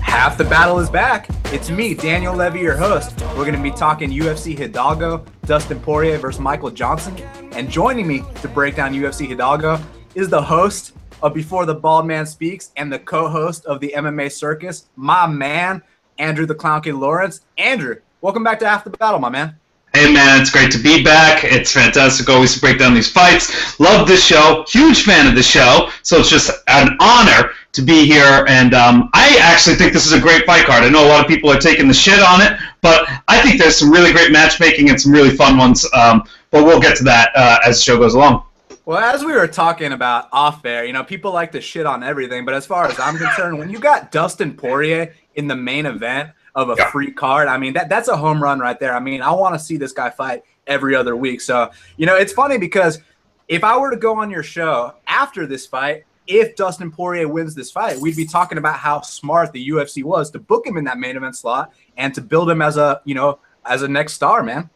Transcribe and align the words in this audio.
Half 0.00 0.38
the 0.38 0.44
battle 0.44 0.78
is 0.78 0.90
back. 0.90 1.33
It's 1.54 1.70
me, 1.70 1.94
Daniel 1.94 2.34
Levy, 2.34 2.58
your 2.58 2.76
host. 2.76 3.20
We're 3.36 3.44
going 3.44 3.54
to 3.54 3.62
be 3.62 3.70
talking 3.70 4.10
UFC 4.10 4.58
Hidalgo, 4.58 5.24
Dustin 5.46 5.78
Poirier 5.78 6.18
versus 6.18 6.40
Michael 6.40 6.72
Johnson. 6.72 7.16
And 7.52 7.70
joining 7.70 8.08
me 8.08 8.24
to 8.42 8.48
break 8.48 8.74
down 8.74 8.92
UFC 8.92 9.28
Hidalgo 9.28 9.80
is 10.16 10.28
the 10.28 10.42
host 10.42 10.94
of 11.22 11.32
Before 11.32 11.64
the 11.64 11.72
Bald 11.76 12.08
Man 12.08 12.26
Speaks 12.26 12.72
and 12.74 12.92
the 12.92 12.98
co 12.98 13.28
host 13.28 13.66
of 13.66 13.78
the 13.78 13.94
MMA 13.96 14.32
Circus, 14.32 14.86
my 14.96 15.28
man, 15.28 15.80
Andrew 16.18 16.44
the 16.44 16.56
Clown 16.56 16.82
Lawrence. 16.86 17.42
Andrew, 17.56 18.00
welcome 18.20 18.42
back 18.42 18.58
to 18.58 18.68
Half 18.68 18.82
the 18.82 18.90
Battle, 18.90 19.20
my 19.20 19.28
man. 19.28 19.56
Hey 19.94 20.12
man, 20.12 20.40
it's 20.40 20.50
great 20.50 20.72
to 20.72 20.78
be 20.78 21.04
back. 21.04 21.44
It's 21.44 21.70
fantastic 21.70 22.28
always 22.28 22.52
to 22.54 22.60
break 22.60 22.80
down 22.80 22.94
these 22.94 23.08
fights. 23.08 23.78
Love 23.78 24.08
this 24.08 24.24
show. 24.24 24.64
Huge 24.66 25.04
fan 25.04 25.28
of 25.28 25.36
the 25.36 25.42
show. 25.42 25.88
So 26.02 26.18
it's 26.18 26.28
just 26.28 26.50
an 26.66 26.96
honor 26.98 27.50
to 27.70 27.80
be 27.80 28.04
here. 28.04 28.44
And 28.48 28.74
um, 28.74 29.08
I 29.14 29.38
actually 29.40 29.76
think 29.76 29.92
this 29.92 30.04
is 30.04 30.12
a 30.12 30.18
great 30.18 30.46
fight 30.46 30.66
card. 30.66 30.82
I 30.82 30.88
know 30.88 31.06
a 31.06 31.06
lot 31.06 31.20
of 31.20 31.28
people 31.28 31.48
are 31.48 31.60
taking 31.60 31.86
the 31.86 31.94
shit 31.94 32.18
on 32.18 32.42
it, 32.42 32.58
but 32.82 33.08
I 33.28 33.40
think 33.40 33.60
there's 33.60 33.76
some 33.76 33.88
really 33.88 34.12
great 34.12 34.32
matchmaking 34.32 34.90
and 34.90 35.00
some 35.00 35.12
really 35.12 35.30
fun 35.30 35.56
ones. 35.56 35.88
Um, 35.94 36.24
but 36.50 36.64
we'll 36.64 36.80
get 36.80 36.96
to 36.96 37.04
that 37.04 37.30
uh, 37.36 37.58
as 37.64 37.76
the 37.76 37.84
show 37.84 37.96
goes 37.96 38.14
along. 38.14 38.42
Well, 38.86 38.98
as 38.98 39.24
we 39.24 39.32
were 39.32 39.46
talking 39.46 39.92
about 39.92 40.28
off 40.32 40.64
air, 40.64 40.84
you 40.84 40.92
know, 40.92 41.04
people 41.04 41.32
like 41.32 41.52
to 41.52 41.60
shit 41.60 41.86
on 41.86 42.02
everything, 42.02 42.44
but 42.44 42.54
as 42.54 42.66
far 42.66 42.88
as 42.88 42.98
I'm 42.98 43.16
concerned, 43.16 43.60
when 43.60 43.70
you 43.70 43.78
got 43.78 44.10
Dustin 44.10 44.56
Poirier 44.56 45.14
in 45.36 45.46
the 45.46 45.56
main 45.56 45.86
event 45.86 46.30
of 46.54 46.70
a 46.70 46.74
Yeah. 46.78 46.90
free 46.90 47.10
card, 47.10 47.48
I 47.48 47.58
mean, 47.58 47.72
that 47.74 47.88
that's 47.88 48.08
a 48.08 48.16
home 48.16 48.42
run 48.42 48.60
right 48.60 48.78
there. 48.78 48.94
I 48.94 49.00
mean, 49.00 49.22
I 49.22 49.32
want 49.32 49.54
to 49.54 49.58
see 49.58 49.76
this 49.76 49.92
guy 49.92 50.10
fight 50.10 50.44
every 50.66 50.94
other 50.94 51.16
week. 51.16 51.40
So, 51.40 51.70
you 51.96 52.06
know, 52.06 52.16
it's 52.16 52.32
funny 52.32 52.58
because 52.58 53.00
if 53.48 53.64
I 53.64 53.76
were 53.76 53.90
to 53.90 53.96
go 53.96 54.16
on 54.16 54.30
your 54.30 54.42
show 54.42 54.94
after 55.06 55.46
this 55.46 55.66
fight, 55.66 56.04
if 56.26 56.56
Dustin 56.56 56.90
Poirier 56.90 57.28
wins 57.28 57.54
this 57.54 57.70
fight, 57.70 57.98
we'd 57.98 58.16
be 58.16 58.24
talking 58.24 58.56
about 58.56 58.76
how 58.76 59.02
smart 59.02 59.52
the 59.52 59.68
UFC 59.68 60.02
was 60.02 60.30
to 60.30 60.38
book 60.38 60.66
him 60.66 60.76
in 60.78 60.84
that 60.84 60.98
main 60.98 61.16
event 61.16 61.36
slot 61.36 61.72
and 61.98 62.14
to 62.14 62.22
build 62.22 62.48
him 62.48 62.62
as 62.62 62.76
a, 62.78 63.00
you 63.04 63.14
know, 63.14 63.38
as 63.66 63.82
a 63.82 63.88
next 63.88 64.14
star, 64.14 64.42
man. 64.42 64.70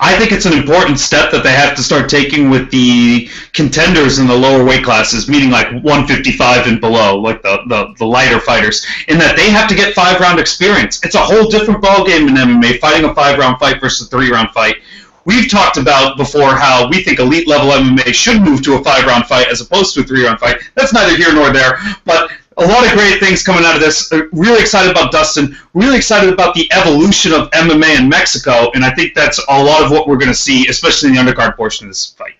I 0.00 0.18
think 0.18 0.32
it's 0.32 0.44
an 0.44 0.52
important 0.52 0.98
step 0.98 1.30
that 1.30 1.42
they 1.42 1.52
have 1.52 1.74
to 1.76 1.82
start 1.82 2.10
taking 2.10 2.50
with 2.50 2.70
the 2.70 3.30
contenders 3.52 4.18
in 4.18 4.26
the 4.26 4.36
lower 4.36 4.64
weight 4.64 4.84
classes, 4.84 5.28
meaning 5.28 5.50
like 5.50 5.70
155 5.70 6.66
and 6.66 6.80
below, 6.80 7.18
like 7.18 7.40
the, 7.42 7.62
the, 7.68 7.94
the 7.98 8.04
lighter 8.04 8.38
fighters, 8.40 8.84
in 9.08 9.18
that 9.18 9.36
they 9.36 9.50
have 9.50 9.68
to 9.68 9.74
get 9.74 9.94
five 9.94 10.20
round 10.20 10.38
experience. 10.38 11.00
It's 11.04 11.14
a 11.14 11.20
whole 11.20 11.48
different 11.48 11.82
ballgame 11.82 12.28
in 12.28 12.34
MMA, 12.34 12.80
fighting 12.80 13.08
a 13.08 13.14
five 13.14 13.38
round 13.38 13.58
fight 13.58 13.80
versus 13.80 14.06
a 14.06 14.10
three 14.10 14.30
round 14.30 14.50
fight. 14.50 14.76
We've 15.24 15.48
talked 15.48 15.76
about 15.76 16.16
before 16.16 16.56
how 16.56 16.88
we 16.88 17.02
think 17.02 17.20
elite 17.20 17.46
level 17.46 17.70
MMA 17.70 18.12
should 18.12 18.42
move 18.42 18.62
to 18.64 18.74
a 18.74 18.84
five 18.84 19.06
round 19.06 19.26
fight 19.26 19.48
as 19.48 19.60
opposed 19.60 19.94
to 19.94 20.00
a 20.00 20.04
three 20.04 20.24
round 20.24 20.40
fight. 20.40 20.60
That's 20.74 20.92
neither 20.92 21.16
here 21.16 21.32
nor 21.32 21.52
there, 21.52 21.78
but 22.04 22.30
a 22.56 22.66
lot 22.66 22.86
of 22.86 22.92
great 22.92 23.18
things 23.20 23.42
coming 23.42 23.64
out 23.64 23.74
of 23.74 23.80
this. 23.80 24.12
Uh, 24.12 24.22
Really 24.32 24.60
excited 24.60 24.90
about 24.90 25.12
Dustin. 25.12 25.56
Really 25.74 25.96
excited 25.96 26.32
about 26.32 26.54
the 26.54 26.70
evolution 26.72 27.32
of 27.32 27.50
MMA 27.50 27.98
in 28.00 28.08
Mexico, 28.08 28.70
and 28.74 28.84
I 28.84 28.94
think 28.94 29.14
that's 29.14 29.38
a 29.48 29.62
lot 29.62 29.82
of 29.84 29.90
what 29.90 30.08
we're 30.08 30.16
going 30.16 30.28
to 30.28 30.34
see, 30.34 30.66
especially 30.68 31.10
in 31.10 31.14
the 31.14 31.20
undercard 31.22 31.56
portion 31.56 31.86
of 31.86 31.90
this 31.90 32.06
fight. 32.06 32.34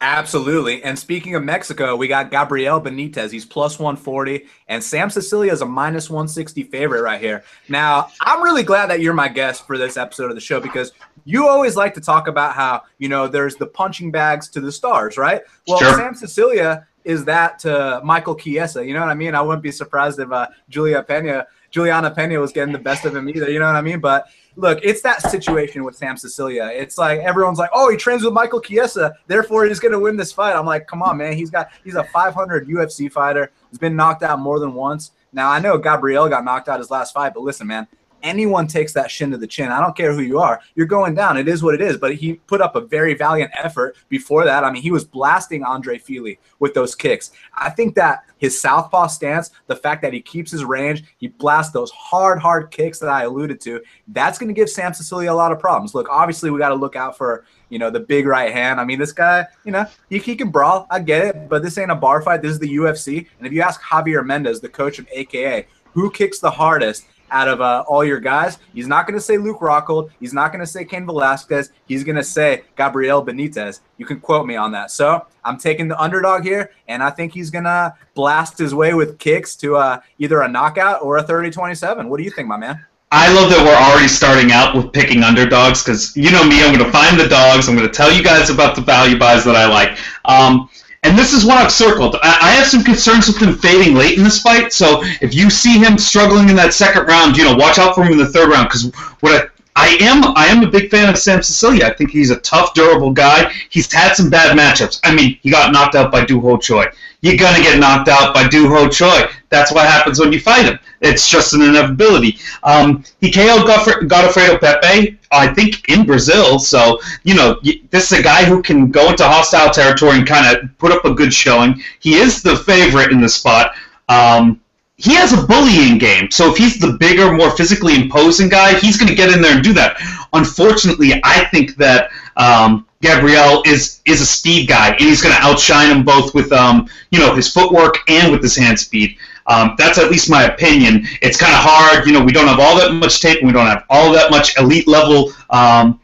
Absolutely. 0.00 0.82
And 0.84 0.98
speaking 0.98 1.34
of 1.36 1.42
Mexico, 1.42 1.96
we 1.96 2.06
got 2.06 2.30
Gabriel 2.30 2.80
Benitez. 2.80 3.30
He's 3.30 3.46
plus 3.46 3.78
140, 3.78 4.46
and 4.68 4.84
Sam 4.84 5.08
Sicilia 5.08 5.50
is 5.52 5.62
a 5.62 5.66
minus 5.66 6.10
160 6.10 6.64
favorite 6.64 7.02
right 7.02 7.20
here. 7.20 7.44
Now, 7.68 8.08
I'm 8.20 8.42
really 8.42 8.62
glad 8.62 8.90
that 8.90 9.00
you're 9.00 9.14
my 9.14 9.28
guest 9.28 9.66
for 9.66 9.78
this 9.78 9.96
episode 9.96 10.30
of 10.30 10.34
the 10.34 10.40
show 10.40 10.60
because 10.60 10.92
you 11.24 11.48
always 11.48 11.76
like 11.76 11.94
to 11.94 12.00
talk 12.00 12.28
about 12.28 12.54
how, 12.54 12.82
you 12.98 13.08
know, 13.08 13.26
there's 13.26 13.56
the 13.56 13.66
punching 13.66 14.10
bags 14.10 14.48
to 14.50 14.60
the 14.60 14.70
stars, 14.70 15.16
right? 15.16 15.42
Well, 15.66 15.78
Sure. 15.78 15.94
Sam 15.94 16.14
Sicilia 16.14 16.86
is 17.06 17.24
that 17.24 17.60
to 17.60 18.00
Michael 18.04 18.34
Chiesa. 18.34 18.84
You 18.84 18.92
know 18.92 19.00
what 19.00 19.08
I 19.08 19.14
mean? 19.14 19.36
I 19.36 19.40
wouldn't 19.40 19.62
be 19.62 19.70
surprised 19.70 20.18
if 20.18 20.30
uh, 20.32 20.48
Julia 20.68 21.04
Pena, 21.04 21.46
Juliana 21.70 22.10
Pena 22.10 22.40
was 22.40 22.50
getting 22.50 22.72
the 22.72 22.80
best 22.80 23.04
of 23.04 23.14
him 23.14 23.28
either. 23.28 23.48
You 23.48 23.60
know 23.60 23.66
what 23.66 23.76
I 23.76 23.80
mean? 23.80 24.00
But 24.00 24.26
look, 24.56 24.80
it's 24.82 25.02
that 25.02 25.22
situation 25.22 25.84
with 25.84 25.94
Sam 25.94 26.16
Sicilia. 26.16 26.68
It's 26.74 26.98
like 26.98 27.20
everyone's 27.20 27.60
like, 27.60 27.70
"Oh, 27.72 27.88
he 27.88 27.96
trains 27.96 28.24
with 28.24 28.32
Michael 28.32 28.60
Chiesa, 28.60 29.14
therefore 29.28 29.66
he's 29.66 29.78
going 29.78 29.92
to 29.92 30.00
win 30.00 30.16
this 30.16 30.32
fight." 30.32 30.56
I'm 30.56 30.66
like, 30.66 30.88
"Come 30.88 31.00
on, 31.00 31.16
man! 31.16 31.34
He's 31.34 31.48
got 31.48 31.68
he's 31.84 31.94
a 31.94 32.02
500 32.04 32.66
UFC 32.66 33.10
fighter. 33.10 33.52
He's 33.70 33.78
been 33.78 33.94
knocked 33.94 34.24
out 34.24 34.40
more 34.40 34.58
than 34.58 34.74
once. 34.74 35.12
Now 35.32 35.48
I 35.48 35.60
know 35.60 35.78
Gabriel 35.78 36.28
got 36.28 36.44
knocked 36.44 36.68
out 36.68 36.80
his 36.80 36.90
last 36.90 37.14
fight, 37.14 37.34
but 37.34 37.44
listen, 37.44 37.68
man." 37.68 37.86
Anyone 38.22 38.66
takes 38.66 38.92
that 38.94 39.10
shin 39.10 39.30
to 39.30 39.36
the 39.36 39.46
chin. 39.46 39.70
I 39.70 39.80
don't 39.80 39.96
care 39.96 40.12
who 40.12 40.20
you 40.20 40.38
are. 40.38 40.60
You're 40.74 40.86
going 40.86 41.14
down. 41.14 41.36
It 41.36 41.48
is 41.48 41.62
what 41.62 41.74
it 41.74 41.80
is. 41.80 41.96
But 41.96 42.14
he 42.14 42.34
put 42.34 42.60
up 42.60 42.74
a 42.74 42.80
very 42.80 43.14
valiant 43.14 43.52
effort 43.56 43.96
before 44.08 44.44
that. 44.44 44.64
I 44.64 44.70
mean, 44.70 44.82
he 44.82 44.90
was 44.90 45.04
blasting 45.04 45.62
Andre 45.62 45.98
Fili 45.98 46.38
with 46.58 46.74
those 46.74 46.94
kicks. 46.94 47.30
I 47.54 47.70
think 47.70 47.94
that 47.94 48.24
his 48.38 48.60
southpaw 48.60 49.06
stance, 49.06 49.50
the 49.66 49.76
fact 49.76 50.02
that 50.02 50.12
he 50.12 50.20
keeps 50.20 50.50
his 50.50 50.64
range, 50.64 51.04
he 51.18 51.28
blasts 51.28 51.72
those 51.72 51.90
hard, 51.92 52.38
hard 52.38 52.70
kicks 52.70 52.98
that 52.98 53.08
I 53.08 53.22
alluded 53.22 53.60
to, 53.62 53.80
that's 54.08 54.38
going 54.38 54.48
to 54.48 54.54
give 54.54 54.68
Sam 54.68 54.92
Sicilia 54.92 55.32
a 55.32 55.34
lot 55.34 55.52
of 55.52 55.58
problems. 55.58 55.94
Look, 55.94 56.08
obviously, 56.10 56.50
we 56.50 56.58
got 56.58 56.70
to 56.70 56.74
look 56.74 56.96
out 56.96 57.16
for, 57.16 57.44
you 57.68 57.78
know, 57.78 57.90
the 57.90 58.00
big 58.00 58.26
right 58.26 58.52
hand. 58.52 58.80
I 58.80 58.84
mean, 58.84 58.98
this 58.98 59.12
guy, 59.12 59.46
you 59.64 59.72
know, 59.72 59.86
he, 60.10 60.18
he 60.18 60.36
can 60.36 60.50
brawl. 60.50 60.86
I 60.90 61.00
get 61.00 61.24
it, 61.26 61.48
but 61.48 61.62
this 61.62 61.78
ain't 61.78 61.90
a 61.90 61.96
bar 61.96 62.22
fight. 62.22 62.42
This 62.42 62.52
is 62.52 62.58
the 62.58 62.76
UFC. 62.76 63.26
And 63.38 63.46
if 63.46 63.52
you 63.52 63.62
ask 63.62 63.80
Javier 63.82 64.24
Mendez, 64.24 64.60
the 64.60 64.68
coach 64.68 64.98
of 64.98 65.06
AKA, 65.12 65.66
who 65.92 66.10
kicks 66.10 66.40
the 66.40 66.50
hardest 66.50 67.06
out 67.30 67.48
of 67.48 67.60
uh, 67.60 67.84
all 67.88 68.04
your 68.04 68.20
guys, 68.20 68.58
he's 68.74 68.86
not 68.86 69.06
going 69.06 69.18
to 69.18 69.24
say 69.24 69.38
Luke 69.38 69.60
Rockhold. 69.60 70.10
He's 70.20 70.32
not 70.32 70.52
going 70.52 70.60
to 70.60 70.66
say 70.66 70.84
Cain 70.84 71.06
Velasquez. 71.06 71.70
He's 71.86 72.04
going 72.04 72.16
to 72.16 72.24
say 72.24 72.64
Gabriel 72.76 73.24
Benitez. 73.24 73.80
You 73.98 74.06
can 74.06 74.20
quote 74.20 74.46
me 74.46 74.56
on 74.56 74.72
that. 74.72 74.90
So 74.90 75.26
I'm 75.44 75.58
taking 75.58 75.88
the 75.88 76.00
underdog 76.00 76.42
here, 76.42 76.70
and 76.88 77.02
I 77.02 77.10
think 77.10 77.32
he's 77.32 77.50
going 77.50 77.64
to 77.64 77.94
blast 78.14 78.58
his 78.58 78.74
way 78.74 78.94
with 78.94 79.18
kicks 79.18 79.56
to 79.56 79.76
uh, 79.76 80.00
either 80.18 80.42
a 80.42 80.48
knockout 80.48 81.02
or 81.02 81.18
a 81.18 81.22
30 81.22 81.50
27. 81.50 82.08
What 82.08 82.18
do 82.18 82.24
you 82.24 82.30
think, 82.30 82.48
my 82.48 82.56
man? 82.56 82.84
I 83.12 83.32
love 83.32 83.50
that 83.50 83.64
we're 83.64 83.72
already 83.72 84.08
starting 84.08 84.50
out 84.50 84.74
with 84.74 84.92
picking 84.92 85.22
underdogs 85.22 85.82
because 85.82 86.16
you 86.16 86.32
know 86.32 86.44
me, 86.44 86.64
I'm 86.64 86.74
going 86.74 86.84
to 86.84 86.90
find 86.90 87.18
the 87.18 87.28
dogs. 87.28 87.68
I'm 87.68 87.76
going 87.76 87.86
to 87.86 87.94
tell 87.94 88.12
you 88.12 88.22
guys 88.22 88.50
about 88.50 88.74
the 88.74 88.82
value 88.82 89.16
buys 89.16 89.44
that 89.44 89.54
I 89.54 89.66
like. 89.68 89.98
Um, 90.24 90.68
and 91.02 91.18
this 91.18 91.32
is 91.32 91.44
what 91.44 91.58
I've 91.58 91.72
circled. 91.72 92.16
I, 92.22 92.50
have 92.50 92.66
some 92.66 92.82
concerns 92.82 93.28
with 93.28 93.38
him 93.38 93.56
fading 93.56 93.94
late 93.94 94.18
in 94.18 94.24
this 94.24 94.40
fight. 94.40 94.72
So 94.72 95.00
if 95.20 95.34
you 95.34 95.50
see 95.50 95.78
him 95.78 95.98
struggling 95.98 96.48
in 96.48 96.56
that 96.56 96.72
second 96.72 97.06
round, 97.06 97.36
you 97.36 97.44
know, 97.44 97.54
watch 97.54 97.78
out 97.78 97.94
for 97.94 98.04
him 98.04 98.12
in 98.12 98.18
the 98.18 98.26
third 98.26 98.50
round 98.50 98.68
because 98.68 98.92
what 99.20 99.34
I, 99.42 99.48
I 99.76 99.96
am 100.00 100.24
I 100.36 100.46
am 100.46 100.62
a 100.62 100.70
big 100.70 100.90
fan 100.90 101.08
of 101.08 101.18
Sam 101.18 101.42
Sicilia. 101.42 101.86
I 101.86 101.94
think 101.94 102.10
he's 102.10 102.30
a 102.30 102.40
tough, 102.40 102.74
durable 102.74 103.12
guy. 103.12 103.52
He's 103.68 103.92
had 103.92 104.14
some 104.14 104.30
bad 104.30 104.56
matchups. 104.56 105.00
I 105.04 105.14
mean, 105.14 105.38
he 105.42 105.50
got 105.50 105.72
knocked 105.72 105.94
out 105.94 106.10
by 106.10 106.24
Doo 106.24 106.40
Ho 106.40 106.56
Choi. 106.56 106.86
You're 107.20 107.36
gonna 107.36 107.62
get 107.62 107.78
knocked 107.78 108.08
out 108.08 108.34
by 108.34 108.48
Doo 108.48 108.68
Ho 108.68 108.88
Choi. 108.88 109.28
That's 109.48 109.72
what 109.72 109.86
happens 109.86 110.18
when 110.18 110.32
you 110.32 110.40
fight 110.40 110.64
him. 110.64 110.78
It's 111.00 111.28
just 111.28 111.54
an 111.54 111.62
inevitability. 111.62 112.38
Um, 112.62 113.04
he 113.20 113.30
KO'd 113.30 113.66
Godofredo 113.66 114.60
Pepey, 114.60 115.18
I 115.30 115.52
think, 115.54 115.88
in 115.88 116.04
Brazil. 116.04 116.58
So 116.58 117.00
you 117.22 117.34
know, 117.34 117.60
this 117.90 118.10
is 118.12 118.18
a 118.18 118.22
guy 118.22 118.44
who 118.44 118.62
can 118.62 118.90
go 118.90 119.10
into 119.10 119.24
hostile 119.24 119.70
territory 119.70 120.18
and 120.18 120.26
kind 120.26 120.56
of 120.56 120.76
put 120.78 120.92
up 120.92 121.04
a 121.04 121.14
good 121.14 121.32
showing. 121.32 121.82
He 122.00 122.14
is 122.14 122.42
the 122.42 122.56
favorite 122.56 123.12
in 123.12 123.20
the 123.20 123.28
spot. 123.28 123.74
Um, 124.08 124.60
he 124.96 125.14
has 125.14 125.32
a 125.32 125.46
bullying 125.46 125.98
game. 125.98 126.30
So 126.30 126.50
if 126.50 126.56
he's 126.56 126.78
the 126.78 126.96
bigger, 126.98 127.32
more 127.32 127.50
physically 127.50 127.94
imposing 127.94 128.48
guy, 128.48 128.78
he's 128.78 128.96
going 128.96 129.08
to 129.08 129.14
get 129.14 129.30
in 129.30 129.42
there 129.42 129.54
and 129.54 129.62
do 129.62 129.74
that. 129.74 129.96
Unfortunately, 130.32 131.20
I 131.22 131.44
think 131.46 131.76
that 131.76 132.10
um, 132.36 132.86
Gabriel 133.02 133.62
is 133.66 134.00
is 134.06 134.20
a 134.20 134.26
speed 134.26 134.68
guy, 134.68 134.90
and 134.90 135.00
he's 135.00 135.22
going 135.22 135.34
to 135.34 135.42
outshine 135.42 135.90
him 135.90 136.02
both 136.02 136.34
with 136.34 136.50
um, 136.52 136.88
you 137.10 137.18
know 137.18 137.34
his 137.34 137.52
footwork 137.52 137.98
and 138.08 138.32
with 138.32 138.42
his 138.42 138.56
hand 138.56 138.78
speed. 138.78 139.18
Um, 139.48 139.74
that's 139.78 139.98
at 139.98 140.10
least 140.10 140.28
my 140.30 140.44
opinion. 140.44 141.06
It's 141.22 141.38
kind 141.38 141.52
of 141.52 141.60
hard. 141.60 142.06
You 142.06 142.12
know, 142.12 142.24
we 142.24 142.32
don't 142.32 142.48
have 142.48 142.60
all 142.60 142.76
that 142.78 142.92
much 142.92 143.20
tape, 143.20 143.38
and 143.38 143.46
we 143.46 143.52
don't 143.52 143.66
have 143.66 143.84
all 143.88 144.12
that 144.12 144.30
much 144.30 144.58
elite 144.58 144.88
level. 144.88 145.32
Um, 145.50 146.00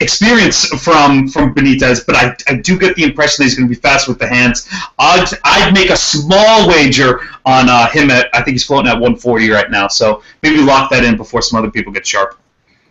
experience 0.00 0.66
from 0.66 1.28
from 1.28 1.54
Benitez, 1.54 2.04
but 2.06 2.16
I, 2.16 2.36
I 2.48 2.56
do 2.56 2.78
get 2.78 2.96
the 2.96 3.04
impression 3.04 3.36
that 3.38 3.44
he's 3.44 3.56
going 3.56 3.68
to 3.68 3.74
be 3.74 3.80
fast 3.80 4.08
with 4.08 4.18
the 4.18 4.28
hands. 4.28 4.68
I'd, 4.98 5.26
I'd 5.44 5.72
make 5.72 5.90
a 5.90 5.96
small 5.96 6.68
wager 6.68 7.20
on 7.44 7.68
uh, 7.68 7.88
him 7.88 8.10
at 8.10 8.28
I 8.34 8.42
think 8.42 8.54
he's 8.54 8.64
floating 8.64 8.88
at 8.88 8.94
140 8.94 9.50
right 9.50 9.70
now, 9.70 9.88
so 9.88 10.22
maybe 10.42 10.60
lock 10.60 10.90
that 10.90 11.04
in 11.04 11.16
before 11.16 11.42
some 11.42 11.58
other 11.58 11.70
people 11.70 11.92
get 11.92 12.06
sharp. 12.06 12.38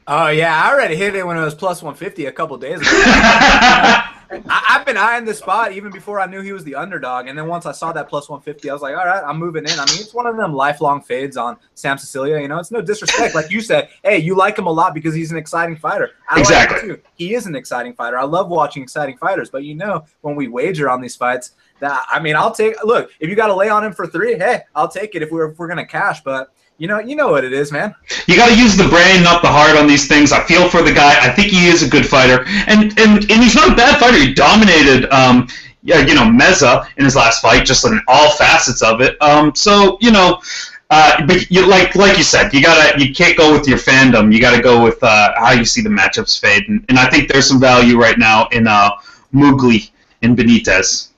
Oh 0.07 0.27
yeah, 0.27 0.63
I 0.63 0.71
already 0.73 0.95
hit 0.95 1.15
it 1.15 1.25
when 1.25 1.37
it 1.37 1.41
was 1.41 1.55
plus 1.55 1.81
150 1.81 2.25
a 2.25 2.31
couple 2.31 2.57
days 2.57 2.81
ago. 2.81 2.89
I, 4.49 4.63
have 4.77 4.85
been 4.85 4.97
eyeing 4.97 5.25
this 5.25 5.37
spot 5.37 5.73
even 5.73 5.91
before 5.91 6.19
I 6.19 6.25
knew 6.25 6.41
he 6.41 6.53
was 6.53 6.63
the 6.63 6.75
underdog. 6.75 7.27
And 7.27 7.37
then 7.37 7.47
once 7.47 7.65
I 7.65 7.71
saw 7.71 7.91
that 7.93 8.09
plus 8.09 8.29
150, 8.29 8.69
I 8.69 8.73
was 8.73 8.81
like, 8.81 8.97
all 8.97 9.05
right, 9.05 9.23
I'm 9.23 9.37
moving 9.37 9.63
in. 9.63 9.71
I 9.71 9.85
mean, 9.85 9.99
it's 9.99 10.13
one 10.13 10.25
of 10.25 10.35
them 10.35 10.53
lifelong 10.53 11.01
fades 11.01 11.37
on 11.37 11.57
Sam 11.75 11.97
Sicilia. 11.97 12.39
You 12.39 12.47
know, 12.47 12.57
it's 12.57 12.71
no 12.71 12.81
disrespect. 12.81 13.35
Like 13.35 13.51
you 13.51 13.61
said, 13.61 13.89
hey, 14.03 14.17
you 14.17 14.35
like 14.35 14.57
him 14.57 14.65
a 14.65 14.71
lot 14.71 14.93
because 14.93 15.13
he's 15.13 15.31
an 15.31 15.37
exciting 15.37 15.75
fighter. 15.75 16.11
I 16.29 16.39
exactly. 16.39 16.89
Like 16.89 17.05
he 17.15 17.35
is 17.35 17.45
an 17.45 17.55
exciting 17.55 17.93
fighter. 17.93 18.17
I 18.17 18.23
love 18.23 18.49
watching 18.49 18.83
exciting 18.83 19.17
fighters. 19.17 19.49
But 19.49 19.63
you 19.63 19.75
know, 19.75 20.05
when 20.21 20.35
we 20.35 20.47
wager 20.47 20.89
on 20.89 21.01
these 21.01 21.15
fights, 21.15 21.51
that 21.79 22.05
I 22.09 22.19
mean, 22.19 22.35
I'll 22.35 22.53
take 22.53 22.81
look 22.83 23.11
if 23.19 23.29
you 23.29 23.35
got 23.35 23.47
to 23.47 23.55
lay 23.55 23.69
on 23.69 23.83
him 23.83 23.93
for 23.93 24.07
three. 24.07 24.35
Hey, 24.35 24.61
I'll 24.75 24.87
take 24.87 25.15
it 25.15 25.21
if 25.21 25.31
we're 25.31 25.51
if 25.51 25.59
we're 25.59 25.67
gonna 25.67 25.85
cash. 25.85 26.23
But 26.23 26.52
you 26.77 26.87
know, 26.87 26.99
you 26.99 27.15
know 27.15 27.29
what 27.29 27.43
it 27.43 27.53
is, 27.53 27.71
man. 27.71 27.93
You 28.27 28.35
got 28.35 28.49
to 28.49 28.57
use 28.57 28.75
the 28.75 28.87
brain, 28.87 29.23
not 29.23 29.41
the 29.41 29.47
heart, 29.47 29.77
on 29.77 29.87
these 29.87 30.07
things. 30.07 30.31
I 30.31 30.43
feel 30.43 30.69
for 30.69 30.81
the 30.81 30.91
guy. 30.91 31.17
I 31.21 31.29
think 31.29 31.51
he 31.51 31.67
is 31.67 31.83
a 31.83 31.89
good 31.89 32.05
fighter, 32.05 32.45
and 32.67 32.97
and, 32.99 33.19
and 33.31 33.43
he's 33.43 33.55
not 33.55 33.71
a 33.71 33.75
bad 33.75 33.99
fighter. 33.99 34.17
He 34.17 34.33
dominated, 34.33 35.09
um, 35.11 35.47
yeah, 35.83 35.99
you 35.99 36.15
know, 36.15 36.23
Meza 36.23 36.87
in 36.97 37.05
his 37.05 37.15
last 37.15 37.41
fight, 37.41 37.65
just 37.65 37.85
in 37.85 38.01
all 38.07 38.31
facets 38.31 38.81
of 38.81 39.01
it. 39.01 39.21
Um, 39.21 39.53
so 39.55 39.97
you 40.01 40.11
know. 40.11 40.41
Uh, 40.89 41.25
but 41.25 41.49
you 41.49 41.65
like 41.67 41.95
like 41.95 42.17
you 42.19 42.23
said, 42.23 42.53
you 42.53 42.61
gotta 42.61 43.03
you 43.03 43.15
can't 43.15 43.35
go 43.35 43.51
with 43.51 43.67
your 43.67 43.79
fandom. 43.79 44.31
You 44.31 44.39
gotta 44.39 44.61
go 44.61 44.83
with 44.83 45.01
uh, 45.01 45.33
how 45.37 45.51
you 45.51 45.65
see 45.65 45.81
the 45.81 45.89
matchups 45.89 46.39
fade, 46.39 46.69
and, 46.69 46.85
and 46.87 46.99
I 46.99 47.09
think 47.09 47.31
there's 47.31 47.47
some 47.47 47.59
value 47.59 47.97
right 47.97 48.19
now 48.19 48.47
in 48.51 48.67
uh, 48.67 48.91
Mugli 49.33 49.89
and 50.21 50.37
Benitez. 50.37 51.09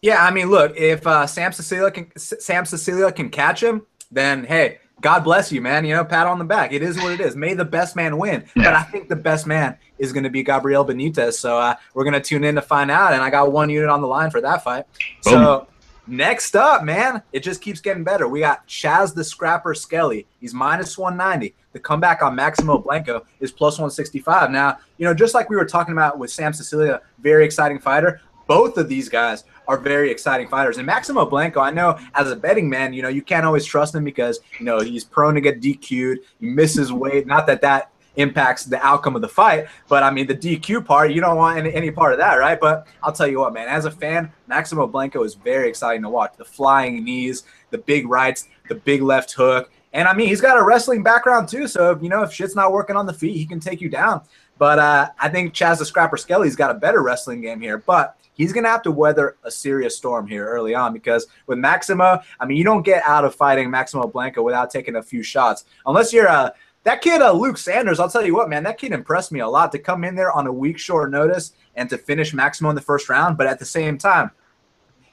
Yeah, 0.00 0.24
I 0.24 0.30
mean, 0.30 0.48
look, 0.48 0.76
if 0.76 1.06
uh, 1.06 1.26
Sam 1.26 1.52
Sicilia 1.52 1.90
can 1.90 2.10
Sam 2.16 2.64
Sicilia 2.64 3.12
can 3.12 3.28
catch 3.28 3.62
him, 3.62 3.84
then 4.10 4.44
hey, 4.44 4.78
God 5.00 5.20
bless 5.20 5.52
you, 5.52 5.60
man. 5.60 5.84
You 5.84 5.94
know, 5.94 6.04
pat 6.04 6.26
on 6.26 6.38
the 6.38 6.44
back. 6.44 6.72
It 6.72 6.82
is 6.82 6.96
what 6.96 7.12
it 7.12 7.20
is. 7.20 7.36
May 7.36 7.54
the 7.54 7.64
best 7.64 7.94
man 7.96 8.18
win. 8.18 8.44
Yeah. 8.56 8.64
But 8.64 8.74
I 8.74 8.82
think 8.82 9.08
the 9.08 9.16
best 9.16 9.46
man 9.46 9.76
is 9.98 10.12
going 10.12 10.24
to 10.24 10.30
be 10.30 10.42
Gabriel 10.42 10.84
Benitez. 10.84 11.34
So 11.34 11.58
uh, 11.58 11.76
we're 11.94 12.04
going 12.04 12.14
to 12.14 12.20
tune 12.20 12.44
in 12.44 12.54
to 12.56 12.62
find 12.62 12.90
out. 12.90 13.12
And 13.12 13.22
I 13.22 13.30
got 13.30 13.52
one 13.52 13.70
unit 13.70 13.88
on 13.88 14.00
the 14.00 14.08
line 14.08 14.30
for 14.30 14.40
that 14.40 14.64
fight. 14.64 14.84
Boom. 15.24 15.32
So 15.32 15.68
next 16.06 16.56
up, 16.56 16.82
man, 16.82 17.22
it 17.32 17.40
just 17.40 17.60
keeps 17.60 17.80
getting 17.80 18.02
better. 18.02 18.26
We 18.26 18.40
got 18.40 18.66
Chas 18.66 19.14
the 19.14 19.22
Scrapper 19.22 19.74
Skelly. 19.74 20.26
He's 20.40 20.54
minus 20.54 20.98
190. 20.98 21.54
The 21.72 21.80
comeback 21.80 22.22
on 22.22 22.34
Maximo 22.34 22.78
Blanco 22.78 23.24
is 23.40 23.52
plus 23.52 23.74
165. 23.74 24.50
Now, 24.50 24.78
you 24.96 25.04
know, 25.04 25.14
just 25.14 25.34
like 25.34 25.50
we 25.50 25.56
were 25.56 25.66
talking 25.66 25.92
about 25.92 26.18
with 26.18 26.30
Sam 26.30 26.52
Sicilia, 26.52 27.02
very 27.20 27.44
exciting 27.44 27.78
fighter. 27.78 28.20
Both 28.48 28.76
of 28.78 28.88
these 28.88 29.08
guys 29.08 29.44
are 29.68 29.78
very 29.78 30.10
exciting 30.10 30.48
fighters. 30.48 30.78
And 30.78 30.86
Maximo 30.86 31.24
Blanco, 31.26 31.60
I 31.60 31.70
know 31.70 31.96
as 32.14 32.32
a 32.32 32.36
betting 32.36 32.68
man, 32.68 32.92
you 32.92 33.02
know, 33.02 33.08
you 33.08 33.22
can't 33.22 33.46
always 33.46 33.64
trust 33.64 33.94
him 33.94 34.02
because, 34.02 34.40
you 34.58 34.64
know, 34.64 34.80
he's 34.80 35.04
prone 35.04 35.34
to 35.34 35.40
get 35.40 35.60
DQ'd. 35.60 36.18
He 36.40 36.46
misses 36.46 36.92
weight. 36.92 37.26
Not 37.26 37.46
that 37.46 37.60
that 37.60 37.92
impacts 38.18 38.64
the 38.64 38.84
outcome 38.84 39.16
of 39.16 39.22
the 39.22 39.28
fight. 39.28 39.68
But 39.88 40.02
I 40.02 40.10
mean, 40.10 40.26
the 40.26 40.34
DQ 40.34 40.84
part, 40.84 41.12
you 41.12 41.20
don't 41.20 41.36
want 41.36 41.58
any, 41.58 41.72
any, 41.72 41.90
part 41.90 42.12
of 42.12 42.18
that, 42.18 42.34
right? 42.34 42.60
But 42.60 42.86
I'll 43.02 43.12
tell 43.12 43.28
you 43.28 43.38
what, 43.38 43.54
man, 43.54 43.68
as 43.68 43.84
a 43.84 43.90
fan, 43.90 44.30
Maximo 44.46 44.86
Blanco 44.86 45.22
is 45.22 45.34
very 45.34 45.68
exciting 45.68 46.02
to 46.02 46.10
watch. 46.10 46.32
The 46.36 46.44
flying 46.44 47.04
knees, 47.04 47.44
the 47.70 47.78
big 47.78 48.08
rights, 48.08 48.48
the 48.68 48.74
big 48.74 49.02
left 49.02 49.32
hook. 49.32 49.70
And 49.92 50.06
I 50.06 50.14
mean, 50.14 50.28
he's 50.28 50.40
got 50.40 50.58
a 50.58 50.64
wrestling 50.64 51.02
background 51.02 51.48
too. 51.48 51.66
So, 51.66 51.92
if, 51.92 52.02
you 52.02 52.08
know, 52.08 52.22
if 52.22 52.32
shit's 52.32 52.54
not 52.54 52.72
working 52.72 52.96
on 52.96 53.06
the 53.06 53.12
feet, 53.12 53.36
he 53.36 53.46
can 53.46 53.60
take 53.60 53.80
you 53.80 53.88
down. 53.88 54.22
But 54.58 54.78
uh, 54.78 55.10
I 55.18 55.28
think 55.28 55.54
Chas 55.54 55.78
the 55.78 55.84
Scrapper 55.84 56.16
Skelly's 56.16 56.56
got 56.56 56.70
a 56.70 56.74
better 56.74 57.02
wrestling 57.02 57.40
game 57.40 57.60
here. 57.60 57.78
But 57.78 58.16
he's 58.34 58.52
going 58.52 58.64
to 58.64 58.70
have 58.70 58.82
to 58.82 58.90
weather 58.90 59.36
a 59.44 59.50
serious 59.50 59.96
storm 59.96 60.26
here 60.26 60.46
early 60.46 60.74
on 60.74 60.92
because 60.92 61.26
with 61.46 61.58
Maximo, 61.58 62.20
I 62.40 62.46
mean, 62.46 62.56
you 62.56 62.64
don't 62.64 62.84
get 62.84 63.02
out 63.04 63.24
of 63.24 63.34
fighting 63.34 63.70
Maximo 63.70 64.06
Blanco 64.06 64.42
without 64.42 64.70
taking 64.70 64.96
a 64.96 65.02
few 65.02 65.22
shots. 65.22 65.64
Unless 65.86 66.12
you're 66.12 66.26
a 66.26 66.32
uh, 66.32 66.50
that 66.84 67.02
kid, 67.02 67.20
uh, 67.20 67.32
Luke 67.32 67.58
Sanders, 67.58 68.00
I'll 68.00 68.08
tell 68.08 68.24
you 68.24 68.34
what, 68.34 68.48
man, 68.48 68.62
that 68.62 68.78
kid 68.78 68.92
impressed 68.92 69.30
me 69.30 69.40
a 69.40 69.48
lot 69.48 69.72
to 69.72 69.78
come 69.78 70.04
in 70.04 70.14
there 70.14 70.32
on 70.32 70.46
a 70.46 70.52
week 70.52 70.78
short 70.78 71.10
notice 71.10 71.52
and 71.74 71.90
to 71.90 71.98
finish 71.98 72.32
Maximo 72.32 72.70
in 72.70 72.76
the 72.76 72.80
first 72.80 73.10
round. 73.10 73.36
But 73.36 73.46
at 73.46 73.58
the 73.58 73.64
same 73.66 73.98
time, 73.98 74.30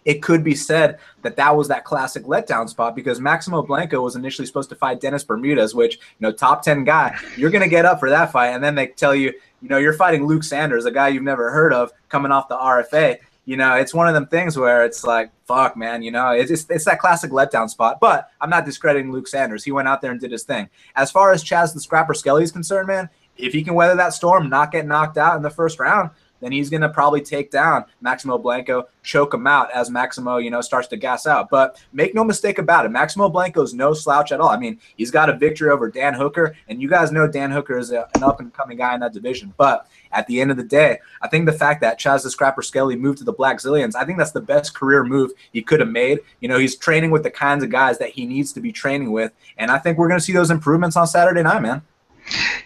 it 0.06 0.22
could 0.22 0.44
be 0.44 0.56
said 0.56 1.00
that 1.24 1.36
that 1.36 1.56
was 1.56 1.68
that 1.68 1.84
classic 1.84 2.24
letdown 2.24 2.69
spot 2.69 2.96
because 2.96 3.19
Maximo 3.19 3.63
Blanco 3.63 4.02
was 4.02 4.16
initially 4.16 4.46
supposed 4.46 4.69
to 4.69 4.75
fight 4.75 5.02
Dennis 5.02 5.24
Bermudez, 5.24 5.74
which, 5.74 5.96
you 5.96 6.02
know, 6.19 6.31
top 6.31 6.62
10 6.62 6.84
guy. 6.84 7.18
You're 7.36 7.50
going 7.50 7.63
to 7.63 7.69
get 7.69 7.86
up 7.86 8.00
for 8.00 8.12
that 8.12 8.31
fight. 8.31 8.50
And 8.50 8.63
then 8.63 8.75
they 8.75 8.88
tell 8.88 9.16
you, 9.16 9.34
you 9.62 9.69
know, 9.69 9.78
you're 9.78 9.94
fighting 9.94 10.28
Luke 10.28 10.44
Sanders, 10.44 10.86
a 10.86 10.92
guy 10.92 11.07
you've 11.07 11.24
never 11.24 11.52
heard 11.52 11.74
of 11.74 11.92
coming 12.07 12.31
off 12.31 12.48
the 12.48 12.56
RFA. 12.56 13.18
You 13.46 13.57
know, 13.57 13.75
it's 13.75 13.94
one 13.94 14.07
of 14.07 14.13
them 14.13 14.28
things 14.28 14.57
where 14.57 14.86
it's 14.86 15.04
like, 15.04 15.31
fuck, 15.46 15.75
man, 15.75 16.02
you 16.04 16.12
know, 16.12 16.31
it's 16.31 16.50
just, 16.50 16.69
it's 16.69 16.86
that 16.86 17.00
classic 17.00 17.31
letdown 17.31 17.69
spot. 17.69 18.00
But 18.00 18.30
I'm 18.40 18.50
not 18.50 18.66
discrediting 18.66 19.12
Luke 19.12 19.28
Sanders. 19.28 19.63
He 19.63 19.72
went 19.72 19.88
out 19.88 20.01
there 20.01 20.12
and 20.12 20.19
did 20.19 20.31
his 20.31 20.44
thing. 20.44 20.69
As 20.96 21.12
far 21.12 21.31
as 21.31 21.44
Chas 21.44 21.74
the 21.74 21.80
Scrapper 21.80 22.13
Skelly 22.13 22.44
is 22.44 22.51
concerned, 22.51 22.88
man, 22.88 23.10
if 23.38 23.54
he 23.54 23.63
can 23.63 23.74
weather 23.74 23.96
that 23.96 24.13
storm, 24.13 24.50
not 24.50 24.72
get 24.72 24.86
knocked 24.86 25.18
out 25.18 25.36
in 25.36 25.42
the 25.42 25.50
first 25.50 25.80
round, 25.80 26.12
then 26.40 26.52
he's 26.52 26.70
going 26.70 26.82
to 26.82 26.90
probably 26.90 27.22
take 27.22 27.52
down 27.52 27.86
Maximo 28.02 28.38
Blanco, 28.38 28.88
choke 29.04 29.34
him 29.34 29.48
out 29.48 29.72
as 29.72 29.90
Maximo, 29.90 30.38
you 30.38 30.50
know, 30.50 30.62
starts 30.62 30.88
to 30.90 30.98
gas 30.98 31.26
out. 31.26 31.50
But 31.50 31.82
make 31.94 32.14
no 32.14 32.24
mistake 32.24 32.58
about 32.58 32.86
it, 32.86 32.90
Maximo 32.90 33.30
Blanco 33.30 33.62
is 33.62 33.74
no 33.74 33.94
slouch 33.94 34.32
at 34.32 34.40
all. 34.40 34.50
I 34.50 34.58
mean, 34.58 34.80
he's 34.98 35.12
got 35.12 35.30
a 35.30 35.38
victory 35.38 35.70
over 35.70 35.90
Dan 35.90 36.14
Hooker, 36.14 36.56
and 36.68 36.82
you 36.82 36.90
guys 36.90 37.12
know 37.12 37.28
Dan 37.28 37.52
Hooker 37.52 37.78
is 37.78 37.92
a, 37.92 38.08
an 38.16 38.24
up 38.24 38.40
and 38.40 38.54
coming 38.54 38.78
guy 38.78 38.94
in 38.94 39.00
that 39.00 39.14
division. 39.14 39.54
But 39.58 39.88
at 40.12 40.28
the 40.28 40.40
end 40.42 40.52
of 40.52 40.58
the 40.58 40.64
day, 40.64 41.00
I 41.22 41.28
think 41.28 41.46
the 41.46 41.54
fact 41.54 41.82
that 41.82 42.00
Chas 42.00 42.24
the 42.24 42.30
Scrapper 42.30 42.62
Skelly 42.62 42.96
moved 42.96 43.20
to 43.20 43.24
the 43.24 43.34
Blackzilians, 43.34 43.96
I 43.96 44.06
think 44.06 44.18
that's 44.18 44.32
the 44.32 44.42
best 44.42 44.74
career 44.74 45.04
move 45.04 45.32
he 45.52 45.62
could 45.62 45.80
have 45.80 45.90
made. 45.90 46.20
You 46.40 46.50
know, 46.50 46.58
he's 46.58 46.76
training 46.76 47.12
with 47.12 47.24
the 47.24 47.32
kinds 47.32 47.64
of 47.64 47.70
guys 47.70 47.98
that 48.00 48.10
he 48.10 48.26
needs 48.26 48.54
to 48.54 48.62
be 48.62 48.72
training 48.72 49.12
with, 49.12 49.32
and 49.58 49.72
I 49.72 49.78
think 49.78 49.98
we're 49.98 50.08
going 50.08 50.20
to 50.20 50.26
see 50.26 50.34
those 50.34 50.52
improvements 50.52 50.96
on 50.96 51.08
Saturday 51.08 51.44
night, 51.44 51.62
man. 51.62 51.82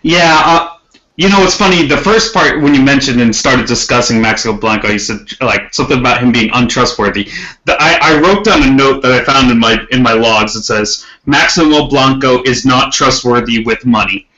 Yeah, 0.01 0.41
uh, 0.45 0.78
you 1.19 1.27
know, 1.27 1.43
it's 1.43 1.57
funny. 1.57 1.85
The 1.85 1.97
first 1.97 2.33
part 2.33 2.61
when 2.61 2.73
you 2.73 2.81
mentioned 2.81 3.19
and 3.19 3.35
started 3.35 3.67
discussing 3.67 4.21
Maximo 4.21 4.57
Blanco, 4.57 4.87
you 4.87 4.97
said 4.97 5.17
like 5.41 5.73
something 5.73 5.99
about 5.99 6.23
him 6.23 6.31
being 6.31 6.49
untrustworthy. 6.53 7.25
The, 7.65 7.75
I, 7.77 7.99
I 8.01 8.21
wrote 8.21 8.45
down 8.45 8.63
a 8.63 8.71
note 8.71 9.01
that 9.01 9.11
I 9.11 9.21
found 9.25 9.51
in 9.51 9.59
my 9.59 9.85
in 9.91 10.01
my 10.01 10.13
logs. 10.13 10.55
It 10.55 10.63
says 10.63 11.05
Maximo 11.25 11.89
Blanco 11.89 12.41
is 12.43 12.65
not 12.65 12.93
trustworthy 12.93 13.65
with 13.65 13.85
money, 13.85 14.29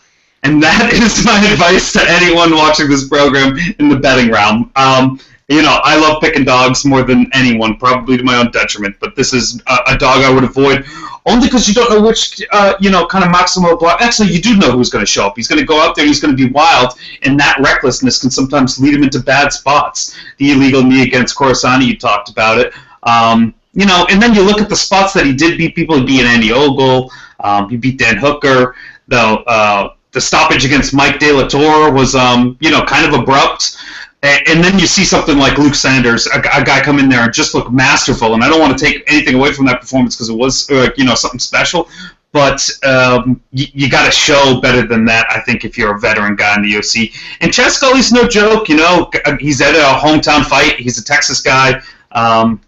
and 0.41 0.61
that 0.63 0.91
is 0.93 1.23
my 1.23 1.37
advice 1.51 1.93
to 1.93 2.01
anyone 2.03 2.55
watching 2.55 2.89
this 2.89 3.07
program 3.07 3.55
in 3.77 3.87
the 3.87 3.97
betting 3.97 4.31
realm. 4.31 4.71
Um, 4.75 5.19
you 5.51 5.61
know, 5.61 5.79
I 5.83 5.99
love 5.99 6.21
picking 6.21 6.43
dogs 6.43 6.85
more 6.85 7.03
than 7.03 7.29
anyone, 7.33 7.77
probably 7.77 8.17
to 8.17 8.23
my 8.23 8.37
own 8.37 8.51
detriment. 8.51 8.95
But 8.99 9.15
this 9.15 9.33
is 9.33 9.61
a, 9.67 9.77
a 9.87 9.97
dog 9.97 10.23
I 10.23 10.33
would 10.33 10.43
avoid 10.43 10.85
only 11.25 11.47
because 11.47 11.67
you 11.67 11.73
don't 11.73 11.89
know 11.89 12.01
which, 12.01 12.41
uh, 12.51 12.73
you 12.79 12.89
know, 12.89 13.05
kind 13.05 13.23
of 13.23 13.31
Maximo 13.31 13.77
block. 13.77 14.01
Actually, 14.01 14.29
you 14.29 14.41
do 14.41 14.57
know 14.57 14.71
who's 14.71 14.89
going 14.89 15.03
to 15.03 15.09
show 15.09 15.25
up. 15.25 15.33
He's 15.35 15.47
going 15.47 15.59
to 15.59 15.65
go 15.65 15.79
out 15.79 15.95
there. 15.95 16.05
He's 16.05 16.19
going 16.19 16.35
to 16.35 16.47
be 16.47 16.51
wild, 16.51 16.93
and 17.23 17.39
that 17.39 17.57
recklessness 17.59 18.19
can 18.19 18.31
sometimes 18.31 18.79
lead 18.79 18.93
him 18.93 19.03
into 19.03 19.19
bad 19.19 19.53
spots. 19.53 20.17
The 20.37 20.51
illegal 20.51 20.81
knee 20.81 21.03
against 21.03 21.37
Corassani, 21.37 21.85
you 21.85 21.97
talked 21.97 22.29
about 22.29 22.57
it. 22.57 22.73
Um, 23.03 23.53
you 23.73 23.85
know, 23.85 24.05
and 24.09 24.21
then 24.21 24.33
you 24.33 24.43
look 24.43 24.61
at 24.61 24.69
the 24.69 24.75
spots 24.75 25.13
that 25.13 25.25
he 25.25 25.33
did 25.33 25.57
beat 25.57 25.75
people. 25.75 25.97
He 25.97 26.05
beat 26.05 26.25
Andy 26.25 26.51
Ogle. 26.51 27.11
Um, 27.39 27.69
he 27.69 27.77
beat 27.77 27.99
Dan 27.99 28.17
Hooker. 28.17 28.75
Though 29.07 29.43
uh, 29.47 29.93
the 30.11 30.21
stoppage 30.21 30.65
against 30.65 30.93
Mike 30.93 31.19
De 31.19 31.31
La 31.31 31.47
Torre 31.47 31.91
was, 31.91 32.15
um, 32.15 32.57
you 32.59 32.71
know, 32.71 32.83
kind 32.83 33.05
of 33.05 33.19
abrupt. 33.19 33.77
And, 34.23 34.63
then 34.63 34.77
you 34.77 34.85
see 34.85 35.03
something 35.03 35.39
like 35.39 35.57
Luke 35.57 35.73
Sanders, 35.73 36.27
a, 36.27 36.39
a, 36.39 36.63
guy 36.63 36.79
come 36.81 36.99
in 36.99 37.09
there 37.09 37.23
and 37.23 37.33
just 37.33 37.55
look 37.55 37.71
masterful. 37.71 38.35
And 38.35 38.43
I 38.43 38.49
don't 38.49 38.59
want 38.59 38.77
to 38.77 38.85
take 38.85 39.03
anything 39.07 39.33
away 39.33 39.51
from 39.51 39.65
that 39.65 39.81
performance 39.81 40.15
because 40.15 40.29
it 40.29 40.37
was, 40.37 40.69
uh, 40.69 40.89
you 40.95 41.05
know, 41.05 41.15
something 41.15 41.39
special. 41.39 41.89
But 42.31 42.69
um, 42.83 43.41
you, 43.51 43.65
you 43.73 43.89
got 43.89 44.05
to 44.05 44.11
show 44.11 44.61
better 44.61 44.87
than 44.87 45.05
that, 45.05 45.25
I 45.29 45.39
think, 45.41 45.65
if 45.65 45.75
you're 45.75 45.95
a 45.95 45.99
veteran 45.99 46.35
guy 46.35 46.55
in 46.55 46.61
the 46.61 46.71
UFC. 46.71 47.13
And 47.41 47.51
Chas 47.51 47.75
Skelly's 47.77 48.11
no 48.11 48.27
joke, 48.27 48.69
you 48.69 48.77
know. 48.77 49.09
Uh, 49.25 49.37
he's 49.37 49.59
at 49.59 49.73
a 49.73 49.99
hometown 49.99 50.45
fight. 50.45 50.75
He's 50.75 50.99
a 50.99 51.03
Texas 51.03 51.41
guy. 51.41 51.81
Um, 52.11 52.61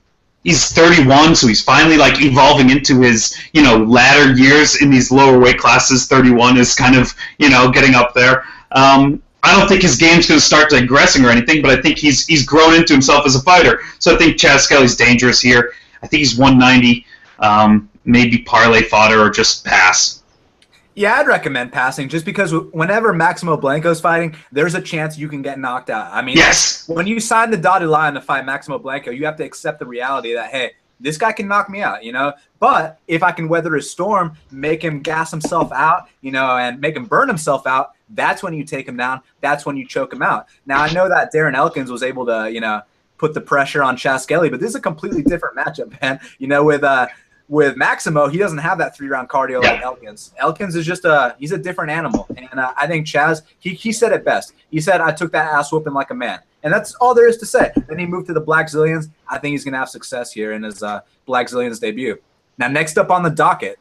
he's 0.43 0.71
31, 0.71 1.35
so 1.35 1.47
he's 1.47 1.63
finally 1.63 1.97
like 1.97 2.21
evolving 2.21 2.71
into 2.71 2.99
his 3.01 3.37
you 3.53 3.61
know 3.61 3.77
latter 3.77 4.33
years 4.33 4.81
in 4.81 4.89
these 4.89 5.11
lower 5.11 5.39
weight 5.39 5.57
classes. 5.57 6.07
31 6.07 6.57
is 6.57 6.75
kind 6.75 6.95
of 6.95 7.13
you 7.37 7.49
know 7.49 7.71
getting 7.71 7.95
up 7.95 8.13
there. 8.13 8.45
Um, 8.71 9.21
I 9.43 9.57
don't 9.57 9.67
think 9.67 9.81
his 9.81 9.97
game's 9.97 10.27
going 10.27 10.39
to 10.39 10.45
start 10.45 10.69
digressing 10.69 11.25
or 11.25 11.29
anything, 11.29 11.61
but 11.61 11.77
I 11.77 11.81
think 11.81 11.97
he's 11.97 12.25
he's 12.25 12.45
grown 12.45 12.75
into 12.75 12.93
himself 12.93 13.25
as 13.25 13.35
a 13.35 13.41
fighter. 13.41 13.81
So 13.99 14.15
I 14.15 14.17
think 14.17 14.37
Chad 14.37 14.61
Skelly's 14.61 14.95
dangerous 14.95 15.41
here. 15.41 15.73
I 16.01 16.07
think 16.07 16.19
he's 16.19 16.37
190, 16.37 17.05
um, 17.39 17.89
maybe 18.05 18.39
parlay 18.39 18.83
fodder 18.83 19.19
or 19.19 19.29
just 19.29 19.65
pass. 19.65 20.23
Yeah, 20.95 21.15
I'd 21.15 21.27
recommend 21.27 21.71
passing 21.71 22.07
just 22.07 22.23
because 22.23 22.53
whenever 22.53 23.13
Maximo 23.13 23.57
Blanco's 23.57 23.99
fighting, 23.99 24.35
there's 24.51 24.75
a 24.75 24.81
chance 24.81 25.17
you 25.17 25.27
can 25.27 25.41
get 25.41 25.59
knocked 25.59 25.89
out. 25.89 26.11
I 26.13 26.21
mean, 26.21 26.37
yes. 26.37 26.87
when 26.87 27.07
you 27.07 27.19
sign 27.19 27.49
the 27.49 27.57
dotted 27.57 27.89
line 27.89 28.13
to 28.13 28.21
fight 28.21 28.45
Maximo 28.45 28.77
Blanco, 28.77 29.09
you 29.09 29.25
have 29.25 29.35
to 29.37 29.43
accept 29.43 29.79
the 29.79 29.87
reality 29.87 30.33
that 30.35 30.51
hey, 30.51 30.73
this 30.99 31.17
guy 31.17 31.31
can 31.31 31.47
knock 31.47 31.69
me 31.69 31.81
out, 31.81 32.03
you 32.03 32.11
know. 32.11 32.33
But 32.59 32.99
if 33.07 33.23
I 33.23 33.31
can 33.31 33.49
weather 33.49 33.75
his 33.75 33.89
storm, 33.89 34.37
make 34.51 34.83
him 34.83 35.01
gas 35.01 35.31
himself 35.31 35.71
out, 35.71 36.07
you 36.21 36.31
know, 36.31 36.57
and 36.57 36.79
make 36.79 36.95
him 36.95 37.05
burn 37.05 37.27
himself 37.27 37.65
out, 37.65 37.91
that's 38.15 38.43
when 38.43 38.53
you 38.53 38.63
take 38.63 38.87
him 38.87 38.97
down. 38.97 39.21
That's 39.41 39.65
when 39.65 39.77
you 39.77 39.87
choke 39.87 40.13
him 40.13 40.21
out. 40.21 40.47
Now 40.65 40.81
I 40.81 40.91
know 40.93 41.07
that 41.09 41.33
Darren 41.33 41.55
Elkins 41.55 41.91
was 41.91 42.03
able 42.03 42.25
to, 42.25 42.51
you 42.51 42.61
know, 42.61 42.81
put 43.17 43.33
the 43.33 43.41
pressure 43.41 43.83
on 43.83 43.97
Chas 43.97 44.23
Skelly, 44.23 44.49
but 44.49 44.59
this 44.59 44.69
is 44.69 44.75
a 44.75 44.81
completely 44.81 45.23
different 45.31 45.57
matchup, 45.57 45.99
man. 46.01 46.19
You 46.39 46.47
know, 46.47 46.63
with 46.63 46.83
uh 46.83 47.07
with 47.49 47.75
Maximo, 47.75 48.27
he 48.27 48.37
doesn't 48.37 48.57
have 48.59 48.77
that 48.77 48.95
three 48.95 49.07
round 49.07 49.29
cardio 49.29 49.61
yeah. 49.61 49.73
like 49.73 49.81
Elkins. 49.81 50.33
Elkins 50.37 50.75
is 50.75 50.85
just 50.85 51.05
a 51.05 51.35
he's 51.39 51.51
a 51.51 51.57
different 51.57 51.91
animal, 51.91 52.25
and 52.37 52.59
uh, 52.59 52.73
I 52.77 52.87
think 52.87 53.05
Chas 53.05 53.43
he 53.59 53.73
he 53.73 53.91
said 53.91 54.11
it 54.11 54.23
best. 54.23 54.53
He 54.71 54.79
said, 54.79 55.01
"I 55.01 55.11
took 55.11 55.31
that 55.33 55.51
ass 55.51 55.71
whooping 55.71 55.93
like 55.93 56.09
a 56.11 56.15
man." 56.15 56.39
And 56.63 56.73
that's 56.73 56.95
all 56.95 57.13
there 57.13 57.27
is 57.27 57.37
to 57.37 57.45
say. 57.45 57.71
Then 57.87 57.99
he 57.99 58.05
moved 58.05 58.27
to 58.27 58.33
the 58.33 58.41
Blackzilians. 58.41 59.09
I 59.29 59.37
think 59.37 59.51
he's 59.51 59.65
going 59.65 59.73
to 59.73 59.79
have 59.79 59.89
success 59.89 60.31
here 60.31 60.53
in 60.53 60.63
his 60.63 60.81
uh, 60.81 61.01
Blackzilians 61.27 61.79
debut. 61.79 62.17
Now, 62.57 62.69
next 62.69 62.97
up 62.97 63.11
on 63.11 63.21
the 63.21 63.29
docket, 63.29 63.79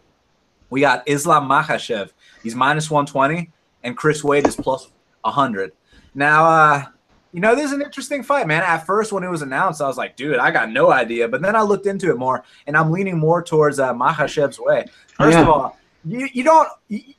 we 0.68 0.80
got 0.80 1.06
Islam 1.06 1.48
Makhachev. 1.48 2.10
He's 2.42 2.56
minus 2.56 2.90
120, 2.90 3.50
and 3.82 3.96
Chris 3.96 4.22
Wade 4.22 4.46
is 4.46 4.56
plus 4.56 4.90
100. 5.22 5.72
Now, 6.14 6.44
uh, 6.46 6.84
you 7.32 7.40
know, 7.40 7.54
this 7.54 7.66
is 7.66 7.72
an 7.72 7.80
interesting 7.80 8.22
fight, 8.22 8.46
man. 8.46 8.62
At 8.62 8.84
first, 8.84 9.10
when 9.12 9.24
it 9.24 9.30
was 9.30 9.42
announced, 9.42 9.80
I 9.80 9.86
was 9.86 9.96
like, 9.96 10.16
dude, 10.16 10.36
I 10.36 10.50
got 10.50 10.70
no 10.70 10.92
idea. 10.92 11.28
But 11.28 11.40
then 11.40 11.56
I 11.56 11.62
looked 11.62 11.86
into 11.86 12.10
it 12.10 12.18
more, 12.18 12.44
and 12.66 12.76
I'm 12.76 12.90
leaning 12.90 13.18
more 13.18 13.42
towards 13.42 13.78
uh, 13.78 13.94
Makhachev's 13.94 14.58
way. 14.60 14.84
First 15.16 15.36
yeah. 15.36 15.42
of 15.42 15.48
all, 15.48 15.78
you, 16.04 16.28
you 16.32 16.42
don't 16.42 16.68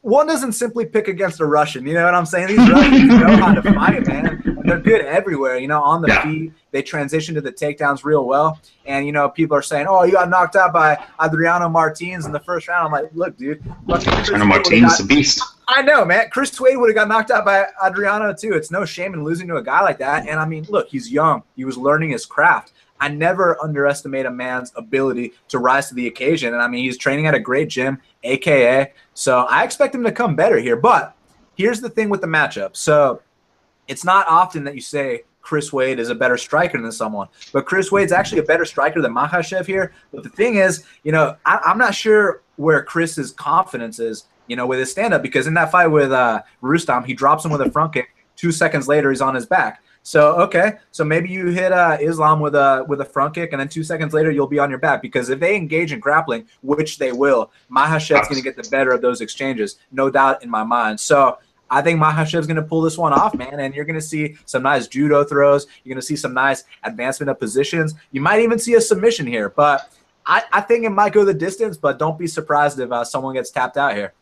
one 0.02 0.28
doesn't 0.28 0.52
simply 0.52 0.86
pick 0.86 1.08
against 1.08 1.40
a 1.40 1.46
Russian. 1.46 1.88
You 1.88 1.94
know 1.94 2.04
what 2.04 2.14
I'm 2.14 2.26
saying? 2.26 2.48
These 2.48 2.70
Russians 2.70 3.08
know 3.08 3.38
how 3.38 3.54
to 3.54 3.62
fight, 3.74 4.06
man. 4.06 4.53
They're 4.64 4.80
good 4.80 5.02
everywhere. 5.02 5.58
You 5.58 5.68
know, 5.68 5.82
on 5.82 6.02
the 6.02 6.08
yeah. 6.08 6.24
feet, 6.24 6.54
they 6.72 6.82
transition 6.82 7.36
to 7.36 7.42
the 7.42 7.52
takedowns 7.52 8.04
real 8.04 8.26
well. 8.26 8.60
And 8.86 9.06
you 9.06 9.12
know, 9.12 9.30
people 9.30 9.56
are 9.58 9.62
saying, 9.62 9.88
"Oh, 9.88 10.04
you 10.04 10.14
got 10.14 10.30
knocked 10.30 10.56
out 10.56 10.74
by 10.74 11.04
Adriano 11.24 11.70
Martins 11.70 12.26
in 12.26 12.32
the 12.32 12.40
first 12.40 12.68
round." 12.68 12.86
I'm 12.86 12.92
like, 12.92 13.12
"Look, 13.14 13.38
dude, 13.38 13.64
Adriano 13.90 14.46
Martins, 14.46 14.98
the 14.98 15.06
beast." 15.06 15.42
I 15.68 15.82
know, 15.82 16.04
man. 16.04 16.30
Chris 16.30 16.60
Wade 16.60 16.78
would 16.78 16.90
have 16.90 16.96
got 16.96 17.08
knocked 17.08 17.32
out 17.32 17.46
by 17.46 17.66
Adriano 17.84 18.34
too. 18.34 18.54
It's 18.54 18.72
no 18.72 18.86
shame 18.86 19.14
in 19.14 19.24
losing 19.24 19.48
to 19.48 19.56
a 19.58 19.64
guy 19.64 19.82
like 19.82 19.98
that. 20.00 20.28
And 20.28 20.40
I 20.40 20.46
mean, 20.46 20.66
look, 20.70 20.90
he's 20.90 21.12
young. 21.12 21.44
He 21.56 21.66
was 21.66 21.78
learning 21.78 22.10
his 22.10 22.26
craft. 22.26 22.74
I 23.00 23.10
never 23.10 23.62
underestimate 23.62 24.26
a 24.26 24.32
man's 24.32 24.72
ability 24.76 25.34
to 25.50 25.60
rise 25.60 25.90
to 25.90 25.96
the 25.96 26.08
occasion. 26.08 26.54
And 26.54 26.62
I 26.62 26.68
mean, 26.68 26.84
he's 26.84 26.98
training 26.98 27.28
at 27.28 27.36
a 27.36 27.40
great 27.40 27.70
gym, 27.70 28.00
AKA. 28.24 28.94
So 29.14 29.40
I 29.40 29.64
expect 29.64 29.96
him 29.96 30.04
to 30.04 30.12
come 30.12 30.36
better 30.36 30.58
here. 30.58 30.76
But 30.76 31.16
here's 31.56 31.82
the 31.82 31.90
thing 31.90 32.10
with 32.10 32.22
the 32.22 32.28
matchup. 32.28 32.76
So 32.78 33.22
it's 33.88 34.04
not 34.04 34.28
often 34.28 34.64
that 34.66 34.76
you 34.76 34.82
say 34.82 35.24
Chris 35.42 35.74
Wade 35.74 36.00
is 36.00 36.10
a 36.10 36.16
better 36.16 36.38
striker 36.38 36.82
than 36.82 36.92
someone, 36.92 37.28
but 37.52 37.66
Chris 37.66 37.92
Wade's 37.92 38.12
actually 38.12 38.40
a 38.40 38.44
better 38.44 38.66
striker 38.66 39.02
than 39.02 39.14
Makhachev 39.14 39.66
here. 39.66 39.94
But 40.14 40.24
the 40.24 40.30
thing 40.30 40.56
is, 40.56 40.84
you 41.04 41.12
know, 41.12 41.36
I, 41.46 41.60
am 41.66 41.78
not 41.78 41.94
sure 41.94 42.42
where 42.56 42.82
Chris's 42.84 43.32
confidence 43.32 44.00
is, 44.00 44.26
you 44.48 44.56
know, 44.56 44.66
with 44.66 44.80
his 44.80 44.92
stand 44.92 45.14
up 45.14 45.22
because 45.22 45.48
in 45.48 45.54
that 45.56 45.72
fight 45.72 45.88
with 45.88 46.12
uh, 46.12 46.42
Rustam, 46.62 47.04
he 47.04 47.14
drops 47.14 47.44
him 47.44 47.52
with 47.52 47.62
a 47.62 47.72
front 47.72 47.94
kick. 47.94 48.16
Two 48.36 48.52
seconds 48.52 48.88
later, 48.88 49.10
he's 49.10 49.22
on 49.22 49.36
his 49.36 49.46
back. 49.46 49.84
So 50.06 50.34
okay, 50.42 50.74
so 50.92 51.06
maybe 51.06 51.30
you 51.30 51.48
hit 51.48 51.72
uh, 51.72 51.98
Islam 52.00 52.42
with 52.42 52.56
a 52.56 52.86
with 52.90 53.00
a 53.00 53.06
front 53.06 53.34
kick, 53.34 53.54
and 53.54 53.60
then 53.60 53.70
two 53.70 53.84
seconds 53.84 54.14
later 54.14 54.32
you'll 54.32 54.48
be 54.48 54.60
on 54.60 54.70
your 54.70 54.80
back 54.80 55.02
because 55.02 55.30
if 55.30 55.40
they 55.40 55.56
engage 55.56 55.94
in 55.94 56.02
grappling, 56.02 56.46
which 56.62 56.98
they 56.98 57.14
will, 57.14 57.52
Makhachev's 57.72 58.28
going 58.28 58.36
to 58.36 58.42
get 58.42 58.58
the 58.58 58.70
better 58.70 58.92
of 58.92 59.02
those 59.02 59.22
exchanges, 59.22 59.78
no 59.94 60.10
doubt 60.10 60.44
in 60.44 60.50
my 60.50 60.64
mind. 60.64 61.00
So 61.00 61.38
I 61.74 61.82
think 61.82 62.00
Makhachev's 62.00 62.46
going 62.46 62.58
to 62.58 62.62
pull 62.62 62.82
this 62.82 62.98
one 62.98 63.14
off, 63.14 63.34
man, 63.34 63.60
and 63.60 63.74
you're 63.74 63.86
going 63.86 64.00
to 64.00 64.02
see 64.02 64.36
some 64.46 64.62
nice 64.62 64.88
judo 64.88 65.24
throws. 65.24 65.66
You're 65.84 65.96
going 65.96 66.02
to 66.02 66.06
see 66.06 66.16
some 66.16 66.34
nice 66.34 66.66
advancement 66.84 67.32
of 67.32 67.40
positions. 67.40 67.96
You 68.12 68.22
might 68.22 68.42
even 68.42 68.60
see 68.60 68.76
a 68.76 68.82
submission 68.82 69.26
here, 69.26 69.50
but 69.50 69.92
I, 70.26 70.44
I 70.52 70.62
think 70.62 70.86
it 70.86 70.92
might 70.92 71.14
go 71.14 71.26
the 71.26 71.34
distance. 71.34 71.76
But 71.76 71.98
don't 71.98 72.18
be 72.18 72.28
surprised 72.28 72.80
if 72.80 72.92
uh, 72.92 73.04
someone 73.04 73.34
gets 73.34 73.50
tapped 73.50 73.78
out 73.78 73.96
here. 73.96 74.14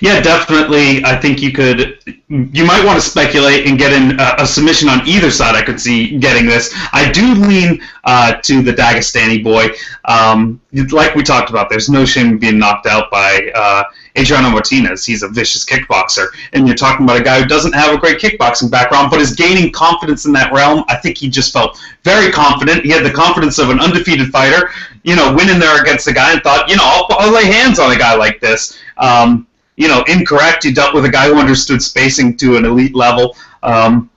Yeah, 0.00 0.20
definitely. 0.20 1.04
I 1.04 1.16
think 1.16 1.40
you 1.40 1.52
could. 1.52 1.98
You 2.28 2.64
might 2.64 2.84
want 2.84 3.00
to 3.00 3.08
speculate 3.08 3.66
and 3.68 3.78
get 3.78 3.92
in 3.92 4.18
a, 4.18 4.34
a 4.38 4.46
submission 4.46 4.88
on 4.88 5.06
either 5.06 5.30
side. 5.30 5.54
I 5.54 5.62
could 5.62 5.80
see 5.80 6.18
getting 6.18 6.46
this. 6.46 6.72
I 6.92 7.10
do 7.12 7.34
lean 7.34 7.80
uh, 8.04 8.34
to 8.42 8.62
the 8.62 8.72
Dagestani 8.72 9.42
boy. 9.44 9.68
Um, 10.04 10.60
like 10.90 11.14
we 11.14 11.22
talked 11.22 11.50
about, 11.50 11.70
there's 11.70 11.88
no 11.88 12.04
shame 12.04 12.28
in 12.28 12.38
being 12.38 12.58
knocked 12.58 12.86
out 12.86 13.10
by 13.10 13.50
uh, 13.54 13.84
Adriano 14.18 14.50
Martinez. 14.50 15.04
He's 15.04 15.22
a 15.22 15.28
vicious 15.28 15.64
kickboxer, 15.64 16.26
and 16.52 16.66
you're 16.66 16.76
talking 16.76 17.04
about 17.04 17.20
a 17.20 17.24
guy 17.24 17.40
who 17.40 17.46
doesn't 17.46 17.72
have 17.72 17.94
a 17.94 17.98
great 17.98 18.18
kickboxing 18.18 18.70
background, 18.70 19.10
but 19.10 19.20
is 19.20 19.34
gaining 19.34 19.72
confidence 19.72 20.26
in 20.26 20.32
that 20.32 20.52
realm. 20.52 20.84
I 20.88 20.96
think 20.96 21.16
he 21.18 21.28
just 21.28 21.52
felt 21.52 21.80
very 22.02 22.30
confident. 22.30 22.84
He 22.84 22.90
had 22.90 23.04
the 23.04 23.10
confidence 23.10 23.58
of 23.58 23.70
an 23.70 23.80
undefeated 23.80 24.28
fighter. 24.28 24.70
You 25.02 25.16
know, 25.16 25.34
winning 25.34 25.58
there 25.58 25.80
against 25.80 26.06
a 26.06 26.12
guy 26.12 26.32
and 26.32 26.42
thought, 26.42 26.68
you 26.68 26.76
know, 26.76 26.84
I'll, 26.84 27.06
I'll 27.10 27.32
lay 27.32 27.46
hands 27.46 27.78
on 27.78 27.90
a 27.90 27.98
guy 27.98 28.14
like 28.14 28.40
this. 28.40 28.78
Um, 28.98 29.46
you 29.76 29.88
know, 29.88 30.04
incorrect. 30.06 30.64
You 30.64 30.74
dealt 30.74 30.94
with 30.94 31.04
a 31.06 31.10
guy 31.10 31.28
who 31.28 31.36
understood 31.36 31.82
spacing 31.82 32.36
to 32.36 32.56
an 32.56 32.64
elite 32.64 32.94
level. 32.94 33.36
Um, 33.62 34.10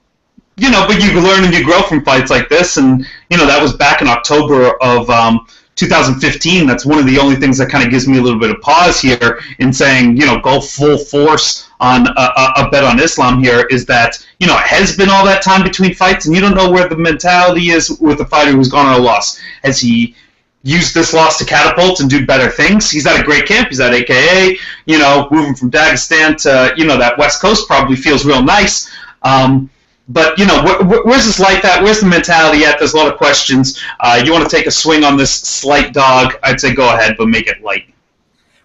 you 0.58 0.72
know, 0.72 0.86
but 0.88 1.02
you 1.02 1.14
learn 1.20 1.44
and 1.44 1.54
you 1.54 1.64
grow 1.64 1.82
from 1.82 2.04
fights 2.04 2.30
like 2.30 2.50
this, 2.50 2.78
and 2.78 3.06
you 3.30 3.38
know 3.38 3.46
that 3.46 3.62
was 3.62 3.74
back 3.74 4.02
in 4.02 4.08
October 4.08 4.82
of 4.82 5.10
um, 5.10 5.48
2015. 5.75 6.65
That's 6.65 6.86
one 6.86 7.00
of 7.00 7.05
the 7.05 7.20
only 7.20 7.36
things 7.36 7.58
that 7.58 7.70
kind 7.70 7.84
of 7.84 7.91
gives 7.91 8.08
me 8.08 8.17
a 8.17 8.22
little 8.22 8.39
bit 8.39 8.50
of 8.50 8.62
pause 8.62 9.00
here 9.00 9.41
in 9.60 9.74
saying, 9.74 10.17
you 10.17 10.25
know, 10.25 10.39
go 10.39 10.62
full 10.62 10.98
force 10.98 11.70
on 11.79 12.08
a, 12.08 12.53
a, 12.58 12.70
bet 12.72 12.84
on 12.84 13.00
Islam 13.00 13.44
here. 13.44 13.67
Is 13.70 13.86
that 13.88 14.25
you 14.39 14.48
know 14.48 14.55
it 14.55 14.63
has 14.63 14.96
been 14.96 15.10
all 15.10 15.25
that 15.25 15.41
time 15.41 15.63
between 15.63 15.94
fights, 15.94 16.25
and 16.25 16.36
you 16.36 16.41
don't 16.41 16.55
know 16.55 16.72
where 16.72 16.88
the 16.88 16.98
mentality 16.98 17.70
is 17.70 17.98
with 18.00 18.17
the 18.17 18.25
fighter 18.25 18.51
who's 18.51 18.70
gone 18.70 18.86
on 18.86 19.00
a 19.00 19.03
loss. 19.03 19.39
Has 19.63 19.79
he 19.79 20.15
used 20.63 20.96
this 20.96 21.13
loss 21.13 21.38
to 21.38 21.46
catapult 21.46 22.00
and 22.00 22.10
do 22.10 22.25
better 22.25 22.50
things. 22.50 22.89
He's 22.89 23.05
at 23.05 23.20
a 23.20 23.24
great 23.24 23.46
camp. 23.46 23.70
He's 23.70 23.79
at 23.79 23.94
AKA. 23.94 24.58
You 24.86 24.98
know, 24.98 25.27
moving 25.32 25.53
from 25.55 25.70
Dagestan 25.70 26.38
to 26.44 26.74
you 26.75 26.86
know 26.86 26.98
that 26.98 27.17
West 27.17 27.41
Coast 27.41 27.67
probably 27.67 27.96
feels 27.96 28.25
real 28.25 28.44
nice. 28.44 28.89
Um, 29.22 29.70
but 30.08 30.38
you 30.38 30.46
know, 30.46 30.62
wh- 30.62 30.82
wh- 30.84 31.06
where's 31.06 31.26
this 31.26 31.40
life 31.40 31.66
at? 31.66 31.82
Where's 31.84 32.00
the 32.00 32.08
mentality 32.08 32.64
at? 32.64 32.78
There's 32.80 32.94
a 32.94 32.98
lot 32.98 33.12
of 33.12 33.18
questions. 33.18 33.82
Uh, 34.00 34.22
you 34.24 34.32
want 34.32 34.48
to 34.50 34.56
take 34.56 34.68
a 34.68 34.72
swing 34.72 35.04
on 35.04 35.18
this 35.18 35.34
slight 35.34 35.94
dog? 35.94 36.34
I'd 36.44 36.60
say 36.60 36.74
go 36.74 36.94
ahead, 36.94 37.16
but 37.18 37.28
make 37.28 37.48
it 37.48 37.62
light. 37.62 37.92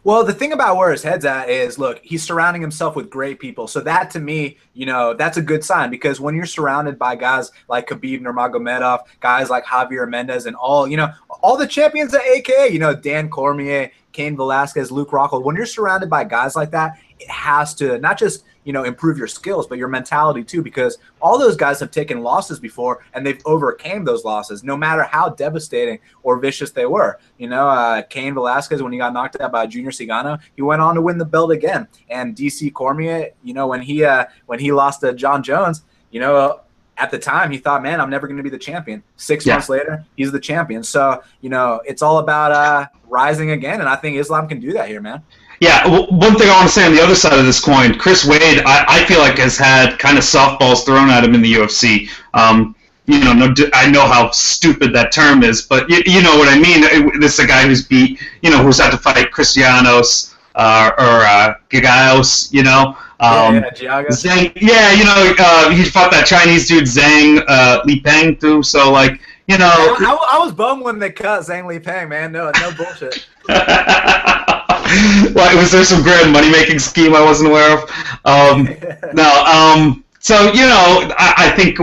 Well, 0.03 0.25
the 0.25 0.33
thing 0.33 0.53
about 0.53 0.79
where 0.79 0.93
his 0.93 1.03
head's 1.03 1.27
at 1.27 1.51
is 1.51 1.79
look, 1.79 2.01
he's 2.03 2.23
surrounding 2.23 2.63
himself 2.63 2.97
with 2.97 3.11
great 3.11 3.39
people. 3.39 3.67
So 3.67 3.81
that 3.81 4.11
to 4.13 4.21
me, 4.21 4.57
you 4.73 4.87
know, 4.87 5.13
that's 5.13 5.37
a 5.37 5.43
good 5.43 5.63
sign 5.63 5.91
because 5.91 6.19
when 6.19 6.35
you're 6.35 6.47
surrounded 6.47 6.99
by 6.99 7.17
guys 7.17 7.51
like 7.69 7.89
Khabib 7.89 8.23
Nurmagomedov, 8.23 9.01
guys 9.21 9.51
like 9.51 9.65
Javier 9.65 10.09
Mendez 10.09 10.47
and 10.47 10.57
all, 10.57 10.89
you 10.89 10.97
know, 10.97 11.13
all 11.43 11.59
the 11.59 11.67
champions 11.67 12.15
at 12.15 12.23
AKA, 12.23 12.69
you 12.69 12.79
know, 12.79 12.95
Dan 12.95 13.29
Cormier, 13.29 13.91
Cain 14.13 14.37
Velasquez, 14.37 14.91
Luke 14.91 15.11
Rockhold, 15.11 15.45
when 15.45 15.55
you're 15.55 15.67
surrounded 15.67 16.09
by 16.09 16.25
guys 16.25 16.57
like 16.57 16.71
that, 16.71 16.99
it 17.19 17.29
has 17.29 17.75
to 17.75 17.99
not 17.99 18.19
just 18.19 18.45
you 18.65 18.73
know 18.73 18.85
improve 18.85 19.17
your 19.17 19.27
skills 19.27 19.67
but 19.67 19.79
your 19.79 19.89
mentality 19.89 20.45
too 20.45 20.63
because 20.63 20.99
all 21.21 21.39
those 21.39 21.57
guys 21.57 21.81
have 21.81 21.91
taken 21.91 22.23
losses 22.23 22.61
before 22.61 23.05
and 23.15 23.27
they've 23.27 23.41
overcame 23.45 24.05
those 24.05 24.25
losses 24.25 24.63
no 24.63 24.77
matter 24.77 25.03
how 25.03 25.29
devastating 25.31 25.99
or 26.23 26.39
vicious 26.39 26.71
they 26.71 26.87
were. 26.87 27.19
You 27.39 27.49
know 27.49 27.69
uh, 27.69 28.03
Cain 28.03 28.35
Velasquez 28.35 28.83
when 28.83 28.93
he 28.93 28.99
got 28.99 29.13
knocked 29.13 29.41
out 29.41 29.53
by 29.53 29.67
Junior 29.67 29.91
Cigano 29.91 30.41
he 30.57 30.63
went 30.63 30.83
on 30.83 30.95
to 30.95 31.03
win 31.03 31.19
the 31.19 31.25
belt 31.25 31.51
again. 31.51 31.89
And 32.09 32.37
DC 32.37 32.73
Cormier 32.73 33.31
you 33.43 33.55
know 33.55 33.67
when 33.67 33.83
he 33.83 34.05
uh, 34.05 34.27
when 34.47 34.59
he 34.59 34.73
lost 34.73 35.01
to 35.01 35.15
John 35.15 35.43
Jones 35.43 35.83
you 36.11 36.21
know 36.21 36.61
at 36.99 37.11
the 37.11 37.19
time 37.19 37.51
he 37.51 37.57
thought 37.57 37.83
man 37.83 37.99
i'm 37.99 38.11
never 38.11 38.27
going 38.27 38.37
to 38.37 38.43
be 38.43 38.51
the 38.51 38.59
champion. 38.59 39.03
Six 39.17 39.47
yeah. 39.47 39.55
months 39.55 39.69
later 39.69 40.05
he's 40.17 40.33
the 40.33 40.41
champion. 40.41 40.83
So 40.83 41.23
you 41.41 41.49
know 41.49 41.81
it's 41.87 42.03
all 42.03 42.19
about 42.19 42.53
uh, 42.53 42.89
rising 43.11 43.51
again 43.51 43.81
and 43.81 43.89
i 43.89 43.97
think 43.97 44.17
islam 44.17 44.49
can 44.49 44.61
do 44.61 44.73
that 44.73 44.89
here 44.89 45.01
man 45.01 45.23
yeah, 45.61 45.87
one 45.87 46.37
thing 46.37 46.49
I 46.49 46.57
want 46.57 46.69
to 46.69 46.73
say 46.73 46.87
on 46.87 46.95
the 46.95 47.03
other 47.03 47.15
side 47.15 47.39
of 47.39 47.45
this 47.45 47.61
coin, 47.61 47.99
Chris 47.99 48.25
Wade, 48.25 48.63
I, 48.65 48.85
I 48.89 49.05
feel 49.05 49.19
like 49.19 49.37
has 49.37 49.59
had 49.59 49.99
kind 49.99 50.17
of 50.17 50.25
softballs 50.25 50.87
thrown 50.87 51.11
at 51.11 51.23
him 51.23 51.35
in 51.35 51.43
the 51.43 51.53
UFC. 51.53 52.09
Um, 52.33 52.75
you 53.05 53.21
know, 53.21 53.35
no, 53.35 53.55
I 53.75 53.91
know 53.91 54.07
how 54.07 54.31
stupid 54.31 54.95
that 54.95 55.13
term 55.13 55.43
is, 55.43 55.63
but 55.63 55.91
you, 55.91 56.03
you 56.07 56.23
know 56.23 56.39
what 56.39 56.49
I 56.49 56.59
mean. 56.59 57.21
This 57.21 57.35
is 57.35 57.41
a 57.41 57.47
guy 57.47 57.67
who's 57.67 57.87
beat, 57.87 58.21
you 58.41 58.51
know, 58.51 58.63
who's 58.63 58.79
had 58.79 58.91
to 58.93 58.97
fight 58.97 59.33
Cristianos 59.33 60.35
uh, 60.55 60.93
or 60.97 61.27
uh, 61.27 61.55
Gigaos, 61.69 62.51
you 62.53 62.63
know. 62.63 62.97
Um, 63.21 63.57
yeah, 63.57 63.71
yeah, 63.79 64.05
Zhang, 64.05 64.53
yeah, 64.57 64.93
you 64.93 65.05
know, 65.05 65.35
uh, 65.39 65.71
he 65.71 65.85
fought 65.85 66.11
that 66.13 66.27
Chinese 66.27 66.69
dude 66.69 66.85
Zhang 66.85 67.45
uh, 67.47 67.83
Li 67.85 68.01
Peng 68.01 68.37
too. 68.37 68.63
So 68.63 68.91
like, 68.91 69.21
you 69.47 69.59
know, 69.59 69.67
I, 69.67 70.07
I, 70.07 70.37
I 70.37 70.43
was 70.43 70.53
bummed 70.53 70.85
when 70.85 70.99
they 70.99 71.11
cut 71.11 71.43
Zhang 71.43 71.67
Li 71.67 71.81
Peng, 71.81 72.09
man. 72.09 72.33
No, 72.33 72.51
no 72.61 72.73
bullshit. 72.73 73.27
Why 75.33 75.55
was 75.55 75.73
there 75.73 75.85
some 75.85 76.03
grand 76.03 76.33
money 76.33 76.51
making 76.51 76.79
scheme 76.79 77.15
I 77.15 77.23
wasn't 77.23 77.51
aware 77.51 77.79
of? 77.79 77.91
Um, 78.25 78.69
no. 79.15 79.45
Um, 79.45 80.05
so 80.19 80.53
you 80.53 80.67
know, 80.67 81.13
I, 81.19 81.35
I, 81.37 81.51
think 81.57 81.79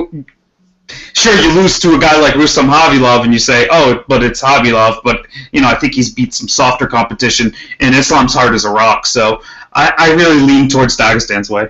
sure 1.14 1.36
you 1.36 1.52
lose 1.54 1.80
to 1.80 1.96
a 1.96 2.00
guy 2.00 2.20
like 2.20 2.36
Rustam 2.36 2.68
Khabilov 2.68 3.24
and 3.24 3.34
you 3.34 3.40
say, 3.40 3.68
oh, 3.72 4.04
but 4.08 4.24
it's 4.24 4.42
Khabilov. 4.42 5.02
But 5.04 5.26
you 5.52 5.62
know, 5.62 5.68
I 5.68 5.76
think 5.76 5.94
he's 5.94 6.14
beat 6.14 6.34
some 6.34 6.48
softer 6.48 6.88
competition, 6.88 7.54
and 7.80 7.96
Islam's 7.96 8.34
hard 8.34 8.54
as 8.54 8.66
a 8.66 8.70
rock. 8.70 9.06
So 9.06 9.42
I, 9.74 9.94
I 9.98 10.14
really 10.14 10.40
lean 10.40 10.70
towards 10.70 10.96
Dagestan's 10.98 11.50
way. 11.50 11.70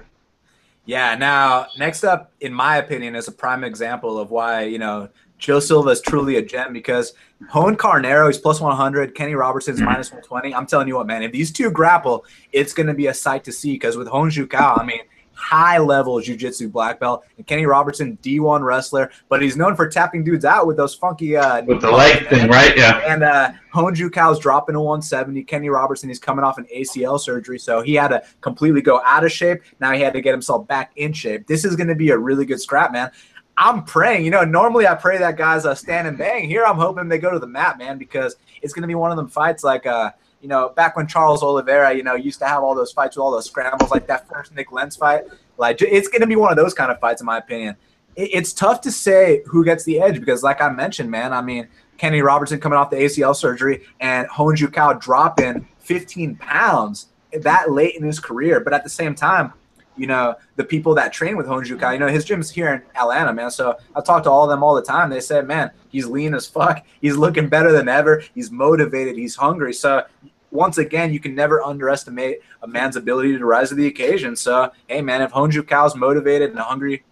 Yeah. 0.86 1.16
Now, 1.16 1.68
next 1.78 2.04
up, 2.04 2.32
in 2.40 2.54
my 2.54 2.78
opinion, 2.78 3.16
is 3.16 3.28
a 3.28 3.32
prime 3.32 3.64
example 3.64 4.20
of 4.20 4.32
why 4.32 4.64
you 4.64 4.80
know 4.80 5.10
Joe 5.38 5.60
Silva 5.60 5.90
is 5.90 6.02
truly 6.02 6.38
a 6.38 6.42
gem 6.42 6.74
because 6.74 7.14
Roan 7.54 7.78
Carneiro 7.78 8.30
is 8.30 8.38
plus 8.38 8.60
100. 8.60 9.14
Kenny 9.16 9.36
Robertson's 9.36 9.80
minus 9.80 10.10
120. 10.10 10.54
I'm 10.54 10.66
telling 10.66 10.88
you 10.88 10.96
what, 10.96 11.08
man, 11.08 11.24
if 11.24 11.32
these 11.32 11.52
two 11.52 11.70
grapple, 11.70 12.26
it's 12.52 12.74
going 12.74 12.88
to 12.88 12.94
be 12.94 13.08
a 13.08 13.14
sight 13.14 13.44
to 13.44 13.52
see 13.52 13.74
because 13.74 13.98
with 13.98 14.08
Roan 14.08 14.30
Jucão, 14.30 14.80
I 14.80 14.84
mean, 14.84 15.02
high 15.38 15.78
level 15.78 16.20
jiu-jitsu 16.20 16.68
black 16.68 17.00
belt 17.00 17.24
and 17.38 17.46
Kenny 17.46 17.68
Robertson 17.68 18.18
D1 18.24 18.64
wrestler 18.64 19.12
but 19.30 19.40
he's 19.40 19.56
known 19.56 19.76
for 19.76 19.88
tapping 19.88 20.24
dudes 20.24 20.44
out 20.44 20.66
with 20.66 20.78
those 20.78 20.96
funky 20.96 21.38
uh 21.38 21.62
with 21.66 21.80
the 21.80 21.92
leg 21.92 22.28
thing 22.28 22.50
right? 22.50 22.76
Yeah. 22.76 22.98
and 23.08 23.24
uh 23.24 23.52
Roan 23.76 23.94
Jucão's 23.94 24.40
dropping 24.40 24.74
to 24.74 24.80
170 24.80 25.44
Kenny 25.44 25.70
Robertson 25.70 26.10
he's 26.10 26.18
coming 26.18 26.44
off 26.44 26.58
an 26.58 26.66
ACL 26.76 27.20
surgery 27.20 27.60
so 27.60 27.82
he 27.82 27.94
had 27.94 28.08
to 28.08 28.24
completely 28.42 28.82
go 28.82 29.00
out 29.06 29.24
of 29.24 29.32
shape. 29.32 29.62
Now 29.80 29.92
he 29.92 30.02
had 30.02 30.14
to 30.14 30.22
get 30.22 30.32
himself 30.32 30.68
back 30.68 30.92
in 30.96 31.14
shape. 31.14 31.46
This 31.46 31.64
is 31.64 31.76
going 31.76 31.88
to 31.88 31.96
be 31.96 32.10
a 32.10 32.18
really 32.18 32.44
good 32.44 32.60
scrap 32.60 32.92
man 32.92 33.12
I'm 33.58 33.84
praying. 33.84 34.24
You 34.24 34.32
know, 34.32 34.44
normally 34.44 34.88
I 34.88 34.94
pray 34.94 35.18
that 35.18 35.36
guys 35.36 35.66
uh, 35.66 35.74
stand 35.74 36.08
and 36.08 36.18
bang. 36.18 36.48
Here 36.48 36.64
I'm 36.64 36.78
hoping 36.78 37.08
they 37.08 37.18
go 37.18 37.32
to 37.32 37.40
the 37.40 37.48
mat, 37.48 37.78
man, 37.78 37.98
because 37.98 38.36
it's 38.62 38.74
going 38.74 38.84
to 38.84 38.88
be 38.88 38.96
one 38.96 39.12
of 39.12 39.18
them 39.18 39.28
fights 39.28 39.64
like, 39.64 39.88
uh, 39.88 40.12
you 40.42 40.48
know, 40.48 40.70
back 40.70 40.96
when 40.96 41.08
Charles 41.08 41.42
Oliveira, 41.42 41.94
you 41.94 42.04
know, 42.04 42.14
used 42.14 42.40
to 42.40 42.48
have 42.48 42.64
all 42.64 42.76
those 42.76 42.92
fights 42.92 43.16
with 43.16 43.24
all 43.24 43.32
those 43.32 43.48
scrambles, 43.48 43.90
like 43.90 44.06
that 44.08 44.30
first 44.30 44.54
Nik 44.54 44.72
Lentz 44.72 44.96
fight. 44.96 45.24
Like, 45.58 45.82
it's 45.82 46.08
going 46.08 46.22
to 46.22 46.28
be 46.28 46.36
one 46.36 46.52
of 46.52 46.58
those 46.58 46.76
kind 46.76 46.92
of 46.92 47.00
fights, 47.00 47.22
in 47.22 47.26
my 47.26 47.40
opinion. 47.40 47.76
It, 48.16 48.30
it's 48.34 48.54
tough 48.54 48.82
to 48.82 48.92
say 48.92 49.42
who 49.48 49.66
gets 49.66 49.84
the 49.86 50.00
edge 50.00 50.20
because, 50.20 50.44
like 50.44 50.62
I 50.62 50.70
mentioned, 50.70 51.10
man, 51.10 51.34
I 51.34 51.42
mean, 51.42 51.68
Kenny 51.98 52.22
Robertson 52.22 52.60
coming 52.60 52.78
off 52.78 52.92
the 52.92 52.98
ACL 52.98 53.36
surgery 53.36 53.84
and 54.00 54.28
Hon 54.28 54.56
Ju 54.56 54.68
Kao 54.68 54.94
dropping 54.94 55.68
15 55.80 56.36
pounds 56.36 57.08
that 57.34 57.72
late 57.72 57.96
in 57.96 58.04
his 58.04 58.20
career. 58.20 58.60
But 58.60 58.74
at 58.74 58.84
the 58.84 58.90
same 58.90 59.16
time, 59.16 59.54
you 59.98 60.08
know, 60.08 60.36
the 60.56 60.64
people 60.64 60.94
that 60.96 61.14
train 61.14 61.38
with 61.38 61.48
Hon 61.48 61.64
Ju 61.64 61.78
you 61.78 62.00
know, 62.00 62.08
his 62.08 62.26
gym's 62.26 62.50
here 62.50 62.74
in 62.74 62.82
Atlanta, 62.96 63.34
man. 63.34 63.52
So 63.52 63.78
I 63.96 64.02
talk 64.02 64.24
to 64.24 64.32
all 64.32 64.44
of 64.44 64.50
them 64.50 64.64
all 64.64 64.76
the 64.76 64.82
time. 64.82 65.10
They 65.10 65.20
say, 65.20 65.42
man, 65.42 65.72
he's 65.90 66.06
lean 66.06 66.34
as 66.34 66.48
fuck. 66.48 66.86
He's 67.02 67.18
looking 67.18 67.50
better 67.50 67.72
than 67.72 67.88
ever. 67.88 68.24
He's 68.34 68.52
motivated. 68.52 69.18
He's 69.18 69.36
hungry. 69.36 69.74
So 69.74 70.04
once 70.52 70.78
again, 70.78 71.14
you 71.14 71.20
can 71.20 71.36
never 71.36 71.62
underestimate 71.62 72.40
a 72.64 72.68
man's 72.68 72.96
ability 72.96 73.38
to 73.38 73.46
rise 73.46 73.70
to 73.70 73.76
the 73.76 73.88
occasion. 73.88 74.36
So, 74.36 74.72
hey, 74.88 75.02
man, 75.02 75.22
if 75.22 75.32
Hon 75.32 75.52
Ju 75.52 75.66
motivated 75.96 76.52
and 76.52 76.60
hungry, 76.60 77.04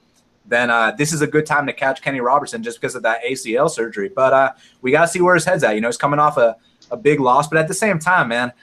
then 0.47 0.69
uh, 0.69 0.91
this 0.91 1.11
is 1.11 1.21
a 1.21 1.27
good 1.27 1.45
time 1.45 1.65
to 1.65 1.73
catch 1.73 2.01
Kenny 2.01 2.21
Robertson 2.21 2.61
just 2.61 2.79
because 2.79 2.95
of 2.95 3.03
that 3.03 3.23
ACL 3.23 3.69
surgery. 3.69 4.09
But 4.09 4.33
uh, 4.33 4.53
we 4.81 4.91
got 4.91 5.01
to 5.01 5.07
see 5.07 5.21
where 5.21 5.35
his 5.35 5.45
head's 5.45 5.63
at. 5.63 5.75
You 5.75 5.81
know, 5.81 5.87
he's 5.87 5.97
coming 5.97 6.19
off 6.19 6.37
a, 6.37 6.55
a 6.91 6.97
big 6.97 7.19
loss, 7.19 7.47
but 7.47 7.57
at 7.57 7.67
the 7.67 7.73
same 7.73 7.99
time, 7.99 8.27
man, 8.29 8.53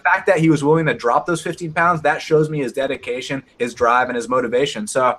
fact 0.00 0.26
that 0.26 0.38
he 0.38 0.50
was 0.50 0.64
willing 0.64 0.86
to 0.86 0.94
drop 0.94 1.26
those 1.26 1.42
15 1.42 1.72
pounds, 1.72 2.02
that 2.02 2.20
shows 2.20 2.50
me 2.50 2.58
his 2.58 2.72
dedication, 2.72 3.42
his 3.58 3.74
drive, 3.74 4.08
and 4.08 4.16
his 4.16 4.28
motivation. 4.28 4.86
So, 4.86 5.18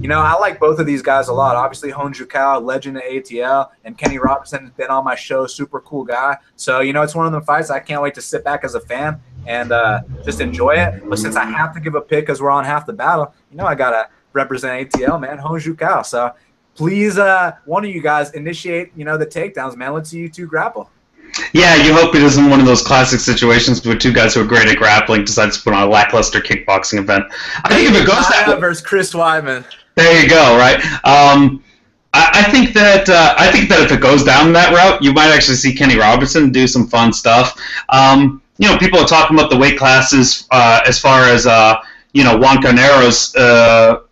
you 0.00 0.08
know, 0.08 0.20
I 0.20 0.38
like 0.38 0.58
both 0.58 0.78
of 0.78 0.86
these 0.86 1.02
guys 1.02 1.28
a 1.28 1.32
lot. 1.32 1.56
Obviously, 1.56 1.90
Hon 1.90 2.12
Ju 2.12 2.26
Kao, 2.26 2.58
legend 2.58 2.96
at 2.96 3.04
ATL, 3.04 3.68
and 3.84 3.96
Kenny 3.96 4.18
Robertson 4.18 4.62
has 4.62 4.70
been 4.70 4.88
on 4.88 5.04
my 5.04 5.14
show, 5.14 5.46
super 5.46 5.80
cool 5.80 6.04
guy. 6.04 6.36
So, 6.56 6.80
you 6.80 6.92
know, 6.92 7.02
it's 7.02 7.14
one 7.14 7.26
of 7.26 7.32
the 7.32 7.42
fights 7.42 7.70
I 7.70 7.80
can't 7.80 8.02
wait 8.02 8.14
to 8.14 8.22
sit 8.22 8.44
back 8.44 8.64
as 8.64 8.74
a 8.74 8.80
fan 8.80 9.20
and 9.46 9.72
uh, 9.72 10.00
just 10.24 10.40
enjoy 10.40 10.76
it. 10.76 11.02
But 11.08 11.18
since 11.18 11.36
I 11.36 11.44
have 11.44 11.74
to 11.74 11.80
give 11.80 11.94
a 11.94 12.00
pick 12.00 12.26
because 12.26 12.40
we're 12.40 12.50
on 12.50 12.64
half 12.64 12.86
the 12.86 12.92
battle, 12.92 13.34
you 13.50 13.56
know, 13.56 13.66
I 13.66 13.74
got 13.74 13.90
to 13.90 14.08
represent 14.32 14.90
ATL, 14.90 15.20
man, 15.20 15.38
Hon 15.38 15.58
Ju 15.58 15.74
Kao. 15.74 16.02
So 16.02 16.32
please, 16.74 17.18
uh, 17.18 17.56
one 17.64 17.84
of 17.84 17.90
you 17.90 18.00
guys 18.00 18.32
initiate, 18.32 18.92
you 18.96 19.04
know, 19.04 19.16
the 19.16 19.26
takedowns, 19.26 19.76
man. 19.76 19.92
Let's 19.92 20.10
see 20.10 20.20
you 20.20 20.28
two 20.28 20.46
grapple. 20.46 20.90
Yeah, 21.52 21.76
you 21.76 21.94
hope 21.94 22.14
it 22.14 22.22
isn't 22.22 22.50
one 22.50 22.60
of 22.60 22.66
those 22.66 22.82
classic 22.82 23.20
situations 23.20 23.84
where 23.86 23.96
two 23.96 24.12
guys 24.12 24.34
who 24.34 24.42
are 24.42 24.46
great 24.46 24.68
at 24.68 24.76
grappling 24.76 25.24
decide 25.24 25.52
to 25.52 25.60
put 25.62 25.72
on 25.72 25.82
a 25.82 25.90
lackluster 25.90 26.40
kickboxing 26.40 26.98
event. 26.98 27.24
I 27.64 27.74
think 27.74 27.90
if 27.90 28.02
it 28.02 28.06
goes 28.06 28.28
that 28.28 28.46
way, 28.48 28.60
versus 28.60 28.84
Chris 28.84 29.12
Weidman. 29.12 29.64
There 29.94 30.22
you 30.22 30.28
go. 30.28 30.56
Right. 30.56 30.76
Um, 31.04 31.62
I, 32.14 32.44
I 32.46 32.50
think 32.50 32.74
that 32.74 33.08
uh, 33.08 33.34
I 33.38 33.50
think 33.50 33.68
that 33.70 33.82
if 33.82 33.92
it 33.92 34.00
goes 34.00 34.24
down 34.24 34.52
that 34.52 34.74
route, 34.74 35.02
you 35.02 35.12
might 35.12 35.30
actually 35.32 35.56
see 35.56 35.74
Kenny 35.74 35.96
Robertson 35.96 36.50
do 36.52 36.66
some 36.66 36.86
fun 36.86 37.12
stuff. 37.12 37.58
Um, 37.88 38.42
you 38.58 38.68
know, 38.68 38.76
people 38.78 38.98
are 38.98 39.06
talking 39.06 39.36
about 39.36 39.50
the 39.50 39.56
weight 39.56 39.78
classes 39.78 40.46
uh, 40.50 40.80
as 40.86 41.00
far 41.00 41.24
as 41.24 41.46
uh, 41.46 41.76
you 42.12 42.24
know 42.24 42.38
Roan 42.38 42.56
Carneiro's 42.58 43.34
uh, 43.36 44.02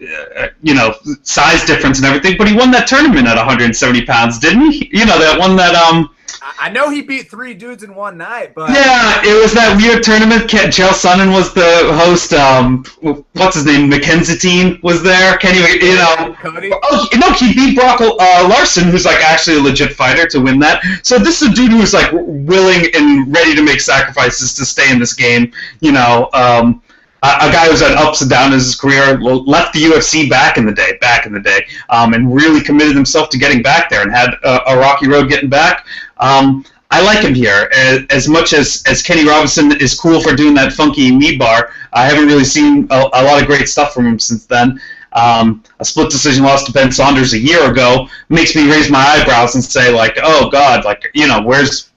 uh, 0.00 0.46
you 0.62 0.74
know, 0.74 0.94
size 1.22 1.64
difference 1.64 1.98
and 1.98 2.06
everything, 2.06 2.38
but 2.38 2.46
he 2.46 2.54
won 2.56 2.70
that 2.70 2.86
tournament 2.86 3.26
at 3.26 3.36
170 3.36 4.06
pounds, 4.06 4.38
didn't 4.38 4.70
he? 4.70 4.88
You 4.92 5.04
know, 5.06 5.18
that 5.18 5.38
one 5.38 5.56
that 5.56 5.74
um. 5.74 6.10
I 6.58 6.68
know 6.70 6.90
he 6.90 7.02
beat 7.02 7.30
three 7.30 7.54
dudes 7.54 7.82
in 7.82 7.94
one 7.94 8.18
night, 8.18 8.54
but 8.54 8.70
yeah, 8.70 9.22
it 9.24 9.40
was 9.40 9.52
that 9.54 9.76
weird 9.76 10.02
tournament. 10.02 10.50
Chael 10.50 10.90
Sonnen 10.90 11.32
was 11.32 11.54
the 11.54 11.92
host. 11.94 12.32
Um, 12.32 12.84
what's 13.32 13.56
his 13.56 13.64
name? 13.64 13.88
Mackenzie 13.88 14.36
Teen 14.36 14.78
was 14.82 15.02
there. 15.02 15.36
Kenny, 15.38 15.58
you 15.58 15.90
you 15.90 15.96
know, 15.96 16.36
Cody. 16.40 16.70
Oh 16.72 17.08
no, 17.16 17.32
he 17.32 17.54
beat 17.54 17.76
Brock 17.76 18.00
uh, 18.00 18.46
Larson, 18.48 18.84
who's 18.84 19.04
like 19.04 19.22
actually 19.22 19.58
a 19.58 19.62
legit 19.62 19.92
fighter, 19.92 20.26
to 20.28 20.40
win 20.40 20.58
that. 20.60 20.82
So 21.02 21.18
this 21.18 21.42
is 21.42 21.50
a 21.50 21.54
dude 21.54 21.72
who's 21.72 21.94
like 21.94 22.10
willing 22.12 22.86
and 22.94 23.32
ready 23.32 23.54
to 23.54 23.62
make 23.62 23.80
sacrifices 23.80 24.54
to 24.54 24.64
stay 24.64 24.90
in 24.92 24.98
this 24.98 25.14
game. 25.14 25.52
You 25.80 25.92
know, 25.92 26.28
um, 26.34 26.82
a 27.22 27.50
guy 27.50 27.68
who's 27.68 27.80
had 27.80 27.92
ups 27.92 28.20
and 28.20 28.30
downs 28.30 28.52
in 28.52 28.58
his 28.58 28.74
career, 28.76 29.20
left 29.20 29.72
the 29.72 29.82
UFC 29.82 30.30
back 30.30 30.56
in 30.56 30.64
the 30.64 30.72
day, 30.72 30.96
back 31.00 31.26
in 31.26 31.32
the 31.32 31.40
day, 31.40 31.66
um, 31.90 32.14
and 32.14 32.32
really 32.32 32.60
committed 32.60 32.94
himself 32.94 33.28
to 33.30 33.38
getting 33.38 33.62
back 33.62 33.90
there 33.90 34.02
and 34.02 34.12
had 34.12 34.34
a, 34.44 34.70
a 34.70 34.78
rocky 34.78 35.08
road 35.08 35.28
getting 35.28 35.48
back. 35.48 35.86
Um, 36.18 36.64
I 36.90 37.02
like 37.02 37.22
him 37.22 37.34
here 37.34 37.68
as, 37.74 38.06
as, 38.10 38.28
much 38.28 38.52
as, 38.52 38.82
as 38.86 39.02
Kenny 39.02 39.26
Robinson 39.26 39.78
is 39.78 39.98
cool 39.98 40.20
for 40.20 40.34
doing 40.34 40.54
that 40.54 40.72
funky 40.72 41.14
knee 41.14 41.36
bar. 41.36 41.72
I 41.92 42.06
haven't 42.06 42.26
really 42.26 42.44
seen 42.44 42.86
a, 42.90 43.08
a 43.12 43.22
lot 43.24 43.40
of 43.40 43.46
great 43.46 43.68
stuff 43.68 43.92
from 43.92 44.06
him 44.06 44.18
since 44.18 44.46
then. 44.46 44.80
Um, 45.12 45.64
a 45.80 45.84
split 45.84 46.10
decision 46.10 46.44
loss 46.44 46.64
to 46.64 46.72
Ben 46.72 46.92
Saunders 46.92 47.32
a 47.32 47.38
year 47.38 47.70
ago 47.70 48.08
makes 48.28 48.54
me 48.54 48.70
raise 48.70 48.90
my 48.90 49.00
eyebrows 49.00 49.54
and 49.54 49.64
say 49.64 49.92
like, 49.92 50.18
oh 50.22 50.48
God, 50.50 50.84
like 50.84 51.10
you 51.14 51.26
know, 51.26 51.42
where's 51.42 51.90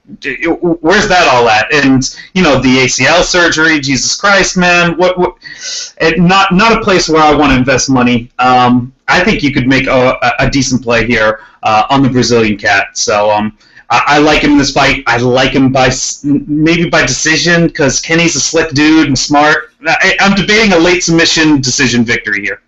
where's 0.80 1.08
that 1.08 1.28
all 1.28 1.48
at? 1.48 1.72
And 1.72 2.02
you 2.34 2.42
know, 2.42 2.60
the 2.60 2.78
ACL 2.78 3.22
surgery, 3.22 3.80
Jesus 3.80 4.14
Christ, 4.14 4.56
man, 4.56 4.96
what? 4.96 5.18
what 5.18 5.36
not 6.18 6.52
not 6.52 6.78
a 6.78 6.80
place 6.82 7.08
where 7.08 7.22
I 7.22 7.34
want 7.34 7.52
to 7.52 7.58
invest 7.58 7.90
money. 7.90 8.30
Um, 8.38 8.92
I 9.08 9.22
think 9.24 9.42
you 9.42 9.52
could 9.52 9.66
make 9.66 9.86
a, 9.86 10.18
a 10.38 10.50
decent 10.50 10.82
play 10.82 11.06
here 11.06 11.40
uh, 11.62 11.84
on 11.90 12.02
the 12.02 12.08
Brazilian 12.08 12.56
cat. 12.56 12.96
So 12.96 13.30
um, 13.30 13.56
I, 13.90 14.02
I, 14.06 14.18
like 14.18 14.42
him 14.42 14.52
in 14.52 14.58
this 14.58 14.72
fight. 14.72 15.04
I 15.06 15.18
like 15.18 15.52
him 15.52 15.70
by 15.70 15.90
maybe 16.24 16.88
by 16.88 17.02
decision 17.04 17.66
because 17.66 18.00
Kenny's 18.00 18.36
a 18.36 18.40
slick 18.40 18.70
dude 18.70 19.08
and 19.08 19.18
smart. 19.18 19.74
I, 19.86 20.16
I'm 20.20 20.34
debating 20.34 20.72
a 20.72 20.78
late 20.78 21.04
submission 21.04 21.60
decision 21.60 22.04
victory 22.04 22.42
here. 22.42 22.62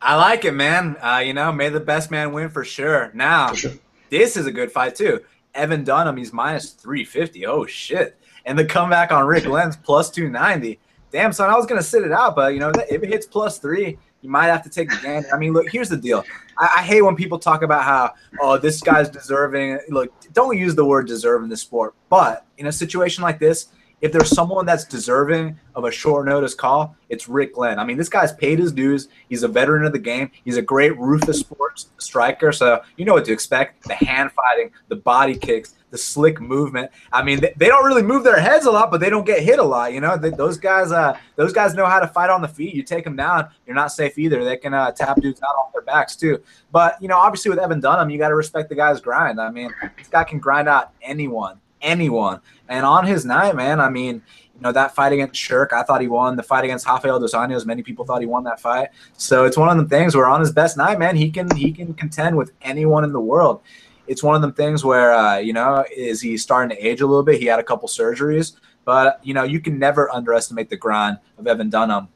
I 0.00 0.14
like 0.14 0.44
it, 0.44 0.52
man. 0.52 0.96
Uh, 1.02 1.18
you 1.18 1.34
know, 1.34 1.52
may 1.52 1.68
the 1.68 1.80
best 1.80 2.10
man 2.10 2.32
win 2.32 2.48
for 2.48 2.64
sure. 2.64 3.10
Now, 3.12 3.48
for 3.48 3.56
sure. 3.56 3.72
this 4.08 4.36
is 4.36 4.46
a 4.46 4.52
good 4.52 4.72
fight 4.72 4.94
too. 4.94 5.22
Evan 5.56 5.84
Dunham, 5.84 6.16
he's 6.16 6.32
minus 6.32 6.70
350. 6.70 7.46
Oh, 7.46 7.66
shit. 7.66 8.18
And 8.44 8.58
the 8.58 8.64
comeback 8.64 9.10
on 9.10 9.26
Rick 9.26 9.44
Glenn, 9.44 9.72
plus 9.82 10.10
290. 10.10 10.78
Damn, 11.10 11.32
son, 11.32 11.50
I 11.50 11.56
was 11.56 11.66
going 11.66 11.80
to 11.80 11.86
sit 11.86 12.02
it 12.02 12.12
out, 12.12 12.36
but, 12.36 12.52
you 12.52 12.60
know, 12.60 12.70
if 12.90 13.02
it 13.02 13.08
hits 13.08 13.26
plus 13.26 13.58
three, 13.58 13.96
you 14.22 14.30
might 14.30 14.46
have 14.46 14.62
to 14.64 14.70
take 14.70 14.90
the 14.90 14.96
game. 14.96 15.22
I 15.32 15.38
mean, 15.38 15.52
look, 15.52 15.68
here's 15.70 15.88
the 15.88 15.96
deal. 15.96 16.24
I, 16.58 16.68
I, 16.78 16.82
hate 16.82 17.02
when 17.02 17.14
people 17.14 17.38
talk 17.38 17.62
about 17.62 17.84
how, 17.84 18.14
oh, 18.40 18.58
this 18.58 18.80
guy's 18.80 19.08
deserving. 19.08 19.78
Look, 19.88 20.12
don't 20.32 20.58
use 20.58 20.74
the 20.74 20.84
word 20.84 21.06
deserve 21.06 21.42
in 21.42 21.48
this 21.48 21.60
sport. 21.60 21.94
But 22.08 22.44
in 22.58 22.66
a 22.66 22.72
situation 22.72 23.22
like 23.22 23.38
this, 23.38 23.68
if 24.00 24.12
there's 24.12 24.28
someone 24.30 24.66
that's 24.66 24.84
deserving 24.84 25.58
of 25.74 25.84
a 25.84 25.90
short 25.90 26.26
notice 26.26 26.54
call, 26.54 26.94
it's 27.08 27.28
Rick 27.28 27.54
Glenn. 27.54 27.78
I 27.78 27.84
mean, 27.84 27.96
this 27.96 28.10
guy's 28.10 28.32
paid 28.32 28.58
his 28.58 28.72
dues. 28.72 29.08
He's 29.28 29.42
a 29.42 29.48
veteran 29.48 29.86
of 29.86 29.92
the 29.92 29.98
game. 29.98 30.30
He's 30.44 30.58
a 30.58 30.62
great 30.62 30.96
Rufus 30.98 31.40
Sports 31.40 31.90
striker. 31.98 32.52
So 32.52 32.82
you 32.96 33.04
know 33.04 33.14
what 33.14 33.24
to 33.24 33.32
expect 33.32 33.84
the 33.84 33.94
hand 33.94 34.32
fighting, 34.32 34.70
the 34.88 34.96
body 34.96 35.34
kicks, 35.34 35.74
the 35.90 35.96
slick 35.96 36.40
movement. 36.40 36.90
I 37.10 37.22
mean, 37.22 37.40
they, 37.40 37.54
they 37.56 37.68
don't 37.68 37.86
really 37.86 38.02
move 38.02 38.22
their 38.22 38.38
heads 38.38 38.66
a 38.66 38.70
lot, 38.70 38.90
but 38.90 39.00
they 39.00 39.08
don't 39.08 39.24
get 39.24 39.42
hit 39.42 39.58
a 39.58 39.64
lot. 39.64 39.94
You 39.94 40.00
know, 40.00 40.18
they, 40.18 40.30
those 40.30 40.58
guys, 40.58 40.92
uh, 40.92 41.18
those 41.36 41.54
guys 41.54 41.74
know 41.74 41.86
how 41.86 42.00
to 42.00 42.06
fight 42.06 42.28
on 42.28 42.42
the 42.42 42.48
feet. 42.48 42.74
You 42.74 42.82
take 42.82 43.04
them 43.04 43.16
down, 43.16 43.48
you're 43.66 43.76
not 43.76 43.92
safe 43.92 44.18
either. 44.18 44.44
They 44.44 44.58
can 44.58 44.74
uh, 44.74 44.92
tap 44.92 45.20
dudes 45.22 45.40
out 45.42 45.54
off 45.58 45.72
their 45.72 45.82
backs 45.82 46.16
too. 46.16 46.42
But 46.70 47.00
you 47.00 47.08
know, 47.08 47.16
obviously 47.16 47.48
with 47.48 47.58
Evan 47.58 47.80
Dunham, 47.80 48.10
you 48.10 48.18
got 48.18 48.28
to 48.28 48.34
respect 48.34 48.68
the 48.68 48.74
guy's 48.74 49.00
grind. 49.00 49.40
I 49.40 49.50
mean, 49.50 49.74
this 49.96 50.08
guy 50.08 50.24
can 50.24 50.38
grind 50.38 50.68
out 50.68 50.92
anyone 51.00 51.60
anyone. 51.82 52.40
And 52.68 52.84
on 52.84 53.06
his 53.06 53.24
night, 53.24 53.54
man, 53.54 53.80
I 53.80 53.88
mean, 53.88 54.22
you 54.54 54.60
know, 54.60 54.72
that 54.72 54.94
fight 54.94 55.12
against 55.12 55.36
Shirk, 55.36 55.72
I 55.72 55.82
thought 55.82 56.00
he 56.00 56.08
won. 56.08 56.36
The 56.36 56.42
fight 56.42 56.64
against 56.64 56.86
Rafael 56.86 57.20
dos 57.20 57.34
Anjos, 57.34 57.66
many 57.66 57.82
people 57.82 58.04
thought 58.04 58.20
he 58.20 58.26
won 58.26 58.44
that 58.44 58.60
fight. 58.60 58.88
So 59.16 59.44
it's 59.44 59.56
one 59.56 59.68
of 59.68 59.76
the 59.76 59.88
things 59.94 60.16
where 60.16 60.26
on 60.26 60.40
his 60.40 60.50
best 60.50 60.76
night, 60.76 60.98
man, 60.98 61.16
he 61.16 61.30
can 61.30 61.54
he 61.54 61.72
can 61.72 61.94
contend 61.94 62.36
with 62.36 62.52
anyone 62.62 63.04
in 63.04 63.12
the 63.12 63.20
world. 63.20 63.60
It's 64.06 64.22
one 64.22 64.34
of 64.34 64.40
them 64.40 64.52
things 64.52 64.84
where 64.84 65.12
uh, 65.12 65.36
you 65.36 65.52
know, 65.52 65.84
is 65.94 66.20
he 66.20 66.36
starting 66.38 66.74
to 66.74 66.86
age 66.86 67.00
a 67.00 67.06
little 67.06 67.22
bit? 67.22 67.38
He 67.38 67.46
had 67.46 67.58
a 67.58 67.64
couple 67.64 67.88
surgeries, 67.88 68.56
but 68.84 69.20
you 69.22 69.34
know, 69.34 69.42
you 69.42 69.60
can 69.60 69.78
never 69.78 70.10
underestimate 70.10 70.70
the 70.70 70.76
grind 70.76 71.18
of 71.38 71.46
Evan 71.46 71.68
Dunham. 71.68 72.08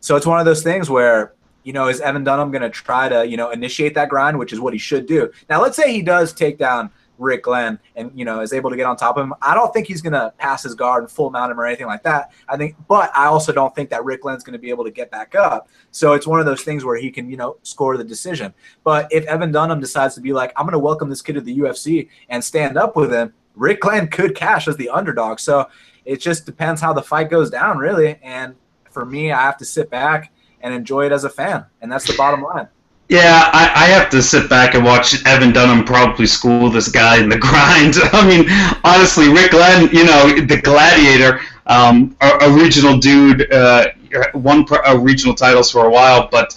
So 0.00 0.16
it's 0.16 0.26
one 0.26 0.40
of 0.40 0.46
those 0.46 0.62
things 0.62 0.88
where 0.88 1.34
you 1.64 1.72
know, 1.72 1.88
is 1.88 2.00
Evan 2.00 2.24
Dunham 2.24 2.50
going 2.50 2.62
to 2.62 2.70
try 2.70 3.08
to, 3.08 3.26
you 3.26 3.36
know, 3.36 3.50
initiate 3.50 3.94
that 3.94 4.08
grind, 4.08 4.38
which 4.38 4.52
is 4.52 4.60
what 4.60 4.72
he 4.72 4.78
should 4.78 5.06
do. 5.06 5.30
Now, 5.48 5.62
let's 5.62 5.76
say 5.76 5.92
he 5.92 6.02
does 6.02 6.32
take 6.32 6.58
down 6.58 6.90
Rick 7.22 7.44
Glenn 7.44 7.78
and 7.96 8.10
you 8.14 8.24
know 8.24 8.40
is 8.40 8.52
able 8.52 8.70
to 8.70 8.76
get 8.76 8.86
on 8.86 8.96
top 8.96 9.16
of 9.16 9.24
him. 9.24 9.34
I 9.40 9.54
don't 9.54 9.72
think 9.72 9.86
he's 9.86 10.02
going 10.02 10.12
to 10.12 10.32
pass 10.38 10.62
his 10.62 10.74
guard 10.74 11.04
and 11.04 11.10
full 11.10 11.30
mount 11.30 11.52
him 11.52 11.60
or 11.60 11.66
anything 11.66 11.86
like 11.86 12.02
that. 12.02 12.32
I 12.48 12.56
think, 12.56 12.76
but 12.88 13.10
I 13.14 13.26
also 13.26 13.52
don't 13.52 13.74
think 13.74 13.90
that 13.90 14.04
Rick 14.04 14.22
Glenn's 14.22 14.42
going 14.42 14.54
to 14.54 14.58
be 14.58 14.70
able 14.70 14.84
to 14.84 14.90
get 14.90 15.10
back 15.10 15.34
up. 15.34 15.68
So 15.90 16.12
it's 16.12 16.26
one 16.26 16.40
of 16.40 16.46
those 16.46 16.62
things 16.62 16.84
where 16.84 16.96
he 16.96 17.10
can 17.10 17.30
you 17.30 17.36
know 17.36 17.56
score 17.62 17.96
the 17.96 18.04
decision. 18.04 18.52
But 18.84 19.08
if 19.10 19.24
Evan 19.24 19.52
Dunham 19.52 19.80
decides 19.80 20.14
to 20.16 20.20
be 20.20 20.32
like, 20.32 20.52
I'm 20.56 20.66
going 20.66 20.72
to 20.72 20.78
welcome 20.78 21.08
this 21.08 21.22
kid 21.22 21.34
to 21.34 21.40
the 21.40 21.56
UFC 21.58 22.08
and 22.28 22.42
stand 22.42 22.76
up 22.76 22.96
with 22.96 23.12
him, 23.12 23.32
Rick 23.54 23.80
Glenn 23.80 24.08
could 24.08 24.34
cash 24.34 24.68
as 24.68 24.76
the 24.76 24.88
underdog. 24.88 25.38
So 25.38 25.68
it 26.04 26.20
just 26.20 26.46
depends 26.46 26.80
how 26.80 26.92
the 26.92 27.02
fight 27.02 27.30
goes 27.30 27.50
down, 27.50 27.78
really. 27.78 28.18
And 28.22 28.56
for 28.90 29.04
me, 29.04 29.32
I 29.32 29.42
have 29.42 29.56
to 29.58 29.64
sit 29.64 29.90
back 29.90 30.32
and 30.60 30.74
enjoy 30.74 31.06
it 31.06 31.12
as 31.12 31.24
a 31.24 31.30
fan, 31.30 31.66
and 31.80 31.90
that's 31.90 32.06
the 32.06 32.16
bottom 32.16 32.42
line. 32.42 32.68
Yeah, 33.08 33.50
I, 33.52 33.70
I, 33.74 33.84
have 33.86 34.08
to 34.10 34.22
sit 34.22 34.48
back 34.48 34.74
and 34.74 34.84
watch 34.84 35.26
Evan 35.26 35.52
Dunham 35.52 35.84
probably 35.84 36.24
school 36.26 36.70
this 36.70 36.88
guy 36.88 37.22
in 37.22 37.28
the 37.28 37.36
grind. 37.38 37.96
I 38.12 38.26
mean, 38.26 38.46
honestly, 38.84 39.28
Rick 39.28 39.50
Glenn, 39.50 39.90
you 39.92 40.04
know, 40.04 40.34
the 40.46 40.60
Gladiator, 40.62 41.40
um, 41.66 42.16
a, 42.22 42.50
regional 42.50 42.96
dude, 42.98 43.52
uh, 43.52 43.88
won 44.34 44.64
regional 45.00 45.34
titles 45.34 45.70
for 45.70 45.86
a 45.86 45.90
while, 45.90 46.28
but 46.30 46.56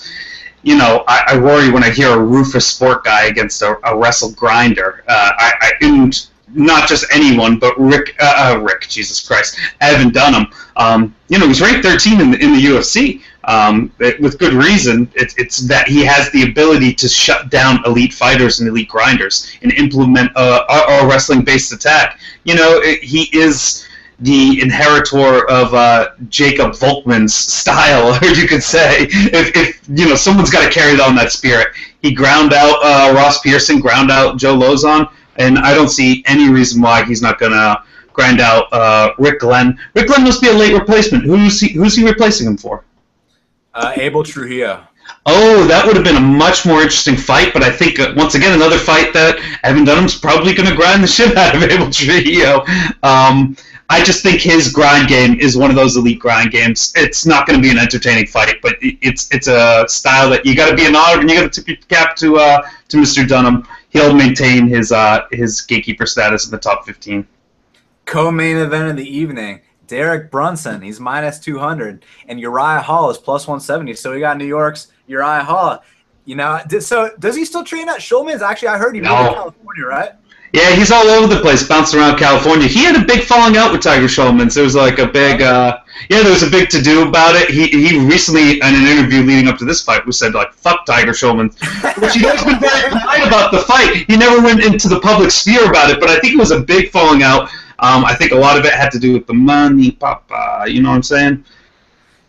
you 0.64 0.76
know, 0.76 1.04
I, 1.08 1.34
I, 1.34 1.38
worry 1.38 1.70
when 1.70 1.84
I 1.84 1.92
hear 1.92 2.10
a 2.10 2.20
Rufus 2.20 2.66
Sport 2.66 3.04
guy 3.04 3.26
against 3.26 3.62
a, 3.62 3.78
a 3.84 3.96
Wrestle 3.96 4.32
Grinder. 4.32 5.04
Uh, 5.08 5.32
I, 5.38 5.74
I 5.82 6.12
not 6.56 6.88
just 6.88 7.06
anyone, 7.12 7.60
but 7.60 7.78
Rick, 7.80 8.16
uh, 8.20 8.56
uh 8.56 8.60
Rick, 8.62 8.88
Jesus 8.88 9.26
Christ, 9.26 9.60
Evan 9.82 10.10
Dunham. 10.10 10.48
Um, 10.76 11.16
you 11.28 11.38
know, 11.38 11.48
he's 11.48 11.62
ranked 11.62 11.86
13 11.86 12.20
in 12.20 12.32
the, 12.32 12.40
in 12.40 12.54
the 12.54 12.60
UFC 12.60 13.22
um, 13.46 13.92
it, 14.00 14.20
with 14.20 14.38
good 14.40 14.54
reason. 14.54 15.12
It, 15.16 15.34
it's 15.38 15.60
that 15.68 15.88
he 15.88 16.04
has 16.06 16.30
the 16.32 16.44
ability 16.44 16.94
to 16.96 17.08
shut 17.08 17.50
down 17.50 17.84
elite 17.86 18.14
fighters 18.14 18.60
and 18.60 18.70
elite 18.70 18.90
grinders 18.90 19.58
and 19.62 19.72
implement 19.74 20.32
a, 20.36 21.02
a 21.02 21.08
wrestling-based 21.08 21.72
attack. 21.72 22.20
You 22.44 22.56
know, 22.56 22.80
it, 22.82 23.04
he 23.04 23.30
is 23.38 23.86
the 24.20 24.62
inheritor 24.62 25.50
of 25.50 25.74
uh, 25.74 26.10
Jacob 26.30 26.72
Volkmann's 26.72 27.34
style, 27.34 28.18
or 28.24 28.28
you 28.30 28.48
could 28.48 28.64
say, 28.64 29.08
if, 29.10 29.56
if 29.56 29.82
you 29.90 30.08
know 30.08 30.16
someone's 30.16 30.50
got 30.50 30.66
to 30.66 30.72
carry 30.72 31.00
on 31.00 31.16
that 31.16 31.32
spirit. 31.32 31.70
He 32.02 32.14
ground 32.14 32.54
out 32.54 32.80
uh, 32.84 33.14
Ross 33.16 33.40
Pearson, 33.40 33.80
ground 33.80 34.12
out 34.12 34.38
Joe 34.38 34.56
Lauzon, 34.56 35.10
and 35.38 35.58
I 35.58 35.74
don't 35.74 35.90
see 35.90 36.24
any 36.28 36.50
reason 36.50 36.82
why 36.82 37.04
he's 37.04 37.22
not 37.22 37.40
gonna 37.40 37.84
grind 38.14 38.40
out 38.40 38.72
uh, 38.72 39.12
Rick 39.18 39.40
Glenn. 39.40 39.78
Rick 39.96 40.08
Glenn 40.08 40.24
must 40.24 40.42
be 40.42 40.50
a 40.50 40.54
late 40.54 40.74
replacement. 40.74 41.26
Who's 41.26 41.60
he? 41.60 41.74
Who's 41.74 41.96
he 41.96 42.06
replacing 42.06 42.48
him 42.48 42.58
for? 42.58 42.84
Uh, 43.76 43.92
Abel 43.96 44.24
Trujillo. 44.24 44.88
Oh, 45.28 45.68
that 45.68 45.86
would 45.86 45.96
have 45.96 46.06
been 46.06 46.16
a 46.16 46.20
much 46.20 46.66
more 46.66 46.82
interesting 46.82 47.18
fight, 47.18 47.54
but 47.54 47.62
I 47.62 47.72
think 47.72 48.00
uh, 48.00 48.14
once 48.16 48.36
again 48.36 48.54
another 48.54 48.78
fight 48.78 49.14
that 49.14 49.38
Evan 49.64 49.84
Dunham's 49.84 50.18
probably 50.18 50.54
going 50.54 50.70
to 50.70 50.76
grind 50.76 51.04
the 51.04 51.08
shit 51.16 51.36
out 51.38 51.56
of 51.56 51.62
Abel 51.62 51.92
Trujillo. 51.92 52.64
Um, 53.04 53.56
I 53.90 54.04
just 54.04 54.24
think 54.24 54.42
his 54.42 54.72
grind 54.72 55.10
game 55.10 55.40
is 55.40 55.56
one 55.58 55.70
of 55.70 55.76
those 55.76 55.96
elite 55.96 56.20
grind 56.20 56.52
games. 56.52 56.92
It's 56.96 57.26
not 57.26 57.46
going 57.46 57.60
to 57.60 57.64
be 57.64 57.70
an 57.70 57.78
entertaining 57.78 58.26
fight, 58.26 58.56
but 58.62 58.78
it's 58.82 59.32
it's 59.32 59.48
a 59.48 59.86
style 59.88 60.30
that 60.32 60.46
you 60.46 60.56
got 60.56 60.70
to 60.70 60.76
be 60.76 60.86
an 60.86 60.96
honor 60.96 61.22
and 61.22 61.30
you 61.30 61.40
got 61.40 61.54
to 61.54 61.62
tip 61.62 61.68
your 61.68 61.78
cap 61.88 62.16
to 62.18 62.38
uh, 62.38 62.68
to 62.90 62.98
Mr. 62.98 63.28
Dunham. 63.28 63.68
He'll 63.90 64.14
maintain 64.14 64.68
his 64.68 64.92
uh, 64.92 65.28
his 65.32 65.62
gatekeeper 65.62 66.08
status 66.08 66.46
in 66.46 66.52
the 66.52 66.58
top 66.58 66.86
fifteen. 66.86 67.28
Co-main 68.06 68.58
event 68.58 68.90
of 68.90 68.98
the 68.98 69.08
evening: 69.08 69.62
Derek 69.88 70.32
Brunson. 70.32 70.82
He's 70.82 71.00
minus 71.00 71.40
two 71.40 71.60
hundred, 71.60 72.06
and 72.28 72.40
Uriah 72.40 72.82
Hall 72.82 73.10
is 73.10 73.18
plus 73.18 73.48
one 73.48 73.60
seventy. 73.60 73.94
So 73.94 74.12
we 74.12 74.20
got 74.20 74.38
New 74.38 74.46
York's 74.46 74.92
Uriah 75.08 75.44
Hall. 75.44 75.84
You 76.26 76.36
know, 76.36 76.60
so 76.80 77.12
does 77.20 77.36
he 77.36 77.46
still 77.46 77.64
train 77.64 77.88
at 77.88 78.00
Schulmann's? 78.00 78.42
Actually, 78.42 78.70
I 78.70 78.78
heard 78.78 78.96
he 78.96 79.02
moved 79.02 79.14
no. 79.14 79.28
to 79.28 79.34
California, 79.34 79.86
right? 79.86 80.12
Yeah, 80.56 80.74
he's 80.74 80.90
all 80.90 81.06
over 81.08 81.34
the 81.34 81.42
place, 81.42 81.68
bouncing 81.68 82.00
around 82.00 82.18
California. 82.18 82.66
He 82.66 82.86
had 82.86 82.96
a 82.96 83.04
big 83.04 83.24
falling 83.24 83.58
out 83.58 83.74
with 83.74 83.82
Tiger 83.82 84.06
Schulmann. 84.06 84.50
So 84.50 84.62
it 84.62 84.64
was 84.64 84.76
like 84.76 85.00
a 85.00 85.06
big, 85.06 85.42
uh, 85.42 85.80
yeah, 86.10 86.24
there 86.24 86.32
was 86.32 86.44
a 86.44 86.50
big 86.50 86.70
to 86.70 86.82
do 86.82 87.06
about 87.06 87.36
it. 87.36 87.50
He 87.50 87.68
he 87.68 88.00
recently, 88.00 88.54
in 88.54 88.62
an 88.74 88.88
interview 88.88 89.22
leading 89.22 89.50
up 89.50 89.58
to 89.58 89.66
this 89.66 89.82
fight, 89.82 90.06
was 90.06 90.18
said 90.18 90.34
like 90.34 90.54
"fuck 90.54 90.86
Tiger 90.86 91.12
Schulmann," 91.12 91.52
which 92.02 92.14
he 92.14 92.22
has 92.22 92.42
been 92.42 92.60
very 92.60 92.90
quiet 93.04 93.28
about 93.28 93.52
the 93.52 93.60
fight. 93.60 94.06
He 94.08 94.16
never 94.16 94.42
went 94.42 94.64
into 94.64 94.88
the 94.88 95.02
public 95.02 95.30
sphere 95.30 95.70
about 95.70 95.90
it, 95.90 96.00
but 96.00 96.10
I 96.10 96.20
think 96.20 96.36
it 96.36 96.40
was 96.40 96.52
a 96.52 96.62
big 96.62 96.90
falling 96.90 97.22
out. 97.22 97.50
Um, 97.80 98.06
I 98.06 98.16
think 98.16 98.32
a 98.32 98.36
lot 98.36 98.58
of 98.58 98.66
it 98.66 98.74
had 98.74 98.92
to 98.92 99.00
do 99.00 99.14
with 99.14 99.28
the 99.28 99.34
money, 99.34 99.92
papa. 99.92 100.66
You 100.68 100.82
know 100.82 100.90
what 100.90 100.96
I'm 100.96 101.04
saying? 101.04 101.46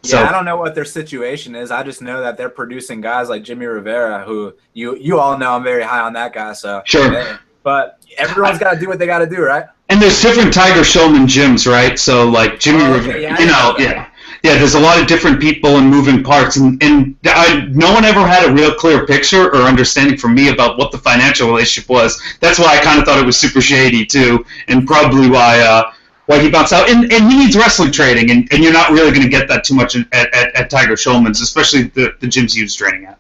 So, 0.03 0.21
yeah, 0.21 0.29
I 0.29 0.33
don't 0.33 0.45
know 0.45 0.57
what 0.57 0.75
their 0.75 0.85
situation 0.85 1.55
is. 1.55 1.71
I 1.71 1.83
just 1.83 2.01
know 2.01 2.21
that 2.21 2.37
they're 2.37 2.49
producing 2.49 3.01
guys 3.01 3.29
like 3.29 3.43
Jimmy 3.43 3.67
Rivera, 3.67 4.25
who 4.25 4.55
you 4.73 4.97
you 4.97 5.19
all 5.19 5.37
know 5.37 5.53
I'm 5.53 5.65
very 5.65 5.83
high 5.83 6.01
on 6.01 6.13
that 6.15 6.33
guy. 6.33 6.53
So 6.53 6.83
sure. 6.85 7.39
But 7.63 8.01
everyone's 8.17 8.59
got 8.59 8.75
to 8.75 8.79
do 8.79 8.87
what 8.87 9.01
they 9.01 9.07
got 9.07 9.19
to 9.19 9.27
do, 9.27 9.43
right? 9.43 9.67
And 9.89 10.01
there's 10.01 10.21
different 10.23 10.53
Tiger 10.53 10.81
Schulmann 10.81 11.27
gyms, 11.27 11.71
right? 11.71 11.99
So 11.99 12.29
like 12.29 12.61
Jimmy, 12.61 12.85
oh, 12.85 13.01
okay. 13.01 13.23
yeah, 13.23 13.39
you 13.39 13.47
know, 13.47 13.75
yeah, 13.79 14.09
yeah. 14.47 14.59
There's 14.59 14.75
a 14.75 14.81
lot 14.81 15.01
of 15.01 15.07
different 15.07 15.41
people 15.41 15.77
and 15.77 15.89
moving 15.91 16.23
parts, 16.23 16.57
and 16.57 16.83
and 16.83 17.17
I, 17.25 17.67
no 17.71 17.93
one 17.93 18.05
ever 18.05 18.27
had 18.27 18.49
a 18.49 18.53
real 18.53 18.75
clear 18.75 19.07
picture 19.07 19.49
or 19.55 19.63
understanding 19.63 20.17
from 20.17 20.35
me 20.35 20.49
about 20.51 20.79
what 20.79 20.93
the 20.93 20.99
financial 20.99 21.49
relationship 21.49 21.89
was. 21.89 22.21
That's 22.41 22.59
why 22.59 22.79
I 22.79 22.83
kind 22.83 22.99
of 22.99 23.05
thought 23.05 23.19
it 23.19 23.27
was 23.27 23.37
super 23.37 23.61
shady 23.61 24.07
too, 24.07 24.45
and 24.69 24.87
probably 24.87 25.29
why. 25.29 25.61
Uh, 25.61 25.93
why 26.27 26.41
he 26.41 26.51
bounced 26.51 26.73
out, 26.73 26.91
and, 26.91 27.05
and 27.13 27.31
he 27.31 27.39
needs 27.39 27.57
wrestling 27.57 27.93
training, 27.93 28.33
and, 28.33 28.53
and 28.53 28.61
you're 28.61 28.73
not 28.73 28.91
really 28.91 29.13
going 29.13 29.23
to 29.23 29.29
get 29.29 29.47
that 29.47 29.63
too 29.63 29.75
much 29.75 29.95
at, 29.95 30.13
at, 30.13 30.57
at 30.57 30.69
Tiger 30.69 30.95
Schulmann's, 30.95 31.41
especially 31.41 31.85
the, 31.85 32.17
the 32.19 32.27
gyms 32.27 32.53
he 32.53 32.63
was 32.63 32.75
training 32.75 33.05
at. 33.05 33.17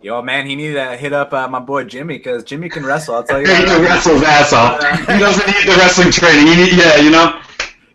Yo, 0.00 0.20
man, 0.20 0.46
he 0.46 0.54
needed 0.54 0.74
to 0.74 0.96
hit 0.98 1.14
up 1.14 1.32
uh, 1.32 1.48
my 1.48 1.58
boy 1.58 1.82
Jimmy 1.82 2.18
because 2.18 2.44
Jimmy 2.44 2.68
can 2.68 2.84
wrestle. 2.84 3.14
I'll 3.14 3.24
tell 3.24 3.40
you. 3.40 3.46
he 3.56 3.64
can 3.64 3.82
wrestle 3.82 4.14
his 4.14 4.22
ass 4.22 4.52
off. 4.52 4.78
he 4.78 5.18
doesn't 5.18 5.46
need 5.46 5.66
the 5.66 5.74
wrestling 5.78 6.10
training. 6.10 6.46
He 6.46 6.54
need, 6.54 6.72
yeah, 6.74 6.96
you 6.98 7.10
know. 7.10 7.40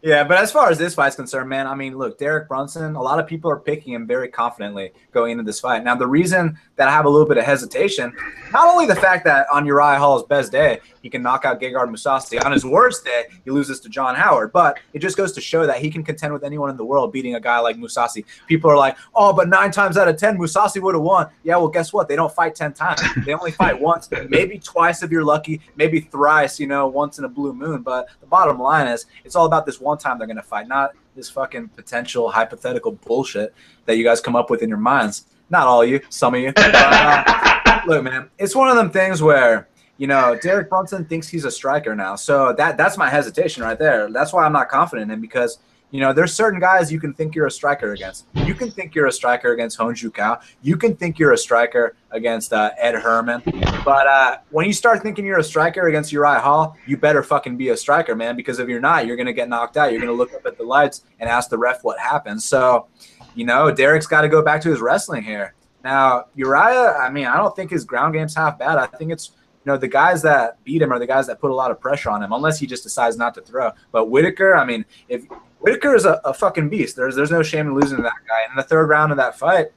Yeah, 0.01 0.23
but 0.23 0.37
as 0.37 0.49
far 0.49 0.69
as 0.69 0.77
this 0.77 0.95
fight's 0.95 1.17
concerned, 1.17 1.49
man, 1.49 1.67
I 1.67 1.75
mean, 1.75 1.97
look, 1.97 2.17
Derek 2.17 2.47
Brunson, 2.47 2.95
a 2.95 3.01
lot 3.01 3.19
of 3.19 3.27
people 3.27 3.51
are 3.51 3.59
picking 3.59 3.93
him 3.93 4.07
very 4.07 4.29
confidently 4.29 4.93
going 5.11 5.33
into 5.33 5.43
this 5.43 5.59
fight. 5.59 5.83
Now, 5.83 5.95
the 5.95 6.07
reason 6.07 6.57
that 6.77 6.87
I 6.87 6.91
have 6.91 7.05
a 7.05 7.09
little 7.09 7.27
bit 7.27 7.37
of 7.37 7.43
hesitation, 7.43 8.13
not 8.53 8.67
only 8.67 8.85
the 8.85 8.95
fact 8.95 9.25
that 9.25 9.47
on 9.51 9.65
Uriah 9.65 9.99
Hall's 9.99 10.23
best 10.23 10.53
day, 10.53 10.79
he 11.01 11.09
can 11.09 11.21
knock 11.21 11.45
out 11.45 11.59
Gegard 11.59 11.89
Mousasi. 11.89 12.43
On 12.43 12.51
his 12.51 12.65
worst 12.65 13.05
day, 13.05 13.25
he 13.43 13.51
loses 13.51 13.79
to 13.81 13.89
John 13.89 14.15
Howard. 14.15 14.51
But 14.51 14.79
it 14.93 14.99
just 14.99 15.17
goes 15.17 15.31
to 15.33 15.41
show 15.41 15.65
that 15.65 15.79
he 15.79 15.89
can 15.89 16.03
contend 16.03 16.33
with 16.33 16.43
anyone 16.43 16.69
in 16.69 16.77
the 16.77 16.85
world 16.85 17.11
beating 17.11 17.35
a 17.35 17.39
guy 17.39 17.59
like 17.59 17.77
Mousasi. 17.77 18.25
People 18.47 18.69
are 18.69 18.77
like, 18.77 18.97
oh, 19.15 19.33
but 19.33 19.49
nine 19.49 19.71
times 19.71 19.97
out 19.97 20.07
of 20.07 20.17
10, 20.17 20.37
Mousasi 20.37 20.81
would 20.81 20.95
have 20.95 21.03
won. 21.03 21.27
Yeah, 21.43 21.57
well, 21.57 21.67
guess 21.67 21.93
what? 21.93 22.07
They 22.07 22.15
don't 22.15 22.33
fight 22.33 22.55
10 22.55 22.73
times. 22.73 23.01
They 23.29 23.33
only 23.33 23.51
fight 23.51 23.79
once, 23.79 24.09
maybe 24.29 24.57
twice 24.57 25.03
if 25.03 25.11
you're 25.11 25.25
lucky, 25.25 25.61
maybe 25.75 25.99
thrice, 25.99 26.59
you 26.59 26.65
know, 26.67 26.87
once 26.87 27.19
in 27.19 27.25
a 27.25 27.29
blue 27.29 27.53
moon. 27.53 27.81
But 27.83 28.07
the 28.21 28.27
bottom 28.27 28.59
line 28.59 28.87
is, 28.87 29.05
it's 29.23 29.35
all 29.35 29.45
about 29.45 29.65
this 29.65 29.79
one 29.79 29.97
time 29.97 30.17
they're 30.17 30.25
going 30.25 30.37
to 30.37 30.43
fight, 30.43 30.67
not 30.67 30.91
this 31.15 31.29
fucking 31.29 31.67
potential 31.69 32.29
hypothetical 32.29 32.93
bullshit 32.93 33.53
that 33.85 33.97
you 33.97 34.03
guys 34.03 34.21
come 34.21 34.35
up 34.35 34.49
with 34.49 34.63
in 34.63 34.69
your 34.69 34.79
minds. 34.79 35.27
Not 35.49 35.67
all 35.67 35.81
of 35.81 35.89
you, 35.89 35.99
some 36.09 36.33
of 36.33 36.41
you. 36.41 36.53
But, 36.53 36.71
uh, 36.73 37.81
look, 37.87 38.03
man, 38.03 38.29
it's 38.37 38.55
one 38.55 38.69
of 38.69 38.75
them 38.75 38.89
things 38.89 39.21
where 39.21 39.67
you 39.99 40.07
know, 40.07 40.39
Derek 40.41 40.69
Brunson 40.69 41.03
thinks 41.03 41.27
he's 41.27 41.43
a 41.43 41.51
striker 41.51 41.93
now. 41.93 42.15
So 42.15 42.53
that 42.53 42.77
that's 42.77 42.97
my 42.97 43.09
hesitation 43.09 43.61
right 43.61 43.77
there. 43.77 44.09
That's 44.09 44.31
why 44.31 44.45
I'm 44.45 44.53
not 44.53 44.69
confident 44.69 45.11
in 45.11 45.15
him 45.15 45.21
because 45.21 45.59
you 45.91 45.99
know, 45.99 46.13
there's 46.13 46.33
certain 46.33 46.59
guys 46.59 46.91
you 46.91 46.99
can 46.99 47.13
think 47.13 47.33
you're 47.33 47.47
a 47.47 47.51
striker 47.51 47.93
against. 47.93 48.27
You 48.35 48.53
can 48.53 48.69
think 48.69 48.93
you're 48.93 49.07
a 49.07 49.11
striker 49.11 49.53
against 49.53 49.77
Honju 49.79 50.13
Kao. 50.13 50.39
You 50.61 50.77
can 50.77 50.95
think 50.95 51.17
you're 51.17 51.33
a 51.33 51.37
striker 51.37 51.95
against 52.11 52.53
uh, 52.53 52.69
Ed 52.77 52.93
Herman. 52.93 53.41
But 53.83 54.05
uh, 54.05 54.37
when 54.51 54.67
you 54.67 54.73
start 54.73 55.01
thinking 55.01 55.25
you're 55.25 55.39
a 55.39 55.43
striker 55.43 55.87
against 55.87 56.11
Uriah 56.11 56.39
Hall, 56.39 56.77
you 56.85 56.95
better 56.95 57.23
fucking 57.23 57.57
be 57.57 57.69
a 57.69 57.77
striker, 57.77 58.15
man. 58.15 58.35
Because 58.35 58.59
if 58.59 58.69
you're 58.69 58.79
not, 58.79 59.07
you're 59.07 59.17
gonna 59.17 59.33
get 59.33 59.49
knocked 59.49 59.77
out. 59.77 59.91
You're 59.91 59.99
gonna 59.99 60.13
look 60.13 60.33
up 60.33 60.45
at 60.45 60.57
the 60.57 60.63
lights 60.63 61.03
and 61.19 61.27
ask 61.27 61.49
the 61.49 61.57
ref 61.57 61.83
what 61.83 61.99
happened. 61.99 62.41
So, 62.43 62.87
you 63.33 63.45
know, 63.45 63.71
Derek's 63.71 64.07
got 64.07 64.21
to 64.21 64.29
go 64.29 64.43
back 64.43 64.61
to 64.61 64.69
his 64.69 64.81
wrestling 64.81 65.23
here. 65.23 65.55
Now, 65.83 66.25
Uriah, 66.35 66.97
I 66.99 67.09
mean, 67.09 67.25
I 67.25 67.37
don't 67.37 67.55
think 67.55 67.71
his 67.71 67.83
ground 67.83 68.13
game's 68.13 68.35
half 68.35 68.59
bad. 68.59 68.77
I 68.77 68.85
think 68.85 69.11
it's 69.11 69.31
you 69.65 69.71
know, 69.71 69.77
the 69.77 69.87
guys 69.87 70.21
that 70.21 70.63
beat 70.63 70.81
him 70.81 70.91
are 70.91 70.99
the 70.99 71.07
guys 71.07 71.27
that 71.27 71.41
put 71.41 71.51
a 71.51 71.55
lot 71.55 71.69
of 71.69 71.79
pressure 71.79 72.09
on 72.09 72.23
him, 72.23 72.31
unless 72.31 72.59
he 72.59 72.65
just 72.65 72.83
decides 72.83 73.17
not 73.17 73.33
to 73.35 73.41
throw. 73.41 73.71
But 73.91 74.09
Whittaker, 74.09 74.55
I 74.55 74.65
mean, 74.65 74.85
if 75.09 75.25
Whittaker 75.59 75.95
is 75.95 76.05
a, 76.05 76.21
a 76.23 76.33
fucking 76.33 76.69
beast, 76.69 76.95
there's 76.95 77.15
there's 77.15 77.31
no 77.31 77.43
shame 77.43 77.67
in 77.67 77.75
losing 77.75 77.97
to 77.97 78.03
that 78.03 78.13
guy. 78.27 78.43
And 78.43 78.51
in 78.51 78.55
the 78.55 78.63
third 78.63 78.87
round 78.87 79.11
of 79.11 79.17
that 79.17 79.37
fight, 79.37 79.67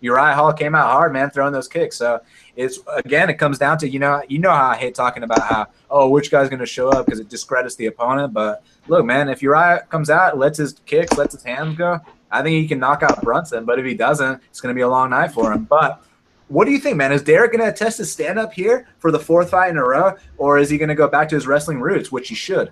Uriah 0.00 0.34
Hall 0.34 0.52
came 0.52 0.74
out 0.74 0.90
hard, 0.90 1.12
man, 1.12 1.30
throwing 1.30 1.52
those 1.52 1.68
kicks. 1.68 1.96
So 1.96 2.20
it's 2.54 2.78
again, 2.94 3.30
it 3.30 3.34
comes 3.34 3.58
down 3.58 3.78
to 3.78 3.88
you 3.88 3.98
know, 3.98 4.22
you 4.28 4.38
know 4.38 4.50
how 4.50 4.68
I 4.68 4.76
hate 4.76 4.94
talking 4.94 5.22
about 5.22 5.42
how 5.42 5.66
oh 5.90 6.08
which 6.08 6.30
guy's 6.30 6.48
going 6.48 6.60
to 6.60 6.66
show 6.66 6.90
up 6.90 7.06
because 7.06 7.20
it 7.20 7.28
discredits 7.28 7.76
the 7.76 7.86
opponent. 7.86 8.32
But 8.32 8.62
look, 8.88 9.04
man, 9.04 9.28
if 9.28 9.42
Uriah 9.42 9.86
comes 9.88 10.10
out, 10.10 10.38
lets 10.38 10.58
his 10.58 10.74
kicks, 10.86 11.16
lets 11.16 11.34
his 11.34 11.42
hands 11.42 11.76
go, 11.76 12.00
I 12.30 12.42
think 12.42 12.54
he 12.54 12.68
can 12.68 12.78
knock 12.78 13.02
out 13.02 13.22
Brunson. 13.22 13.64
But 13.64 13.78
if 13.78 13.86
he 13.86 13.94
doesn't, 13.94 14.40
it's 14.50 14.60
going 14.60 14.74
to 14.74 14.76
be 14.76 14.82
a 14.82 14.88
long 14.88 15.10
night 15.10 15.32
for 15.32 15.52
him. 15.52 15.64
But 15.64 16.02
what 16.52 16.66
do 16.66 16.70
you 16.70 16.78
think, 16.78 16.98
man? 16.98 17.12
Is 17.12 17.22
Derek 17.22 17.52
going 17.52 17.64
to 17.64 17.72
test 17.72 17.96
his 17.96 18.12
stand 18.12 18.38
up 18.38 18.52
here 18.52 18.86
for 18.98 19.10
the 19.10 19.18
fourth 19.18 19.50
fight 19.50 19.70
in 19.70 19.78
a 19.78 19.84
row, 19.84 20.16
or 20.36 20.58
is 20.58 20.68
he 20.68 20.76
going 20.76 20.90
to 20.90 20.94
go 20.94 21.08
back 21.08 21.30
to 21.30 21.34
his 21.34 21.46
wrestling 21.46 21.80
roots, 21.80 22.12
which 22.12 22.28
he 22.28 22.34
should? 22.34 22.70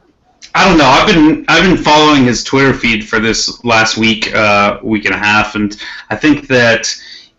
I 0.54 0.68
don't 0.68 0.76
know. 0.76 0.84
I've 0.84 1.06
been 1.06 1.44
I've 1.48 1.62
been 1.62 1.82
following 1.82 2.24
his 2.24 2.44
Twitter 2.44 2.74
feed 2.74 3.08
for 3.08 3.20
this 3.20 3.64
last 3.64 3.96
week, 3.96 4.34
uh, 4.34 4.80
week 4.82 5.06
and 5.06 5.14
a 5.14 5.18
half, 5.18 5.54
and 5.54 5.76
I 6.10 6.16
think 6.16 6.46
that 6.48 6.94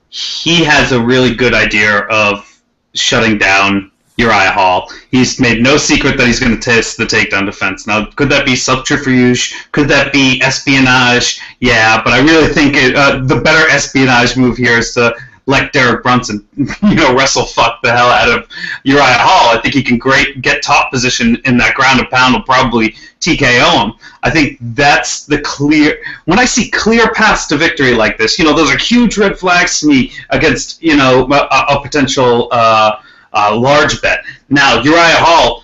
he 0.10 0.64
has 0.64 0.92
a 0.92 1.00
really 1.02 1.36
good 1.36 1.54
idea 1.54 2.00
of 2.10 2.62
shutting 2.96 3.38
down 3.38 3.92
Uriah 4.18 4.52
Hall. 4.52 4.92
He's 5.12 5.40
made 5.40 5.62
no 5.62 5.78
secret 5.78 6.18
that 6.18 6.26
he's 6.26 6.40
going 6.40 6.56
to 6.56 6.62
test 6.62 6.98
the 6.98 7.06
takedown 7.06 7.46
defense. 7.46 7.86
Now, 7.86 8.06
could 8.06 8.30
that 8.30 8.46
be 8.46 8.56
subterfuge? 8.56 9.54
Could 9.72 9.88
that 9.90 10.12
be 10.12 10.42
espionage? 10.42 11.40
Yeah, 11.60 12.02
but 12.04 12.14
I 12.14 12.20
really 12.20 12.52
think 12.52 12.76
it, 12.76 12.96
uh, 12.96 13.20
the 13.26 13.42
better 13.42 13.70
espionage 13.70 14.38
move 14.38 14.58
here 14.58 14.78
is 14.78 14.94
to 14.94 15.16
let 15.46 15.74
Derek 15.74 16.04
Brunson, 16.04 16.48
you 16.56 16.96
know, 16.96 17.16
wrestle 17.16 17.46
fuck 17.46 17.82
the 17.82 17.92
hell 17.92 18.10
out 18.10 18.30
of 18.30 18.50
Uriah 18.84 19.04
Hall. 19.06 19.56
I 19.56 19.62
think 19.62 19.74
he 19.74 19.84
can 19.84 19.98
great 19.98 20.42
get 20.42 20.62
top 20.62 20.92
position 20.92 21.42
in 21.46 21.58
that 21.58 21.76
ground 21.76 22.00
and 22.00 22.10
pound 22.10 22.34
will 22.34 22.44
probably 22.44 22.96
TKO 23.20 23.86
him. 23.86 23.94
I 24.24 24.30
think 24.30 24.58
that's 24.62 25.26
the 25.26 25.40
clear. 25.42 25.98
When 26.26 26.40
I 26.40 26.46
see 26.46 26.70
clear 26.70 27.12
paths 27.14 27.48
to 27.48 27.58
victory 27.58 27.94
like 27.94 28.18
this, 28.18 28.38
you 28.38 28.46
know, 28.46 28.56
those 28.56 28.72
are 28.72 28.78
huge 28.78 29.18
red 29.18 29.38
flags 29.38 29.80
to 29.82 29.88
me 29.88 30.12
against 30.30 30.82
you 30.82 30.96
know 30.96 31.28
a, 31.32 31.76
a 31.76 31.82
potential 31.82 32.50
uh, 32.52 32.98
uh, 33.34 33.56
large 33.58 34.02
bet. 34.02 34.24
Now 34.50 34.82
Uriah 34.82 35.18
Hall. 35.18 35.61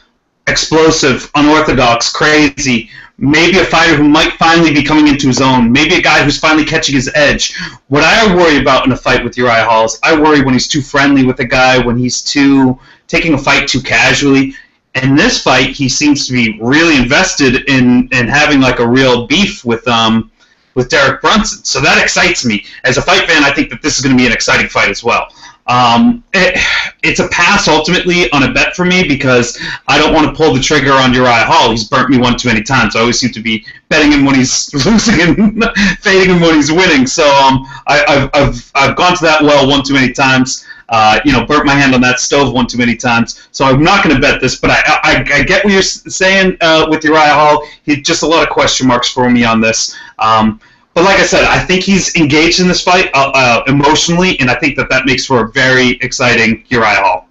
Explosive, 0.47 1.29
unorthodox, 1.35 2.11
crazy, 2.11 2.89
maybe 3.17 3.57
a 3.57 3.65
fighter 3.65 3.95
who 3.95 4.07
might 4.07 4.33
finally 4.33 4.73
be 4.73 4.83
coming 4.83 5.07
into 5.07 5.27
his 5.27 5.41
own, 5.41 5.71
maybe 5.71 5.95
a 5.95 6.01
guy 6.01 6.23
who's 6.23 6.39
finally 6.39 6.65
catching 6.65 6.95
his 6.95 7.09
edge. 7.15 7.55
What 7.87 8.03
I 8.03 8.35
worry 8.35 8.57
about 8.57 8.85
in 8.85 8.91
a 8.91 8.97
fight 8.97 9.23
with 9.23 9.37
Uriah 9.37 9.65
Hall 9.65 9.85
is 9.85 9.99
I 10.03 10.19
worry 10.19 10.43
when 10.43 10.53
he's 10.53 10.67
too 10.67 10.81
friendly 10.81 11.25
with 11.25 11.39
a 11.39 11.45
guy, 11.45 11.83
when 11.83 11.97
he's 11.97 12.21
too 12.21 12.79
taking 13.07 13.33
a 13.33 13.37
fight 13.37 13.67
too 13.67 13.81
casually. 13.81 14.53
In 15.01 15.15
this 15.15 15.41
fight, 15.41 15.71
he 15.71 15.89
seems 15.89 16.27
to 16.27 16.33
be 16.33 16.59
really 16.61 16.97
invested 16.97 17.69
in 17.69 18.09
in 18.11 18.27
having 18.27 18.59
like 18.59 18.79
a 18.79 18.87
real 18.87 19.27
beef 19.27 19.63
with 19.63 19.87
um 19.87 20.31
with 20.73 20.89
Derek 20.89 21.21
Brunson. 21.21 21.65
So 21.65 21.81
that 21.81 22.01
excites 22.01 22.45
me. 22.45 22.63
As 22.83 22.97
a 22.97 23.01
fight 23.01 23.27
fan, 23.27 23.43
I 23.43 23.51
think 23.51 23.69
that 23.69 23.81
this 23.81 23.97
is 23.97 24.03
going 24.03 24.15
to 24.15 24.21
be 24.21 24.27
an 24.27 24.31
exciting 24.31 24.69
fight 24.69 24.89
as 24.89 25.03
well. 25.03 25.27
Um, 25.67 26.23
it, 26.33 26.57
it's 27.03 27.19
a 27.19 27.27
pass 27.27 27.67
ultimately 27.67 28.31
on 28.31 28.43
a 28.43 28.53
bet 28.53 28.75
for 28.75 28.85
me 28.85 29.07
because 29.07 29.59
I 29.87 29.97
don't 29.97 30.13
want 30.13 30.27
to 30.27 30.33
pull 30.33 30.53
the 30.53 30.61
trigger 30.61 30.93
on 30.93 31.13
Uriah 31.13 31.45
Hall. 31.45 31.71
He's 31.71 31.87
burnt 31.87 32.09
me 32.09 32.17
one 32.17 32.37
too 32.37 32.47
many 32.47 32.63
times. 32.63 32.95
I 32.95 33.01
always 33.01 33.19
seem 33.19 33.31
to 33.31 33.41
be 33.41 33.65
betting 33.89 34.11
him 34.11 34.25
when 34.25 34.35
he's 34.35 34.73
losing 34.85 35.21
and 35.21 35.63
fading 35.99 36.35
him 36.35 36.41
when 36.41 36.55
he's 36.55 36.71
winning. 36.71 37.05
So 37.05 37.23
um, 37.23 37.65
I, 37.87 38.03
have 38.07 38.29
I've, 38.33 38.71
I've 38.75 38.95
gone 38.95 39.15
to 39.17 39.23
that 39.23 39.41
well 39.41 39.67
one 39.67 39.83
too 39.83 39.93
many 39.93 40.13
times. 40.13 40.65
Uh, 40.89 41.19
you 41.25 41.33
know, 41.33 41.45
burnt 41.45 41.65
my 41.65 41.73
hand 41.73 41.93
on 41.93 41.99
that 41.99 42.17
stove 42.17 42.53
one 42.53 42.65
too 42.65 42.77
many 42.77 42.95
times. 42.95 43.49
So 43.51 43.65
I'm 43.65 43.83
not 43.83 44.05
going 44.05 44.15
to 44.15 44.21
bet 44.21 44.39
this, 44.39 44.55
but 44.57 44.69
I, 44.69 44.81
I, 44.85 45.25
I, 45.33 45.43
get 45.43 45.65
what 45.65 45.73
you're 45.73 45.81
saying 45.81 46.55
uh, 46.61 46.87
with 46.89 47.03
Uriah 47.03 47.33
Hall. 47.33 47.67
He 47.83 48.01
just 48.01 48.23
a 48.23 48.25
lot 48.25 48.41
of 48.41 48.49
question 48.49 48.87
marks 48.87 49.09
for 49.09 49.29
me 49.29 49.43
on 49.43 49.59
this. 49.59 49.97
Um, 50.17 50.61
but 50.97 51.05
like 51.05 51.19
I 51.19 51.27
said, 51.27 51.43
I 51.43 51.59
think 51.59 51.83
he's 51.83 52.15
engaged 52.15 52.59
in 52.59 52.67
this 52.67 52.81
fight 52.81 53.11
uh, 53.13 53.29
uh, 53.31 53.63
emotionally, 53.67 54.39
and 54.39 54.49
I 54.49 54.55
think 54.55 54.75
that 54.77 54.89
that 54.89 55.05
makes 55.05 55.27
for 55.27 55.45
a 55.45 55.51
very 55.51 55.91
exciting 55.97 56.65
Uriah 56.69 57.03
Hall. 57.03 57.29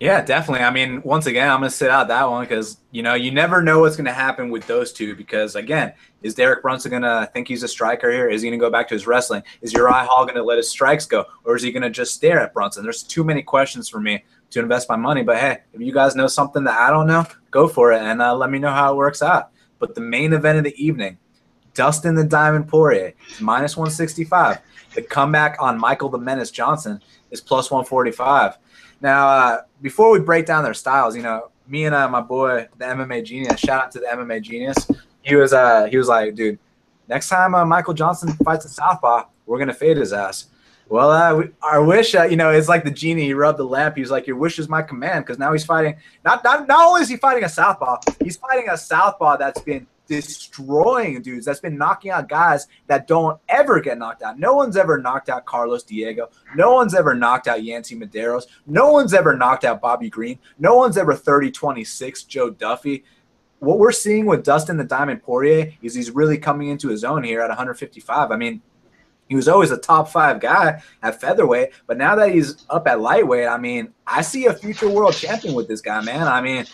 Yeah, 0.00 0.20
definitely. 0.20 0.66
I 0.66 0.70
mean, 0.70 1.00
once 1.00 1.24
again, 1.24 1.48
I'm 1.48 1.60
going 1.60 1.70
to 1.70 1.74
sit 1.74 1.88
out 1.88 2.08
that 2.08 2.28
one 2.28 2.44
because 2.44 2.76
you 2.90 3.02
know 3.02 3.14
you 3.14 3.30
never 3.30 3.62
know 3.62 3.78
what's 3.78 3.96
going 3.96 4.04
to 4.04 4.12
happen 4.12 4.50
with 4.50 4.66
those 4.66 4.92
two. 4.92 5.16
Because 5.16 5.56
again, 5.56 5.94
is 6.20 6.34
Derek 6.34 6.60
Brunson 6.60 6.90
going 6.90 7.04
to 7.04 7.30
think 7.32 7.48
he's 7.48 7.62
a 7.62 7.68
striker 7.68 8.12
here? 8.12 8.28
Is 8.28 8.42
he 8.42 8.50
going 8.50 8.60
to 8.60 8.62
go 8.62 8.70
back 8.70 8.86
to 8.88 8.94
his 8.94 9.06
wrestling? 9.06 9.42
Is 9.62 9.72
Uriah 9.72 10.04
Hall 10.04 10.26
going 10.26 10.36
to 10.36 10.42
let 10.42 10.58
his 10.58 10.68
strikes 10.68 11.06
go, 11.06 11.24
or 11.44 11.56
is 11.56 11.62
he 11.62 11.72
going 11.72 11.84
to 11.84 11.88
just 11.90 12.12
stare 12.12 12.38
at 12.40 12.52
Brunson? 12.52 12.82
There's 12.82 13.02
too 13.02 13.24
many 13.24 13.40
questions 13.40 13.88
for 13.88 13.98
me 13.98 14.22
to 14.50 14.60
invest 14.60 14.90
my 14.90 14.96
money. 14.96 15.22
But 15.22 15.38
hey, 15.38 15.60
if 15.72 15.80
you 15.80 15.94
guys 15.94 16.16
know 16.16 16.26
something 16.26 16.64
that 16.64 16.78
I 16.78 16.90
don't 16.90 17.06
know, 17.06 17.24
go 17.50 17.66
for 17.66 17.92
it 17.92 18.02
and 18.02 18.20
uh, 18.20 18.36
let 18.36 18.50
me 18.50 18.58
know 18.58 18.72
how 18.72 18.92
it 18.92 18.96
works 18.96 19.22
out. 19.22 19.52
But 19.78 19.94
the 19.94 20.02
main 20.02 20.34
event 20.34 20.58
of 20.58 20.64
the 20.64 20.84
evening 20.84 21.16
Dustin 21.74 22.14
the 22.14 22.24
Diamond 22.24 22.68
Poirier 22.68 23.14
is 23.30 23.40
minus 23.40 23.76
165. 23.76 24.58
The 24.94 25.02
comeback 25.02 25.56
on 25.60 25.78
Michael 25.78 26.08
the 26.08 26.18
Menace 26.18 26.50
Johnson 26.50 27.00
is 27.30 27.40
plus 27.40 27.70
145. 27.70 28.56
Now, 29.00 29.28
uh, 29.28 29.62
before 29.82 30.10
we 30.10 30.20
break 30.20 30.46
down 30.46 30.64
their 30.64 30.74
styles, 30.74 31.16
you 31.16 31.22
know, 31.22 31.50
me 31.66 31.84
and 31.84 31.94
uh, 31.94 32.08
my 32.08 32.20
boy, 32.20 32.68
the 32.78 32.84
MMA 32.84 33.24
Genius, 33.24 33.60
shout 33.60 33.84
out 33.84 33.90
to 33.92 33.98
the 33.98 34.06
MMA 34.06 34.40
Genius. 34.40 34.86
He 35.22 35.34
was 35.34 35.52
uh, 35.52 35.86
he 35.86 35.96
was 35.96 36.08
like, 36.08 36.34
dude, 36.34 36.58
next 37.08 37.28
time 37.28 37.54
uh, 37.54 37.64
Michael 37.64 37.94
Johnson 37.94 38.32
fights 38.44 38.64
a 38.64 38.68
southpaw, 38.68 39.24
we're 39.46 39.58
gonna 39.58 39.74
fade 39.74 39.96
his 39.96 40.12
ass. 40.12 40.46
Well, 40.88 41.10
uh, 41.10 41.44
our 41.62 41.82
wish, 41.82 42.14
uh, 42.14 42.24
you 42.24 42.36
know, 42.36 42.50
it's 42.50 42.68
like 42.68 42.84
the 42.84 42.90
genie. 42.90 43.24
He 43.24 43.34
rubbed 43.34 43.58
the 43.58 43.64
lamp. 43.64 43.96
He 43.96 44.02
was 44.02 44.10
like, 44.10 44.26
"Your 44.26 44.36
wish 44.36 44.58
is 44.58 44.68
my 44.68 44.82
command." 44.82 45.24
Because 45.24 45.38
now 45.38 45.50
he's 45.52 45.64
fighting. 45.64 45.96
Not, 46.24 46.44
not 46.44 46.68
not 46.68 46.86
only 46.86 47.00
is 47.00 47.08
he 47.08 47.16
fighting 47.16 47.42
a 47.42 47.48
southpaw, 47.48 48.00
he's 48.22 48.36
fighting 48.36 48.68
a 48.68 48.76
southpaw 48.76 49.38
that's 49.38 49.60
been 49.62 49.86
destroying 50.06 51.22
dudes. 51.22 51.46
That's 51.46 51.60
been 51.60 51.78
knocking 51.78 52.10
out 52.10 52.28
guys 52.28 52.66
that 52.86 53.06
don't 53.06 53.40
ever 53.48 53.80
get 53.80 53.98
knocked 53.98 54.22
out. 54.22 54.38
No 54.38 54.54
one's 54.54 54.76
ever 54.76 54.98
knocked 54.98 55.28
out 55.28 55.44
Carlos 55.44 55.82
Diego. 55.82 56.30
No 56.54 56.74
one's 56.74 56.94
ever 56.94 57.14
knocked 57.14 57.48
out 57.48 57.62
Yancy 57.62 57.96
Medeiros. 57.96 58.44
No 58.66 58.92
one's 58.92 59.14
ever 59.14 59.36
knocked 59.36 59.64
out 59.64 59.80
Bobby 59.80 60.10
Green. 60.10 60.38
No 60.58 60.76
one's 60.76 60.96
ever 60.96 61.14
30 61.14 61.50
26 61.50 62.24
Joe 62.24 62.50
Duffy. 62.50 63.04
What 63.60 63.78
we're 63.78 63.92
seeing 63.92 64.26
with 64.26 64.44
Dustin 64.44 64.76
the 64.76 64.84
Diamond 64.84 65.22
Poirier 65.22 65.72
is 65.80 65.94
he's 65.94 66.10
really 66.10 66.36
coming 66.36 66.68
into 66.68 66.88
his 66.88 67.02
own 67.02 67.24
here 67.24 67.40
at 67.40 67.48
155. 67.48 68.30
I 68.30 68.36
mean, 68.36 68.60
he 69.28 69.36
was 69.36 69.48
always 69.48 69.70
a 69.70 69.78
top 69.78 70.08
five 70.08 70.38
guy 70.38 70.82
at 71.02 71.20
featherweight, 71.20 71.70
but 71.86 71.96
now 71.96 72.14
that 72.14 72.32
he's 72.32 72.66
up 72.68 72.86
at 72.86 73.00
lightweight, 73.00 73.48
I 73.48 73.56
mean, 73.56 73.94
I 74.06 74.20
see 74.20 74.46
a 74.46 74.52
future 74.52 74.88
world 74.88 75.14
champion 75.14 75.54
with 75.54 75.66
this 75.66 75.80
guy, 75.80 76.02
man. 76.02 76.28
I 76.28 76.42
mean, 76.42 76.66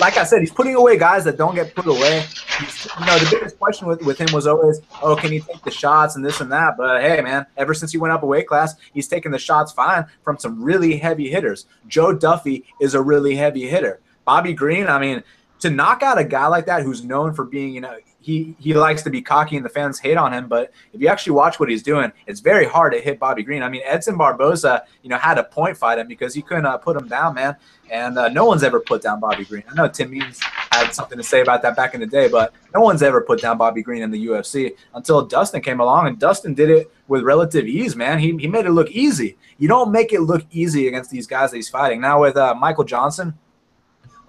like 0.00 0.16
I 0.16 0.24
said, 0.24 0.40
he's 0.40 0.52
putting 0.52 0.74
away 0.74 0.98
guys 0.98 1.24
that 1.24 1.36
don't 1.36 1.54
get 1.54 1.74
put 1.74 1.86
away. 1.86 2.24
He's, 2.58 2.88
you 2.98 3.06
know, 3.06 3.18
the 3.18 3.28
biggest 3.30 3.58
question 3.58 3.86
with, 3.86 4.02
with 4.02 4.18
him 4.18 4.28
was 4.32 4.46
always, 4.46 4.80
oh, 5.02 5.14
can 5.14 5.30
he 5.30 5.40
take 5.40 5.62
the 5.62 5.70
shots 5.70 6.16
and 6.16 6.24
this 6.24 6.40
and 6.40 6.50
that? 6.52 6.76
But 6.76 7.02
hey, 7.02 7.20
man, 7.20 7.46
ever 7.56 7.74
since 7.74 7.92
he 7.92 7.98
went 7.98 8.12
up 8.12 8.22
a 8.22 8.26
weight 8.26 8.46
class, 8.46 8.76
he's 8.92 9.08
taken 9.08 9.30
the 9.30 9.38
shots 9.38 9.72
fine 9.72 10.06
from 10.22 10.38
some 10.38 10.62
really 10.62 10.96
heavy 10.96 11.28
hitters. 11.28 11.66
Joe 11.86 12.12
Duffy 12.12 12.64
is 12.80 12.94
a 12.94 13.02
really 13.02 13.36
heavy 13.36 13.68
hitter. 13.68 14.00
Bobby 14.24 14.52
Green, 14.52 14.86
I 14.86 14.98
mean, 14.98 15.22
to 15.60 15.70
knock 15.70 16.02
out 16.02 16.18
a 16.18 16.24
guy 16.24 16.46
like 16.46 16.66
that 16.66 16.82
who's 16.82 17.04
known 17.04 17.34
for 17.34 17.44
being, 17.44 17.74
you 17.74 17.80
know, 17.80 17.96
he 18.28 18.54
he 18.58 18.74
likes 18.74 19.00
to 19.02 19.08
be 19.08 19.22
cocky 19.22 19.56
and 19.56 19.64
the 19.64 19.70
fans 19.70 19.98
hate 19.98 20.18
on 20.18 20.34
him. 20.34 20.48
But 20.48 20.70
if 20.92 21.00
you 21.00 21.08
actually 21.08 21.32
watch 21.32 21.58
what 21.58 21.70
he's 21.70 21.82
doing, 21.82 22.12
it's 22.26 22.40
very 22.40 22.66
hard 22.66 22.92
to 22.92 23.00
hit 23.00 23.18
Bobby 23.18 23.42
Green. 23.42 23.62
I 23.62 23.70
mean, 23.70 23.80
Edson 23.86 24.18
Barboza, 24.18 24.84
you 25.02 25.08
know, 25.08 25.16
had 25.16 25.36
to 25.36 25.44
point 25.44 25.78
fight 25.78 25.98
him 25.98 26.06
because 26.08 26.34
he 26.34 26.42
couldn't 26.42 26.66
uh, 26.66 26.76
put 26.76 26.94
him 26.94 27.08
down, 27.08 27.34
man. 27.34 27.56
And 27.90 28.18
uh, 28.18 28.28
no 28.28 28.44
one's 28.44 28.62
ever 28.62 28.80
put 28.80 29.00
down 29.00 29.18
Bobby 29.18 29.46
Green. 29.46 29.62
I 29.70 29.74
know 29.74 29.88
Tim 29.88 30.10
Means 30.10 30.40
had 30.42 30.92
something 30.92 31.16
to 31.16 31.24
say 31.24 31.40
about 31.40 31.62
that 31.62 31.74
back 31.74 31.94
in 31.94 32.00
the 32.00 32.06
day, 32.06 32.28
but 32.28 32.52
no 32.74 32.82
one's 32.82 33.02
ever 33.02 33.22
put 33.22 33.40
down 33.40 33.56
Bobby 33.56 33.82
Green 33.82 34.02
in 34.02 34.10
the 34.10 34.26
UFC 34.26 34.76
until 34.92 35.24
Dustin 35.24 35.62
came 35.62 35.80
along, 35.80 36.06
and 36.08 36.18
Dustin 36.18 36.52
did 36.52 36.68
it 36.68 36.92
with 37.06 37.22
relative 37.22 37.66
ease, 37.66 37.96
man. 37.96 38.18
He, 38.18 38.36
he 38.36 38.46
made 38.46 38.66
it 38.66 38.72
look 38.72 38.90
easy. 38.90 39.38
You 39.56 39.68
don't 39.68 39.90
make 39.90 40.12
it 40.12 40.20
look 40.20 40.44
easy 40.50 40.86
against 40.86 41.10
these 41.10 41.26
guys 41.26 41.50
that 41.50 41.56
he's 41.56 41.70
fighting. 41.70 42.02
Now 42.02 42.20
with 42.20 42.36
uh, 42.36 42.54
Michael 42.54 42.84
Johnson, 42.84 43.38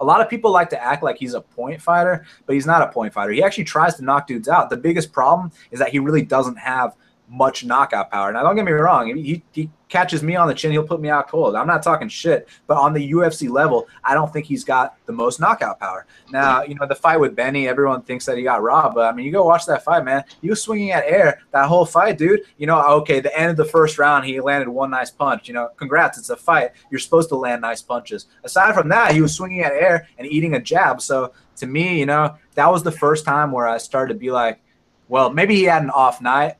a 0.00 0.04
lot 0.04 0.20
of 0.20 0.28
people 0.28 0.50
like 0.50 0.70
to 0.70 0.82
act 0.82 1.02
like 1.02 1.18
he's 1.18 1.34
a 1.34 1.40
point 1.40 1.80
fighter, 1.80 2.24
but 2.46 2.54
he's 2.54 2.66
not 2.66 2.82
a 2.82 2.88
point 2.88 3.12
fighter. 3.12 3.32
He 3.32 3.42
actually 3.42 3.64
tries 3.64 3.94
to 3.96 4.04
knock 4.04 4.26
dudes 4.26 4.48
out. 4.48 4.70
The 4.70 4.76
biggest 4.76 5.12
problem 5.12 5.52
is 5.70 5.78
that 5.78 5.90
he 5.90 5.98
really 5.98 6.22
doesn't 6.22 6.56
have 6.56 6.96
much 7.30 7.64
knockout 7.64 8.10
power. 8.10 8.32
Now, 8.32 8.42
don't 8.42 8.56
get 8.56 8.64
me 8.64 8.72
wrong. 8.72 9.16
He, 9.16 9.42
he 9.52 9.70
catches 9.88 10.22
me 10.22 10.34
on 10.34 10.48
the 10.48 10.54
chin, 10.54 10.72
he'll 10.72 10.86
put 10.86 11.00
me 11.00 11.08
out 11.08 11.28
cold. 11.28 11.54
I'm 11.54 11.66
not 11.66 11.82
talking 11.82 12.08
shit, 12.08 12.48
but 12.66 12.76
on 12.76 12.92
the 12.92 13.12
UFC 13.12 13.48
level, 13.48 13.86
I 14.02 14.14
don't 14.14 14.32
think 14.32 14.46
he's 14.46 14.64
got 14.64 14.96
the 15.06 15.12
most 15.12 15.38
knockout 15.38 15.78
power. 15.78 16.06
Now, 16.32 16.62
you 16.62 16.74
know, 16.74 16.86
the 16.86 16.94
fight 16.94 17.18
with 17.18 17.36
Benny, 17.36 17.68
everyone 17.68 18.02
thinks 18.02 18.26
that 18.26 18.36
he 18.36 18.42
got 18.42 18.62
robbed, 18.62 18.96
but 18.96 19.12
I 19.12 19.12
mean, 19.12 19.26
you 19.26 19.32
go 19.32 19.44
watch 19.44 19.66
that 19.66 19.84
fight, 19.84 20.04
man. 20.04 20.24
He 20.42 20.48
was 20.48 20.60
swinging 20.62 20.90
at 20.90 21.04
air 21.04 21.40
that 21.52 21.66
whole 21.66 21.86
fight, 21.86 22.18
dude. 22.18 22.40
You 22.58 22.66
know, 22.66 22.80
okay, 22.98 23.20
the 23.20 23.36
end 23.38 23.50
of 23.50 23.56
the 23.56 23.64
first 23.64 23.98
round, 23.98 24.24
he 24.24 24.40
landed 24.40 24.68
one 24.68 24.90
nice 24.90 25.10
punch. 25.10 25.46
You 25.46 25.54
know, 25.54 25.68
congrats, 25.76 26.18
it's 26.18 26.30
a 26.30 26.36
fight. 26.36 26.70
You're 26.90 27.00
supposed 27.00 27.28
to 27.28 27.36
land 27.36 27.62
nice 27.62 27.82
punches. 27.82 28.26
Aside 28.42 28.74
from 28.74 28.88
that, 28.88 29.12
he 29.12 29.20
was 29.20 29.34
swinging 29.34 29.60
at 29.60 29.72
air 29.72 30.08
and 30.18 30.26
eating 30.26 30.54
a 30.54 30.60
jab. 30.60 31.00
So 31.00 31.32
to 31.56 31.66
me, 31.66 31.98
you 31.98 32.06
know, 32.06 32.36
that 32.54 32.70
was 32.70 32.82
the 32.82 32.92
first 32.92 33.24
time 33.24 33.52
where 33.52 33.68
I 33.68 33.78
started 33.78 34.14
to 34.14 34.18
be 34.18 34.30
like, 34.30 34.60
well, 35.08 35.30
maybe 35.30 35.56
he 35.56 35.64
had 35.64 35.82
an 35.82 35.90
off 35.90 36.20
night 36.20 36.54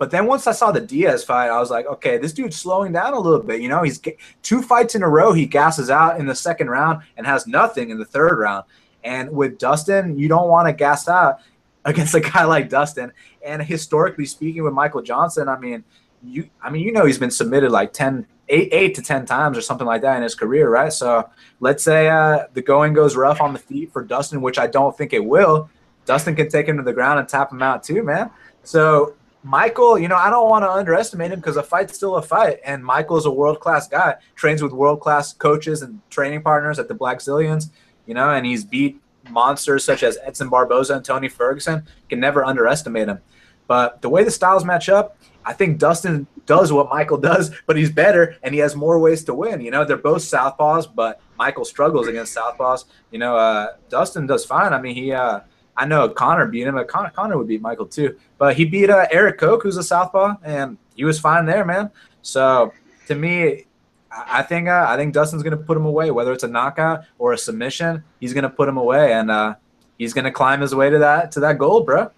but 0.00 0.10
then 0.10 0.24
once 0.24 0.46
I 0.46 0.52
saw 0.52 0.72
the 0.72 0.80
Diaz 0.80 1.24
fight, 1.24 1.50
I 1.50 1.60
was 1.60 1.70
like, 1.70 1.84
okay, 1.84 2.16
this 2.16 2.32
dude's 2.32 2.56
slowing 2.56 2.90
down 2.90 3.12
a 3.12 3.20
little 3.20 3.42
bit. 3.42 3.60
You 3.60 3.68
know, 3.68 3.82
he's 3.82 4.00
two 4.40 4.62
fights 4.62 4.94
in 4.94 5.02
a 5.02 5.08
row. 5.08 5.34
He 5.34 5.44
gasses 5.44 5.90
out 5.90 6.18
in 6.18 6.24
the 6.24 6.34
second 6.34 6.70
round 6.70 7.02
and 7.18 7.26
has 7.26 7.46
nothing 7.46 7.90
in 7.90 7.98
the 7.98 8.06
third 8.06 8.38
round. 8.38 8.64
And 9.04 9.30
with 9.30 9.58
Dustin, 9.58 10.18
you 10.18 10.26
don't 10.26 10.48
want 10.48 10.68
to 10.68 10.72
gas 10.72 11.06
out 11.06 11.40
against 11.84 12.14
a 12.14 12.20
guy 12.20 12.44
like 12.44 12.70
Dustin. 12.70 13.12
And 13.44 13.62
historically 13.62 14.24
speaking, 14.24 14.62
with 14.62 14.72
Michael 14.72 15.02
Johnson, 15.02 15.50
I 15.50 15.58
mean, 15.58 15.84
you, 16.24 16.48
I 16.62 16.70
mean, 16.70 16.82
you 16.82 16.92
know, 16.92 17.04
he's 17.04 17.18
been 17.18 17.30
submitted 17.30 17.70
like 17.70 17.92
10, 17.92 18.26
eight, 18.48 18.70
eight 18.72 18.94
to 18.94 19.02
10 19.02 19.26
times 19.26 19.58
or 19.58 19.60
something 19.60 19.86
like 19.86 20.00
that 20.00 20.16
in 20.16 20.22
his 20.22 20.34
career, 20.34 20.70
right? 20.70 20.94
So 20.94 21.28
let's 21.60 21.84
say 21.84 22.08
uh, 22.08 22.46
the 22.54 22.62
going 22.62 22.94
goes 22.94 23.16
rough 23.16 23.42
on 23.42 23.52
the 23.52 23.58
feet 23.58 23.92
for 23.92 24.02
Dustin, 24.02 24.40
which 24.40 24.58
I 24.58 24.66
don't 24.66 24.96
think 24.96 25.12
it 25.12 25.22
will. 25.22 25.68
Dustin 26.06 26.34
can 26.34 26.48
take 26.48 26.66
him 26.66 26.78
to 26.78 26.82
the 26.82 26.94
ground 26.94 27.18
and 27.18 27.28
tap 27.28 27.52
him 27.52 27.60
out 27.60 27.82
too, 27.82 28.02
man. 28.02 28.30
So 28.62 29.16
Michael, 29.42 29.98
you 29.98 30.08
know, 30.08 30.16
I 30.16 30.28
don't 30.28 30.50
want 30.50 30.64
to 30.64 30.70
underestimate 30.70 31.32
him 31.32 31.40
because 31.40 31.56
a 31.56 31.62
fight's 31.62 31.94
still 31.94 32.16
a 32.16 32.22
fight. 32.22 32.60
And 32.64 32.84
Michael's 32.84 33.26
a 33.26 33.30
world 33.30 33.60
class 33.60 33.88
guy, 33.88 34.16
trains 34.34 34.62
with 34.62 34.72
world 34.72 35.00
class 35.00 35.32
coaches 35.32 35.82
and 35.82 36.00
training 36.10 36.42
partners 36.42 36.78
at 36.78 36.88
the 36.88 36.94
Blackzilians, 36.94 37.70
you 38.06 38.14
know, 38.14 38.30
and 38.30 38.44
he's 38.44 38.64
beat 38.64 39.00
monsters 39.30 39.84
such 39.84 40.02
as 40.02 40.18
Edson 40.22 40.48
Barboza 40.48 40.96
and 40.96 41.04
Tony 41.04 41.28
Ferguson. 41.28 41.86
Can 42.08 42.20
never 42.20 42.44
underestimate 42.44 43.08
him. 43.08 43.20
But 43.66 44.02
the 44.02 44.08
way 44.08 44.24
the 44.24 44.30
styles 44.30 44.64
match 44.64 44.88
up, 44.88 45.16
I 45.44 45.52
think 45.52 45.78
Dustin 45.78 46.26
does 46.44 46.72
what 46.72 46.90
Michael 46.90 47.16
does, 47.18 47.50
but 47.66 47.76
he's 47.76 47.90
better 47.90 48.36
and 48.42 48.52
he 48.52 48.60
has 48.60 48.76
more 48.76 48.98
ways 48.98 49.24
to 49.24 49.34
win. 49.34 49.60
You 49.60 49.70
know, 49.70 49.84
they're 49.84 49.96
both 49.96 50.22
southpaws, 50.22 50.92
but 50.92 51.20
Michael 51.38 51.64
struggles 51.64 52.08
against 52.08 52.36
southpaws. 52.36 52.84
You 53.10 53.20
know, 53.20 53.36
uh, 53.36 53.74
Dustin 53.88 54.26
does 54.26 54.44
fine. 54.44 54.72
I 54.72 54.80
mean, 54.80 54.94
he 54.94 55.12
uh, 55.12 55.40
I 55.80 55.86
know 55.86 56.10
Conor 56.10 56.46
beat 56.46 56.66
him. 56.66 56.74
But 56.74 56.88
Conor, 56.88 57.10
Conor 57.10 57.38
would 57.38 57.48
beat 57.48 57.62
Michael 57.62 57.86
too, 57.86 58.18
but 58.36 58.54
he 58.54 58.66
beat 58.66 58.90
uh, 58.90 59.06
Erik 59.10 59.38
Koch, 59.38 59.62
who's 59.62 59.78
a 59.78 59.82
southpaw, 59.82 60.36
and 60.44 60.76
he 60.94 61.04
was 61.04 61.18
fine 61.18 61.46
there, 61.46 61.64
man. 61.64 61.90
So 62.20 62.74
to 63.06 63.14
me, 63.14 63.64
I 64.12 64.42
think 64.42 64.68
uh, 64.68 64.84
I 64.86 64.96
think 64.96 65.14
Dustin's 65.14 65.42
going 65.42 65.56
to 65.56 65.64
put 65.64 65.78
him 65.78 65.86
away, 65.86 66.10
whether 66.10 66.32
it's 66.32 66.44
a 66.44 66.48
knockout 66.48 67.04
or 67.18 67.32
a 67.32 67.38
submission. 67.38 68.04
He's 68.20 68.34
going 68.34 68.42
to 68.42 68.50
put 68.50 68.68
him 68.68 68.76
away, 68.76 69.14
and 69.14 69.30
uh, 69.30 69.54
he's 69.96 70.12
going 70.12 70.26
to 70.26 70.30
climb 70.30 70.60
his 70.60 70.74
way 70.74 70.90
to 70.90 70.98
that 70.98 71.32
to 71.32 71.40
that 71.40 71.56
goal, 71.56 71.80
bro. 71.80 72.10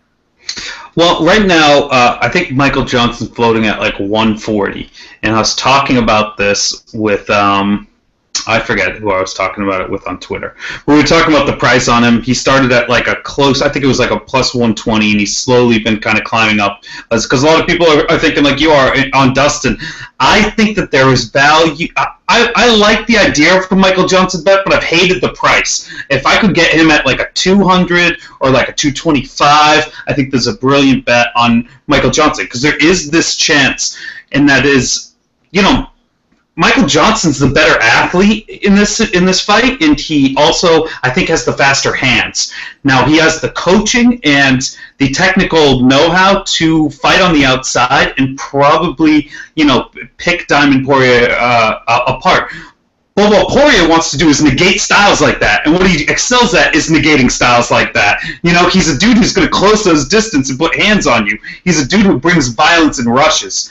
Well, 0.96 1.24
right 1.24 1.46
now, 1.46 1.84
uh, 1.84 2.18
I 2.20 2.28
think 2.28 2.50
Michael 2.50 2.84
Johnson's 2.84 3.30
floating 3.30 3.66
at 3.66 3.78
like 3.78 3.98
140, 4.00 4.90
and 5.22 5.36
I 5.36 5.38
was 5.38 5.54
talking 5.54 5.98
about 5.98 6.36
this 6.36 6.92
with 6.92 7.30
um, 7.30 7.86
I 8.46 8.58
forget 8.58 8.96
who 8.96 9.12
I 9.12 9.20
was 9.20 9.34
talking 9.34 9.62
about 9.62 9.82
it 9.82 9.90
with 9.90 10.06
on 10.08 10.18
Twitter. 10.18 10.56
We 10.86 10.94
were 10.94 11.02
talking 11.02 11.32
about 11.32 11.46
the 11.46 11.56
price 11.56 11.86
on 11.86 12.02
him. 12.02 12.22
He 12.22 12.34
started 12.34 12.72
at 12.72 12.88
like 12.88 13.06
a 13.06 13.16
close, 13.16 13.62
I 13.62 13.68
think 13.68 13.84
it 13.84 13.88
was 13.88 13.98
like 13.98 14.10
a 14.10 14.18
plus 14.18 14.54
120, 14.54 15.12
and 15.12 15.20
he's 15.20 15.36
slowly 15.36 15.78
been 15.78 16.00
kind 16.00 16.18
of 16.18 16.24
climbing 16.24 16.58
up. 16.58 16.82
Because 17.10 17.42
a 17.42 17.46
lot 17.46 17.60
of 17.60 17.66
people 17.66 17.86
are, 17.86 18.10
are, 18.10 18.18
thinking, 18.18 18.42
like 18.42 18.58
you 18.58 18.70
are, 18.70 18.92
eh, 18.94 19.10
on 19.14 19.32
Dustin. 19.32 19.78
I 20.18 20.50
think 20.50 20.76
that 20.76 20.90
there 20.90 21.12
is 21.12 21.30
value. 21.30 21.88
I, 21.96 22.06
I, 22.28 22.52
I 22.56 22.76
like 22.76 23.06
the 23.06 23.18
idea 23.18 23.56
of 23.56 23.68
the 23.68 23.76
Michael 23.76 24.08
Johnson 24.08 24.42
bet, 24.42 24.60
but 24.64 24.74
I've 24.74 24.84
hated 24.84 25.20
the 25.20 25.32
price. 25.34 25.88
If 26.10 26.26
I 26.26 26.40
could 26.40 26.54
get 26.54 26.72
him 26.72 26.90
at 26.90 27.06
like 27.06 27.20
a 27.20 27.30
200 27.32 28.18
or 28.40 28.50
like 28.50 28.68
a 28.68 28.72
225, 28.72 29.92
I 30.06 30.12
think 30.14 30.30
there's 30.30 30.46
a 30.48 30.54
brilliant 30.54 31.04
bet 31.04 31.28
on 31.36 31.68
Michael 31.86 32.10
Johnson. 32.10 32.46
Because 32.46 32.62
there 32.62 32.76
is 32.78 33.10
this 33.10 33.36
chance, 33.36 33.98
and 34.32 34.48
that 34.48 34.66
is, 34.66 35.12
you 35.50 35.62
know, 35.62 35.88
Michael 36.54 36.86
Johnson's 36.86 37.38
the 37.38 37.48
better 37.48 37.80
athlete 37.80 38.46
in 38.46 38.74
this 38.74 39.00
in 39.00 39.24
this 39.24 39.40
fight, 39.40 39.80
and 39.80 39.98
he 39.98 40.36
also 40.36 40.86
I 41.02 41.08
think 41.08 41.30
has 41.30 41.46
the 41.46 41.52
faster 41.54 41.94
hands. 41.94 42.52
Now 42.84 43.06
he 43.06 43.16
has 43.16 43.40
the 43.40 43.50
coaching 43.52 44.20
and 44.24 44.60
the 44.98 45.10
technical 45.12 45.80
know-how 45.80 46.42
to 46.46 46.90
fight 46.90 47.22
on 47.22 47.32
the 47.32 47.46
outside 47.46 48.12
and 48.18 48.36
probably 48.36 49.30
you 49.56 49.64
know 49.64 49.90
pick 50.18 50.46
Diamond 50.46 50.84
Poirier 50.84 51.34
uh, 51.38 52.04
apart. 52.06 52.52
But 53.14 53.30
what 53.30 53.48
Poirier 53.48 53.88
wants 53.88 54.10
to 54.10 54.18
do 54.18 54.28
is 54.28 54.42
negate 54.42 54.80
styles 54.80 55.22
like 55.22 55.40
that, 55.40 55.64
and 55.64 55.74
what 55.74 55.86
he 55.86 56.04
excels 56.04 56.54
at 56.54 56.74
is 56.74 56.90
negating 56.90 57.30
styles 57.30 57.70
like 57.70 57.94
that. 57.94 58.22
You 58.42 58.52
know, 58.52 58.68
he's 58.68 58.88
a 58.88 58.98
dude 58.98 59.16
who's 59.16 59.32
going 59.32 59.46
to 59.46 59.52
close 59.52 59.84
those 59.84 60.06
distance 60.06 60.50
and 60.50 60.58
put 60.58 60.74
hands 60.76 61.06
on 61.06 61.26
you. 61.26 61.38
He's 61.64 61.80
a 61.80 61.88
dude 61.88 62.06
who 62.06 62.18
brings 62.18 62.48
violence 62.48 62.98
and 62.98 63.08
rushes 63.08 63.70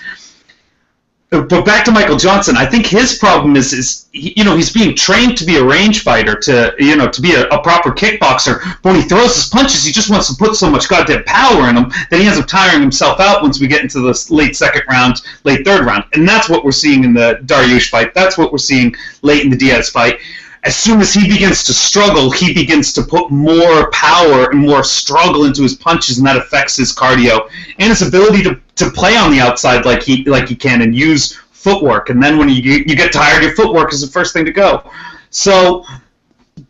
but 1.32 1.64
back 1.64 1.86
to 1.86 1.92
Michael 1.94 2.18
Johnson, 2.18 2.58
I 2.58 2.66
think 2.66 2.86
his 2.86 3.18
problem 3.18 3.56
is 3.56 3.72
is 3.72 4.10
he, 4.12 4.34
you 4.36 4.44
know 4.44 4.58
he's 4.58 4.74
being 4.74 4.94
trained 4.98 5.38
to 5.38 5.46
be 5.46 5.56
a 5.56 5.64
range 5.64 6.04
fighter, 6.04 6.36
to 6.36 6.74
you 6.78 6.98
know 6.98 7.08
to 7.08 7.22
be 7.22 7.34
a, 7.36 7.48
a, 7.48 7.64
proper 7.64 7.92
kickboxer. 7.92 8.60
But 8.82 8.92
when 8.92 8.96
he 8.98 9.08
throws 9.08 9.36
his 9.36 9.48
punches, 9.48 9.86
he 9.86 9.94
just 9.94 10.10
wants 10.10 10.28
to 10.28 10.36
put 10.36 10.56
so 10.56 10.70
much 10.70 10.90
goddamn 10.90 11.24
power 11.24 11.70
in 11.70 11.76
them 11.76 11.90
that 12.10 12.20
he 12.20 12.26
ends 12.26 12.38
up 12.38 12.48
tiring 12.48 12.82
himself 12.82 13.22
out 13.22 13.42
once 13.44 13.62
we 13.62 13.68
get 13.68 13.82
into 13.82 14.02
the 14.02 14.28
late 14.30 14.58
second 14.58 14.84
round, 14.90 15.22
late 15.46 15.64
third 15.64 15.86
round, 15.86 16.04
and 16.12 16.28
that's 16.28 16.50
what 16.50 16.66
we're 16.66 16.72
seeing 16.74 17.06
in 17.06 17.14
the 17.14 17.40
Dariush 17.46 17.90
fight. 17.90 18.14
That's 18.14 18.38
what 18.38 18.52
we're 18.52 18.58
seeing 18.58 18.94
late 19.22 19.46
in 19.46 19.50
the 19.50 19.58
Diaz 19.58 19.90
fight 19.90 20.20
as 20.64 20.76
soon 20.78 21.02
as 21.02 21.14
he 21.14 21.28
begins 21.28 21.64
to 21.64 21.74
struggle, 21.74 22.30
he 22.30 22.54
begins 22.54 22.94
to 22.94 23.02
put 23.02 23.32
more 23.32 23.90
power 23.92 24.52
and 24.52 24.60
more 24.60 24.84
struggle 24.84 25.46
into 25.46 25.64
his 25.64 25.76
punches, 25.76 26.20
and 26.20 26.28
that 26.28 26.38
affects 26.38 26.78
his 26.78 26.94
cardio 26.94 27.50
and 27.80 27.90
his 27.90 28.04
ability 28.04 28.44
to, 28.44 28.60
to 28.76 28.92
play 28.92 29.18
on 29.18 29.32
the 29.32 29.40
outside 29.40 29.86
like 29.86 30.04
he 30.04 30.24
like 30.26 30.48
he 30.48 30.56
can 30.56 30.84
and 30.84 30.96
use 30.96 31.36
footwork. 31.52 32.10
And 32.10 32.22
then 32.22 32.38
when 32.38 32.48
you 32.48 32.56
you 32.62 32.96
get 32.96 33.12
tired, 33.12 33.42
your 33.42 33.56
footwork 33.56 33.92
is 33.92 34.02
the 34.02 34.08
first 34.08 34.34
thing 34.34 34.46
to 34.46 34.52
go. 34.52 34.90
So 35.32 35.84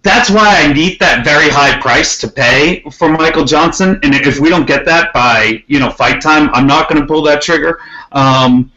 that's 0.04 0.30
why 0.30 0.62
I 0.62 0.72
need 0.72 1.00
that 1.00 1.26
very 1.26 1.50
high 1.50 1.80
price 1.82 2.18
to 2.20 2.28
pay 2.30 2.84
for 2.92 3.10
Michael 3.10 3.44
Johnson. 3.44 4.00
And 4.04 4.16
if 4.16 4.40
we 4.40 4.50
don't 4.50 4.66
get 4.66 4.86
that 4.86 5.12
by 5.14 5.64
you 5.68 5.80
know 5.80 5.90
fight 5.90 6.22
time, 6.22 6.50
I'm 6.54 6.66
not 6.66 6.88
going 6.88 7.02
to 7.02 7.08
pull 7.08 7.24
that 7.24 7.42
trigger. 7.42 7.80
Um, 8.14 8.72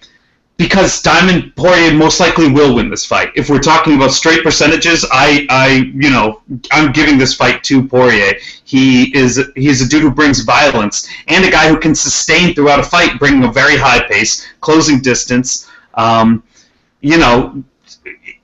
because 0.57 1.03
Diamond 1.03 1.55
Poirier 1.57 1.93
most 1.93 2.21
likely 2.21 2.51
will 2.51 2.77
win 2.77 2.89
this 2.89 3.05
fight. 3.05 3.31
If 3.35 3.51
we're 3.51 3.59
talking 3.59 3.97
about 3.97 4.13
straight 4.13 4.45
percentages, 4.45 5.05
I, 5.11 5.47
I, 5.51 5.91
you 5.95 6.11
know, 6.11 6.43
I'm 6.71 6.93
giving 6.93 7.19
this 7.19 7.35
fight 7.35 7.65
to 7.65 7.87
Poirier. 7.87 8.35
He 8.65 9.17
is 9.17 9.41
he's 9.57 9.83
a 9.83 9.89
dude 9.89 10.03
who 10.03 10.11
brings 10.11 10.41
violence 10.41 11.09
and 11.27 11.45
a 11.45 11.51
guy 11.51 11.69
who 11.69 11.79
can 11.79 11.95
sustain 11.95 12.55
throughout 12.55 12.79
a 12.79 12.85
fight, 12.85 13.19
bringing 13.19 13.45
a 13.45 13.53
very 13.53 13.77
high 13.77 14.07
pace, 14.07 14.47
closing 14.61 15.01
distance. 15.01 15.69
Um, 15.95 16.45
you 17.01 17.19
know, 17.19 17.63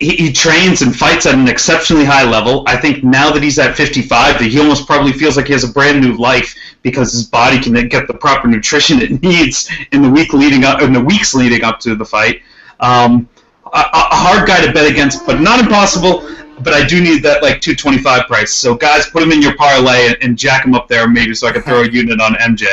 he, 0.00 0.16
he, 0.16 0.32
trains 0.32 0.80
and 0.80 0.96
fights 0.96 1.26
at 1.26 1.34
an 1.34 1.46
exceptionally 1.46 2.06
high 2.06 2.28
level. 2.28 2.64
I 2.66 2.76
think 2.76 3.04
now 3.04 3.30
that 3.30 3.42
he's 3.42 3.58
at 3.58 3.76
55, 3.76 4.38
that 4.38 4.44
he 4.44 4.58
almost 4.58 4.86
probably 4.86 5.12
feels 5.12 5.36
like 5.36 5.46
he 5.46 5.52
has 5.52 5.62
a 5.62 5.72
brand 5.72 6.00
new 6.00 6.16
life 6.16 6.56
because 6.80 7.12
his 7.12 7.24
body 7.24 7.60
can 7.60 7.74
get 7.88 8.08
the 8.08 8.14
proper 8.14 8.48
nutrition 8.48 9.00
it 9.00 9.22
needs 9.22 9.70
in 9.92 10.00
the 10.02 10.10
week 10.10 10.32
leading 10.32 10.64
up, 10.64 10.80
in 10.80 10.94
the 10.94 11.00
weeks 11.00 11.34
leading 11.34 11.62
up 11.64 11.78
to 11.80 11.94
the 11.94 12.04
fight. 12.04 12.42
Um, 12.80 13.28
a, 13.66 13.78
a 13.78 14.16
hard 14.16 14.48
guy 14.48 14.64
to 14.64 14.72
bet 14.72 14.90
against, 14.90 15.26
but 15.26 15.40
not 15.40 15.60
impossible. 15.60 16.26
But 16.62 16.74
I 16.74 16.86
do 16.86 17.00
need 17.00 17.22
that 17.22 17.42
like 17.42 17.60
225 17.60 18.26
price. 18.26 18.54
So 18.54 18.74
guys, 18.74 19.08
put 19.08 19.22
him 19.22 19.32
in 19.32 19.40
your 19.40 19.56
parlay 19.56 20.08
and, 20.08 20.16
and 20.22 20.38
jack 20.38 20.66
him 20.66 20.74
up 20.74 20.88
there 20.88 21.08
maybe 21.08 21.34
so 21.34 21.46
I 21.46 21.52
can 21.52 21.62
throw 21.62 21.82
a 21.82 21.88
unit 21.88 22.20
on 22.20 22.34
MJ. 22.34 22.66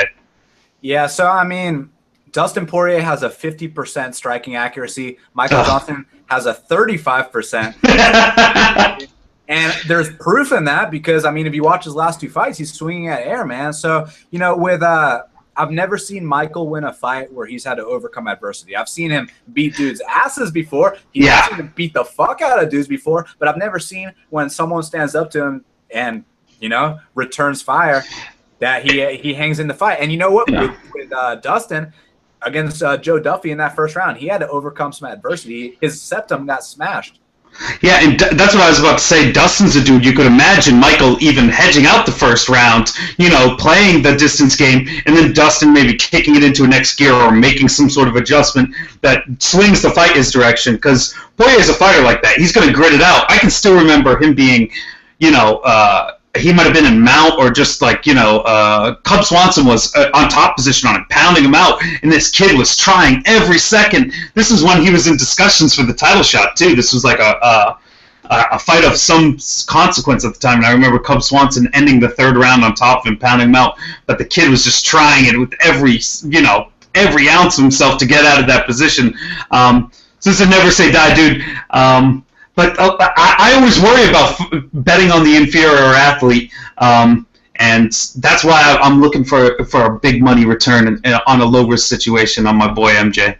Yeah. 0.82 1.08
So 1.08 1.28
I 1.28 1.46
mean, 1.46 1.90
Dustin 2.32 2.66
Poirier 2.66 3.02
has 3.02 3.24
a 3.24 3.30
50% 3.30 4.13
striking 4.13 4.56
accuracy. 4.56 5.18
Michael 5.34 5.63
Johnson 5.63 6.06
has 6.28 6.46
a 6.46 6.54
35%. 6.54 7.76
and 9.48 9.74
there's 9.88 10.10
proof 10.16 10.52
in 10.52 10.66
that 10.66 10.92
because, 10.92 11.26
I 11.26 11.32
mean, 11.32 11.48
if 11.48 11.56
you 11.56 11.63
watch 11.63 11.86
his 11.86 11.96
last 11.96 12.20
two 12.20 12.30
fights, 12.30 12.58
he's 12.58 12.74
swinging 12.74 13.08
at 13.08 13.22
air, 13.22 13.46
man. 13.46 13.74
So, 13.74 14.08
you 14.32 14.40
know, 14.40 14.56
with, 14.56 14.84
uh, 14.84 15.24
I've 15.56 15.72
never 15.72 15.98
seen 15.98 16.26
Michael 16.26 16.70
win 16.70 16.84
a 16.84 16.94
fight 16.94 17.32
where 17.34 17.48
he's 17.48 17.63
had 17.63 17.76
to 17.76 17.86
overcome 17.86 18.28
adversity. 18.28 18.76
I've 18.76 18.90
seen 18.90 19.10
him 19.10 19.30
beat 19.54 19.76
dudes' 19.76 20.02
asses 20.08 20.52
before. 20.52 20.98
He's 21.12 21.26
yeah. 21.26 21.48
seen 21.48 21.58
him 21.58 21.74
beat 21.76 21.94
the 21.94 22.06
fuck 22.06 22.42
out 22.42 22.62
of 22.62 22.70
dudes 22.70 22.88
before, 22.88 23.26
but 23.40 23.48
I've 23.48 23.58
never 23.58 23.80
seen 23.80 24.12
when 24.30 24.50
someone 24.50 24.84
stands 24.84 25.16
up 25.16 25.32
to 25.32 25.44
him 25.44 25.66
and, 25.90 26.24
you 26.60 26.70
know, 26.70 27.00
returns 27.16 27.62
fire 27.62 28.04
that 28.60 28.84
he 28.84 29.16
he 29.18 29.34
hangs 29.34 29.60
in 29.60 29.68
the 29.68 29.74
fight. 29.74 29.98
And 30.00 30.12
you 30.12 30.18
know 30.18 30.32
what? 30.32 30.50
Yeah. 30.50 30.62
With, 30.62 30.78
with 30.94 31.13
uh, 31.13 31.36
Dustin, 31.36 31.94
against 32.48 32.82
uh, 32.82 32.98
Joe 32.98 33.20
Duffy 33.20 33.52
in 33.52 33.58
that 33.60 33.76
first 33.76 33.96
round. 33.96 34.18
He 34.18 34.28
had 34.28 34.40
to 34.40 34.50
overcome 34.50 34.92
some 34.92 35.10
adversity. 35.10 35.78
His 35.82 36.02
septum 36.02 36.46
got 36.46 36.64
smashed. 36.64 37.20
Yeah, 37.82 38.00
and 38.02 38.20
that's 38.20 38.54
what 38.54 38.64
I 38.64 38.70
was 38.70 38.80
about 38.80 39.00
to 39.00 39.04
say. 39.04 39.32
Dustin's 39.32 39.76
a 39.76 39.84
dude 39.84 40.06
you 40.06 40.14
could 40.14 40.28
imagine 40.28 40.80
Michael 40.80 41.18
even 41.22 41.50
hedging 41.50 41.86
out 41.86 42.06
the 42.06 42.12
first 42.12 42.50
round, 42.50 42.92
you 43.18 43.30
know, 43.30 43.56
playing 43.58 44.04
the 44.04 44.16
distance 44.16 44.56
game, 44.56 44.88
and 45.06 45.16
then 45.16 45.34
Dustin 45.34 45.74
maybe 45.74 45.96
kicking 45.96 46.36
it 46.36 46.44
into 46.44 46.66
a 46.66 46.68
next 46.68 46.98
gear 46.98 47.14
or 47.14 47.32
making 47.32 47.68
some 47.68 47.90
sort 47.90 48.08
of 48.08 48.16
adjustment 48.16 48.76
that 49.02 49.24
swings 49.40 49.82
the 49.82 49.90
fight 49.90 50.16
his 50.16 50.32
direction. 50.32 50.76
Because 50.76 51.16
Poirier 51.36 51.60
is 51.60 51.70
a 51.70 51.74
fighter 51.74 52.04
like 52.04 52.22
that. 52.22 52.38
He's 52.38 52.52
going 52.52 52.68
to 52.68 52.74
grit 52.74 52.94
it 52.94 53.02
out. 53.02 53.30
I 53.30 53.38
can 53.40 53.50
still 53.50 53.76
remember 53.76 54.22
him 54.22 54.36
being, 54.36 54.72
you 55.18 55.32
know, 55.32 55.58
uh, 55.64 56.16
he 56.38 56.54
might 56.54 56.63
have 56.63 56.73
been 56.73 56.86
in 56.86 57.00
mount 57.00 57.34
or 57.38 57.52
just 57.52 57.82
like 57.82 58.06
you 58.06 58.13
know 58.13 58.39
uh, 58.41 58.95
Cub 58.95 59.23
Swanson 59.23 59.65
was 59.65 59.95
uh, 59.95 60.10
on 60.13 60.30
top 60.30 60.56
position 60.56 60.89
on 60.89 60.95
him, 60.95 61.06
pounding 61.10 61.43
him 61.43 61.56
out, 61.56 61.82
and 62.02 62.12
this 62.12 62.30
kid 62.30 62.58
was 62.58 62.78
trying 62.78 63.21
every 63.26 63.60
second. 63.60 64.13
This 64.34 64.52
is 64.52 64.63
when 64.63 64.82
he 64.82 64.89
was 64.89 65.08
in 65.08 65.17
discussions 65.17 65.76
for 65.76 65.84
the 65.84 65.93
title 65.93 66.23
shot 66.23 66.56
too. 66.56 66.76
This 66.76 66.93
was 66.93 67.04
like 67.04 67.19
a. 67.19 67.38
a 67.41 67.80
a 68.30 68.60
fight 68.60 68.84
of 68.84 68.97
some 68.97 69.38
consequence 69.67 70.26
at 70.26 70.34
the 70.34 70.39
time, 70.39 70.58
and 70.58 70.65
I 70.65 70.73
remember 70.73 71.00
Cub 71.00 71.23
Swanson 71.23 71.69
ending 71.73 72.02
the 72.02 72.10
third 72.10 72.36
round 72.36 72.62
on 72.62 72.76
top 72.76 73.00
of 73.00 73.06
him, 73.06 73.17
pounding 73.17 73.47
him 73.47 73.56
out. 73.56 73.78
But 74.06 74.17
the 74.17 74.26
kid 74.26 74.50
was 74.50 74.65
just 74.65 74.86
trying 74.86 75.28
it 75.28 75.39
with 75.39 75.54
every, 75.62 76.00
you 76.23 76.41
know, 76.41 76.69
every 76.93 77.30
ounce 77.30 77.58
of 77.58 77.63
himself 77.63 77.97
to 78.00 78.06
get 78.06 78.26
out 78.26 78.41
of 78.41 78.47
that 78.47 78.65
position. 78.65 79.13
Um, 79.52 79.91
since 80.19 80.41
I 80.41 80.50
never 80.50 80.71
say 80.71 80.91
die, 80.91 81.15
dude. 81.15 81.41
Um, 81.69 82.26
but 82.58 82.78
uh, 82.80 82.98
I, 83.00 83.36
I, 83.38 83.54
always 83.54 83.80
worry 83.80 84.10
about 84.10 84.41
f- 84.41 84.63
betting 84.74 85.12
on 85.12 85.24
the 85.24 85.36
inferior 85.36 85.93
athlete, 85.93 86.52
um, 86.80 87.28
and 87.58 87.91
that's 88.15 88.43
why 88.43 88.78
I'm 88.82 89.00
looking 89.00 89.24
for 89.24 89.63
for 89.65 89.86
a 89.86 90.00
big 90.00 90.24
money 90.24 90.43
return 90.43 90.88
in, 90.88 91.00
in, 91.06 91.13
on 91.28 91.39
a 91.39 91.46
low 91.46 91.67
risk 91.67 91.88
situation 91.88 92.48
on 92.48 92.56
my 92.56 92.67
boy 92.67 92.91
MJ. 92.93 93.38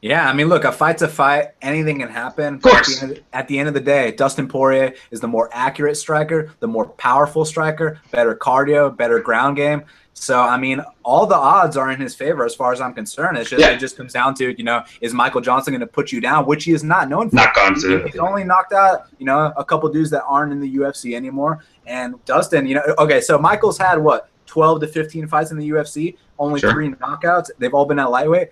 Yeah, 0.00 0.28
I 0.28 0.32
mean, 0.32 0.48
look, 0.48 0.64
a 0.64 0.72
fight's 0.72 1.02
a 1.02 1.08
fight. 1.08 1.52
Anything 1.62 2.00
can 2.00 2.08
happen. 2.08 2.54
Of 2.54 2.62
course. 2.62 3.02
At 3.02 3.08
the, 3.08 3.14
of, 3.16 3.22
at 3.34 3.48
the 3.48 3.58
end 3.58 3.68
of 3.68 3.74
the 3.74 3.80
day, 3.80 4.12
Dustin 4.12 4.48
Poirier 4.48 4.94
is 5.10 5.20
the 5.20 5.28
more 5.28 5.50
accurate 5.52 5.96
striker, 5.96 6.52
the 6.60 6.66
more 6.66 6.86
powerful 6.86 7.44
striker, 7.44 8.00
better 8.10 8.34
cardio, 8.34 8.94
better 8.94 9.18
ground 9.20 9.56
game. 9.56 9.84
So 10.14 10.40
I 10.40 10.56
mean, 10.56 10.80
all 11.02 11.26
the 11.26 11.36
odds 11.36 11.76
are 11.76 11.90
in 11.90 12.00
his 12.00 12.14
favor 12.14 12.44
as 12.44 12.54
far 12.54 12.72
as 12.72 12.80
I'm 12.80 12.94
concerned. 12.94 13.36
It's 13.36 13.50
just 13.50 13.60
yeah. 13.60 13.70
it 13.70 13.78
just 13.78 13.96
comes 13.96 14.12
down 14.12 14.34
to 14.36 14.56
you 14.56 14.64
know 14.64 14.82
is 15.00 15.12
Michael 15.12 15.40
Johnson 15.40 15.72
going 15.72 15.80
to 15.80 15.86
put 15.86 16.12
you 16.12 16.20
down, 16.20 16.46
which 16.46 16.64
he 16.64 16.72
is 16.72 16.84
not 16.84 17.08
known 17.08 17.28
for. 17.28 17.36
Not 17.36 17.54
going 17.54 17.74
to. 17.80 18.04
He's 18.04 18.16
only 18.16 18.44
knocked 18.44 18.72
out 18.72 19.08
you 19.18 19.26
know 19.26 19.52
a 19.56 19.64
couple 19.64 19.88
dudes 19.90 20.10
that 20.10 20.22
aren't 20.24 20.52
in 20.52 20.60
the 20.60 20.76
UFC 20.76 21.14
anymore. 21.14 21.64
And 21.86 22.24
Dustin, 22.24 22.66
you 22.66 22.76
know, 22.76 22.82
okay, 22.98 23.20
so 23.20 23.38
Michael's 23.38 23.76
had 23.76 23.96
what 23.98 24.30
12 24.46 24.80
to 24.82 24.86
15 24.86 25.26
fights 25.26 25.50
in 25.50 25.58
the 25.58 25.68
UFC, 25.70 26.16
only 26.38 26.60
sure. 26.60 26.72
three 26.72 26.90
knockouts. 26.90 27.50
They've 27.58 27.74
all 27.74 27.84
been 27.84 27.98
at 27.98 28.10
lightweight. 28.10 28.48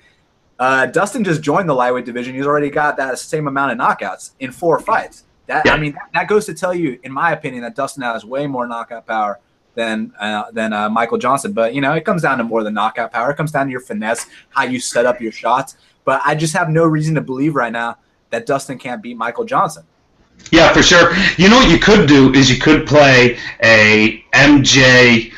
Uh, 0.59 0.87
Dustin 0.87 1.25
just 1.25 1.43
joined 1.43 1.69
the 1.69 1.75
lightweight 1.75 2.05
division. 2.05 2.35
He's 2.35 2.47
already 2.47 2.71
got 2.71 2.97
that 2.97 3.19
same 3.19 3.49
amount 3.49 3.73
of 3.73 3.79
knockouts 3.79 4.33
in 4.41 4.53
four 4.53 4.79
fights. 4.81 5.25
That 5.47 5.65
yeah. 5.65 5.75
I 5.75 5.79
mean, 5.79 5.93
that, 5.93 6.09
that 6.15 6.29
goes 6.29 6.45
to 6.47 6.55
tell 6.55 6.75
you, 6.75 6.99
in 7.03 7.13
my 7.13 7.33
opinion, 7.33 7.63
that 7.63 7.75
Dustin 7.75 8.03
has 8.03 8.25
way 8.25 8.47
more 8.47 8.67
knockout 8.67 9.07
power 9.07 9.41
than 9.75 10.13
uh, 10.19 10.51
than 10.53 10.73
uh, 10.73 10.89
Michael 10.89 11.19
Johnson. 11.19 11.53
But 11.53 11.75
you 11.75 11.81
know, 11.81 11.93
it 11.93 12.05
comes 12.05 12.23
down 12.23 12.39
to 12.39 12.45
more 12.45 12.63
than 12.63 12.75
knockout 12.75 13.13
power. 13.13 13.31
It 13.31 13.37
comes 13.37 13.53
down 13.53 13.67
to 13.67 13.71
your 13.71 13.81
finesse, 13.81 14.27
how 14.51 14.65
you 14.65 14.81
set 14.81 15.07
up 15.07 15.21
your 15.21 15.33
shots. 15.33 15.77
But 16.05 16.21
I 16.25 16.35
just 16.35 16.55
have 16.55 16.69
no 16.69 16.85
reason 16.85 17.15
to 17.15 17.21
believe 17.21 17.55
right 17.55 17.73
now 17.73 17.99
that 18.31 18.47
Dustin 18.47 18.79
can't 18.79 19.03
beat 19.03 19.17
Michael 19.17 19.45
Johnson. 19.45 19.85
Yeah, 20.51 20.73
for 20.73 20.83
sure. 20.83 21.15
You 21.37 21.49
know 21.49 21.57
what 21.57 21.71
you 21.71 21.79
could 21.79 22.09
do 22.09 22.33
is 22.35 22.51
you 22.51 22.59
could 22.61 22.87
play 22.87 23.39
a 23.63 24.25
MJ 24.35 25.33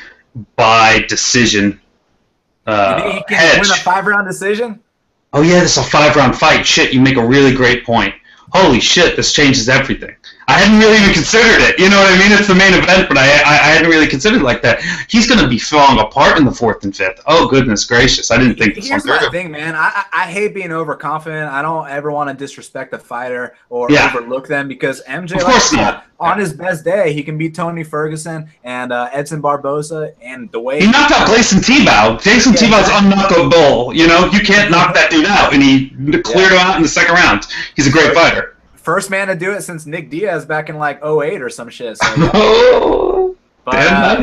by 0.56 1.04
decision. 1.08 1.80
Uh, 2.66 2.94
you 2.96 3.02
think 3.02 3.14
he 3.28 3.34
can 3.34 3.36
hedge. 3.36 3.60
win 3.60 3.70
a 3.70 3.82
five 3.82 4.06
round 4.06 4.26
decision? 4.26 4.80
Oh 5.32 5.42
yeah, 5.42 5.60
this 5.60 5.76
is 5.76 5.84
a 5.84 5.90
five 5.90 6.16
round 6.16 6.36
fight. 6.36 6.66
Shit, 6.66 6.94
you 6.94 7.00
make 7.00 7.16
a 7.16 7.26
really 7.26 7.52
great 7.52 7.84
point. 7.84 8.14
holy 8.52 8.80
shit, 8.80 9.16
this 9.16 9.32
changes 9.32 9.68
everything. 9.68 10.14
I 10.46 10.52
hadn't 10.58 10.78
really 10.78 10.96
even 10.98 11.14
considered 11.14 11.62
it. 11.62 11.78
You 11.78 11.88
know 11.88 11.96
what 11.98 12.12
I 12.12 12.18
mean? 12.18 12.30
It's 12.36 12.46
the 12.46 12.54
main 12.54 12.74
event, 12.74 13.08
but 13.08 13.16
I 13.16 13.24
I, 13.24 13.52
I 13.52 13.68
hadn't 13.74 13.90
really 13.90 14.06
considered 14.06 14.40
it 14.40 14.44
like 14.44 14.60
that. 14.62 14.82
He's 15.08 15.26
going 15.28 15.40
to 15.40 15.48
be 15.48 15.58
falling 15.58 15.98
apart 16.00 16.36
in 16.38 16.44
the 16.44 16.52
fourth 16.52 16.84
and 16.84 16.94
fifth. 16.94 17.20
Oh 17.26 17.48
goodness 17.48 17.84
gracious! 17.84 18.30
I 18.30 18.38
didn't 18.38 18.56
think 18.56 18.74
this 18.74 18.88
Here's 18.88 19.06
one 19.06 19.18
through. 19.18 19.30
thing, 19.30 19.50
man. 19.50 19.74
I, 19.74 20.04
I 20.12 20.24
hate 20.30 20.54
being 20.54 20.70
overconfident. 20.72 21.50
I 21.50 21.62
don't 21.62 21.88
ever 21.88 22.10
want 22.12 22.28
to 22.30 22.34
disrespect 22.36 22.92
a 22.92 22.98
fighter 22.98 23.56
or 23.70 23.90
Yeah. 23.90 24.12
overlook 24.14 24.46
them 24.48 24.68
because 24.68 25.02
MJ, 25.04 25.36
Of 25.36 25.44
course 25.44 25.64
said, 25.70 25.76
not. 25.80 26.06
on 26.20 26.38
his 26.38 26.52
best 26.52 26.84
day, 26.84 27.12
he 27.12 27.22
can 27.22 27.38
beat 27.38 27.54
Tony 27.54 27.82
Ferguson 27.82 28.48
and 28.64 28.92
uh, 28.92 29.08
Edson 29.12 29.40
Barbosa, 29.40 30.12
and 30.20 30.50
the 30.52 30.60
way 30.60 30.80
He 30.80 30.86
knocked 30.90 31.12
out 31.12 31.26
Gleison 31.26 31.60
Tibau. 31.60 32.20
Jason 32.22 32.52
Yeah, 32.52 32.58
Tibau's 32.82 32.88
unknockable. 32.90 33.94
You 33.94 34.06
know, 34.06 34.26
you 34.30 34.40
can't 34.40 34.70
knock 34.70 34.94
that 34.94 35.10
dude 35.10 35.26
out, 35.26 35.54
and 35.54 35.62
he 35.62 35.90
cleared 36.22 36.52
him 36.52 36.58
out 36.58 36.76
in 36.76 36.82
the 36.82 36.88
second 36.88 37.14
round. 37.14 37.46
He's 37.76 37.86
a 37.86 37.90
great 37.90 38.12
fighter. 38.14 38.53
First 38.84 39.10
man 39.10 39.28
to 39.28 39.34
do 39.34 39.52
it 39.52 39.62
since 39.62 39.86
Nick 39.86 40.10
Diaz 40.10 40.44
back 40.44 40.68
in 40.68 40.76
like 40.76 41.04
08 41.04 41.42
or 41.42 41.50
some 41.50 41.68
shit. 41.70 41.96
So, 41.96 42.06
yeah. 42.16 42.30
Oh, 42.34 43.36
But, 43.64 43.76
uh, 43.76 44.20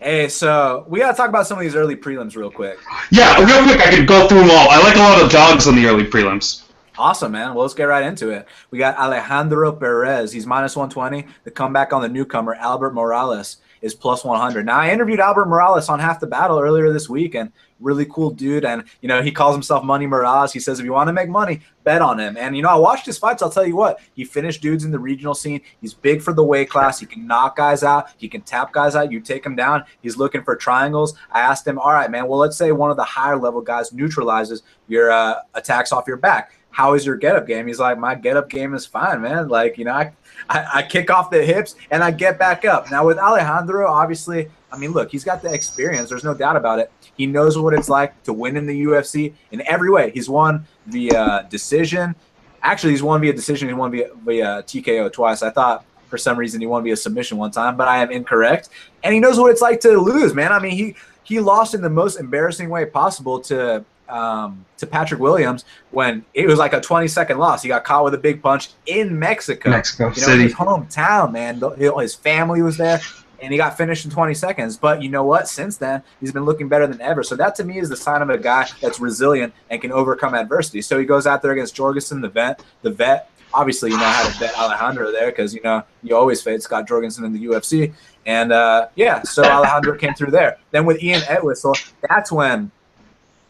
hey, 0.00 0.28
so 0.28 0.84
we 0.88 0.98
gotta 0.98 1.16
talk 1.16 1.28
about 1.28 1.46
some 1.46 1.58
of 1.58 1.62
these 1.62 1.76
early 1.76 1.94
prelims 1.94 2.34
real 2.34 2.50
quick. 2.50 2.76
Yeah, 3.12 3.38
real 3.38 3.62
quick, 3.64 3.80
I 3.80 3.94
could 3.94 4.08
go 4.08 4.26
through 4.26 4.40
them 4.40 4.50
all. 4.50 4.68
I 4.68 4.78
like 4.82 4.96
a 4.96 4.98
lot 4.98 5.22
of 5.22 5.30
dogs 5.30 5.68
on 5.68 5.76
the 5.76 5.86
early 5.86 6.04
prelims. 6.04 6.64
Awesome, 6.98 7.30
man. 7.30 7.54
Well, 7.54 7.62
let's 7.62 7.74
get 7.74 7.84
right 7.84 8.02
into 8.02 8.30
it. 8.30 8.48
We 8.72 8.78
got 8.78 8.98
Alejandro 8.98 9.70
Perez. 9.70 10.32
He's 10.32 10.44
minus 10.44 10.74
120. 10.74 11.32
The 11.44 11.50
comeback 11.52 11.92
on 11.92 12.02
the 12.02 12.08
newcomer, 12.08 12.54
Albert 12.54 12.94
Morales, 12.94 13.58
is 13.82 13.94
plus 13.94 14.24
100. 14.24 14.66
Now, 14.66 14.78
I 14.78 14.90
interviewed 14.90 15.20
Albert 15.20 15.46
Morales 15.46 15.88
on 15.88 15.98
Half 15.98 16.20
the 16.20 16.26
Battle 16.26 16.58
earlier 16.58 16.92
this 16.92 17.08
week, 17.08 17.34
and 17.34 17.52
really 17.80 18.06
cool 18.06 18.30
dude. 18.30 18.64
And, 18.64 18.84
you 19.00 19.08
know, 19.08 19.22
he 19.22 19.30
calls 19.30 19.54
himself 19.54 19.84
Money 19.84 20.06
Morales. 20.06 20.52
He 20.52 20.60
says, 20.60 20.78
if 20.78 20.84
you 20.84 20.92
want 20.92 21.08
to 21.08 21.12
make 21.12 21.28
money, 21.28 21.60
bet 21.84 22.02
on 22.02 22.18
him. 22.18 22.36
And, 22.36 22.56
you 22.56 22.62
know, 22.62 22.70
I 22.70 22.74
watched 22.76 23.06
his 23.06 23.18
fights. 23.18 23.42
I'll 23.42 23.50
tell 23.50 23.66
you 23.66 23.76
what, 23.76 24.00
he 24.14 24.24
finished 24.24 24.62
dudes 24.62 24.84
in 24.84 24.90
the 24.90 24.98
regional 24.98 25.34
scene. 25.34 25.60
He's 25.80 25.94
big 25.94 26.22
for 26.22 26.32
the 26.32 26.44
weight 26.44 26.70
class. 26.70 26.98
He 26.98 27.06
can 27.06 27.26
knock 27.26 27.56
guys 27.56 27.82
out. 27.82 28.08
He 28.16 28.28
can 28.28 28.40
tap 28.40 28.72
guys 28.72 28.96
out. 28.96 29.12
You 29.12 29.20
take 29.20 29.44
him 29.44 29.56
down. 29.56 29.84
He's 30.00 30.16
looking 30.16 30.42
for 30.42 30.56
triangles. 30.56 31.14
I 31.30 31.40
asked 31.40 31.66
him, 31.66 31.78
all 31.78 31.92
right, 31.92 32.10
man, 32.10 32.26
well, 32.26 32.38
let's 32.38 32.56
say 32.56 32.72
one 32.72 32.90
of 32.90 32.96
the 32.96 33.04
higher 33.04 33.36
level 33.36 33.60
guys 33.60 33.92
neutralizes 33.92 34.62
your 34.88 35.10
uh, 35.10 35.36
attacks 35.54 35.92
off 35.92 36.06
your 36.06 36.16
back 36.16 36.52
how 36.78 36.94
is 36.94 37.04
your 37.04 37.16
get 37.16 37.34
up 37.34 37.44
game? 37.44 37.66
He's 37.66 37.80
like, 37.80 37.98
my 37.98 38.14
get 38.14 38.36
up 38.36 38.48
game 38.48 38.72
is 38.72 38.86
fine, 38.86 39.20
man. 39.20 39.48
Like, 39.48 39.78
you 39.78 39.84
know, 39.84 39.94
I, 39.94 40.12
I, 40.48 40.66
I 40.74 40.82
kick 40.84 41.10
off 41.10 41.28
the 41.28 41.44
hips 41.44 41.74
and 41.90 42.04
I 42.04 42.12
get 42.12 42.38
back 42.38 42.64
up. 42.64 42.88
Now, 42.88 43.04
with 43.04 43.18
Alejandro, 43.18 43.90
obviously, 43.90 44.48
I 44.70 44.78
mean, 44.78 44.92
look, 44.92 45.10
he's 45.10 45.24
got 45.24 45.42
the 45.42 45.52
experience. 45.52 46.08
There's 46.08 46.22
no 46.22 46.34
doubt 46.34 46.54
about 46.54 46.78
it. 46.78 46.92
He 47.16 47.26
knows 47.26 47.58
what 47.58 47.74
it's 47.74 47.88
like 47.88 48.22
to 48.22 48.32
win 48.32 48.56
in 48.56 48.64
the 48.64 48.84
UFC 48.84 49.32
in 49.50 49.60
every 49.66 49.90
way. 49.90 50.12
He's 50.12 50.30
won 50.30 50.68
via 50.86 51.48
decision. 51.50 52.14
Actually, 52.62 52.92
he's 52.92 53.02
won 53.02 53.20
via 53.22 53.32
decision. 53.32 53.66
He 53.66 53.74
won 53.74 53.90
via, 53.90 54.10
via 54.24 54.62
TKO 54.62 55.12
twice. 55.12 55.42
I 55.42 55.50
thought 55.50 55.84
for 56.06 56.16
some 56.16 56.38
reason 56.38 56.60
he 56.60 56.68
won 56.68 56.84
via 56.84 56.96
submission 56.96 57.38
one 57.38 57.50
time, 57.50 57.76
but 57.76 57.88
I 57.88 58.04
am 58.04 58.12
incorrect. 58.12 58.68
And 59.02 59.12
he 59.12 59.18
knows 59.18 59.36
what 59.36 59.50
it's 59.50 59.62
like 59.62 59.80
to 59.80 59.98
lose, 59.98 60.32
man. 60.32 60.52
I 60.52 60.60
mean, 60.60 60.76
he 60.76 60.94
he 61.24 61.40
lost 61.40 61.74
in 61.74 61.82
the 61.82 61.90
most 61.90 62.20
embarrassing 62.20 62.70
way 62.70 62.86
possible 62.86 63.40
to 63.40 63.84
um, 64.08 64.64
to 64.78 64.86
Patrick 64.86 65.20
Williams 65.20 65.64
when 65.90 66.24
it 66.34 66.46
was 66.46 66.58
like 66.58 66.72
a 66.72 66.80
20 66.80 67.08
second 67.08 67.38
loss. 67.38 67.62
He 67.62 67.68
got 67.68 67.84
caught 67.84 68.04
with 68.04 68.14
a 68.14 68.18
big 68.18 68.42
punch 68.42 68.70
in 68.86 69.18
Mexico. 69.18 69.70
Mexico 69.70 70.04
you 70.14 70.20
know, 70.20 70.26
City. 70.26 70.42
his 70.44 70.54
hometown, 70.54 71.32
man. 71.32 71.58
The- 71.60 71.70
you 71.76 71.88
know, 71.90 71.98
His 71.98 72.14
family 72.14 72.62
was 72.62 72.76
there, 72.76 73.00
and 73.42 73.52
he 73.52 73.58
got 73.58 73.76
finished 73.76 74.04
in 74.04 74.10
20 74.10 74.34
seconds. 74.34 74.76
But 74.76 75.02
you 75.02 75.08
know 75.08 75.24
what? 75.24 75.48
Since 75.48 75.76
then, 75.76 76.02
he's 76.20 76.32
been 76.32 76.44
looking 76.44 76.68
better 76.68 76.86
than 76.86 77.00
ever. 77.00 77.22
So 77.22 77.36
that 77.36 77.54
to 77.56 77.64
me 77.64 77.78
is 77.78 77.88
the 77.88 77.96
sign 77.96 78.22
of 78.22 78.30
a 78.30 78.38
guy 78.38 78.66
that's 78.80 78.98
resilient 79.00 79.52
and 79.70 79.80
can 79.80 79.92
overcome 79.92 80.34
adversity. 80.34 80.82
So 80.82 80.98
he 80.98 81.04
goes 81.04 81.26
out 81.26 81.42
there 81.42 81.52
against 81.52 81.74
Jorgensen, 81.74 82.20
the 82.20 82.28
vet. 82.28 82.62
The 82.82 82.90
vet, 82.90 83.30
obviously, 83.54 83.90
you 83.90 83.96
know 83.98 84.04
how 84.04 84.28
to 84.28 84.38
bet 84.40 84.56
Alejandro 84.58 85.12
there 85.12 85.30
because 85.30 85.54
you 85.54 85.60
know 85.62 85.82
you 86.02 86.16
always 86.16 86.42
fade 86.42 86.62
Scott 86.62 86.86
Jorgensen 86.88 87.24
in 87.24 87.32
the 87.32 87.44
UFC. 87.46 87.92
And 88.26 88.52
uh, 88.52 88.88
yeah, 88.94 89.22
so 89.22 89.42
Alejandro 89.42 89.96
came 89.96 90.12
through 90.14 90.32
there. 90.32 90.58
Then 90.70 90.84
with 90.84 91.02
Ian 91.02 91.22
Entwistle, 91.30 91.74
that's 92.08 92.30
when 92.30 92.70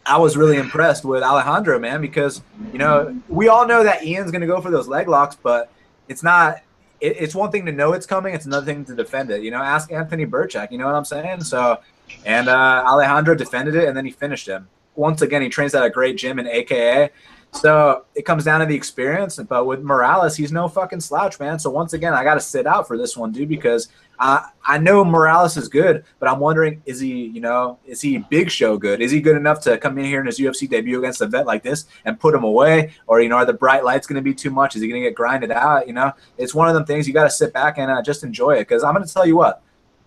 I 0.08 0.16
was 0.16 0.36
really 0.36 0.56
impressed 0.56 1.04
with 1.04 1.22
Alejandro, 1.22 1.78
man, 1.78 2.00
because 2.00 2.40
you 2.72 2.78
know 2.78 3.20
we 3.28 3.48
all 3.48 3.66
know 3.66 3.84
that 3.84 4.04
Ian's 4.04 4.30
going 4.30 4.40
to 4.40 4.46
go 4.46 4.60
for 4.60 4.70
those 4.70 4.88
leg 4.88 5.08
locks, 5.08 5.36
but 5.40 5.70
it's 6.08 6.22
not. 6.22 6.62
It, 7.00 7.16
it's 7.18 7.34
one 7.34 7.52
thing 7.52 7.66
to 7.66 7.72
know 7.72 7.92
it's 7.92 8.06
coming; 8.06 8.34
it's 8.34 8.46
another 8.46 8.66
thing 8.66 8.84
to 8.86 8.94
defend 8.94 9.30
it. 9.30 9.42
You 9.42 9.50
know, 9.50 9.62
ask 9.62 9.92
Anthony 9.92 10.24
Birchak. 10.24 10.72
You 10.72 10.78
know 10.78 10.86
what 10.86 10.94
I'm 10.94 11.04
saying? 11.04 11.44
So, 11.44 11.80
and 12.24 12.48
uh, 12.48 12.84
Alejandro 12.86 13.34
defended 13.34 13.74
it, 13.74 13.86
and 13.86 13.96
then 13.96 14.06
he 14.06 14.10
finished 14.10 14.48
him. 14.48 14.68
Once 14.96 15.22
again, 15.22 15.42
he 15.42 15.48
trains 15.48 15.74
at 15.74 15.84
a 15.84 15.90
great 15.90 16.16
gym 16.16 16.38
in 16.38 16.48
AKA. 16.48 17.10
So 17.52 18.04
it 18.14 18.22
comes 18.22 18.44
down 18.44 18.60
to 18.60 18.66
the 18.66 18.74
experience. 18.74 19.36
But 19.36 19.66
with 19.66 19.82
Morales, 19.82 20.36
he's 20.36 20.52
no 20.52 20.68
fucking 20.68 21.00
slouch, 21.00 21.38
man. 21.38 21.58
So 21.58 21.70
once 21.70 21.92
again, 21.92 22.14
I 22.14 22.24
got 22.24 22.34
to 22.34 22.40
sit 22.40 22.66
out 22.66 22.86
for 22.86 22.98
this 22.98 23.16
one, 23.16 23.32
dude, 23.32 23.48
because 23.48 23.88
I 24.18 24.50
I 24.66 24.78
know 24.78 25.04
Morales 25.04 25.56
is 25.56 25.68
good, 25.68 26.04
but 26.18 26.28
I'm 26.28 26.40
wondering 26.40 26.82
is 26.86 27.00
he 27.00 27.26
you 27.26 27.40
know 27.40 27.78
is 27.86 28.00
he 28.00 28.18
Big 28.18 28.50
Show 28.50 28.76
good? 28.76 29.00
Is 29.00 29.10
he 29.10 29.20
good 29.20 29.36
enough 29.36 29.60
to 29.62 29.78
come 29.78 29.96
in 29.98 30.04
here 30.04 30.20
in 30.20 30.26
his 30.26 30.38
UFC 30.38 30.68
debut 30.68 30.98
against 30.98 31.20
a 31.20 31.26
vet 31.26 31.46
like 31.46 31.62
this 31.62 31.86
and 32.04 32.18
put 32.18 32.34
him 32.34 32.44
away, 32.44 32.92
or 33.06 33.20
you 33.20 33.28
know 33.28 33.36
are 33.36 33.44
the 33.44 33.52
bright 33.52 33.84
lights 33.84 34.06
going 34.06 34.16
to 34.16 34.22
be 34.22 34.34
too 34.34 34.50
much? 34.50 34.76
Is 34.76 34.82
he 34.82 34.88
going 34.88 35.02
to 35.02 35.08
get 35.08 35.14
grinded 35.14 35.50
out? 35.50 35.86
You 35.86 35.92
know, 35.92 36.12
it's 36.36 36.54
one 36.54 36.68
of 36.68 36.74
them 36.74 36.84
things 36.84 37.06
you 37.06 37.14
got 37.14 37.24
to 37.24 37.30
sit 37.30 37.52
back 37.52 37.78
and 37.78 37.90
uh, 37.90 38.02
just 38.02 38.24
enjoy 38.24 38.52
it. 38.52 38.60
Because 38.60 38.82
I'm 38.82 38.94
going 38.94 39.06
to 39.06 39.12
tell 39.12 39.26
you 39.26 39.36
what, 39.36 39.62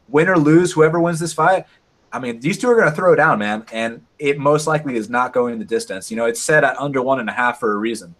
win 0.09 0.30
or 0.30 0.38
lose, 0.38 0.74
whoever 0.74 0.99
wins 0.99 1.20
this 1.20 1.34
fight. 1.34 1.66
I 2.14 2.20
mean, 2.20 2.41
these 2.41 2.57
two 2.57 2.70
are 2.70 2.76
going 2.76 2.89
to 2.89 2.95
throw 2.95 3.16
down, 3.16 3.39
man, 3.39 3.66
and 3.72 4.05
it 4.20 4.38
most 4.38 4.68
likely 4.68 4.97
is 4.97 5.09
not 5.09 5.32
going 5.32 5.53
in 5.53 5.59
the 5.59 5.66
distance. 5.66 6.12
You 6.12 6.18
know, 6.18 6.26
it's 6.26 6.41
set 6.41 6.66
at 6.66 6.78
under 6.78 7.01
one 7.01 7.22
and 7.22 7.30
a 7.30 7.34
half 7.34 7.59
for 7.59 7.72
a 7.72 7.78
reason. 7.78 8.16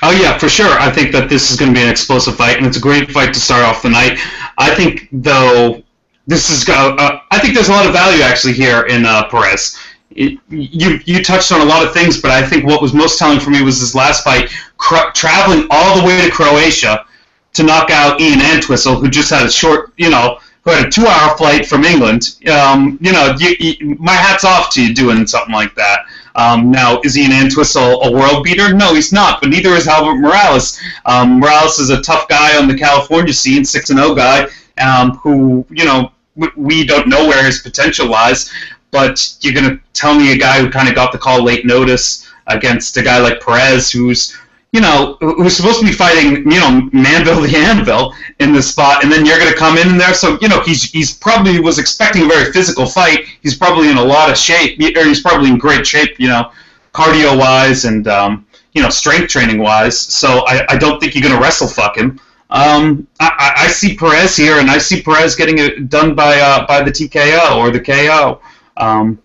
Oh 0.00 0.10
yeah, 0.10 0.38
for 0.38 0.48
sure. 0.48 0.70
I 0.78 0.90
think 0.90 1.12
that 1.12 1.28
this 1.28 1.50
is 1.50 1.58
going 1.58 1.72
to 1.72 1.78
be 1.78 1.82
an 1.82 1.90
explosive 1.90 2.36
fight, 2.36 2.56
and 2.56 2.66
it's 2.66 2.76
a 2.76 2.80
great 2.80 3.10
fight 3.10 3.34
to 3.34 3.40
start 3.40 3.64
off 3.64 3.82
the 3.82 3.90
night. 3.90 4.18
I 4.58 4.74
think 4.74 5.08
though 5.12 5.82
this 6.26 6.50
is 6.50 6.68
uh, 6.68 7.18
I 7.30 7.38
think 7.40 7.54
there's 7.54 7.68
a 7.68 7.72
lot 7.72 7.86
of 7.86 7.92
value 7.92 8.22
actually 8.22 8.54
here 8.54 8.82
in 8.82 9.04
uh, 9.04 9.28
Perez. 9.28 9.78
You 10.14 10.38
you 10.48 11.22
touched 11.22 11.52
on 11.52 11.60
a 11.60 11.64
lot 11.64 11.84
of 11.86 11.92
things, 11.92 12.20
but 12.20 12.30
I 12.30 12.46
think 12.46 12.64
what 12.64 12.82
was 12.82 12.92
most 12.94 13.18
telling 13.18 13.40
for 13.40 13.50
me 13.50 13.62
was 13.62 13.80
his 13.80 13.94
last 13.94 14.24
fight, 14.24 14.50
cr- 14.76 15.10
traveling 15.14 15.66
all 15.70 15.98
the 15.98 16.06
way 16.06 16.24
to 16.24 16.30
Croatia 16.30 17.06
to 17.54 17.62
knock 17.62 17.90
out 17.90 18.20
Ian 18.20 18.40
Entwistle, 18.40 18.96
who 18.96 19.08
just 19.08 19.30
had 19.30 19.46
a 19.46 19.50
short, 19.50 19.92
you 19.96 20.10
know, 20.10 20.38
who 20.64 20.70
had 20.70 20.86
a 20.86 20.90
two-hour 20.90 21.36
flight 21.36 21.66
from 21.66 21.84
England. 21.84 22.36
Um, 22.50 22.98
you 23.00 23.12
know, 23.12 23.34
you, 23.38 23.56
you, 23.58 23.96
my 23.98 24.12
hat's 24.12 24.44
off 24.44 24.72
to 24.74 24.82
you 24.82 24.94
doing 24.94 25.26
something 25.26 25.54
like 25.54 25.74
that. 25.74 26.00
Um, 26.34 26.70
now, 26.70 27.00
is 27.04 27.16
Ian 27.16 27.32
Entwistle 27.32 28.02
a 28.02 28.12
world 28.12 28.44
beater? 28.44 28.72
No, 28.72 28.94
he's 28.94 29.12
not. 29.12 29.40
But 29.40 29.50
neither 29.50 29.70
is 29.70 29.86
Albert 29.86 30.16
Morales. 30.16 30.80
Um, 31.06 31.40
Morales 31.40 31.78
is 31.78 31.90
a 31.90 32.00
tough 32.02 32.28
guy 32.28 32.58
on 32.58 32.68
the 32.68 32.76
California 32.76 33.32
scene, 33.32 33.64
six 33.64 33.90
and 33.90 33.98
zero 33.98 34.14
guy, 34.14 34.48
um, 34.80 35.16
who 35.18 35.64
you 35.70 35.84
know 35.84 36.12
we 36.56 36.86
don't 36.86 37.08
know 37.08 37.26
where 37.26 37.44
his 37.44 37.60
potential 37.60 38.06
lies. 38.06 38.52
But 38.90 39.36
you're 39.40 39.54
gonna 39.54 39.78
tell 39.92 40.14
me 40.14 40.32
a 40.32 40.38
guy 40.38 40.60
who 40.60 40.70
kind 40.70 40.88
of 40.88 40.94
got 40.94 41.12
the 41.12 41.18
call 41.18 41.42
late 41.42 41.66
notice 41.66 42.30
against 42.46 42.96
a 42.96 43.02
guy 43.02 43.18
like 43.18 43.40
Perez, 43.40 43.90
who's 43.90 44.36
you 44.72 44.80
know, 44.80 45.18
who's 45.20 45.54
supposed 45.54 45.80
to 45.80 45.86
be 45.86 45.92
fighting, 45.92 46.50
you 46.50 46.58
know, 46.58 46.88
Manvel 46.94 47.46
the 47.46 47.56
Anvil 47.56 48.14
in 48.40 48.54
this 48.54 48.70
spot, 48.70 49.04
and 49.04 49.12
then 49.12 49.26
you're 49.26 49.38
going 49.38 49.52
to 49.52 49.58
come 49.58 49.76
in 49.76 49.98
there. 49.98 50.14
So, 50.14 50.38
you 50.40 50.48
know, 50.48 50.62
he's 50.62 50.90
he's 50.90 51.16
probably 51.16 51.60
was 51.60 51.78
expecting 51.78 52.22
a 52.22 52.26
very 52.26 52.50
physical 52.52 52.86
fight. 52.86 53.26
He's 53.42 53.56
probably 53.56 53.90
in 53.90 53.98
a 53.98 54.04
lot 54.04 54.30
of 54.30 54.38
shape, 54.38 54.80
or 54.80 55.04
he's 55.04 55.20
probably 55.20 55.50
in 55.50 55.58
great 55.58 55.86
shape, 55.86 56.18
you 56.18 56.28
know, 56.28 56.50
cardio 56.94 57.38
wise 57.38 57.84
and 57.84 58.08
um, 58.08 58.46
you 58.72 58.80
know, 58.80 58.88
strength 58.88 59.28
training 59.28 59.58
wise. 59.58 59.98
So 59.98 60.44
I, 60.46 60.64
I 60.70 60.78
don't 60.78 60.98
think 60.98 61.14
you're 61.14 61.22
going 61.22 61.34
to 61.34 61.40
wrestle 61.40 61.68
fuck 61.68 61.98
him. 61.98 62.18
Um, 62.48 63.06
I, 63.20 63.52
I 63.56 63.68
see 63.68 63.94
Perez 63.94 64.36
here, 64.36 64.58
and 64.58 64.70
I 64.70 64.78
see 64.78 65.02
Perez 65.02 65.36
getting 65.36 65.58
it 65.58 65.90
done 65.90 66.14
by 66.14 66.40
uh, 66.40 66.66
by 66.66 66.82
the 66.82 66.90
TKO 66.90 67.56
or 67.56 67.70
the 67.70 67.80
KO. 67.80 68.40
Um, 68.78 69.18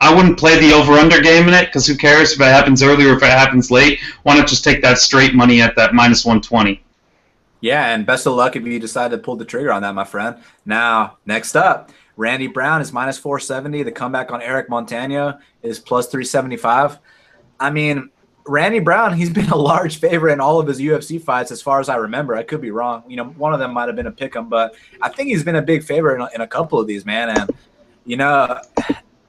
I 0.00 0.14
wouldn't 0.14 0.38
play 0.38 0.58
the 0.58 0.72
over/under 0.72 1.20
game 1.20 1.48
in 1.48 1.54
it 1.54 1.66
because 1.66 1.86
who 1.86 1.96
cares 1.96 2.32
if 2.32 2.40
it 2.40 2.44
happens 2.44 2.82
early 2.82 3.06
or 3.06 3.16
if 3.16 3.22
it 3.22 3.30
happens 3.30 3.70
late? 3.70 4.00
Why 4.22 4.36
not 4.36 4.48
just 4.48 4.64
take 4.64 4.82
that 4.82 4.98
straight 4.98 5.34
money 5.34 5.60
at 5.60 5.76
that 5.76 5.94
minus 5.94 6.24
one 6.24 6.40
twenty? 6.40 6.82
Yeah, 7.60 7.94
and 7.94 8.06
best 8.06 8.26
of 8.26 8.34
luck 8.34 8.56
if 8.56 8.64
you 8.64 8.78
decide 8.78 9.10
to 9.10 9.18
pull 9.18 9.36
the 9.36 9.44
trigger 9.44 9.72
on 9.72 9.82
that, 9.82 9.94
my 9.94 10.04
friend. 10.04 10.36
Now, 10.64 11.18
next 11.26 11.56
up, 11.56 11.90
Randy 12.16 12.46
Brown 12.46 12.80
is 12.80 12.92
minus 12.92 13.18
470. 13.18 13.82
The 13.82 13.92
comeback 13.92 14.30
on 14.30 14.40
Eric 14.42 14.70
Montano 14.70 15.38
is 15.62 15.78
plus 15.78 16.06
375. 16.06 16.98
I 17.58 17.70
mean, 17.70 18.08
Randy 18.46 18.78
Brown, 18.78 19.14
he's 19.14 19.30
been 19.38 19.50
a 19.50 19.56
large 19.56 19.98
favorite 19.98 20.32
in 20.32 20.40
all 20.40 20.58
of 20.58 20.66
his 20.66 20.80
UFC 20.80 21.22
fights, 21.22 21.50
as 21.50 21.60
far 21.60 21.80
as 21.80 21.90
I 21.90 21.96
remember. 21.96 22.34
I 22.34 22.42
could 22.42 22.62
be 22.62 22.70
wrong. 22.70 23.04
You 23.08 23.16
know, 23.16 23.24
one 23.24 23.52
of 23.52 23.58
them 23.58 23.74
might 23.74 23.88
have 23.88 23.96
been 23.96 24.06
a 24.06 24.12
pick 24.12 24.36
'em, 24.36 24.48
but 24.48 24.74
I 25.02 25.10
think 25.10 25.28
he's 25.28 25.44
been 25.44 25.56
a 25.56 25.62
big 25.62 25.84
favorite 25.84 26.14
in 26.16 26.20
a, 26.22 26.28
in 26.36 26.40
a 26.40 26.46
couple 26.46 26.80
of 26.80 26.86
these, 26.86 27.04
man. 27.04 27.28
And, 27.28 27.50
you 28.06 28.16
know, 28.16 28.60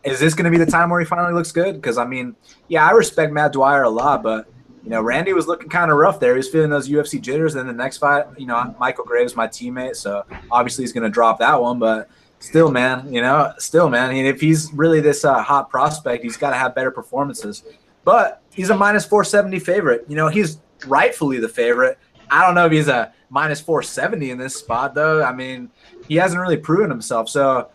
is 0.04 0.20
this 0.20 0.34
going 0.34 0.46
to 0.46 0.52
be 0.52 0.64
the 0.64 0.70
time 0.70 0.90
where 0.90 1.00
he 1.00 1.06
finally 1.06 1.34
looks 1.34 1.52
good? 1.52 1.76
Because, 1.76 1.98
I 1.98 2.06
mean, 2.06 2.36
yeah, 2.68 2.88
I 2.88 2.92
respect 2.92 3.32
Matt 3.32 3.54
Dwyer 3.54 3.84
a 3.84 3.90
lot, 3.90 4.24
but 4.24 4.48
you 4.84 4.90
know, 4.90 5.02
Randy 5.02 5.34
was 5.34 5.48
looking 5.48 5.70
kind 5.70 5.92
of 5.92 5.98
rough 5.98 6.20
there. 6.20 6.34
He 6.34 6.38
was 6.38 6.50
feeling 6.50 6.70
those 6.70 6.90
UFC 6.90 7.22
jitters. 7.22 7.54
Then 7.54 7.68
the 7.68 7.74
next 7.74 7.98
fight, 7.98 8.26
you 8.38 8.48
know, 8.48 8.76
Michael 8.80 9.06
Graves, 9.06 9.36
my 9.36 9.48
teammate, 9.48 9.96
so 9.96 10.26
obviously 10.50 10.84
he's 10.84 10.92
going 10.92 11.04
to 11.04 11.10
drop 11.10 11.38
that 11.40 11.62
one. 11.62 11.78
But 11.78 12.10
still, 12.40 12.72
man, 12.72 13.12
you 13.14 13.22
know, 13.22 13.54
still, 13.60 13.90
man. 13.90 14.10
I 14.10 14.14
mean, 14.14 14.26
if 14.26 14.42
he's 14.42 14.74
really 14.74 15.00
this 15.00 15.24
uh, 15.24 15.42
hot 15.42 15.70
prospect, 15.70 16.24
he's 16.24 16.38
got 16.38 16.50
to 16.50 16.56
have 16.56 16.74
better 16.74 16.90
performances. 16.90 17.64
But 18.04 18.42
he's 18.52 18.72
a 18.72 18.76
minus 18.76 19.06
470 19.06 19.60
favorite. 19.60 20.06
You 20.08 20.16
know, 20.16 20.28
he's 20.28 20.60
rightfully 20.88 21.40
the 21.40 21.50
favorite. 21.50 22.00
I 22.32 22.46
don't 22.46 22.56
know 22.56 22.66
if 22.66 22.72
he's 22.72 22.88
a 22.88 23.14
minus 23.30 23.62
470 23.62 24.32
in 24.32 24.38
this 24.38 24.56
spot 24.56 24.96
though. 24.96 25.24
I 25.24 25.34
mean, 25.34 25.70
he 26.08 26.16
hasn't 26.16 26.42
really 26.42 26.58
proven 26.58 26.90
himself. 26.90 27.30
So 27.30 27.70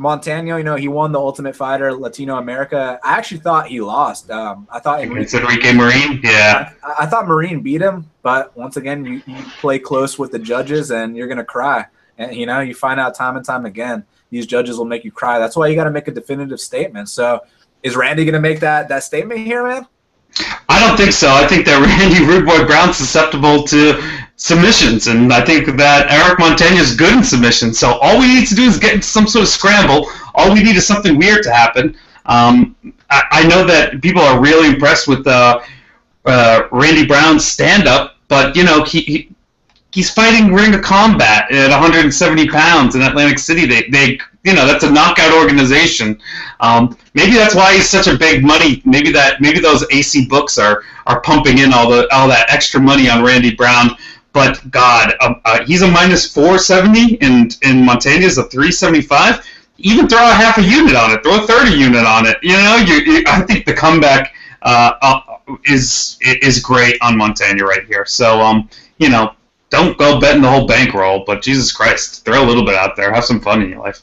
Montano, 0.00 0.56
you 0.56 0.64
know, 0.64 0.76
he 0.76 0.88
won 0.88 1.12
the 1.12 1.18
Ultimate 1.18 1.54
Fighter 1.54 1.92
Latino 1.92 2.38
America. 2.38 2.98
I 3.04 3.18
actually 3.18 3.40
thought 3.40 3.66
he 3.66 3.82
lost. 3.82 4.30
Um, 4.30 4.66
I 4.70 4.78
thought 4.78 5.02
it's 5.02 5.34
Enrique 5.34 5.74
Marin. 5.74 6.20
Yeah, 6.24 6.72
I, 6.82 6.94
I, 7.00 7.06
thought 7.06 7.28
Marin 7.28 7.60
beat 7.60 7.82
him, 7.82 8.10
but 8.22 8.56
once 8.56 8.78
again, 8.78 9.04
you, 9.04 9.22
you 9.26 9.36
play 9.60 9.78
close 9.78 10.18
with 10.18 10.32
the 10.32 10.38
judges, 10.38 10.90
and 10.90 11.14
you're 11.14 11.28
gonna 11.28 11.44
cry. 11.44 11.84
And 12.16 12.34
you 12.34 12.46
know, 12.46 12.60
you 12.60 12.74
find 12.74 12.98
out 12.98 13.14
time 13.14 13.36
and 13.36 13.44
time 13.44 13.66
again, 13.66 14.06
these 14.30 14.46
judges 14.46 14.78
will 14.78 14.86
make 14.86 15.04
you 15.04 15.12
cry. 15.12 15.38
That's 15.38 15.54
why 15.54 15.66
you 15.66 15.74
got 15.74 15.84
to 15.84 15.90
make 15.90 16.08
a 16.08 16.12
definitive 16.12 16.60
statement. 16.60 17.10
So, 17.10 17.40
is 17.82 17.94
Randy 17.94 18.24
gonna 18.24 18.40
make 18.40 18.60
that 18.60 18.88
that 18.88 19.02
statement 19.04 19.40
here, 19.40 19.68
man? 19.68 19.86
I 20.70 20.80
don't 20.80 20.96
think 20.96 21.12
so. 21.12 21.28
I 21.28 21.46
think 21.46 21.66
that 21.66 21.78
Randy 22.00 22.24
Rude 22.24 22.46
Boy 22.46 22.64
Brown's 22.64 22.96
susceptible 22.96 23.64
to 23.64 24.02
submissions, 24.40 25.06
and 25.06 25.32
I 25.32 25.44
think 25.44 25.76
that 25.76 26.10
Eric 26.10 26.38
Montano 26.38 26.76
is 26.76 26.96
good 26.96 27.12
in 27.12 27.22
submissions. 27.22 27.78
So 27.78 27.98
all 28.00 28.18
we 28.18 28.26
need 28.26 28.46
to 28.48 28.54
do 28.54 28.62
is 28.62 28.78
get 28.78 29.04
some 29.04 29.26
sort 29.26 29.42
of 29.42 29.48
scramble. 29.48 30.10
All 30.34 30.52
we 30.52 30.62
need 30.62 30.76
is 30.76 30.86
something 30.86 31.18
weird 31.18 31.42
to 31.42 31.52
happen. 31.52 31.94
Um, 32.24 32.74
I, 33.10 33.22
I, 33.30 33.48
know 33.48 33.66
that 33.66 34.00
people 34.00 34.22
are 34.22 34.40
really 34.40 34.68
impressed 34.68 35.08
with 35.08 35.26
uh, 35.26 35.60
uh, 36.24 36.62
Randy 36.70 37.04
Brown's 37.06 37.46
stand-up, 37.46 38.16
but 38.28 38.56
you 38.56 38.64
know 38.64 38.82
he, 38.84 39.00
he 39.00 39.28
he's 39.92 40.10
fighting 40.10 40.54
Ring 40.54 40.74
of 40.74 40.82
Combat 40.82 41.50
at 41.52 41.70
170 41.70 42.48
pounds 42.48 42.94
in 42.94 43.02
Atlantic 43.02 43.38
City. 43.38 43.66
They, 43.66 43.88
they, 43.88 44.20
you 44.44 44.54
know, 44.54 44.66
that's 44.66 44.84
a 44.84 44.90
knockout 44.90 45.34
organization. 45.34 46.20
Um, 46.60 46.96
maybe 47.14 47.32
that's 47.32 47.54
why 47.54 47.74
he's 47.74 47.88
such 47.88 48.06
a 48.06 48.16
big 48.16 48.44
money. 48.44 48.80
Maybe 48.84 49.10
that, 49.12 49.40
maybe 49.40 49.60
those 49.60 49.84
AC 49.90 50.26
books 50.26 50.56
are 50.56 50.82
are 51.06 51.20
pumping 51.20 51.58
in 51.58 51.72
all 51.72 51.90
the 51.90 52.08
all 52.14 52.28
that 52.28 52.50
extra 52.50 52.80
money 52.80 53.10
on 53.10 53.22
Randy 53.22 53.54
Brown. 53.54 53.96
But 54.32 54.70
God, 54.70 55.14
um, 55.20 55.40
uh, 55.44 55.64
he's 55.64 55.82
a 55.82 55.88
minus 55.88 56.32
470, 56.32 57.20
and 57.20 57.56
and 57.62 57.84
Montano's 57.84 58.38
a 58.38 58.44
375. 58.44 59.44
Even 59.78 60.08
throw 60.08 60.18
a 60.18 60.32
half 60.32 60.58
a 60.58 60.62
unit 60.62 60.94
on 60.94 61.10
it. 61.12 61.22
Throw 61.22 61.42
a 61.42 61.46
30 61.46 61.72
unit 61.72 62.04
on 62.04 62.26
it. 62.26 62.36
You 62.42 62.52
know, 62.52 62.76
you, 62.76 62.94
you 62.96 63.24
I 63.26 63.42
think 63.42 63.64
the 63.64 63.74
comeback 63.74 64.34
uh, 64.62 64.92
uh, 65.02 65.56
is 65.64 66.18
is 66.20 66.60
great 66.60 66.96
on 67.02 67.16
Montano 67.16 67.64
right 67.64 67.84
here. 67.86 68.04
So 68.06 68.40
um, 68.40 68.68
you 68.98 69.08
know, 69.08 69.34
don't 69.68 69.98
go 69.98 70.20
betting 70.20 70.42
the 70.42 70.50
whole 70.50 70.66
bankroll, 70.66 71.24
but 71.26 71.42
Jesus 71.42 71.72
Christ, 71.72 72.24
throw 72.24 72.44
a 72.44 72.46
little 72.46 72.64
bit 72.64 72.74
out 72.74 72.94
there. 72.96 73.12
Have 73.12 73.24
some 73.24 73.40
fun 73.40 73.62
in 73.62 73.70
your 73.70 73.80
life. 73.80 74.02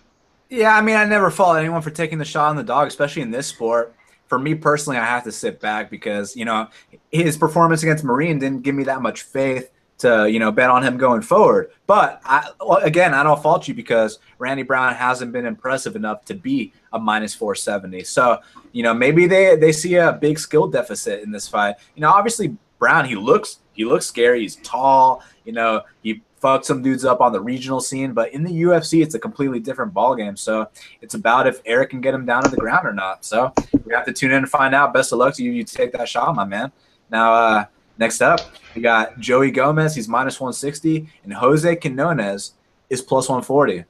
Yeah, 0.49 0.75
I 0.75 0.81
mean, 0.81 0.95
I 0.95 1.05
never 1.05 1.29
fault 1.29 1.57
anyone 1.57 1.81
for 1.81 1.89
taking 1.89 2.17
the 2.17 2.25
shot 2.25 2.49
on 2.49 2.55
the 2.55 2.63
dog, 2.63 2.87
especially 2.87 3.21
in 3.21 3.31
this 3.31 3.47
sport. 3.47 3.93
For 4.27 4.39
me 4.39 4.55
personally, 4.55 4.97
I 4.97 5.05
have 5.05 5.23
to 5.23 5.31
sit 5.31 5.61
back 5.61 5.89
because 5.89 6.35
you 6.35 6.43
know 6.43 6.67
his 7.11 7.37
performance 7.37 7.81
against 7.81 8.03
Marin 8.03 8.39
didn't 8.39 8.63
give 8.63 8.75
me 8.75 8.83
that 8.83 9.01
much 9.01 9.21
faith 9.21 9.71
to 9.99 10.29
you 10.29 10.39
know 10.39 10.51
bet 10.51 10.69
on 10.69 10.83
him 10.83 10.97
going 10.97 11.21
forward. 11.21 11.71
But 11.85 12.21
I, 12.25 12.49
again, 12.81 13.13
I 13.13 13.23
don't 13.23 13.41
fault 13.41 13.67
you 13.67 13.73
because 13.73 14.19
Randy 14.37 14.63
Brown 14.63 14.93
hasn't 14.93 15.31
been 15.31 15.45
impressive 15.45 15.95
enough 15.95 16.25
to 16.25 16.33
be 16.33 16.73
a 16.93 16.99
minus 16.99 17.33
470. 17.33 18.03
So 18.03 18.39
you 18.71 18.83
know 18.83 18.93
maybe 18.93 19.27
they 19.27 19.55
they 19.55 19.71
see 19.71 19.95
a 19.95 20.13
big 20.13 20.39
skill 20.39 20.67
deficit 20.67 21.23
in 21.23 21.31
this 21.31 21.47
fight. 21.47 21.75
You 21.95 22.01
know, 22.01 22.11
obviously 22.11 22.55
Brown 22.79 23.05
he 23.05 23.15
looks 23.15 23.59
he 23.73 23.85
looks 23.85 24.05
scary. 24.05 24.41
He's 24.41 24.57
tall. 24.57 25.23
You 25.45 25.53
know, 25.53 25.81
he 26.01 26.21
fucked 26.39 26.65
some 26.65 26.81
dudes 26.81 27.05
up 27.05 27.21
on 27.21 27.31
the 27.31 27.39
regional 27.39 27.79
scene, 27.79 28.13
but 28.13 28.33
in 28.33 28.43
the 28.43 28.61
UFC, 28.63 29.01
it's 29.01 29.15
a 29.15 29.19
completely 29.19 29.59
different 29.59 29.93
ballgame. 29.93 30.37
So 30.37 30.69
it's 31.01 31.15
about 31.15 31.47
if 31.47 31.61
Eric 31.65 31.91
can 31.91 32.01
get 32.01 32.13
him 32.13 32.25
down 32.25 32.43
to 32.43 32.49
the 32.49 32.57
ground 32.57 32.87
or 32.87 32.93
not. 32.93 33.25
So 33.25 33.53
we 33.85 33.93
have 33.93 34.05
to 34.05 34.13
tune 34.13 34.31
in 34.31 34.37
and 34.37 34.49
find 34.49 34.75
out. 34.75 34.93
Best 34.93 35.11
of 35.11 35.19
luck 35.19 35.35
to 35.35 35.43
you. 35.43 35.51
You 35.51 35.63
take 35.63 35.91
that 35.93 36.09
shot, 36.09 36.35
my 36.35 36.45
man. 36.45 36.71
Now, 37.09 37.33
uh, 37.33 37.65
next 37.97 38.21
up, 38.21 38.41
we 38.75 38.81
got 38.81 39.19
Joey 39.19 39.51
Gomez. 39.51 39.95
He's 39.95 40.07
minus 40.07 40.39
160, 40.39 41.09
and 41.23 41.33
Jose 41.33 41.75
Quinones 41.77 42.53
is 42.89 43.01
plus 43.01 43.29
140. 43.29 43.85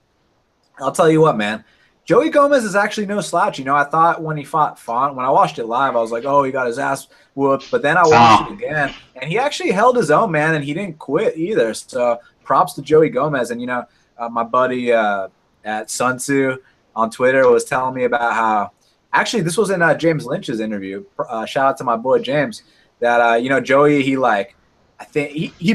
I'll 0.80 0.91
tell 0.91 1.10
you 1.10 1.22
what, 1.22 1.38
man. 1.38 1.64
Joey 2.05 2.30
Gomez 2.30 2.64
is 2.64 2.76
actually 2.76 3.05
no 3.05 3.20
slouch. 3.20 3.60
You 3.60 3.66
know, 3.66 3.76
I 3.76 3.84
thought 3.84 4.22
when 4.22 4.38
he 4.38 4.45
fought 4.45 4.80
Font, 4.80 5.16
when 5.16 5.26
I 5.26 5.30
watched 5.30 5.60
it 5.60 5.66
live, 5.66 5.95
I 5.97 5.99
was 5.99 6.12
like, 6.12 6.24
oh, 6.24 6.41
he 6.43 6.53
got 6.53 6.68
his 6.68 6.80
ass 6.80 7.08
whooped. 7.36 7.70
But 7.70 7.82
then 7.82 7.97
I 7.97 8.03
watched 8.03 8.49
oh. 8.49 8.53
it 8.53 8.55
again, 8.55 8.93
and 9.16 9.30
he 9.30 9.38
actually 9.38 9.72
held 9.72 9.97
his 9.97 10.10
own, 10.10 10.32
man, 10.32 10.55
and 10.55 10.64
he 10.64 10.74
didn't 10.74 10.99
quit 10.99 11.38
either. 11.38 11.74
So 11.74 12.20
props 12.45 12.74
to 12.74 12.82
Joey 12.82 13.10
Gomez. 13.10 13.51
And, 13.51 13.60
you 13.60 13.68
know, 13.68 13.84
uh, 14.18 14.30
my 14.30 14.43
buddy 14.43 14.93
uh, 14.93 15.28
at 15.66 15.91
Sun 15.91 16.18
Tzu 16.18 16.58
on 16.95 17.12
Twitter 17.12 17.49
was 17.49 17.66
telling 17.66 17.93
me 17.93 18.05
about 18.05 18.34
how 18.34 18.72
actually 19.12 19.43
this 19.43 19.58
was 19.58 19.70
in 19.70 19.82
uh, 19.82 19.93
James 19.93 20.26
Lynch's 20.26 20.62
interview. 20.62 21.03
Uh, 21.20 21.45
shout 21.45 21.68
out 21.68 21.78
to 21.78 21.84
my 21.84 21.97
boy 21.97 22.20
James 22.20 22.64
that, 22.99 23.21
uh, 23.21 23.35
you 23.35 23.49
know, 23.49 23.59
Joey, 23.59 24.03
he 24.03 24.17
like, 24.17 24.55
I 24.99 25.05
think 25.05 25.31
he, 25.31 25.53
he 25.59 25.73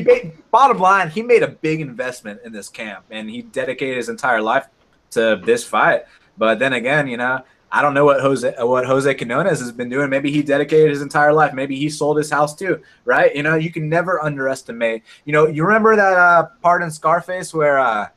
bottom 0.51 0.79
line, 0.79 1.11
he 1.11 1.23
made 1.23 1.43
a 1.43 1.49
big 1.49 1.81
investment 1.81 2.41
in 2.45 2.53
this 2.53 2.69
camp 2.69 3.05
and 3.11 3.31
he 3.31 3.43
dedicated 3.43 3.97
his 3.97 4.09
entire 4.09 4.43
life 4.43 4.67
to 5.11 5.41
this 5.45 5.65
fight. 5.65 6.03
But 6.37 6.59
then 6.59 6.73
again, 6.73 7.07
you 7.07 7.17
know, 7.17 7.43
I 7.71 7.81
don't 7.81 7.95
know 7.95 8.05
what 8.05 8.21
Jose 8.21 8.55
what 8.59 8.85
Jose 8.85 9.15
Quinones 9.15 9.61
has 9.61 9.73
been 9.73 9.89
doing. 9.89 10.11
Maybe 10.11 10.31
he 10.31 10.43
dedicated 10.43 10.91
his 10.91 11.01
entire 11.01 11.33
life. 11.33 11.55
Maybe 11.55 11.77
he 11.77 11.89
sold 11.89 12.19
his 12.19 12.31
house 12.31 12.55
too, 12.55 12.83
right? 13.07 13.35
You 13.35 13.43
know, 13.43 13.55
you 13.55 13.73
can 13.73 13.89
never 13.89 14.23
underestimate. 14.23 15.05
You 15.25 15.33
know, 15.33 15.47
you 15.47 15.65
remember 15.65 15.97
that 15.97 16.19
uh, 16.19 16.49
part 16.61 16.83
in 16.83 16.91
Scarface 16.91 17.55
where 17.55 17.79
uh, 17.79 18.09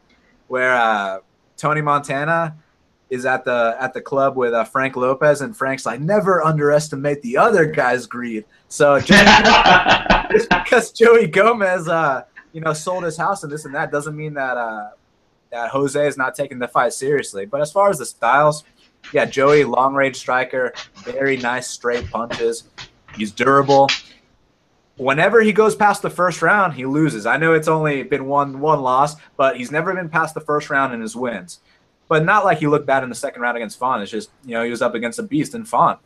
where 0.47 0.75
uh, 0.75 1.19
Tony 1.55 1.81
Montana 1.81 2.57
is 3.15 3.25
at 3.25 3.45
the 3.45 3.75
at 3.79 3.93
the 3.93 4.01
club 4.01 4.35
with 4.35 4.53
uh, 4.53 4.63
Frank 4.63 4.95
Lopez, 4.95 5.41
and 5.41 5.55
Frank's 5.55 5.85
like, 5.85 5.99
never 5.99 6.43
underestimate 6.43 7.21
the 7.21 7.37
other 7.37 7.65
guy's 7.65 8.05
greed. 8.05 8.45
So 8.67 8.99
just, 9.01 10.49
because 10.49 10.91
Joey 10.91 11.27
Gomez, 11.27 11.87
uh, 11.87 12.23
you 12.51 12.61
know, 12.61 12.73
sold 12.73 13.03
his 13.03 13.17
house 13.17 13.43
and 13.43 13.51
this 13.51 13.65
and 13.65 13.73
that 13.73 13.91
doesn't 13.91 14.15
mean 14.15 14.33
that 14.35 14.57
uh, 14.57 14.89
that 15.51 15.71
Jose 15.71 16.07
is 16.07 16.17
not 16.17 16.35
taking 16.35 16.59
the 16.59 16.67
fight 16.67 16.93
seriously. 16.93 17.45
But 17.45 17.61
as 17.61 17.71
far 17.71 17.89
as 17.89 17.97
the 17.97 18.05
styles, 18.05 18.63
yeah, 19.13 19.25
Joey, 19.25 19.63
long 19.63 19.95
range 19.95 20.17
striker, 20.17 20.73
very 21.03 21.37
nice 21.37 21.67
straight 21.67 22.09
punches. 22.11 22.65
He's 23.15 23.31
durable. 23.31 23.89
Whenever 24.97 25.41
he 25.41 25.51
goes 25.51 25.75
past 25.75 26.01
the 26.01 26.09
first 26.09 26.41
round, 26.41 26.73
he 26.73 26.85
loses. 26.85 27.25
I 27.25 27.37
know 27.37 27.53
it's 27.53 27.67
only 27.67 28.03
been 28.03 28.25
one 28.25 28.59
one 28.59 28.81
loss, 28.81 29.15
but 29.37 29.57
he's 29.57 29.71
never 29.71 29.93
been 29.93 30.09
past 30.09 30.33
the 30.33 30.41
first 30.41 30.69
round 30.69 30.93
in 30.93 31.01
his 31.01 31.15
wins. 31.15 31.59
But 32.07 32.23
not 32.23 32.45
like 32.45 32.59
he 32.59 32.67
looked 32.67 32.85
bad 32.85 33.03
in 33.03 33.09
the 33.09 33.15
second 33.15 33.41
round 33.41 33.57
against 33.57 33.79
Font. 33.79 34.01
It's 34.01 34.11
just 34.11 34.29
you 34.43 34.53
know 34.53 34.63
he 34.63 34.69
was 34.69 34.81
up 34.81 34.95
against 34.95 35.19
a 35.19 35.23
beast 35.23 35.55
in 35.55 35.65
Font. 35.65 35.99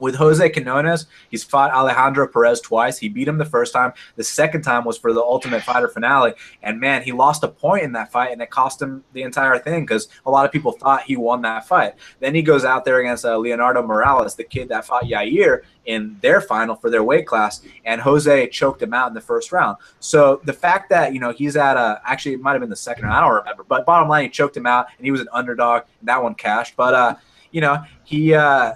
With 0.00 0.16
Jose 0.16 0.48
Quinones, 0.50 1.06
he's 1.30 1.44
fought 1.44 1.70
Alejandro 1.72 2.26
Perez 2.26 2.60
twice. 2.60 2.98
He 2.98 3.08
beat 3.08 3.28
him 3.28 3.38
the 3.38 3.44
first 3.44 3.72
time. 3.72 3.92
The 4.16 4.24
second 4.24 4.62
time 4.62 4.84
was 4.84 4.98
for 4.98 5.12
the 5.12 5.20
Ultimate 5.20 5.62
Fighter 5.62 5.88
finale. 5.88 6.32
And 6.62 6.80
man, 6.80 7.02
he 7.02 7.12
lost 7.12 7.44
a 7.44 7.48
point 7.48 7.84
in 7.84 7.92
that 7.92 8.10
fight, 8.10 8.32
and 8.32 8.42
it 8.42 8.50
cost 8.50 8.80
him 8.80 9.04
the 9.12 9.22
entire 9.22 9.58
thing 9.58 9.84
because 9.84 10.08
a 10.26 10.30
lot 10.30 10.46
of 10.46 10.52
people 10.52 10.72
thought 10.72 11.02
he 11.02 11.16
won 11.16 11.42
that 11.42 11.68
fight. 11.68 11.94
Then 12.18 12.34
he 12.34 12.42
goes 12.42 12.64
out 12.64 12.84
there 12.84 13.00
against 13.00 13.24
uh, 13.24 13.36
Leonardo 13.36 13.82
Morales, 13.82 14.34
the 14.34 14.44
kid 14.44 14.68
that 14.70 14.86
fought 14.86 15.04
Yair 15.04 15.62
in 15.86 16.16
their 16.20 16.40
final 16.40 16.76
for 16.76 16.90
their 16.90 17.02
weight 17.02 17.26
class, 17.26 17.62
and 17.84 18.00
Jose 18.00 18.48
choked 18.48 18.82
him 18.82 18.94
out 18.94 19.08
in 19.08 19.14
the 19.14 19.20
first 19.20 19.52
round. 19.52 19.76
So 19.98 20.40
the 20.44 20.52
fact 20.52 20.88
that 20.90 21.12
you 21.12 21.20
know 21.20 21.32
he's 21.32 21.56
at 21.56 21.76
a 21.76 22.00
actually 22.04 22.34
it 22.34 22.40
might 22.40 22.52
have 22.52 22.60
been 22.60 22.70
the 22.70 22.76
second 22.76 23.04
round, 23.04 23.16
I 23.16 23.20
don't 23.20 23.36
remember, 23.36 23.64
but 23.64 23.86
bottom 23.86 24.08
line, 24.08 24.24
he 24.24 24.30
choked 24.30 24.56
him 24.56 24.66
out, 24.66 24.86
and 24.96 25.04
he 25.04 25.10
was 25.10 25.20
an 25.20 25.28
underdog. 25.32 25.82
And 26.00 26.08
that 26.08 26.22
one 26.22 26.34
cashed, 26.34 26.76
but 26.76 26.94
uh, 26.94 27.14
you 27.50 27.60
know 27.60 27.82
he. 28.04 28.34
Uh, 28.34 28.74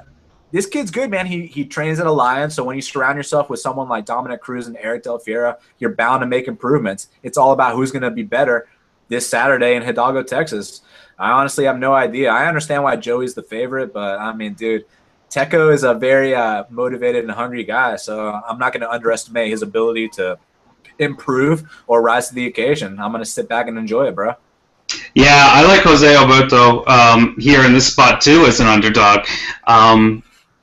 this 0.55 0.67
kid's 0.67 0.93
good, 0.93 1.11
man. 1.11 1.27
He 1.27 1.47
he 1.47 1.65
trains 1.65 1.99
at 1.99 2.07
Alliance, 2.07 2.55
so 2.55 2.63
when 2.63 2.77
you 2.77 2.83
surround 2.83 3.17
yourself 3.17 3.51
with 3.51 3.59
someone 3.59 3.89
like 3.89 4.05
Dominick 4.07 4.41
Cruz 4.41 4.69
and 4.69 4.77
Eric 4.77 5.03
Del 5.03 5.19
Fierro, 5.19 5.57
you're 5.81 5.97
bound 5.97 6.21
to 6.21 6.29
make 6.29 6.47
improvements. 6.47 7.09
It's 7.25 7.37
all 7.37 7.51
about 7.51 7.75
who's 7.75 7.91
going 7.91 8.05
to 8.05 8.11
be 8.13 8.23
better 8.23 8.69
this 9.09 9.29
Saturday 9.29 9.75
in 9.75 9.83
Hidalgo, 9.83 10.23
Texas. 10.23 10.83
I 11.19 11.33
honestly 11.33 11.65
have 11.65 11.77
no 11.77 11.93
idea. 11.93 12.31
I 12.31 12.47
understand 12.47 12.85
why 12.85 12.95
Joey's 12.95 13.35
the 13.35 13.43
favorite, 13.43 13.93
but 13.93 14.21
I 14.21 14.33
mean, 14.33 14.55
dude, 14.55 14.85
Teco 15.29 15.71
is 15.71 15.83
a 15.83 15.93
very 15.93 16.37
uh, 16.37 16.63
motivated 16.71 17.25
and 17.25 17.33
hungry 17.33 17.65
guy, 17.65 17.97
so 17.97 18.41
I'm 18.49 18.57
not 18.57 18.73
going 18.73 18.83
to 18.83 18.91
underestimate 18.91 19.51
his 19.51 19.63
ability 19.63 20.09
to 20.11 20.39
improve 21.01 21.69
or 21.89 22.01
rise 22.01 22.29
to 22.29 22.35
the 22.35 22.47
occasion. 22.47 23.01
I'm 23.01 23.11
going 23.11 23.25
to 23.25 23.29
sit 23.29 23.49
back 23.49 23.67
and 23.67 23.77
enjoy 23.77 24.07
it, 24.07 24.15
bro. 24.15 24.35
Yeah, 25.17 25.49
I 25.51 25.67
like 25.67 25.81
Jose 25.81 26.15
Alberto 26.15 26.85
um, 26.87 27.35
here 27.41 27.65
in 27.65 27.73
this 27.73 27.91
spot 27.91 28.21
too 28.21 28.45
as 28.47 28.61
an 28.61 28.69
underdog. 28.69 29.27
Um, 29.67 30.23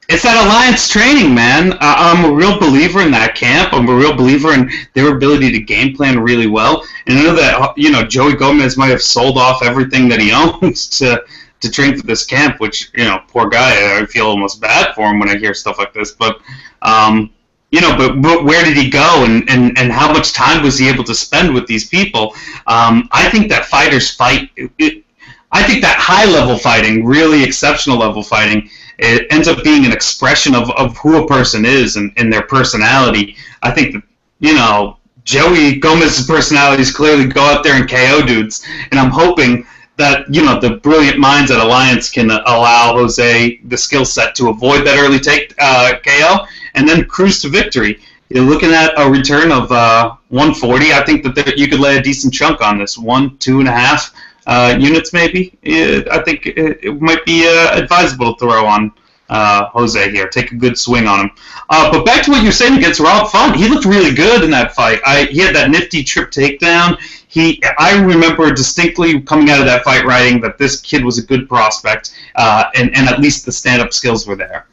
it's 0.09 0.23
that 0.23 0.45
alliance 0.45 0.89
training, 0.89 1.33
man. 1.33 1.77
I'm 1.79 2.25
a 2.25 2.33
real 2.33 2.59
believer 2.59 3.01
in 3.01 3.11
that 3.11 3.35
camp. 3.35 3.73
I'm 3.73 3.87
a 3.87 3.95
real 3.95 4.15
believer 4.15 4.53
in 4.53 4.69
their 4.93 5.15
ability 5.15 5.51
to 5.51 5.59
game 5.59 5.95
plan 5.95 6.19
really 6.19 6.47
well. 6.47 6.85
And 7.07 7.17
I 7.17 7.23
know 7.23 7.35
that 7.35 7.77
you 7.77 7.91
know 7.91 8.03
Joey 8.03 8.35
Gomez 8.35 8.77
might 8.77 8.89
have 8.89 9.01
sold 9.01 9.37
off 9.37 9.63
everything 9.63 10.09
that 10.09 10.19
he 10.19 10.31
owns 10.63 10.87
to 10.99 11.23
to 11.61 11.69
train 11.69 11.97
for 11.97 12.05
this 12.05 12.25
camp, 12.25 12.59
which 12.59 12.91
you 12.95 13.05
know, 13.05 13.21
poor 13.27 13.47
guy. 13.49 13.99
I 13.99 14.05
feel 14.05 14.25
almost 14.25 14.59
bad 14.59 14.93
for 14.95 15.09
him 15.09 15.19
when 15.19 15.29
I 15.29 15.37
hear 15.37 15.53
stuff 15.53 15.77
like 15.77 15.93
this. 15.93 16.11
But 16.11 16.39
um, 16.81 17.31
you 17.71 17.79
know, 17.79 17.95
but, 17.95 18.21
but 18.21 18.43
where 18.43 18.65
did 18.65 18.75
he 18.75 18.89
go, 18.89 19.23
and, 19.23 19.49
and 19.49 19.77
and 19.77 19.91
how 19.91 20.11
much 20.11 20.33
time 20.33 20.61
was 20.61 20.77
he 20.77 20.89
able 20.89 21.05
to 21.05 21.15
spend 21.15 21.53
with 21.53 21.67
these 21.67 21.87
people? 21.87 22.35
Um, 22.67 23.07
I 23.11 23.29
think 23.29 23.49
that 23.49 23.65
fighters 23.65 24.11
fight. 24.11 24.49
It, 24.55 25.05
I 25.53 25.63
think 25.63 25.81
that 25.81 25.97
high 25.97 26.25
level 26.25 26.57
fighting, 26.57 27.05
really 27.05 27.43
exceptional 27.43 27.97
level 27.97 28.23
fighting, 28.23 28.69
it 29.01 29.27
ends 29.31 29.47
up 29.47 29.63
being 29.63 29.85
an 29.85 29.91
expression 29.91 30.53
of, 30.53 30.69
of 30.71 30.95
who 30.97 31.23
a 31.23 31.27
person 31.27 31.65
is 31.65 31.95
and, 31.95 32.13
and 32.17 32.31
their 32.31 32.43
personality. 32.43 33.35
I 33.63 33.71
think 33.71 33.95
you 34.39 34.53
know, 34.53 34.97
Joey 35.23 35.79
Gomez's 35.79 36.25
personality 36.25 36.81
is 36.81 36.91
clearly 36.91 37.27
go 37.27 37.41
out 37.41 37.63
there 37.63 37.75
and 37.75 37.89
KO 37.89 38.25
dudes, 38.25 38.65
and 38.91 38.99
I'm 38.99 39.11
hoping 39.11 39.65
that 39.97 40.33
you 40.33 40.43
know 40.43 40.59
the 40.59 40.77
brilliant 40.77 41.19
minds 41.19 41.51
at 41.51 41.59
Alliance 41.59 42.09
can 42.09 42.29
allow 42.31 42.93
Jose 42.93 43.59
the 43.65 43.77
skill 43.77 44.05
set 44.05 44.35
to 44.35 44.49
avoid 44.49 44.85
that 44.85 44.97
early 44.97 45.19
take 45.19 45.53
uh, 45.59 45.93
KO 46.03 46.45
and 46.75 46.87
then 46.87 47.05
cruise 47.05 47.41
to 47.41 47.49
victory. 47.49 47.99
You're 48.29 48.45
looking 48.45 48.71
at 48.71 48.93
a 48.97 49.09
return 49.09 49.51
of 49.51 49.71
uh, 49.71 50.15
140. 50.29 50.93
I 50.93 51.03
think 51.03 51.23
that 51.23 51.35
there, 51.35 51.53
you 51.57 51.67
could 51.67 51.81
lay 51.81 51.97
a 51.97 52.01
decent 52.01 52.33
chunk 52.33 52.61
on 52.61 52.79
this 52.79 52.97
one, 52.97 53.37
two 53.39 53.59
and 53.59 53.67
a 53.67 53.73
half 53.73 54.13
uh, 54.47 54.77
units 54.79 55.13
maybe. 55.13 55.57
It, 55.61 56.07
I 56.09 56.21
think 56.23 56.45
it, 56.45 56.79
it 56.83 57.01
might 57.01 57.25
be 57.25 57.47
uh, 57.47 57.77
advisable 57.77 58.35
to 58.35 58.39
throw 58.39 58.65
on 58.65 58.91
uh, 59.29 59.69
Jose 59.69 60.11
here. 60.11 60.27
Take 60.27 60.51
a 60.51 60.55
good 60.55 60.77
swing 60.77 61.07
on 61.07 61.21
him. 61.21 61.31
Uh, 61.69 61.91
but 61.91 62.05
back 62.05 62.23
to 62.25 62.31
what 62.31 62.43
you're 62.43 62.51
saying 62.51 62.77
against 62.77 62.99
Rob 62.99 63.31
Font, 63.31 63.55
he 63.55 63.69
looked 63.69 63.85
really 63.85 64.13
good 64.13 64.43
in 64.43 64.51
that 64.51 64.75
fight. 64.75 64.99
I, 65.05 65.25
he 65.25 65.39
had 65.39 65.55
that 65.55 65.69
nifty 65.69 66.03
trip 66.03 66.31
takedown. 66.31 66.99
He, 67.27 67.63
I 67.79 68.01
remember 68.01 68.51
distinctly 68.51 69.21
coming 69.21 69.49
out 69.49 69.61
of 69.61 69.65
that 69.65 69.85
fight 69.85 70.05
writing 70.05 70.41
that 70.41 70.57
this 70.57 70.81
kid 70.81 71.05
was 71.05 71.17
a 71.17 71.25
good 71.25 71.47
prospect, 71.47 72.13
uh, 72.35 72.65
and, 72.75 72.93
and 72.95 73.07
at 73.07 73.19
least 73.21 73.45
the 73.45 73.53
stand-up 73.53 73.93
skills 73.93 74.27
were 74.27 74.35
there. 74.35 74.67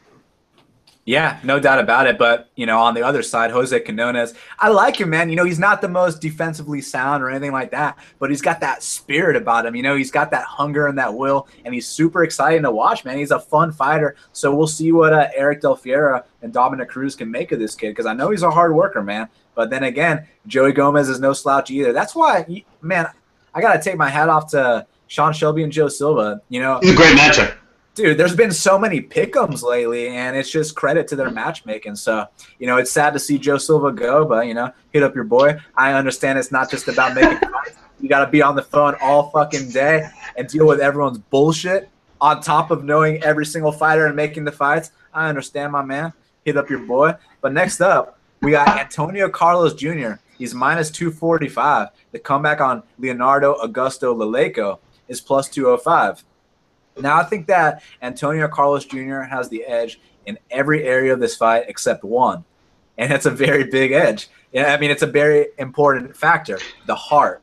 Yeah, 1.08 1.40
no 1.42 1.58
doubt 1.58 1.78
about 1.78 2.06
it. 2.06 2.18
But, 2.18 2.50
you 2.54 2.66
know, 2.66 2.80
on 2.80 2.92
the 2.92 3.02
other 3.02 3.22
side, 3.22 3.50
Jose 3.50 3.80
Quinones, 3.80 4.34
I 4.58 4.68
like 4.68 5.00
him, 5.00 5.08
man. 5.08 5.30
You 5.30 5.36
know, 5.36 5.44
he's 5.46 5.58
not 5.58 5.80
the 5.80 5.88
most 5.88 6.20
defensively 6.20 6.82
sound 6.82 7.22
or 7.22 7.30
anything 7.30 7.50
like 7.50 7.70
that, 7.70 7.96
but 8.18 8.28
he's 8.28 8.42
got 8.42 8.60
that 8.60 8.82
spirit 8.82 9.34
about 9.34 9.64
him. 9.64 9.74
You 9.74 9.82
know, 9.82 9.96
he's 9.96 10.10
got 10.10 10.30
that 10.32 10.44
hunger 10.44 10.86
and 10.86 10.98
that 10.98 11.14
will, 11.14 11.48
and 11.64 11.72
he's 11.72 11.88
super 11.88 12.24
exciting 12.24 12.62
to 12.64 12.70
watch, 12.70 13.06
man. 13.06 13.16
He's 13.16 13.30
a 13.30 13.40
fun 13.40 13.72
fighter. 13.72 14.16
So 14.34 14.54
we'll 14.54 14.66
see 14.66 14.92
what 14.92 15.14
uh, 15.14 15.28
Eric 15.34 15.62
Del 15.62 15.78
Fierro 15.78 16.22
and 16.42 16.52
Dominick 16.52 16.90
Cruz 16.90 17.16
can 17.16 17.30
make 17.30 17.52
of 17.52 17.58
this 17.58 17.74
kid 17.74 17.92
because 17.92 18.04
I 18.04 18.12
know 18.12 18.28
he's 18.28 18.42
a 18.42 18.50
hard 18.50 18.74
worker, 18.74 19.02
man. 19.02 19.28
But 19.54 19.70
then 19.70 19.84
again, 19.84 20.28
Joey 20.46 20.72
Gomez 20.72 21.08
is 21.08 21.20
no 21.20 21.32
slouch 21.32 21.70
either. 21.70 21.94
That's 21.94 22.14
why, 22.14 22.44
man, 22.82 23.06
I 23.54 23.62
got 23.62 23.72
to 23.72 23.80
take 23.82 23.96
my 23.96 24.10
hat 24.10 24.28
off 24.28 24.50
to 24.50 24.86
Sean 25.06 25.32
Shelby 25.32 25.62
and 25.62 25.72
Joe 25.72 25.88
Silva. 25.88 26.42
You 26.50 26.60
know, 26.60 26.80
he's 26.82 26.92
a 26.92 26.96
great 26.96 27.16
matchup 27.16 27.54
dude, 27.98 28.16
there's 28.16 28.34
been 28.34 28.52
so 28.52 28.78
many 28.78 29.02
pickums 29.02 29.62
lately, 29.62 30.08
and 30.08 30.36
it's 30.36 30.50
just 30.50 30.76
credit 30.76 31.08
to 31.08 31.16
their 31.16 31.30
matchmaking. 31.30 31.96
So, 31.96 32.26
you 32.58 32.66
know, 32.66 32.76
it's 32.76 32.92
sad 32.92 33.12
to 33.12 33.18
see 33.18 33.38
Joe 33.38 33.58
Silva 33.58 33.92
go, 33.92 34.24
but 34.24 34.46
you 34.46 34.54
know, 34.54 34.72
hit 34.92 35.02
up 35.02 35.14
your 35.14 35.24
boy. 35.24 35.58
I 35.76 35.92
understand 35.92 36.38
it's 36.38 36.52
not 36.52 36.70
just 36.70 36.86
about 36.88 37.14
making 37.14 37.38
fights. 37.50 37.76
You 38.00 38.08
got 38.08 38.24
to 38.24 38.30
be 38.30 38.40
on 38.40 38.54
the 38.54 38.62
phone 38.62 38.94
all 39.02 39.30
fucking 39.30 39.70
day 39.70 40.08
and 40.36 40.46
deal 40.46 40.66
with 40.66 40.80
everyone's 40.80 41.18
bullshit 41.18 41.90
on 42.20 42.40
top 42.40 42.70
of 42.70 42.84
knowing 42.84 43.22
every 43.24 43.44
single 43.44 43.72
fighter 43.72 44.06
and 44.06 44.14
making 44.14 44.44
the 44.44 44.52
fights. 44.52 44.92
I 45.12 45.28
understand, 45.28 45.72
my 45.72 45.82
man. 45.82 46.12
Hit 46.44 46.56
up 46.56 46.70
your 46.70 46.80
boy. 46.80 47.14
But 47.40 47.52
next 47.52 47.80
up, 47.80 48.18
we 48.40 48.52
got 48.52 48.68
Antonio 48.78 49.28
Carlos 49.28 49.74
Jr. 49.74 50.12
He's 50.38 50.54
minus 50.54 50.90
245. 50.92 51.88
The 52.12 52.20
comeback 52.20 52.60
on 52.60 52.84
Leonardo 52.98 53.56
Augusto 53.56 54.14
Leleco 54.16 54.78
is 55.08 55.20
plus 55.20 55.48
205. 55.48 56.22
Now 57.00 57.18
I 57.18 57.24
think 57.24 57.46
that 57.46 57.82
Antonio 58.02 58.48
Carlos 58.48 58.84
Jr. 58.84 59.20
has 59.20 59.48
the 59.48 59.64
edge 59.64 60.00
in 60.26 60.38
every 60.50 60.84
area 60.84 61.12
of 61.12 61.20
this 61.20 61.36
fight 61.36 61.64
except 61.68 62.04
one, 62.04 62.44
and 62.96 63.12
it's 63.12 63.26
a 63.26 63.30
very 63.30 63.64
big 63.64 63.92
edge. 63.92 64.28
I 64.56 64.76
mean, 64.78 64.90
it's 64.90 65.02
a 65.02 65.06
very 65.06 65.48
important 65.58 66.16
factor: 66.16 66.58
the 66.86 66.94
heart. 66.94 67.42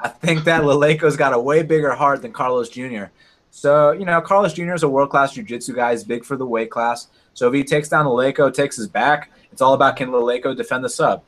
I 0.00 0.08
think 0.08 0.44
that 0.44 0.62
Leleco's 0.62 1.16
got 1.16 1.32
a 1.32 1.38
way 1.38 1.62
bigger 1.62 1.92
heart 1.92 2.22
than 2.22 2.32
Carlos 2.32 2.68
Jr. 2.68 3.04
So 3.50 3.92
you 3.92 4.04
know, 4.04 4.20
Carlos 4.20 4.52
Jr. 4.54 4.74
is 4.74 4.82
a 4.82 4.88
world 4.88 5.10
class 5.10 5.34
jiu-jitsu 5.34 5.74
guy. 5.74 5.92
He's 5.92 6.04
big 6.04 6.24
for 6.24 6.36
the 6.36 6.46
weight 6.46 6.70
class. 6.70 7.08
So 7.34 7.48
if 7.48 7.54
he 7.54 7.64
takes 7.64 7.88
down 7.88 8.06
Leleco, 8.06 8.52
takes 8.52 8.76
his 8.76 8.88
back, 8.88 9.30
it's 9.52 9.62
all 9.62 9.74
about 9.74 9.96
can 9.96 10.08
Leleco 10.08 10.56
defend 10.56 10.84
the 10.84 10.88
sub. 10.88 11.22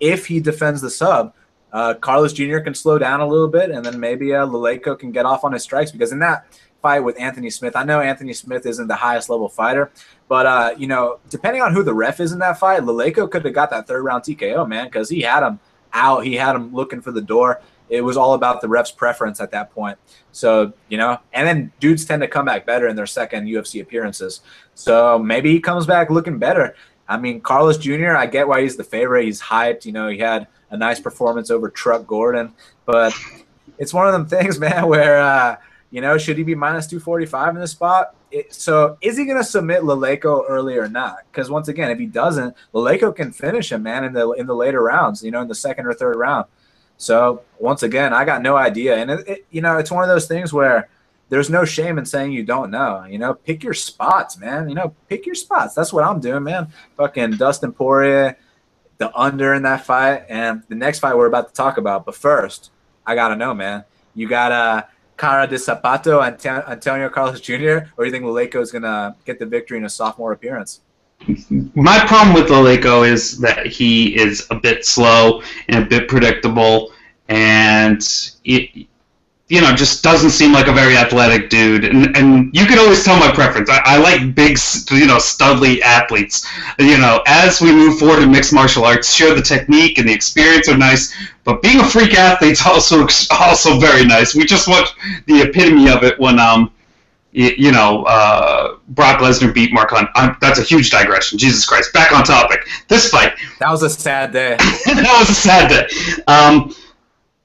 If 0.00 0.26
he 0.26 0.40
defends 0.40 0.80
the 0.80 0.90
sub, 0.90 1.34
uh, 1.72 1.94
Carlos 1.94 2.32
Jr. 2.32 2.58
can 2.58 2.74
slow 2.74 2.98
down 2.98 3.20
a 3.20 3.26
little 3.26 3.48
bit, 3.48 3.70
and 3.70 3.84
then 3.84 3.98
maybe 3.98 4.34
uh, 4.34 4.46
Leleco 4.46 4.98
can 4.98 5.12
get 5.12 5.26
off 5.26 5.44
on 5.44 5.52
his 5.52 5.62
strikes 5.62 5.90
because 5.90 6.12
in 6.12 6.18
that 6.20 6.46
fight 6.82 7.00
with 7.00 7.18
Anthony 7.18 7.50
Smith. 7.50 7.74
I 7.74 7.84
know 7.84 8.00
Anthony 8.00 8.32
Smith 8.32 8.64
isn't 8.64 8.86
the 8.86 8.94
highest 8.94 9.28
level 9.28 9.48
fighter, 9.48 9.90
but 10.28 10.46
uh, 10.46 10.74
you 10.78 10.86
know, 10.86 11.18
depending 11.30 11.62
on 11.62 11.72
who 11.72 11.82
the 11.82 11.94
ref 11.94 12.20
is 12.20 12.32
in 12.32 12.38
that 12.38 12.58
fight, 12.58 12.82
Leleco 12.82 13.30
could 13.30 13.44
have 13.44 13.54
got 13.54 13.70
that 13.70 13.86
third 13.86 14.02
round 14.02 14.22
TKO, 14.22 14.68
man, 14.68 14.86
because 14.86 15.08
he 15.08 15.22
had 15.22 15.42
him 15.42 15.58
out. 15.92 16.24
He 16.24 16.34
had 16.34 16.54
him 16.54 16.72
looking 16.72 17.00
for 17.00 17.12
the 17.12 17.20
door. 17.20 17.60
It 17.88 18.00
was 18.00 18.16
all 18.16 18.34
about 18.34 18.60
the 18.60 18.68
ref's 18.68 18.90
preference 18.90 19.40
at 19.40 19.50
that 19.52 19.70
point. 19.72 19.98
So, 20.32 20.72
you 20.88 20.98
know, 20.98 21.18
and 21.32 21.46
then 21.46 21.72
dudes 21.78 22.04
tend 22.04 22.22
to 22.22 22.28
come 22.28 22.46
back 22.46 22.66
better 22.66 22.88
in 22.88 22.96
their 22.96 23.06
second 23.06 23.46
UFC 23.46 23.80
appearances. 23.80 24.40
So 24.74 25.18
maybe 25.18 25.52
he 25.52 25.60
comes 25.60 25.86
back 25.86 26.10
looking 26.10 26.38
better. 26.38 26.74
I 27.08 27.16
mean, 27.16 27.40
Carlos 27.40 27.78
Jr., 27.78 28.16
I 28.16 28.26
get 28.26 28.48
why 28.48 28.62
he's 28.62 28.76
the 28.76 28.84
favorite. 28.84 29.24
He's 29.24 29.40
hyped. 29.40 29.84
You 29.84 29.92
know, 29.92 30.08
he 30.08 30.18
had 30.18 30.48
a 30.70 30.76
nice 30.76 31.00
performance 31.00 31.50
over 31.50 31.70
Truck 31.70 32.06
Gordon, 32.06 32.52
but 32.84 33.14
it's 33.78 33.94
one 33.94 34.06
of 34.06 34.12
them 34.12 34.26
things, 34.26 34.58
man, 34.66 34.86
where 34.88 35.18
uh, 35.18 35.56
you 35.90 36.00
know, 36.00 36.18
should 36.18 36.36
he 36.36 36.42
be 36.42 36.54
minus 36.54 36.86
245 36.86 37.54
in 37.54 37.60
this 37.60 37.70
spot? 37.70 38.14
It, 38.30 38.52
so 38.52 38.98
is 39.00 39.16
he 39.16 39.24
going 39.24 39.38
to 39.38 39.44
submit 39.44 39.82
Leleco 39.82 40.44
early 40.48 40.76
or 40.76 40.88
not? 40.88 41.18
Because 41.30 41.48
once 41.48 41.68
again, 41.68 41.90
if 41.90 41.98
he 41.98 42.06
doesn't, 42.06 42.54
Leleco 42.74 43.14
can 43.14 43.32
finish 43.32 43.70
him, 43.70 43.82
man, 43.84 44.04
in 44.04 44.12
the 44.12 44.30
in 44.32 44.46
the 44.46 44.54
later 44.54 44.82
rounds. 44.82 45.22
You 45.22 45.30
know, 45.30 45.40
in 45.40 45.48
the 45.48 45.54
second 45.54 45.86
or 45.86 45.94
third 45.94 46.16
round. 46.16 46.46
So 46.98 47.42
once 47.58 47.82
again, 47.82 48.12
I 48.12 48.24
got 48.24 48.42
no 48.42 48.56
idea, 48.56 48.96
and 48.96 49.10
it, 49.10 49.28
it, 49.28 49.46
you 49.50 49.60
know, 49.60 49.78
it's 49.78 49.90
one 49.90 50.02
of 50.02 50.08
those 50.08 50.26
things 50.26 50.52
where 50.52 50.88
there's 51.28 51.50
no 51.50 51.64
shame 51.64 51.98
in 51.98 52.04
saying 52.04 52.32
you 52.32 52.44
don't 52.44 52.70
know. 52.70 53.04
You 53.04 53.18
know, 53.18 53.34
pick 53.34 53.62
your 53.62 53.74
spots, 53.74 54.38
man. 54.38 54.68
You 54.68 54.74
know, 54.74 54.94
pick 55.08 55.26
your 55.26 55.34
spots. 55.34 55.74
That's 55.74 55.92
what 55.92 56.04
I'm 56.04 56.20
doing, 56.20 56.42
man. 56.42 56.68
Fucking 56.96 57.32
Dustin 57.32 57.72
Poirier, 57.72 58.36
the 58.98 59.14
under 59.16 59.54
in 59.54 59.62
that 59.62 59.84
fight, 59.84 60.24
and 60.28 60.62
the 60.68 60.74
next 60.74 61.00
fight 61.00 61.16
we're 61.16 61.26
about 61.26 61.48
to 61.48 61.54
talk 61.54 61.78
about. 61.78 62.04
But 62.04 62.14
first, 62.14 62.70
I 63.06 63.14
gotta 63.14 63.36
know, 63.36 63.54
man. 63.54 63.84
You 64.14 64.28
gotta 64.28 64.54
uh, 64.54 64.82
Cara 65.16 65.46
de 65.46 65.56
Sapato 65.56 66.26
and 66.26 66.44
Antonio 66.68 67.08
Carlos 67.08 67.40
Jr., 67.40 67.88
or 67.96 68.04
do 68.04 68.04
you 68.04 68.10
think 68.10 68.24
Leleco 68.24 68.60
is 68.60 68.70
to 68.70 69.14
get 69.24 69.38
the 69.38 69.46
victory 69.46 69.78
in 69.78 69.84
a 69.84 69.90
sophomore 69.90 70.32
appearance? 70.32 70.80
My 71.74 71.98
problem 72.06 72.34
with 72.34 72.50
Leleco 72.50 73.08
is 73.08 73.38
that 73.38 73.66
he 73.66 74.16
is 74.18 74.46
a 74.50 74.54
bit 74.54 74.84
slow 74.84 75.42
and 75.68 75.84
a 75.84 75.86
bit 75.86 76.08
predictable, 76.08 76.92
and 77.28 78.00
it, 78.44 78.86
you 79.48 79.60
know, 79.60 79.72
just 79.72 80.02
doesn't 80.02 80.30
seem 80.30 80.52
like 80.52 80.66
a 80.66 80.72
very 80.72 80.96
athletic 80.96 81.48
dude. 81.50 81.84
And, 81.84 82.16
and 82.16 82.54
you 82.54 82.66
can 82.66 82.80
always 82.80 83.04
tell 83.04 83.16
my 83.16 83.30
preference. 83.30 83.70
I, 83.70 83.80
I 83.84 83.98
like 83.98 84.34
big, 84.34 84.58
you 84.90 85.06
know, 85.06 85.18
studly 85.18 85.80
athletes. 85.82 86.44
You 86.80 86.98
know, 86.98 87.22
as 87.28 87.60
we 87.60 87.72
move 87.72 88.00
forward 88.00 88.24
in 88.24 88.32
mixed 88.32 88.52
martial 88.52 88.84
arts, 88.84 89.12
sure, 89.12 89.34
the 89.34 89.42
technique 89.42 89.98
and 89.98 90.08
the 90.08 90.12
experience 90.12 90.68
are 90.68 90.76
nice, 90.76 91.14
but 91.44 91.62
being 91.62 91.78
a 91.78 91.84
freak 91.84 92.14
athlete's 92.14 92.66
also 92.66 93.06
also 93.30 93.78
very 93.78 94.04
nice. 94.04 94.34
We 94.34 94.44
just 94.44 94.66
watched 94.66 94.94
the 95.26 95.42
epitome 95.42 95.88
of 95.90 96.02
it 96.02 96.18
when 96.18 96.40
um, 96.40 96.72
you, 97.30 97.52
you 97.56 97.70
know, 97.70 98.02
uh, 98.02 98.78
Brock 98.88 99.20
Lesnar 99.20 99.54
beat 99.54 99.72
Mark 99.72 99.90
Hunt. 99.90 100.08
I'm, 100.16 100.36
that's 100.40 100.58
a 100.58 100.62
huge 100.62 100.90
digression. 100.90 101.38
Jesus 101.38 101.64
Christ. 101.64 101.92
Back 101.92 102.10
on 102.10 102.24
topic. 102.24 102.66
This 102.88 103.10
fight. 103.10 103.34
That 103.60 103.70
was 103.70 103.84
a 103.84 103.90
sad 103.90 104.32
day. 104.32 104.56
that 104.86 105.16
was 105.20 105.30
a 105.30 105.34
sad 105.34 105.68
day. 105.68 106.22
Um, 106.26 106.74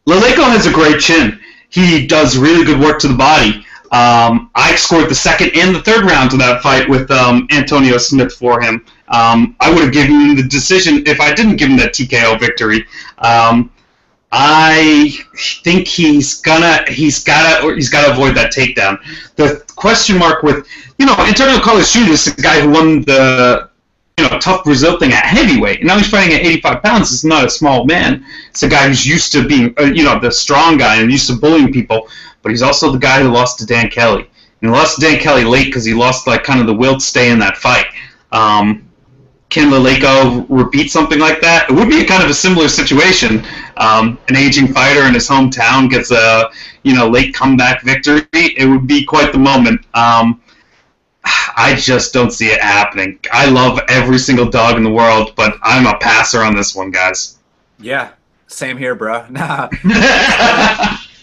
has 0.07 0.65
a 0.65 0.71
great 0.71 0.99
chin 0.99 1.39
he 1.71 2.05
does 2.05 2.37
really 2.37 2.65
good 2.65 2.79
work 2.79 2.99
to 2.99 3.07
the 3.07 3.15
body. 3.15 3.65
Um, 3.91 4.51
I 4.55 4.75
scored 4.75 5.09
the 5.09 5.15
second 5.15 5.51
and 5.55 5.75
the 5.75 5.81
third 5.81 6.05
rounds 6.05 6.33
of 6.33 6.39
that 6.39 6.61
fight 6.61 6.87
with 6.87 7.11
um, 7.11 7.47
Antonio 7.51 7.97
Smith 7.97 8.33
for 8.33 8.61
him. 8.61 8.85
Um, 9.09 9.55
I 9.59 9.69
would 9.69 9.83
have 9.83 9.91
given 9.91 10.11
him 10.11 10.35
the 10.35 10.43
decision 10.43 11.03
if 11.05 11.19
I 11.19 11.33
didn't 11.33 11.57
give 11.57 11.69
him 11.69 11.77
that 11.77 11.93
TKO 11.93 12.39
victory. 12.39 12.85
Um, 13.17 13.69
I 14.31 15.13
think 15.63 15.89
he's 15.89 16.39
gonna 16.39 16.85
he's 16.87 17.21
gotta 17.21 17.65
or 17.65 17.75
he's 17.75 17.89
gotta 17.89 18.13
avoid 18.13 18.35
that 18.37 18.53
takedown. 18.53 18.97
The 19.35 19.65
question 19.75 20.17
mark 20.17 20.41
with 20.41 20.65
you 20.97 21.05
know 21.05 21.15
Antonio 21.17 21.59
Carlos 21.59 21.91
Jr. 21.91 22.11
is 22.11 22.25
the 22.25 22.41
guy 22.41 22.61
who 22.61 22.69
won 22.69 23.01
the 23.01 23.69
you 24.21 24.29
know, 24.29 24.39
tough 24.39 24.63
Brazil 24.63 24.99
thing 24.99 25.11
at 25.11 25.25
heavyweight. 25.25 25.83
Now 25.83 25.97
he's 25.97 26.09
fighting 26.09 26.35
at 26.35 26.41
85 26.41 26.83
pounds. 26.83 27.11
It's 27.11 27.23
not 27.23 27.45
a 27.45 27.49
small 27.49 27.85
man. 27.85 28.25
It's 28.49 28.61
a 28.63 28.67
guy 28.67 28.87
who's 28.87 29.05
used 29.05 29.31
to 29.31 29.47
being, 29.47 29.73
uh, 29.79 29.85
you 29.85 30.03
know, 30.03 30.19
the 30.19 30.31
strong 30.31 30.77
guy 30.77 31.01
and 31.01 31.11
used 31.11 31.27
to 31.27 31.35
bullying 31.35 31.73
people. 31.73 32.07
But 32.41 32.49
he's 32.49 32.61
also 32.61 32.91
the 32.91 32.99
guy 32.99 33.21
who 33.21 33.29
lost 33.29 33.59
to 33.59 33.65
Dan 33.65 33.89
Kelly. 33.89 34.29
And 34.61 34.69
he 34.69 34.75
lost 34.75 34.99
to 34.99 35.01
Dan 35.01 35.19
Kelly 35.19 35.43
late 35.43 35.65
because 35.65 35.85
he 35.85 35.93
lost 35.93 36.27
like 36.27 36.43
kind 36.43 36.59
of 36.59 36.67
the 36.67 36.73
will 36.73 36.95
to 36.95 36.99
stay 36.99 37.31
in 37.31 37.39
that 37.39 37.57
fight. 37.57 37.87
Um, 38.31 38.87
can 39.49 39.69
Leleco 39.69 40.45
repeat 40.49 40.91
something 40.91 41.19
like 41.19 41.41
that? 41.41 41.69
It 41.69 41.73
would 41.73 41.89
be 41.89 42.05
kind 42.05 42.23
of 42.23 42.29
a 42.29 42.33
similar 42.33 42.69
situation. 42.69 43.45
Um, 43.77 44.17
an 44.29 44.37
aging 44.37 44.71
fighter 44.71 45.03
in 45.07 45.13
his 45.13 45.27
hometown 45.27 45.89
gets 45.89 46.11
a 46.11 46.49
you 46.83 46.95
know 46.95 47.09
late 47.09 47.33
comeback 47.33 47.83
victory. 47.83 48.23
It 48.33 48.69
would 48.69 48.87
be 48.87 49.03
quite 49.03 49.33
the 49.33 49.39
moment. 49.39 49.85
Um, 49.93 50.41
I 51.55 51.75
just 51.77 52.13
don't 52.13 52.31
see 52.31 52.47
it 52.47 52.61
happening. 52.61 53.19
I 53.31 53.49
love 53.49 53.79
every 53.89 54.19
single 54.19 54.49
dog 54.49 54.77
in 54.77 54.83
the 54.83 54.91
world, 54.91 55.33
but 55.35 55.57
I'm 55.61 55.85
a 55.85 55.97
passer 55.97 56.41
on 56.41 56.55
this 56.55 56.75
one, 56.75 56.91
guys. 56.91 57.37
Yeah, 57.79 58.11
same 58.47 58.77
here, 58.77 58.95
bro. 58.95 59.25
Nah. 59.29 59.69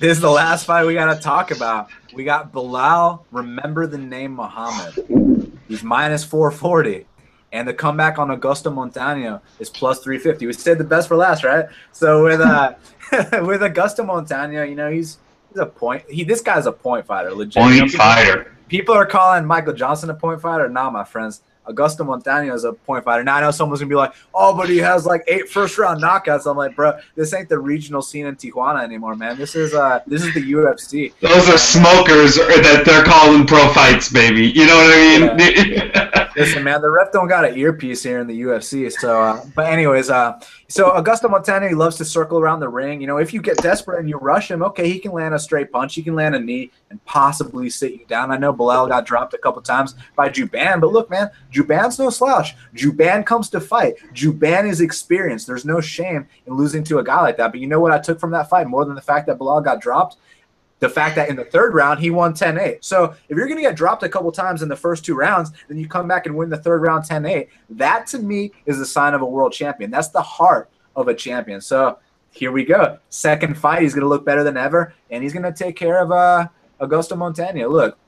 this 0.00 0.12
is 0.16 0.20
the 0.20 0.30
last 0.30 0.64
fight 0.64 0.86
we 0.86 0.94
got 0.94 1.14
to 1.14 1.20
talk 1.20 1.50
about. 1.50 1.88
We 2.14 2.24
got 2.24 2.52
Belal, 2.52 3.24
remember 3.30 3.86
the 3.86 3.98
name 3.98 4.32
Muhammad. 4.32 5.54
He's 5.68 5.82
minus 5.82 6.24
440. 6.24 7.06
And 7.50 7.66
the 7.66 7.72
comeback 7.72 8.18
on 8.18 8.28
Augusto 8.28 8.72
Montano 8.72 9.40
is 9.58 9.70
plus 9.70 10.00
350. 10.00 10.46
We 10.46 10.52
said 10.52 10.78
the 10.78 10.84
best 10.84 11.08
for 11.08 11.16
last, 11.16 11.44
right? 11.44 11.66
So 11.92 12.24
with 12.24 12.40
uh 12.40 12.74
with 13.12 13.62
Augusto 13.62 14.04
Montano, 14.04 14.64
you 14.64 14.74
know, 14.74 14.90
he's 14.90 15.18
he's 15.48 15.58
a 15.58 15.66
point. 15.66 16.04
He 16.10 16.24
this 16.24 16.42
guy's 16.42 16.66
a 16.66 16.72
point 16.72 17.06
fighter, 17.06 17.32
legit. 17.32 17.54
Point 17.54 17.74
you 17.74 17.80
know, 17.80 17.86
people, 17.86 18.00
fighter. 18.00 18.57
People 18.68 18.94
are 18.94 19.06
calling 19.06 19.44
Michael 19.44 19.72
Johnson 19.72 20.10
a 20.10 20.14
point 20.14 20.40
fighter. 20.40 20.68
Nah, 20.68 20.90
my 20.90 21.04
friends. 21.04 21.42
Augusto 21.68 22.04
Montano 22.04 22.54
is 22.54 22.64
a 22.64 22.72
point 22.72 23.04
fighter. 23.04 23.22
Now 23.22 23.36
I 23.36 23.40
know 23.42 23.50
someone's 23.50 23.80
gonna 23.80 23.90
be 23.90 23.94
like, 23.94 24.14
"Oh, 24.34 24.56
but 24.56 24.70
he 24.70 24.78
has 24.78 25.04
like 25.04 25.22
eight 25.28 25.48
first 25.50 25.76
round 25.76 26.02
knockouts." 26.02 26.50
I'm 26.50 26.56
like, 26.56 26.74
bro, 26.74 26.98
this 27.14 27.34
ain't 27.34 27.48
the 27.48 27.58
regional 27.58 28.00
scene 28.00 28.26
in 28.26 28.36
Tijuana 28.36 28.82
anymore, 28.82 29.14
man. 29.16 29.36
This 29.36 29.54
is 29.54 29.74
uh, 29.74 30.00
this 30.06 30.24
is 30.24 30.32
the 30.32 30.52
UFC. 30.52 31.12
Those 31.20 31.48
are 31.48 31.58
smokers 31.58 32.36
that 32.36 32.84
they're 32.86 33.04
calling 33.04 33.46
pro 33.46 33.68
fights, 33.74 34.10
baby. 34.10 34.46
You 34.48 34.66
know 34.66 34.76
what 34.76 34.94
I 34.94 35.34
mean? 35.36 35.38
Yeah. 35.38 36.30
Listen, 36.36 36.64
man, 36.64 36.80
the 36.80 36.90
ref 36.90 37.12
don't 37.12 37.28
got 37.28 37.44
an 37.44 37.58
earpiece 37.58 38.02
here 38.02 38.20
in 38.20 38.26
the 38.26 38.40
UFC. 38.42 38.90
So, 38.92 39.20
uh, 39.20 39.44
but 39.54 39.66
anyways, 39.66 40.08
uh, 40.08 40.40
so 40.70 40.90
Augusto 40.90 41.30
Montano, 41.30 41.66
he 41.66 41.74
loves 41.74 41.96
to 41.96 42.04
circle 42.04 42.38
around 42.38 42.60
the 42.60 42.68
ring. 42.68 43.00
You 43.00 43.06
know, 43.06 43.16
if 43.16 43.32
you 43.32 43.40
get 43.40 43.56
desperate 43.56 44.00
and 44.00 44.08
you 44.08 44.18
rush 44.18 44.50
him, 44.50 44.62
okay, 44.62 44.86
he 44.86 44.98
can 44.98 45.12
land 45.12 45.34
a 45.34 45.38
straight 45.38 45.72
punch, 45.72 45.94
he 45.94 46.02
can 46.02 46.14
land 46.14 46.34
a 46.34 46.38
knee, 46.38 46.70
and 46.90 47.02
possibly 47.06 47.70
sit 47.70 47.92
you 47.92 48.04
down. 48.04 48.30
I 48.30 48.36
know 48.36 48.52
Belal 48.52 48.86
got 48.86 49.06
dropped 49.06 49.32
a 49.32 49.38
couple 49.38 49.62
times 49.62 49.94
by 50.14 50.28
Jouban, 50.28 50.82
but 50.82 50.92
look, 50.92 51.08
man, 51.08 51.30
Jouban's 51.50 51.98
no 51.98 52.10
slouch. 52.10 52.54
Jouban 52.74 53.24
comes 53.24 53.48
to 53.50 53.60
fight. 53.60 53.94
Jouban 54.12 54.68
is 54.68 54.82
experienced. 54.82 55.46
There's 55.46 55.64
no 55.64 55.80
shame 55.80 56.28
in 56.46 56.52
losing 56.54 56.84
to 56.84 56.98
a 56.98 57.04
guy 57.04 57.22
like 57.22 57.38
that. 57.38 57.50
But 57.50 57.60
you 57.60 57.66
know 57.66 57.80
what 57.80 57.92
I 57.92 57.98
took 57.98 58.20
from 58.20 58.32
that 58.32 58.50
fight 58.50 58.66
more 58.66 58.84
than 58.84 58.94
the 58.94 59.00
fact 59.00 59.26
that 59.28 59.38
Belal 59.38 59.64
got 59.64 59.80
dropped? 59.80 60.18
The 60.80 60.88
fact 60.88 61.16
that 61.16 61.28
in 61.28 61.36
the 61.36 61.44
third 61.44 61.74
round 61.74 62.00
he 62.00 62.10
won 62.10 62.32
10-8 62.32 62.78
so 62.80 63.14
if 63.28 63.36
you're 63.36 63.46
going 63.46 63.56
to 63.56 63.62
get 63.62 63.76
dropped 63.76 64.02
a 64.02 64.08
couple 64.08 64.30
times 64.30 64.62
in 64.62 64.68
the 64.68 64.76
first 64.76 65.04
two 65.04 65.14
rounds 65.14 65.52
then 65.68 65.78
you 65.78 65.88
come 65.88 66.06
back 66.06 66.26
and 66.26 66.36
win 66.36 66.48
the 66.48 66.56
third 66.56 66.82
round 66.82 67.04
10-8 67.04 67.48
that 67.70 68.06
to 68.06 68.18
me 68.18 68.52
is 68.66 68.80
a 68.80 68.86
sign 68.86 69.14
of 69.14 69.22
a 69.22 69.26
world 69.26 69.52
champion. 69.52 69.90
That's 69.90 70.08
the 70.08 70.22
heart 70.22 70.70
of 70.96 71.08
a 71.08 71.14
champion. 71.14 71.60
So 71.60 71.98
here 72.30 72.52
we 72.52 72.64
go. 72.64 72.98
Second 73.08 73.56
fight 73.56 73.82
he's 73.82 73.94
going 73.94 74.02
to 74.02 74.08
look 74.08 74.24
better 74.24 74.44
than 74.44 74.56
ever 74.56 74.94
and 75.10 75.22
he's 75.22 75.32
going 75.32 75.44
to 75.44 75.52
take 75.52 75.76
care 75.76 76.00
of 76.00 76.12
uh 76.12 76.48
augusto 76.80 77.18
montano 77.18 77.68
look 77.68 77.98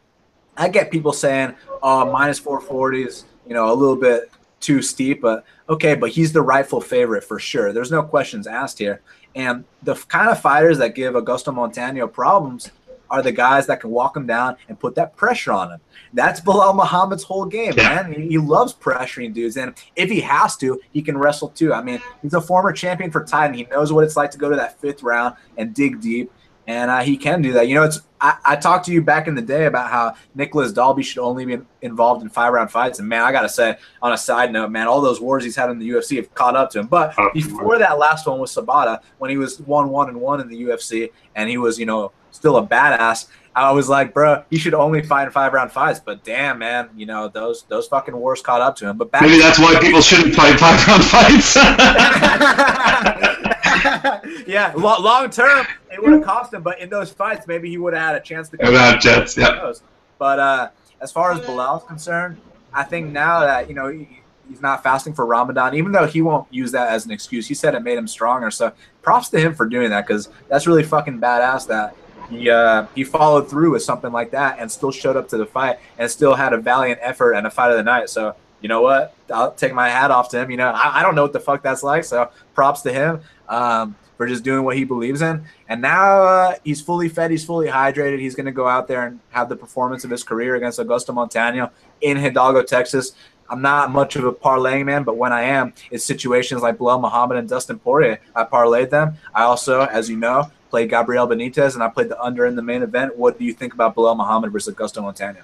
i 0.56 0.68
get 0.68 0.92
people 0.92 1.12
saying 1.12 1.52
oh 1.82 2.10
minus 2.12 2.38
440s 2.38 3.24
you 3.44 3.52
know 3.52 3.72
a 3.72 3.74
little 3.74 3.96
bit 3.96 4.30
too 4.60 4.82
steep 4.82 5.20
but 5.20 5.44
okay 5.68 5.94
but 5.94 6.10
he's 6.10 6.32
the 6.32 6.42
rightful 6.42 6.80
favorite 6.80 7.24
for 7.24 7.38
sure 7.38 7.72
there's 7.72 7.90
no 7.90 8.02
questions 8.02 8.46
asked 8.46 8.78
here 8.78 9.00
and 9.34 9.64
the 9.82 9.94
kind 9.94 10.28
of 10.28 10.40
fighters 10.40 10.78
that 10.78 10.94
give 10.94 11.14
Augusto 11.14 11.54
Montano 11.54 12.06
problems 12.08 12.70
are 13.10 13.22
the 13.22 13.32
guys 13.32 13.66
that 13.66 13.80
can 13.80 13.90
walk 13.90 14.16
him 14.16 14.26
down 14.26 14.56
and 14.68 14.78
put 14.78 14.94
that 14.94 15.16
pressure 15.16 15.52
on 15.52 15.72
him. 15.72 15.80
That's 16.12 16.40
Belal 16.44 16.74
Muhammad's 16.74 17.24
whole 17.24 17.44
game, 17.44 17.74
yeah. 17.76 18.02
man. 18.02 18.12
He, 18.12 18.28
he, 18.28 18.38
loves 18.38 18.72
pressuring 18.72 19.34
dudes, 19.34 19.56
and 19.56 19.74
if 19.96 20.10
he 20.10 20.20
has 20.20 20.56
to, 20.58 20.80
he 20.92 21.02
can 21.02 21.18
wrestle 21.18 21.48
too. 21.48 21.72
I 21.72 21.82
mean, 21.82 22.00
he's 22.22 22.34
a 22.34 22.40
former 22.40 22.72
champion 22.72 23.10
for 23.10 23.24
Titan. 23.24 23.54
He 23.54 23.64
knows 23.64 23.92
what 23.92 24.04
it's 24.04 24.16
like 24.16 24.30
to 24.32 24.38
go 24.38 24.48
to 24.48 24.56
that 24.56 24.80
fifth 24.80 25.02
round 25.02 25.36
and 25.56 25.74
dig 25.74 26.00
deep 26.00 26.32
and 26.70 26.88
uh, 26.88 27.00
he 27.00 27.16
can 27.16 27.42
do 27.42 27.52
that. 27.54 27.66
You 27.66 27.74
know, 27.74 27.82
it's 27.82 28.00
I, 28.20 28.36
I, 28.44 28.56
talked 28.56 28.86
to 28.86 28.92
you 28.92 29.02
back 29.02 29.26
in 29.26 29.34
the 29.34 29.42
day 29.42 29.66
about 29.66 29.90
how 29.90 30.14
Nicholas 30.36 30.72
Dalby 30.72 31.02
should 31.02 31.18
only 31.18 31.44
be 31.44 31.58
involved 31.82 32.22
in 32.22 32.28
five 32.28 32.52
round 32.52 32.70
fights, 32.70 33.00
and 33.00 33.08
man, 33.08 33.22
I 33.22 33.32
gotta 33.32 33.48
say, 33.48 33.76
on 34.00 34.12
a 34.12 34.18
side 34.18 34.52
note, 34.52 34.70
man, 34.70 34.86
all 34.86 35.00
those 35.00 35.20
wars 35.20 35.42
he's 35.42 35.56
had 35.56 35.68
in 35.70 35.80
the 35.80 35.90
UFC 35.90 36.14
have 36.16 36.32
caught 36.34 36.54
up 36.54 36.70
to 36.70 36.78
him. 36.78 36.86
But 36.86 37.16
before 37.34 37.76
that 37.78 37.98
last 37.98 38.28
one 38.28 38.38
with 38.38 38.50
Sobotta, 38.50 39.00
when 39.18 39.30
he 39.30 39.36
was 39.36 39.58
one 39.60 39.88
one 39.88 40.08
and 40.08 40.20
one 40.20 40.40
in 40.40 40.48
the 40.48 40.62
UFC, 40.62 41.10
and 41.34 41.50
he 41.50 41.58
was 41.58 41.76
you 41.76 41.86
know 41.86 42.12
still 42.30 42.56
a 42.56 42.64
badass. 42.64 43.26
I 43.52 43.72
was 43.72 43.88
like, 43.88 44.14
bro, 44.14 44.44
he 44.48 44.58
should 44.58 44.74
only 44.74 45.02
fight 45.02 45.24
in 45.24 45.32
five 45.32 45.52
round 45.52 45.72
fights. 45.72 45.98
But 45.98 46.22
damn, 46.22 46.60
man, 46.60 46.90
you 46.94 47.06
know 47.06 47.26
those 47.26 47.64
those 47.64 47.88
fucking 47.88 48.16
wars 48.16 48.42
caught 48.42 48.60
up 48.60 48.76
to 48.76 48.88
him. 48.88 48.96
But 48.96 49.10
maybe 49.20 49.40
that's 49.40 49.58
why 49.58 49.76
people 49.80 50.02
shouldn't 50.02 50.36
fight 50.36 50.60
five 50.60 50.86
round 50.86 51.04
fights. 51.04 51.56
yeah, 54.46 54.72
long 54.76 55.30
term, 55.30 55.66
it 55.92 56.02
would 56.02 56.12
have 56.12 56.24
cost 56.24 56.52
him. 56.52 56.62
But 56.62 56.80
in 56.80 56.88
those 56.88 57.10
fights, 57.10 57.46
maybe 57.46 57.68
he 57.70 57.78
would 57.78 57.94
have 57.94 58.02
had 58.02 58.16
a 58.16 58.20
chance 58.20 58.48
to. 58.50 58.58
Come 58.58 58.74
out 58.74 59.00
Jets, 59.00 59.36
yeah. 59.36 59.72
But 60.18 60.38
uh, 60.38 60.68
as 61.00 61.12
far 61.12 61.32
as 61.32 61.40
Belal 61.40 61.80
is 61.80 61.86
concerned, 61.86 62.38
I 62.72 62.82
think 62.84 63.10
now 63.10 63.40
that 63.40 63.68
you 63.68 63.74
know 63.74 63.88
he, 63.88 64.20
he's 64.48 64.60
not 64.60 64.82
fasting 64.82 65.14
for 65.14 65.26
Ramadan, 65.26 65.74
even 65.74 65.92
though 65.92 66.06
he 66.06 66.22
won't 66.22 66.52
use 66.52 66.72
that 66.72 66.88
as 66.88 67.06
an 67.06 67.10
excuse. 67.10 67.46
He 67.46 67.54
said 67.54 67.74
it 67.74 67.80
made 67.80 67.96
him 67.96 68.08
stronger. 68.08 68.50
So 68.50 68.72
props 69.02 69.28
to 69.30 69.40
him 69.40 69.54
for 69.54 69.66
doing 69.66 69.90
that 69.90 70.06
because 70.06 70.28
that's 70.48 70.66
really 70.66 70.82
fucking 70.82 71.20
badass. 71.20 71.66
That 71.68 71.96
he 72.28 72.50
uh, 72.50 72.86
he 72.94 73.04
followed 73.04 73.48
through 73.48 73.72
with 73.72 73.82
something 73.82 74.12
like 74.12 74.30
that 74.32 74.58
and 74.58 74.70
still 74.70 74.92
showed 74.92 75.16
up 75.16 75.28
to 75.28 75.36
the 75.36 75.46
fight 75.46 75.78
and 75.98 76.10
still 76.10 76.34
had 76.34 76.52
a 76.52 76.58
valiant 76.58 77.00
effort 77.02 77.32
and 77.32 77.46
a 77.46 77.50
fight 77.50 77.70
of 77.70 77.76
the 77.76 77.82
night. 77.82 78.10
So 78.10 78.34
you 78.60 78.68
know 78.68 78.82
what? 78.82 79.14
I'll 79.32 79.52
take 79.52 79.72
my 79.72 79.88
hat 79.88 80.10
off 80.10 80.28
to 80.30 80.40
him. 80.40 80.50
You 80.50 80.58
know, 80.58 80.68
I, 80.68 81.00
I 81.00 81.02
don't 81.02 81.14
know 81.14 81.22
what 81.22 81.32
the 81.32 81.40
fuck 81.40 81.62
that's 81.62 81.82
like. 81.82 82.04
So 82.04 82.30
props 82.54 82.82
to 82.82 82.92
him 82.92 83.20
um, 83.50 83.94
for 84.16 84.26
just 84.26 84.44
doing 84.44 84.64
what 84.64 84.76
he 84.76 84.84
believes 84.84 85.20
in. 85.20 85.44
And 85.68 85.82
now 85.82 86.22
uh, 86.22 86.54
he's 86.64 86.80
fully 86.80 87.08
fed, 87.08 87.30
he's 87.30 87.44
fully 87.44 87.68
hydrated. 87.68 88.18
He's 88.20 88.34
going 88.34 88.46
to 88.46 88.52
go 88.52 88.66
out 88.66 88.88
there 88.88 89.06
and 89.06 89.20
have 89.30 89.48
the 89.48 89.56
performance 89.56 90.04
of 90.04 90.10
his 90.10 90.22
career 90.22 90.56
against 90.56 90.78
Augusto 90.78 91.12
Montano 91.12 91.70
in 92.00 92.16
Hidalgo, 92.16 92.62
Texas. 92.62 93.12
I'm 93.50 93.60
not 93.62 93.90
much 93.90 94.14
of 94.16 94.24
a 94.24 94.32
parlaying 94.32 94.84
man, 94.84 95.02
but 95.02 95.16
when 95.16 95.32
I 95.32 95.42
am, 95.42 95.74
it's 95.90 96.04
situations 96.04 96.62
like 96.62 96.78
Belal 96.78 97.00
Muhammad 97.00 97.36
and 97.36 97.48
Dustin 97.48 97.80
Poirier. 97.80 98.20
I 98.34 98.44
parlayed 98.44 98.90
them. 98.90 99.16
I 99.34 99.42
also, 99.42 99.80
as 99.82 100.08
you 100.08 100.16
know, 100.16 100.50
played 100.70 100.88
Gabriel 100.88 101.26
Benitez, 101.26 101.74
and 101.74 101.82
I 101.82 101.88
played 101.88 102.08
the 102.08 102.22
under 102.22 102.46
in 102.46 102.54
the 102.54 102.62
main 102.62 102.82
event. 102.82 103.16
What 103.16 103.38
do 103.38 103.44
you 103.44 103.52
think 103.52 103.74
about 103.74 103.96
Belal 103.96 104.16
Muhammad 104.16 104.52
versus 104.52 104.72
Augusto 104.74 105.02
Montano? 105.02 105.40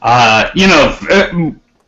Uh, 0.00 0.48
you 0.54 0.66
know, 0.66 0.96
uh, 1.10 1.28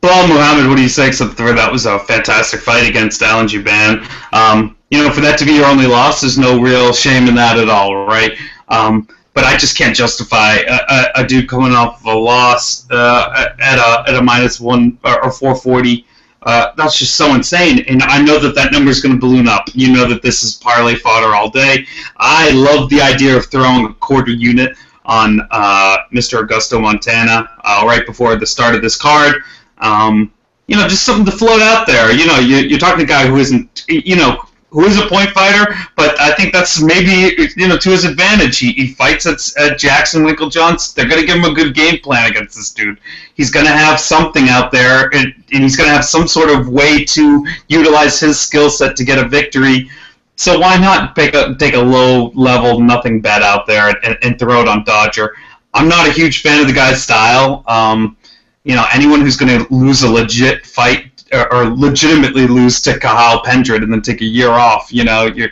Belal 0.03 0.29
Muhammad, 0.29 0.69
what 0.69 0.77
do 0.77 0.83
you 0.83 0.89
say 0.89 1.09
except 1.09 1.35
for 1.35 1.53
that 1.53 1.73
was 1.73 1.87
a 1.87 1.99
fantastic 2.01 2.61
fight 2.61 2.89
against 2.89 3.23
Alan 3.23 3.47
Jouban. 3.47 4.05
Um, 4.35 4.77
you 4.93 5.03
know, 5.03 5.11
for 5.11 5.23
that 5.23 5.39
to 5.39 5.47
be 5.47 5.53
your 5.53 5.65
only 5.65 5.87
loss, 5.87 6.21
there's 6.21 6.37
no 6.37 6.61
real 6.61 6.93
shame 6.93 7.27
in 7.27 7.35
that 7.35 7.59
at 7.59 7.71
all, 7.71 8.05
right? 8.05 8.37
Um, 8.69 9.09
but 9.33 9.43
I 9.43 9.57
just 9.57 9.75
can't 9.75 9.97
justify 9.97 10.57
a, 10.57 10.81
a, 10.87 11.13
a 11.23 11.27
dude 11.27 11.49
coming 11.49 11.73
off 11.73 12.01
of 12.01 12.15
a 12.15 12.19
loss 12.19 12.87
uh, 12.91 13.49
at 13.59 13.79
a 13.79 14.11
at 14.11 14.17
a 14.17 14.23
minus 14.23 14.61
one 14.61 14.99
or 15.03 15.33
440. 15.33 16.07
Uh, 16.43 16.73
that's 16.77 16.99
just 16.99 17.17
so 17.17 17.35
insane, 17.35 17.83
and 17.89 18.03
I 18.03 18.21
know 18.21 18.39
that 18.39 18.55
that 18.55 18.71
number 18.71 18.91
is 18.91 19.01
going 19.01 19.15
to 19.15 19.21
balloon 19.21 19.49
up. 19.49 19.65
You 19.73 19.95
know 19.95 20.07
that 20.11 20.21
this 20.21 20.43
is 20.43 20.57
parlay 20.57 20.97
fodder 20.97 21.35
all 21.35 21.49
day. 21.49 21.87
I 22.19 22.51
love 22.51 22.91
the 22.91 23.01
idea 23.01 23.35
of 23.35 23.47
throwing 23.47 23.87
a 23.87 23.95
quarter 23.95 24.33
unit 24.33 24.77
on 25.07 25.41
uh, 25.53 25.99
Mr. 26.13 26.47
Augusto 26.47 26.79
Montana 26.83 27.49
uh, 27.65 27.85
right 27.87 28.05
before 28.05 28.37
the 28.37 28.47
start 28.47 28.75
of 28.75 28.83
this 28.83 28.97
card. 28.97 29.37
Um, 29.79 30.35
you 30.67 30.77
know, 30.77 30.87
just 30.87 31.05
something 31.05 31.25
to 31.25 31.33
float 31.33 31.63
out 31.63 31.87
there. 31.87 32.13
You 32.13 32.27
know, 32.27 32.39
you, 32.39 32.57
you're 32.57 32.79
talking 32.79 32.99
to 32.99 33.05
a 33.05 33.07
guy 33.07 33.27
who 33.27 33.37
isn't, 33.37 33.85
you 33.89 34.17
know, 34.17 34.43
who 34.73 34.87
is 34.87 34.99
a 34.99 35.07
point 35.07 35.29
fighter, 35.31 35.75
but 35.97 36.19
I 36.19 36.35
think 36.35 36.53
that's 36.53 36.81
maybe 36.81 37.37
you 37.57 37.69
know 37.69 37.77
to 37.77 37.91
his 37.91 38.05
advantage. 38.05 38.59
He, 38.59 38.73
he 38.73 38.95
fights 38.95 39.27
at, 39.27 39.39
at 39.63 39.79
Jackson 39.79 40.25
Winkeljohns. 40.25 40.95
They're 40.95 41.09
going 41.09 41.21
to 41.21 41.27
give 41.27 41.37
him 41.37 41.45
a 41.45 41.53
good 41.53 41.75
game 41.75 42.01
plan 42.01 42.31
against 42.31 42.57
this 42.57 42.73
dude. 42.73 42.99
He's 43.35 43.51
going 43.51 43.67
to 43.67 43.73
have 43.73 44.01
something 44.01 44.49
out 44.49 44.73
there, 44.73 45.15
and, 45.15 45.35
and 45.53 45.63
he's 45.63 45.77
going 45.77 45.89
to 45.89 45.95
have 45.95 46.07
some 46.07 46.27
sort 46.27 46.49
of 46.49 46.71
way 46.71 47.05
to 47.05 47.47
utilize 47.69 48.19
his 48.19 48.41
skill 48.41 48.71
set 48.71 48.97
to 48.97 49.05
get 49.05 49.19
a 49.19 49.29
victory. 49.29 49.91
So 50.37 50.59
why 50.59 50.79
not 50.79 51.15
take 51.15 51.35
a 51.35 51.55
take 51.57 51.75
a 51.75 51.81
low 51.81 52.33
level 52.35 52.81
nothing 52.81 53.21
bet 53.21 53.43
out 53.43 53.67
there 53.67 53.95
and, 54.03 54.17
and 54.23 54.39
throw 54.39 54.63
it 54.63 54.69
on 54.69 54.85
Dodger? 54.85 55.37
I'm 55.75 55.89
not 55.89 56.09
a 56.09 56.13
huge 56.13 56.41
fan 56.41 56.63
of 56.63 56.67
the 56.67 56.73
guy's 56.73 57.03
style. 57.03 57.63
Um, 57.67 58.17
you 58.65 58.75
know, 58.75 58.87
anyone 58.93 59.21
who's 59.21 59.37
going 59.37 59.67
to 59.67 59.75
lose 59.75 60.03
a 60.03 60.11
legit 60.11 60.65
fight 60.65 61.12
or, 61.33 61.53
or 61.53 61.65
legitimately 61.71 62.47
lose 62.47 62.81
to 62.83 62.99
Cathal 62.99 63.43
Pendred 63.43 63.83
and 63.83 63.93
then 63.93 64.03
take 64.03 64.21
a 64.21 64.27
year 64.27 64.51
off, 64.51 64.93
you 64.93 65.05
know, 65.05 65.27
you're 65.27 65.51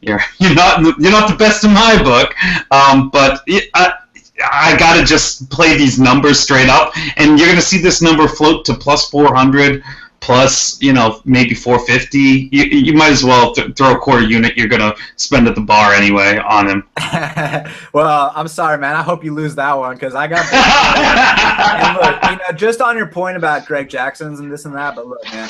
you're 0.00 0.20
you're 0.38 0.54
not 0.54 0.82
you're 0.98 1.12
not 1.12 1.30
the 1.30 1.36
best 1.36 1.64
in 1.64 1.72
my 1.72 2.00
book. 2.02 2.34
Um, 2.70 3.10
but 3.10 3.42
it, 3.46 3.70
I, 3.74 3.92
I 4.42 4.76
got 4.78 4.98
to 4.98 5.04
just 5.04 5.50
play 5.50 5.76
these 5.76 5.98
numbers 5.98 6.40
straight 6.40 6.68
up, 6.68 6.92
and 7.16 7.38
you're 7.38 7.54
to 7.54 7.60
see 7.60 7.80
this 7.80 8.00
number 8.00 8.26
float 8.26 8.64
to 8.66 8.74
plus 8.74 9.10
400 9.10 9.82
plus 10.20 10.80
you 10.82 10.92
know 10.92 11.20
maybe 11.24 11.54
450 11.54 12.18
you, 12.52 12.64
you 12.64 12.92
might 12.92 13.10
as 13.10 13.24
well 13.24 13.54
th- 13.54 13.74
throw 13.76 13.94
a 13.94 13.98
quarter 13.98 14.22
unit 14.22 14.56
you're 14.56 14.68
gonna 14.68 14.94
spend 15.16 15.48
at 15.48 15.54
the 15.54 15.60
bar 15.60 15.92
anyway 15.92 16.38
on 16.38 16.68
him 16.68 16.88
well 17.92 18.32
i'm 18.34 18.48
sorry 18.48 18.78
man 18.78 18.94
i 18.94 19.02
hope 19.02 19.24
you 19.24 19.32
lose 19.32 19.54
that 19.54 19.76
one 19.76 19.94
because 19.94 20.14
i 20.14 20.26
got 20.26 20.44
and 20.52 21.96
look 21.96 22.30
you 22.30 22.36
know 22.36 22.56
just 22.56 22.80
on 22.80 22.96
your 22.96 23.06
point 23.06 23.36
about 23.36 23.66
greg 23.66 23.88
jackson's 23.88 24.40
and 24.40 24.52
this 24.52 24.64
and 24.66 24.74
that 24.74 24.94
but 24.94 25.06
look 25.06 25.24
man 25.32 25.48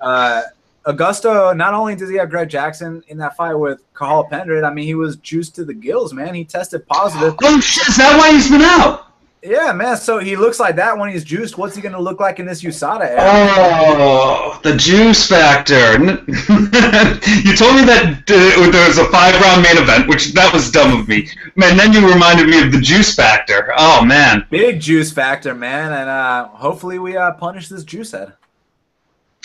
uh, 0.00 0.42
Augusto, 0.86 1.54
not 1.54 1.74
only 1.74 1.94
does 1.94 2.08
he 2.08 2.16
have 2.16 2.30
Greg 2.30 2.48
Jackson 2.48 3.02
in 3.08 3.18
that 3.18 3.36
fight 3.36 3.52
with 3.54 3.82
Cathal 3.94 4.24
Pendred, 4.24 4.64
I 4.64 4.72
mean, 4.72 4.86
he 4.86 4.94
was 4.94 5.16
juiced 5.16 5.54
to 5.56 5.64
the 5.64 5.74
gills, 5.74 6.14
man. 6.14 6.34
He 6.34 6.44
tested 6.44 6.86
positive. 6.86 7.34
Oh, 7.42 7.60
shit, 7.60 7.88
is 7.88 7.96
that 7.98 8.16
why 8.16 8.32
he's 8.32 8.48
been 8.48 8.62
out? 8.62 9.07
Yeah, 9.42 9.72
man. 9.72 9.96
So 9.96 10.18
he 10.18 10.34
looks 10.34 10.58
like 10.58 10.76
that 10.76 10.98
when 10.98 11.10
he's 11.10 11.22
juiced. 11.22 11.56
What's 11.56 11.76
he 11.76 11.82
going 11.82 11.94
to 11.94 12.00
look 12.00 12.18
like 12.18 12.40
in 12.40 12.46
this 12.46 12.62
USADA 12.62 13.10
era? 13.10 13.18
Oh, 13.20 14.60
the 14.64 14.76
juice 14.76 15.28
factor. 15.28 15.92
you 15.98 17.56
told 17.56 17.76
me 17.76 17.84
that 17.86 18.24
uh, 18.28 18.70
there 18.70 18.88
was 18.88 18.98
a 18.98 19.04
five 19.10 19.40
round 19.40 19.62
main 19.62 19.76
event, 19.78 20.08
which 20.08 20.32
that 20.34 20.52
was 20.52 20.70
dumb 20.70 20.98
of 20.98 21.06
me. 21.06 21.28
Man, 21.54 21.76
then 21.76 21.92
you 21.92 22.06
reminded 22.08 22.48
me 22.48 22.60
of 22.60 22.72
the 22.72 22.80
juice 22.80 23.14
factor. 23.14 23.72
Oh, 23.76 24.04
man. 24.04 24.44
Big 24.50 24.80
juice 24.80 25.12
factor, 25.12 25.54
man. 25.54 25.92
And 25.92 26.10
uh, 26.10 26.48
hopefully 26.48 26.98
we 26.98 27.16
uh, 27.16 27.32
punish 27.32 27.68
this 27.68 27.84
juice 27.84 28.10
head. 28.10 28.32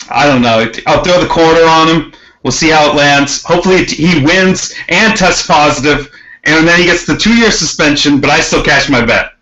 I 0.10 0.26
don't 0.26 0.42
know. 0.42 0.72
I'll 0.88 1.04
throw 1.04 1.22
the 1.22 1.28
quarter 1.28 1.66
on 1.66 1.88
him. 1.88 2.14
We'll 2.42 2.52
see 2.52 2.70
how 2.70 2.92
it 2.92 2.96
lands. 2.96 3.44
Hopefully 3.44 3.86
he 3.86 4.24
wins 4.26 4.74
and 4.90 5.16
tests 5.16 5.48
positive, 5.48 6.12
and 6.44 6.68
then 6.68 6.80
he 6.80 6.86
gets 6.86 7.06
the 7.06 7.16
two-year 7.16 7.52
suspension. 7.52 8.20
But 8.20 8.32
I 8.32 8.42
still 8.42 8.64
cash 8.64 8.90
my 8.90 9.06
bet. 9.06 9.33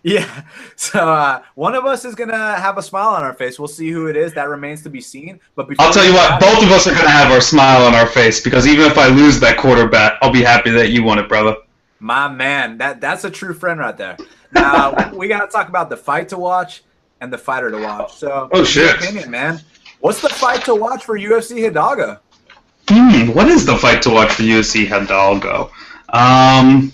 Yeah. 0.02 0.44
So 0.76 1.12
uh, 1.12 1.42
one 1.56 1.74
of 1.74 1.84
us 1.84 2.06
is 2.06 2.14
gonna 2.14 2.54
have 2.54 2.78
a 2.78 2.82
smile 2.82 3.10
on 3.10 3.22
our 3.22 3.34
face. 3.34 3.58
We'll 3.58 3.68
see 3.68 3.90
who 3.90 4.06
it 4.06 4.16
is. 4.16 4.32
That 4.32 4.48
remains 4.48 4.82
to 4.84 4.88
be 4.88 5.02
seen. 5.02 5.38
But 5.54 5.68
I'll 5.78 5.92
tell 5.92 6.06
you 6.06 6.14
what, 6.14 6.40
both 6.40 6.62
of 6.62 6.70
us 6.70 6.86
are 6.86 6.94
gonna 6.94 7.10
have 7.10 7.30
our 7.30 7.42
smile 7.42 7.84
on 7.84 7.94
our 7.94 8.06
face 8.06 8.40
because 8.40 8.66
even 8.66 8.86
if 8.86 8.96
I 8.96 9.08
lose 9.08 9.38
that 9.40 9.58
quarter 9.58 9.86
bet, 9.86 10.14
I'll 10.22 10.32
be 10.32 10.42
happy 10.42 10.70
that 10.70 10.88
you 10.88 11.02
won 11.02 11.18
it, 11.18 11.28
brother. 11.28 11.54
My 11.98 12.28
man, 12.28 12.78
that 12.78 13.02
that's 13.02 13.24
a 13.24 13.30
true 13.30 13.52
friend 13.52 13.78
right 13.78 13.94
there. 13.94 14.16
Now 14.52 15.12
we 15.14 15.28
gotta 15.28 15.48
talk 15.48 15.68
about 15.68 15.90
the 15.90 15.98
fight 15.98 16.30
to 16.30 16.38
watch 16.38 16.82
and 17.20 17.30
the 17.30 17.38
fighter 17.38 17.70
to 17.70 17.78
watch. 17.78 18.14
So, 18.14 18.48
oh 18.52 18.64
shit, 18.64 18.94
opinion, 18.96 19.30
man. 19.30 19.60
What's 20.00 20.22
the 20.22 20.30
fight 20.30 20.64
to 20.64 20.74
watch 20.74 21.04
for 21.04 21.18
UFC 21.18 21.58
Hidalgo? 21.58 22.18
Hmm, 22.88 23.32
what 23.34 23.48
is 23.48 23.66
the 23.66 23.76
fight 23.76 24.00
to 24.02 24.10
watch 24.10 24.32
for 24.32 24.42
UFC 24.44 24.86
Hidalgo? 24.86 25.70
Um, 26.08 26.92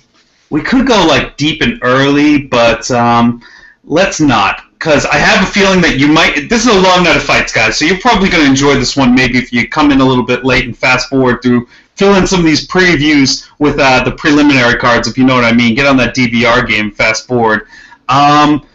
we 0.51 0.63
could 0.63 0.87
go 0.87 1.07
like 1.07 1.37
deep 1.37 1.63
and 1.63 1.79
early, 1.83 2.43
but 2.43 2.91
um, 2.91 3.43
let's 3.85 4.21
not, 4.21 4.63
because 4.73 5.05
I 5.07 5.17
have 5.17 5.47
a 5.47 5.51
feeling 5.51 5.81
that 5.83 5.99
you 5.99 6.09
might. 6.09 6.49
This 6.49 6.67
is 6.67 6.73
a 6.73 6.81
long 6.81 7.05
night 7.05 7.17
of 7.17 7.23
fights, 7.23 7.53
guys. 7.53 7.79
So 7.79 7.85
you're 7.85 7.99
probably 7.99 8.29
going 8.29 8.45
to 8.45 8.51
enjoy 8.51 8.75
this 8.75 8.97
one. 8.97 9.15
Maybe 9.15 9.39
if 9.39 9.53
you 9.53 9.69
come 9.69 9.91
in 9.91 10.01
a 10.01 10.05
little 10.05 10.25
bit 10.25 10.45
late 10.45 10.65
and 10.65 10.77
fast 10.77 11.09
forward 11.09 11.43
through, 11.43 11.67
fill 11.97 12.15
in 12.15 12.27
some 12.27 12.41
of 12.41 12.47
these 12.47 12.67
previews 12.69 13.49
with 13.59 13.79
uh, 13.79 14.05
the 14.05 14.13
preliminary 14.13 14.77
cards, 14.79 15.09
if 15.09 15.19
you 15.19 15.25
know 15.25 15.35
what 15.35 15.45
I 15.45 15.53
mean. 15.53 15.75
Get 15.75 15.87
on 15.87 15.97
that 15.97 16.15
DVR 16.15 16.67
game, 16.67 16.91
fast 16.93 17.27
forward. 17.27 17.67
Um, 18.09 18.67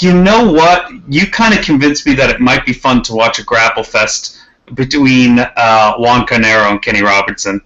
you 0.00 0.14
know 0.14 0.50
what? 0.50 0.90
You 1.08 1.26
kind 1.26 1.56
of 1.58 1.64
convinced 1.64 2.06
me 2.06 2.14
that 2.14 2.30
it 2.30 2.40
might 2.40 2.64
be 2.64 2.72
fun 2.72 3.02
to 3.02 3.14
watch 3.14 3.38
a 3.38 3.44
grapple 3.44 3.82
fest 3.82 4.38
between 4.74 5.38
uh, 5.38 5.94
Roan 5.98 6.26
Carneiro 6.26 6.70
and 6.70 6.80
Kenny 6.80 7.02
Robertson. 7.02 7.60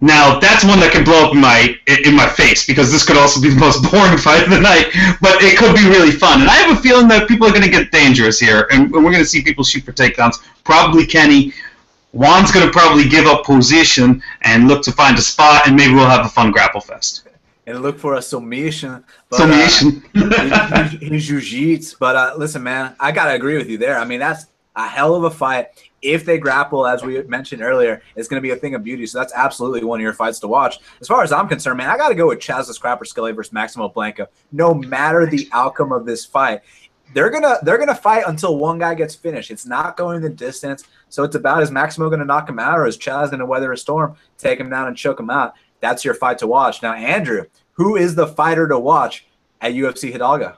Now 0.00 0.38
that's 0.38 0.64
one 0.64 0.80
that 0.80 0.92
can 0.92 1.04
blow 1.04 1.26
up 1.26 1.34
in 1.34 1.40
my 1.40 1.76
in 1.86 2.16
my 2.16 2.26
face 2.26 2.66
because 2.66 2.90
this 2.90 3.04
could 3.04 3.18
also 3.18 3.40
be 3.40 3.50
the 3.50 3.60
most 3.60 3.82
boring 3.90 4.16
fight 4.16 4.44
of 4.44 4.50
the 4.50 4.60
night, 4.60 4.88
but 5.20 5.42
it 5.42 5.58
could 5.58 5.76
be 5.76 5.86
really 5.88 6.10
fun. 6.10 6.40
And 6.40 6.48
I 6.48 6.54
have 6.54 6.78
a 6.78 6.80
feeling 6.80 7.06
that 7.08 7.28
people 7.28 7.46
are 7.46 7.50
going 7.50 7.62
to 7.62 7.70
get 7.70 7.92
dangerous 7.92 8.40
here, 8.40 8.66
and 8.70 8.90
we're 8.90 9.02
going 9.02 9.14
to 9.14 9.26
see 9.26 9.42
people 9.42 9.62
shoot 9.62 9.84
for 9.84 9.92
takedowns. 9.92 10.36
Probably 10.64 11.06
Kenny. 11.06 11.52
Roan's 12.12 12.50
going 12.50 12.66
to 12.66 12.72
probably 12.72 13.08
give 13.08 13.26
up 13.26 13.44
position 13.44 14.20
and 14.42 14.66
look 14.66 14.82
to 14.82 14.90
find 14.90 15.16
a 15.16 15.22
spot, 15.22 15.68
and 15.68 15.76
maybe 15.76 15.94
we'll 15.94 16.08
have 16.08 16.26
a 16.26 16.28
fun 16.28 16.50
grapple 16.50 16.80
fest. 16.80 17.28
And 17.66 17.82
look 17.82 18.00
for 18.00 18.14
a 18.14 18.22
submission. 18.22 19.04
But, 19.28 19.36
submission. 19.36 20.02
Uh, 20.16 20.90
in 21.00 21.18
jiu-jitsu. 21.18 21.96
But 22.00 22.16
uh, 22.16 22.34
listen, 22.36 22.64
man, 22.64 22.96
I 22.98 23.12
gotta 23.12 23.34
agree 23.34 23.56
with 23.56 23.68
you 23.68 23.78
there. 23.78 23.96
I 23.96 24.04
mean, 24.04 24.18
that's 24.18 24.46
a 24.74 24.88
hell 24.88 25.14
of 25.14 25.24
a 25.24 25.30
fight 25.30 25.68
if 26.02 26.24
they 26.24 26.38
grapple, 26.38 26.86
as 26.86 27.02
we 27.02 27.22
mentioned 27.22 27.62
earlier, 27.62 28.02
it's 28.16 28.28
going 28.28 28.40
to 28.40 28.46
be 28.46 28.52
a 28.52 28.56
thing 28.56 28.74
of 28.74 28.82
beauty. 28.82 29.06
So 29.06 29.18
that's 29.18 29.32
absolutely 29.34 29.84
one 29.84 30.00
of 30.00 30.02
your 30.02 30.12
fights 30.12 30.38
to 30.40 30.48
watch. 30.48 30.78
As 31.00 31.08
far 31.08 31.22
as 31.22 31.32
I'm 31.32 31.48
concerned, 31.48 31.78
man, 31.78 31.90
I 31.90 31.96
got 31.96 32.08
to 32.08 32.14
go 32.14 32.28
with 32.28 32.40
Chas 32.40 32.68
the 32.68 32.74
Scrapper 32.74 33.04
Skelly 33.04 33.32
versus 33.32 33.52
Maximo 33.52 33.88
Blanco. 33.88 34.26
No 34.52 34.72
matter 34.74 35.26
the 35.26 35.48
outcome 35.52 35.92
of 35.92 36.06
this 36.06 36.24
fight, 36.24 36.60
they're 37.12 37.30
gonna 37.30 37.58
they're 37.62 37.78
gonna 37.78 37.94
fight 37.94 38.24
until 38.28 38.56
one 38.56 38.78
guy 38.78 38.94
gets 38.94 39.16
finished. 39.16 39.50
It's 39.50 39.66
not 39.66 39.96
going 39.96 40.20
the 40.20 40.30
distance. 40.30 40.84
So 41.08 41.24
it's 41.24 41.34
about 41.34 41.62
is 41.62 41.70
Maximo 41.70 42.08
going 42.08 42.20
to 42.20 42.24
knock 42.24 42.48
him 42.48 42.60
out 42.60 42.78
or 42.78 42.86
is 42.86 42.96
Chas 42.96 43.30
going 43.30 43.40
to 43.40 43.46
weather 43.46 43.72
a 43.72 43.76
storm, 43.76 44.16
take 44.38 44.60
him 44.60 44.70
down 44.70 44.86
and 44.86 44.96
choke 44.96 45.18
him 45.18 45.30
out? 45.30 45.54
That's 45.80 46.04
your 46.04 46.14
fight 46.14 46.38
to 46.38 46.46
watch. 46.46 46.82
Now, 46.82 46.92
Andrew, 46.92 47.46
who 47.72 47.96
is 47.96 48.14
the 48.14 48.28
fighter 48.28 48.68
to 48.68 48.78
watch 48.78 49.26
at 49.60 49.72
UFC 49.72 50.12
Hidalgo? 50.12 50.56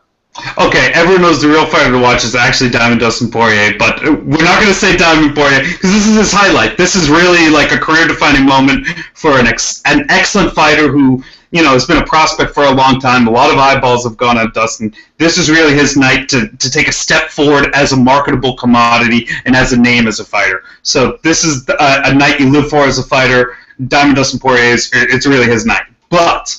Okay, 0.57 0.91
everyone 0.95 1.21
knows 1.21 1.43
the 1.43 1.49
real 1.49 1.67
fighter 1.67 1.91
to 1.93 1.99
watch 1.99 2.25
is 2.25 2.35
actually 2.35 2.71
Diamond 2.71 3.01
Dustin 3.01 3.31
Poirier, 3.31 3.77
but 3.79 4.03
we're 4.03 4.43
not 4.43 4.61
going 4.61 4.69
to 4.69 4.75
say 4.75 4.97
Diamond 4.97 5.35
Poirier 5.37 5.61
because 5.61 5.93
this 5.93 6.07
is 6.07 6.17
his 6.17 6.33
highlight. 6.33 6.79
This 6.79 6.97
is 6.97 7.11
really 7.11 7.51
like 7.51 7.71
a 7.71 7.77
career-defining 7.77 8.47
moment 8.47 8.87
for 9.13 9.39
an 9.39 9.47
ex- 9.47 9.83
an 9.85 10.07
excellent 10.09 10.55
fighter 10.55 10.89
who 10.89 11.23
you 11.51 11.63
know 11.63 11.73
has 11.73 11.85
been 11.85 11.99
a 11.99 12.07
prospect 12.07 12.55
for 12.55 12.65
a 12.65 12.71
long 12.71 12.99
time. 12.99 13.29
A 13.29 13.31
lot 13.31 13.51
of 13.51 13.59
eyeballs 13.59 14.05
have 14.05 14.17
gone 14.17 14.39
on 14.39 14.51
Dustin. 14.53 14.95
This 15.19 15.37
is 15.37 15.51
really 15.51 15.75
his 15.75 15.99
night 15.99 16.31
to 16.31 16.49
to 16.49 16.71
take 16.71 16.89
a 16.89 16.93
step 16.93 17.29
forward 17.29 17.71
as 17.75 17.93
a 17.93 17.97
marketable 17.97 18.57
commodity 18.57 19.29
and 19.45 19.55
as 19.55 19.75
a 19.75 19.79
name 19.79 20.09
as 20.09 20.19
a 20.19 20.25
fighter. 20.25 20.65
So 20.83 21.19
this 21.23 21.45
is 21.45 21.69
a, 21.69 21.77
uh, 21.79 22.03
a 22.07 22.15
night 22.15 22.41
you 22.41 22.51
live 22.51 22.71
for 22.71 22.85
as 22.85 22.99
a 22.99 23.03
fighter. 23.03 23.59
Diamond 23.87 24.17
Dustin 24.17 24.41
Poirier 24.41 24.73
is 24.73 24.89
it's 24.95 25.27
really 25.27 25.47
his 25.47 25.67
night, 25.67 25.85
but 26.09 26.59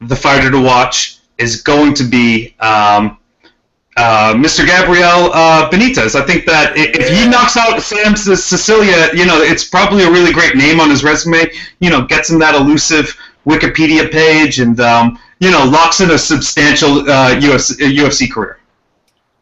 the 0.00 0.16
fighter 0.16 0.50
to 0.50 0.62
watch 0.62 1.17
is 1.38 1.62
going 1.62 1.94
to 1.94 2.04
be 2.04 2.54
um, 2.60 3.18
uh, 3.96 4.32
Mr. 4.34 4.64
Gabriel 4.64 5.30
uh, 5.32 5.68
Benitez. 5.70 6.14
I 6.14 6.24
think 6.24 6.46
that 6.46 6.72
if 6.76 7.08
he 7.08 7.28
knocks 7.28 7.56
out 7.56 7.80
Sam 7.80 8.14
Sicilia, 8.16 9.08
you 9.12 9.26
know, 9.26 9.40
it's 9.42 9.64
probably 9.64 10.04
a 10.04 10.10
really 10.10 10.32
great 10.32 10.54
name 10.54 10.78
on 10.78 10.90
his 10.90 11.02
resume. 11.02 11.50
You 11.80 11.90
know, 11.90 12.06
gets 12.06 12.30
him 12.30 12.38
that 12.38 12.54
elusive 12.54 13.16
Wikipedia 13.44 14.10
page 14.10 14.60
and, 14.60 14.78
um, 14.80 15.18
you 15.40 15.50
know, 15.50 15.64
locks 15.64 16.00
in 16.00 16.12
a 16.12 16.18
substantial 16.18 17.00
uh, 17.10 17.34
UFC, 17.40 17.96
UFC 17.96 18.30
career. 18.30 18.60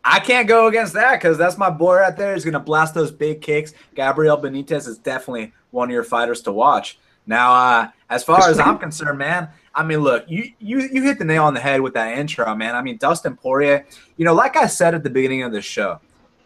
I 0.02 0.20
can't 0.20 0.46
go 0.46 0.68
against 0.68 0.94
that 0.94 1.16
because 1.16 1.36
that's 1.36 1.58
my 1.58 1.68
boy 1.68 1.96
right 1.96 2.16
there. 2.16 2.32
He's 2.32 2.44
to 2.44 2.60
blast 2.60 2.94
those 2.94 3.10
big 3.10 3.42
kicks. 3.42 3.74
Gabriel 3.94 4.38
Benitez 4.38 4.86
is 4.86 4.98
definitely 4.98 5.52
one 5.70 5.88
of 5.88 5.92
your 5.92 6.04
fighters 6.04 6.40
to 6.42 6.52
watch. 6.52 6.98
Now, 7.26 7.54
uh, 7.54 7.88
as 8.08 8.22
far 8.22 8.48
as 8.48 8.60
I'm 8.60 8.78
concerned, 8.78 9.18
man, 9.18 9.48
I 9.76 9.82
mean, 9.82 10.00
look, 10.00 10.24
you 10.26 10.52
you 10.58 10.80
you 10.90 11.02
hit 11.02 11.18
the 11.18 11.24
nail 11.24 11.44
on 11.44 11.52
the 11.52 11.60
head 11.60 11.82
with 11.82 11.92
that 11.94 12.16
intro, 12.16 12.54
man. 12.54 12.74
I 12.74 12.80
mean, 12.80 12.96
Dustin 12.96 13.36
Poirier. 13.36 13.86
You 14.16 14.24
know, 14.24 14.32
like 14.32 14.56
I 14.56 14.66
said 14.66 14.94
at 14.94 15.02
the 15.02 15.10
beginning 15.10 15.42
of 15.42 15.52
the 15.52 15.60
show, 15.60 16.00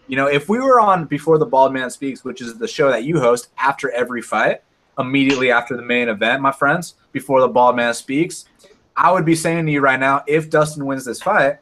you 0.09 0.17
know, 0.17 0.27
if 0.27 0.49
we 0.49 0.59
were 0.59 0.81
on 0.81 1.05
before 1.05 1.39
the 1.39 1.47
Bald 1.47 1.73
Man 1.73 1.89
Speaks, 1.91 2.25
which 2.25 2.41
is 2.41 2.59
the 2.59 2.67
show 2.67 2.91
that 2.91 3.05
you 3.05 3.21
host 3.21 3.51
after 3.57 3.89
every 3.93 4.21
fight, 4.21 4.63
immediately 4.99 5.53
after 5.53 5.77
the 5.77 5.83
main 5.83 6.09
event, 6.09 6.43
my 6.43 6.51
friends, 6.51 6.97
before 7.13 7.41
the 7.41 7.47
Bald 7.47 7.77
Man 7.77 7.95
Speaks, 7.95 8.47
I 8.97 9.13
would 9.13 9.25
be 9.25 9.37
saying 9.37 9.67
to 9.67 9.73
you 9.73 9.81
right 9.81 10.01
now, 10.01 10.25
if 10.27 10.51
Dustin 10.51 10.85
wins 10.85 11.05
this 11.05 11.23
fight, 11.23 11.59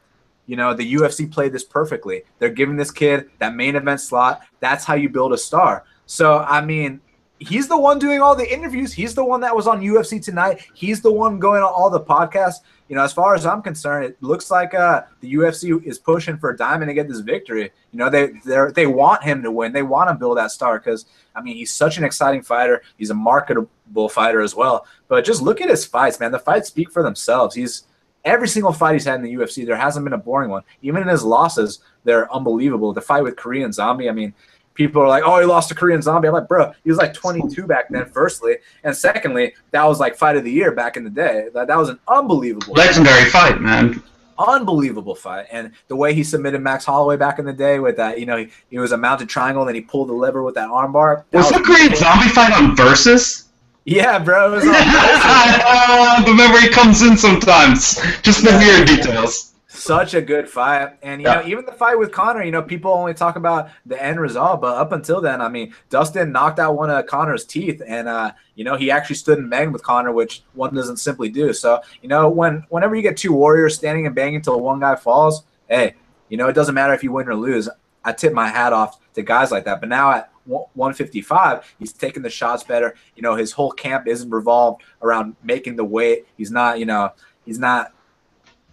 you 0.47 0.57
know, 0.57 0.73
the 0.73 0.95
UFC 0.95 1.31
played 1.31 1.53
this 1.53 1.65
perfectly. 1.65 2.23
They're 2.39 2.49
giving 2.49 2.77
this 2.77 2.91
kid 2.91 3.29
that 3.39 3.55
main 3.55 3.77
event 3.77 4.01
slot. 4.01 4.41
That's 4.61 4.87
how 4.87 4.95
you 4.95 5.11
build 5.11 5.35
a 5.35 5.39
star. 5.39 5.85
So, 6.07 6.39
I 6.39 6.65
mean, 6.65 7.03
he's 7.39 7.69
the 7.69 7.79
one 7.79 7.99
doing 7.99 8.21
all 8.21 8.35
the 8.35 8.51
interviews. 8.53 8.93
He's 8.93 9.15
the 9.15 9.25
one 9.25 9.41
that 9.41 9.55
was 9.55 9.67
on 9.67 9.81
UFC 9.81 10.23
tonight. 10.23 10.67
He's 10.75 11.01
the 11.01 11.13
one 11.13 11.39
going 11.39 11.63
on 11.63 11.73
all 11.73 11.91
the 11.91 12.01
podcasts. 12.01 12.61
You 12.89 12.97
know, 12.97 13.03
as 13.03 13.13
far 13.13 13.35
as 13.35 13.45
I'm 13.45 13.61
concerned, 13.63 14.07
it 14.07 14.23
looks 14.23 14.51
like 14.51 14.73
uh, 14.73 15.03
the 15.21 15.35
UFC 15.35 15.85
is 15.85 15.99
pushing 15.99 16.39
for 16.39 16.55
Diamond 16.55 16.89
to 16.89 16.95
get 16.95 17.09
this 17.09 17.21
victory. 17.21 17.71
You 17.93 17.99
know, 17.99 18.09
they 18.09 18.33
they 18.45 18.71
they 18.75 18.87
want 18.87 19.23
him 19.23 19.43
to 19.43 19.51
win. 19.51 19.73
They 19.73 19.83
want 19.83 20.09
to 20.09 20.15
build 20.15 20.39
that 20.39 20.51
star 20.51 20.79
because 20.79 21.07
I 21.35 21.43
mean 21.43 21.57
he's 21.57 21.73
such 21.73 21.99
an 21.99 22.05
exciting 22.05 22.43
fighter. 22.43 22.83
He's 22.97 23.11
a 23.11 23.15
marketable 23.15 24.09
fighter 24.09 24.41
as 24.41 24.55
well. 24.55 24.87
But 25.07 25.25
just 25.25 25.43
look 25.43 25.61
at 25.61 25.69
his 25.69 25.85
fights, 25.85 26.19
man. 26.19 26.33
The 26.33 26.39
fights 26.39 26.69
speak 26.69 26.91
for 26.91 27.03
themselves. 27.03 27.55
He's 27.55 27.85
every 28.25 28.49
single 28.49 28.73
fight 28.73 28.95
he's 28.95 29.05
had 29.05 29.17
in 29.17 29.23
the 29.23 29.35
UFC. 29.35 29.67
There 29.67 29.77
hasn't 29.77 30.05
been 30.05 30.15
a 30.15 30.19
boring 30.19 30.51
one. 30.51 30.63
Even 30.83 31.03
in 31.03 31.09
his 31.09 31.23
losses, 31.23 31.81
they're 32.05 32.33
unbelievable. 32.35 32.93
The 32.93 33.01
fight 33.01 33.23
with 33.23 33.37
Korean 33.37 33.73
Zombie. 33.73 34.09
I 34.09 34.13
mean, 34.13 34.35
people 34.79 35.03
are 35.03 35.09
like, 35.09 35.25
oh, 35.27 35.39
he 35.41 35.45
lost 35.45 35.69
to 35.69 35.75
Korean 35.75 36.01
Zombie. 36.01 36.29
I'm 36.29 36.35
like, 36.35 36.49
bro, 36.49 36.73
he 36.85 36.91
was 36.91 36.99
like 36.99 37.13
22 37.13 37.67
back 37.67 37.91
then, 37.91 38.07
firstly. 38.07 38.57
And 38.85 38.97
secondly, 38.97 39.55
that 39.73 39.85
was 39.85 40.01
like 40.01 40.17
fight 40.17 40.37
of 40.37 40.45
the 40.45 40.51
year 40.51 40.73
back 40.73 40.97
in 40.97 41.05
the 41.05 41.11
day. 41.11 41.49
That, 41.53 41.67
that 41.67 41.77
was 41.77 41.91
an 41.91 41.99
unbelievable 42.09 42.73
legendary 42.73 43.25
fight, 43.25 43.55
fight 43.55 43.61
man. 43.61 44.03
Unbelievable 44.39 45.17
fight. 45.17 45.47
And 45.51 45.73
the 45.89 45.97
way 45.97 46.15
he 46.15 46.23
submitted 46.23 46.63
Max 46.63 46.85
Holloway 46.85 47.17
back 47.17 47.41
in 47.41 47.45
the 47.45 47.53
day 47.53 47.81
with 47.81 47.97
that, 47.97 48.21
you 48.21 48.27
know, 48.27 48.37
he, 48.37 48.49
he 48.71 48.79
was 48.79 48.93
a 48.93 48.97
mounted 48.97 49.29
triangle 49.29 49.63
and 49.63 49.69
then 49.69 49.75
he 49.75 49.81
pulled 49.81 50.09
the 50.09 50.15
lever 50.15 50.45
with 50.45 50.55
that 50.55 50.69
armbar. 50.69 51.25
Was, 51.33 51.47
was 51.47 51.53
the 51.53 51.61
Korean 51.61 51.95
Zombie 51.97 52.29
fight 52.29 52.53
on 52.53 52.77
Versus? 52.77 53.47
Yeah, 53.85 54.19
bro. 54.19 54.53
It 54.53 54.57
was 54.57 54.65
on 54.65 56.25
the 56.25 56.35
memory 56.35 56.69
comes 56.69 57.03
in 57.03 57.17
sometimes. 57.17 58.01
Just 58.23 58.45
the 58.45 58.53
weird 58.53 58.87
details 58.87 59.49
such 59.79 60.15
a 60.15 60.21
good 60.21 60.49
fight. 60.49 60.99
And, 61.03 61.21
you 61.21 61.29
yeah. 61.29 61.35
know, 61.35 61.47
even 61.47 61.65
the 61.65 61.73
fight 61.73 61.99
with 61.99 62.13
Conor, 62.13 62.43
you 62.43 62.51
know, 62.51 62.63
people 62.63 62.93
only 62.93 63.15
talk 63.15 63.37
about 63.37 63.71
the 63.87 64.03
end 64.03 64.21
result, 64.21 64.61
but 64.61 64.77
up 64.77 64.93
until 64.93 65.21
then, 65.21 65.41
I 65.41 65.49
mean, 65.49 65.75
Dustin 65.91 66.33
knocked 66.33 66.59
out 66.59 66.77
one 66.77 66.91
of 66.91 67.07
Conor's 67.07 67.45
teeth 67.45 67.83
and, 67.87 68.09
uh, 68.09 68.33
you 68.55 68.65
know, 68.65 68.77
he 68.77 68.91
actually 68.91 69.17
stood 69.17 69.39
and 69.39 69.49
banged 69.49 69.73
with 69.73 69.83
Conor, 69.83 70.13
which 70.13 70.43
one 70.55 70.75
doesn't 70.75 70.99
simply 70.99 71.29
do. 71.29 71.53
So, 71.53 71.81
you 72.03 72.09
know, 72.09 72.29
when 72.29 72.65
whenever 72.69 72.95
you 72.95 73.03
get 73.03 73.17
two 73.17 73.33
warriors 73.33 73.75
standing 73.75 74.07
and 74.07 74.15
banging 74.15 74.37
until 74.37 74.61
one 74.61 74.81
guy 74.81 74.97
falls, 74.97 75.45
hey, 75.69 75.95
you 76.29 76.37
know, 76.37 76.49
it 76.49 76.55
doesn't 76.55 76.75
matter 76.75 76.93
if 76.93 77.03
you 77.03 77.13
win 77.13 77.29
or 77.29 77.35
lose. 77.35 77.69
I 78.05 78.13
tip 78.13 78.33
my 78.33 78.49
hat 78.49 78.73
off 78.73 78.99
to 79.15 79.23
guys 79.23 79.51
like 79.51 79.65
that. 79.65 79.81
But 79.81 79.89
now 79.89 80.13
at 80.13 80.33
155, 80.45 81.75
he's 81.79 81.93
taking 81.93 82.23
the 82.23 82.31
shots 82.31 82.65
better. 82.65 82.95
You 83.17 83.23
know, 83.23 83.35
his 83.35 83.53
whole 83.53 83.71
camp 83.71 84.07
isn't 84.07 84.31
revolved 84.31 84.83
around 85.03 85.37
making 85.43 85.77
the 85.77 85.85
weight. 85.85 86.27
He's 86.37 86.51
not, 86.51 86.79
you 86.79 86.87
know, 86.87 87.11
he's 87.45 87.59
not 87.59 87.93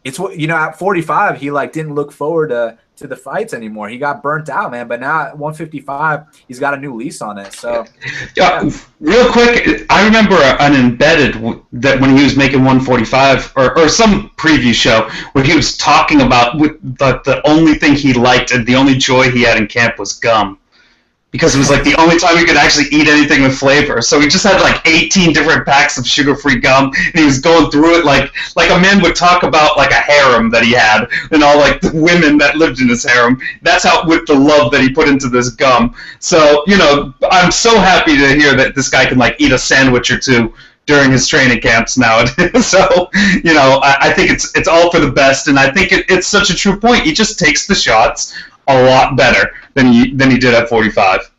it's 0.05 0.19
what 0.19 0.39
you 0.39 0.47
know 0.47 0.55
at 0.55 0.79
45 0.79 1.41
he 1.41 1.51
like 1.51 1.73
didn't 1.73 1.95
look 1.95 2.13
forward 2.13 2.49
to 2.49 2.77
to 2.95 3.07
the 3.07 3.15
fights 3.17 3.53
anymore. 3.53 3.89
He 3.89 3.97
got 3.97 4.23
burnt 4.23 4.47
out 4.47 4.71
man 4.71 4.87
but 4.87 5.01
now 5.01 5.23
at 5.23 5.37
155 5.37 6.27
he's 6.47 6.59
got 6.59 6.73
a 6.73 6.77
new 6.77 6.95
lease 6.95 7.21
on 7.21 7.37
it 7.37 7.51
so. 7.51 7.85
Yeah, 8.37 8.69
real 9.01 9.29
quick 9.31 9.85
i 9.89 10.05
remember 10.05 10.35
an 10.35 10.75
embedded 10.75 11.33
that 11.73 11.99
when 11.99 12.15
he 12.15 12.23
was 12.23 12.37
making 12.37 12.59
145 12.59 13.53
or, 13.57 13.77
or 13.77 13.89
some 13.89 14.29
preview 14.37 14.73
show 14.73 15.09
where 15.33 15.43
he 15.43 15.55
was 15.55 15.75
talking 15.77 16.21
about 16.21 16.57
the, 16.57 17.21
the 17.25 17.41
only 17.45 17.73
thing 17.73 17.95
he 17.95 18.13
liked 18.13 18.51
and 18.51 18.65
the 18.65 18.75
only 18.75 18.95
joy 18.95 19.29
he 19.29 19.41
had 19.41 19.57
in 19.57 19.67
camp 19.67 19.99
was 19.99 20.13
gum 20.13 20.59
because 21.35 21.53
it 21.53 21.57
was 21.57 21.69
like 21.69 21.83
the 21.83 21.95
only 21.99 22.17
time 22.17 22.37
he 22.37 22.45
could 22.45 22.55
actually 22.55 22.85
eat 22.91 23.09
anything 23.09 23.43
with 23.43 23.57
flavor. 23.57 24.01
So 24.01 24.21
he 24.21 24.27
just 24.29 24.45
had 24.45 24.61
like 24.61 24.79
18 24.87 25.33
different 25.33 25.65
packs 25.65 25.97
of 25.97 26.07
sugar-free 26.07 26.61
gum, 26.61 26.93
and 26.95 27.15
he 27.15 27.25
was 27.25 27.39
going 27.39 27.69
through 27.71 27.99
it 27.99 28.05
like 28.05 28.31
like 28.55 28.71
a 28.71 28.79
man 28.79 29.01
would 29.01 29.17
talk 29.17 29.43
about 29.43 29.75
like 29.75 29.91
a 29.91 29.95
harem 29.95 30.49
that 30.51 30.63
he 30.63 30.71
had 30.71 31.07
and 31.31 31.43
all 31.43 31.57
like 31.57 31.81
the 31.81 31.91
women 31.93 32.37
that 32.37 32.55
lived 32.55 32.79
in 32.79 32.87
his 32.87 33.03
harem. 33.03 33.37
That's 33.63 33.83
how 33.83 34.07
with 34.07 34.25
the 34.27 34.33
love 34.33 34.71
that 34.71 34.79
he 34.79 34.89
put 34.93 35.09
into 35.09 35.27
this 35.27 35.49
gum. 35.49 35.93
So 36.19 36.63
you 36.67 36.77
know, 36.77 37.13
I'm 37.29 37.51
so 37.51 37.77
happy 37.79 38.15
to 38.15 38.27
hear 38.29 38.55
that 38.55 38.73
this 38.73 38.87
guy 38.87 39.05
can 39.05 39.17
like 39.17 39.35
eat 39.37 39.51
a 39.51 39.57
sandwich 39.57 40.11
or 40.11 40.17
two 40.17 40.53
during 40.85 41.11
his 41.11 41.27
training 41.27 41.59
camps 41.59 41.97
now. 41.97 42.23
so, 42.61 43.09
you 43.43 43.53
know, 43.53 43.79
I, 43.83 43.97
I, 44.01 44.13
think 44.13 44.31
it's 44.31 44.55
it's 44.55 44.67
all 44.67 44.89
for 44.91 44.99
the 44.99 45.11
best, 45.11 45.47
and 45.47 45.57
I 45.57 45.71
think 45.71 45.91
it, 45.91 46.05
it's 46.09 46.27
such 46.27 46.49
a 46.49 46.55
true 46.55 46.79
point. 46.79 47.03
He 47.03 47.11
just 47.11 47.39
takes 47.39 47.65
the 47.65 47.75
shots 47.75 48.33
a 48.67 48.83
lot 48.83 49.15
better 49.15 49.53
than 49.73 49.87
he 49.91 50.13
than 50.13 50.31
he 50.31 50.37
did 50.37 50.53
at 50.53 50.69
45. 50.69 51.31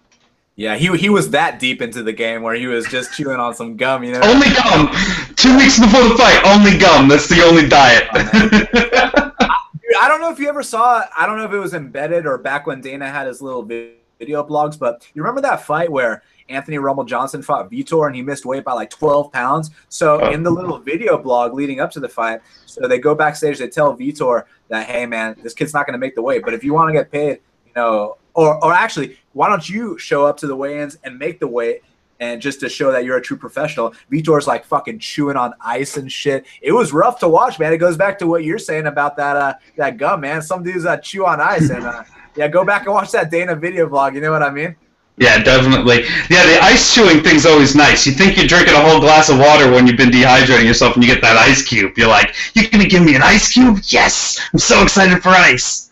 Yeah, 0.59 0.77
he 0.77 0.97
he 0.97 1.11
was 1.11 1.31
that 1.31 1.59
deep 1.59 1.83
into 1.83 2.03
the 2.03 2.15
game 2.15 2.43
where 2.43 2.55
he 2.55 2.67
was 2.67 2.87
just 2.87 3.13
chewing 3.13 3.39
on 3.39 3.55
some 3.55 3.77
gum, 3.77 4.03
you 4.03 4.13
know. 4.13 4.21
Only 4.23 4.49
gum. 4.49 4.89
Two 5.37 5.55
weeks 5.57 5.79
before 5.79 6.09
the 6.09 6.15
fight, 6.17 6.41
only 6.47 6.79
gum. 6.79 7.09
That's 7.09 7.29
the 7.29 7.43
only 7.43 7.69
diet. 7.69 8.09
Oh, 8.15 9.33
I, 10.01 10.09
don't 10.09 10.23
know 10.23 10.31
if 10.31 10.39
you 10.39 10.49
ever 10.49 10.63
saw. 10.63 11.03
I 11.17 11.27
don't 11.27 11.37
know 11.37 11.45
if 11.45 11.53
it 11.53 11.59
was 11.59 11.75
embedded 11.75 12.27
or 12.27 12.39
back 12.39 12.67
when 12.67 12.81
Dana 12.81 13.11
had 13.11 13.27
his 13.27 13.43
little 13.43 13.63
video 13.63 13.93
blogs, 14.21 14.79
but 14.79 15.07
you 15.15 15.23
remember 15.23 15.41
that 15.43 15.63
fight 15.63 15.91
where 15.91 16.23
Anthony 16.49 16.79
Rumble 16.79 17.05
Johnson 17.05 17.43
fought 17.43 17.71
Vitor 17.71 18.07
and 18.07 18.15
he 18.15 18.23
missed 18.23 18.47
weight 18.47 18.65
by 18.65 18.73
like 18.73 18.91
12 18.91 19.33
pounds. 19.33 19.71
So 19.89 20.21
oh. 20.21 20.31
in 20.31 20.43
the 20.43 20.51
little 20.51 20.79
video 20.79 21.19
blog 21.19 21.55
leading 21.55 21.81
up 21.81 21.91
to 21.93 22.01
the 22.01 22.09
fight, 22.09 22.41
so 22.67 22.87
they 22.87 22.99
go 22.99 23.15
backstage, 23.15 23.59
they 23.59 23.69
tell 23.69 23.97
Vitor 23.97 24.45
that, 24.69 24.87
hey 24.87 25.07
man, 25.07 25.37
this 25.43 25.55
kid's 25.55 25.75
not 25.75 25.87
going 25.87 25.95
to 25.95 25.99
make 25.99 26.15
the 26.15 26.23
weight, 26.23 26.43
but 26.45 26.55
if 26.55 26.63
you 26.65 26.73
want 26.73 26.89
to 26.89 26.93
get 26.93 27.11
paid, 27.11 27.41
you 27.67 27.73
know, 27.75 28.17
or 28.35 28.63
or 28.65 28.73
actually, 28.73 29.19
why 29.33 29.49
don't 29.49 29.69
you 29.69 29.99
show 29.99 30.25
up 30.27 30.37
to 30.39 30.47
the 30.47 30.55
weigh-ins 30.55 30.97
and 31.03 31.19
make 31.19 31.41
the 31.41 31.49
weight? 31.49 31.83
And 32.19 32.41
just 32.41 32.61
to 32.61 32.71
show 32.71 32.93
that 32.93 33.05
you're 33.05 33.19
a 33.19 33.23
true 33.23 33.37
professional, 33.37 33.93
Vitor's 34.11 34.47
like 34.47 34.65
fucking 34.65 35.01
chewing 35.01 35.37
on 35.37 35.53
ice 35.61 35.99
and 35.99 36.11
shit. 36.11 36.47
It 36.63 36.73
was 36.73 36.91
rough 36.91 37.19
to 37.21 37.29
watch, 37.29 37.59
man. 37.59 37.75
It 37.75 37.77
goes 37.77 37.99
back 37.99 38.19
to 38.21 38.27
what 38.27 38.43
you're 38.43 38.59
saying 38.59 38.87
about 38.87 39.19
that 39.19 39.37
uh, 39.37 39.55
that 39.77 39.99
gum, 39.99 40.23
man. 40.23 40.41
Some 40.41 40.63
dudes 40.63 40.87
uh, 40.87 40.97
chew 40.97 41.27
on 41.27 41.43
ice, 41.43 41.69
and 41.69 41.85
uh, 41.85 42.05
yeah, 42.37 42.49
go 42.49 42.65
back 42.65 42.85
and 42.85 42.95
watch 42.95 43.11
that 43.13 43.31
Dana 43.31 43.55
video 43.55 43.89
vlog. 43.89 44.15
You 44.15 44.21
know 44.21 44.33
what 44.33 44.43
I 44.43 44.51
mean? 44.51 44.77
Yeah, 45.19 45.43
definitely. 45.43 46.05
Yeah, 46.29 46.45
the 46.45 46.59
ice 46.63 46.95
chewing 46.95 47.23
thing's 47.23 47.47
always 47.47 47.75
nice. 47.75 48.07
You 48.07 48.13
think 48.13 48.37
you're 48.37 48.47
drinking 48.47 48.75
a 48.75 48.81
whole 48.81 49.01
glass 49.01 49.31
of 49.31 49.39
water 49.39 49.71
when 49.71 49.87
you've 49.87 49.97
been 49.97 50.11
dehydrating 50.11 50.67
yourself 50.67 50.95
and 50.95 51.03
you 51.03 51.13
get 51.13 51.23
that 51.23 51.39
ice 51.39 51.63
cube. 51.63 51.97
You're 51.97 52.09
like, 52.09 52.35
you're 52.55 52.69
going 52.69 52.83
to 52.83 52.89
give 52.89 53.03
me 53.03 53.15
an 53.15 53.23
ice 53.23 53.51
cube? 53.51 53.81
Yes! 53.85 54.39
I'm 54.53 54.59
so 54.59 54.83
excited 54.83 55.23
for 55.23 55.31
ice. 55.31 55.91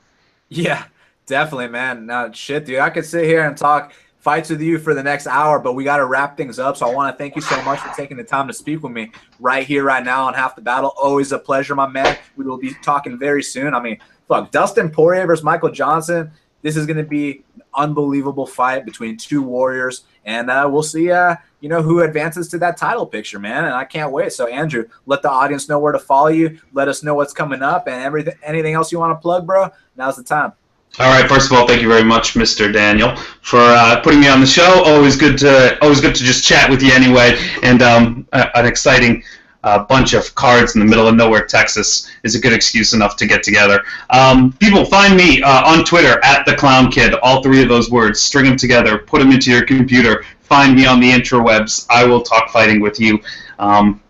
Yeah, 0.50 0.84
definitely, 1.24 1.68
man. 1.68 2.04
No, 2.04 2.30
shit, 2.32 2.66
dude. 2.66 2.80
I 2.80 2.90
could 2.90 3.06
sit 3.06 3.24
here 3.24 3.46
and 3.46 3.56
talk 3.56 3.94
fights 4.18 4.48
with 4.50 4.60
you 4.60 4.78
for 4.78 4.94
the 4.94 5.02
next 5.02 5.26
hour, 5.26 5.58
but 5.58 5.74
we 5.74 5.84
got 5.84 5.98
to 5.98 6.06
wrap 6.06 6.36
things 6.36 6.58
up. 6.58 6.76
So 6.76 6.86
I 6.86 6.94
want 6.94 7.14
to 7.14 7.18
thank 7.18 7.34
you 7.36 7.42
so 7.42 7.60
much 7.62 7.80
for 7.80 7.94
taking 7.94 8.16
the 8.16 8.24
time 8.24 8.46
to 8.48 8.54
speak 8.54 8.82
with 8.82 8.92
me 8.92 9.10
right 9.38 9.66
here, 9.66 9.84
right 9.84 10.04
now 10.04 10.24
on 10.24 10.34
Half 10.34 10.56
the 10.56 10.62
Battle. 10.62 10.92
Always 11.00 11.32
a 11.32 11.38
pleasure, 11.38 11.74
my 11.74 11.86
man. 11.86 12.18
We 12.36 12.44
will 12.44 12.58
be 12.58 12.74
talking 12.82 13.18
very 13.18 13.42
soon. 13.42 13.74
I 13.74 13.80
mean, 13.80 13.98
fuck, 14.28 14.50
Dustin 14.50 14.90
Poirier 14.90 15.26
versus 15.26 15.44
Michael 15.44 15.70
Johnson. 15.70 16.30
This 16.62 16.76
is 16.76 16.86
going 16.86 16.96
to 16.96 17.04
be 17.04 17.44
an 17.56 17.62
unbelievable 17.74 18.46
fight 18.46 18.86
between 18.86 19.18
two 19.18 19.42
warriors, 19.42 20.04
and 20.24 20.50
uh, 20.50 20.66
we'll 20.70 20.82
see. 20.82 21.10
Uh, 21.10 21.36
you 21.60 21.68
know 21.68 21.82
who 21.82 22.00
advances 22.00 22.48
to 22.48 22.58
that 22.58 22.76
title 22.76 23.06
picture, 23.06 23.38
man, 23.38 23.64
and 23.64 23.74
I 23.74 23.84
can't 23.84 24.12
wait. 24.12 24.32
So, 24.32 24.46
Andrew, 24.46 24.88
let 25.06 25.20
the 25.22 25.30
audience 25.30 25.68
know 25.68 25.78
where 25.78 25.92
to 25.92 25.98
follow 25.98 26.28
you. 26.28 26.58
Let 26.72 26.88
us 26.88 27.02
know 27.02 27.14
what's 27.14 27.34
coming 27.34 27.62
up, 27.62 27.86
and 27.86 28.02
everything. 28.02 28.34
Anything 28.42 28.74
else 28.74 28.90
you 28.90 28.98
want 28.98 29.10
to 29.10 29.20
plug, 29.20 29.46
bro? 29.46 29.70
Now's 29.96 30.16
the 30.16 30.24
time. 30.24 30.52
All 30.98 31.10
right. 31.10 31.28
First 31.28 31.50
of 31.50 31.58
all, 31.58 31.66
thank 31.66 31.82
you 31.82 31.88
very 31.88 32.04
much, 32.04 32.34
Mr. 32.34 32.72
Daniel, 32.72 33.16
for 33.42 33.58
uh, 33.58 34.00
putting 34.00 34.20
me 34.20 34.28
on 34.28 34.40
the 34.40 34.46
show. 34.46 34.84
Always 34.86 35.16
good 35.16 35.36
to 35.38 35.76
always 35.82 36.00
good 36.00 36.14
to 36.14 36.22
just 36.22 36.44
chat 36.44 36.70
with 36.70 36.82
you 36.82 36.92
anyway, 36.92 37.36
and 37.62 37.82
um, 37.82 38.28
an 38.32 38.64
exciting 38.64 39.22
a 39.64 39.80
bunch 39.80 40.12
of 40.12 40.34
cards 40.34 40.74
in 40.74 40.80
the 40.80 40.86
middle 40.86 41.08
of 41.08 41.16
nowhere, 41.16 41.44
Texas, 41.44 42.10
is 42.22 42.34
a 42.34 42.40
good 42.40 42.52
excuse 42.52 42.92
enough 42.92 43.16
to 43.16 43.26
get 43.26 43.42
together. 43.42 43.82
Um, 44.10 44.52
people, 44.54 44.84
find 44.84 45.16
me 45.16 45.42
uh, 45.42 45.64
on 45.64 45.84
Twitter 45.84 46.22
at 46.22 46.44
the 46.46 46.54
Clown 46.54 46.90
Kid. 46.92 47.14
All 47.22 47.42
three 47.42 47.62
of 47.62 47.68
those 47.68 47.90
words, 47.90 48.20
string 48.20 48.44
them 48.44 48.56
together, 48.56 48.98
put 48.98 49.20
them 49.20 49.32
into 49.32 49.50
your 49.50 49.64
computer. 49.64 50.24
Find 50.42 50.76
me 50.76 50.86
on 50.86 51.00
the 51.00 51.10
interwebs. 51.10 51.86
I 51.88 52.04
will 52.04 52.22
talk 52.22 52.50
fighting 52.50 52.80
with 52.80 53.00
you. 53.00 53.18
Um, 53.58 54.00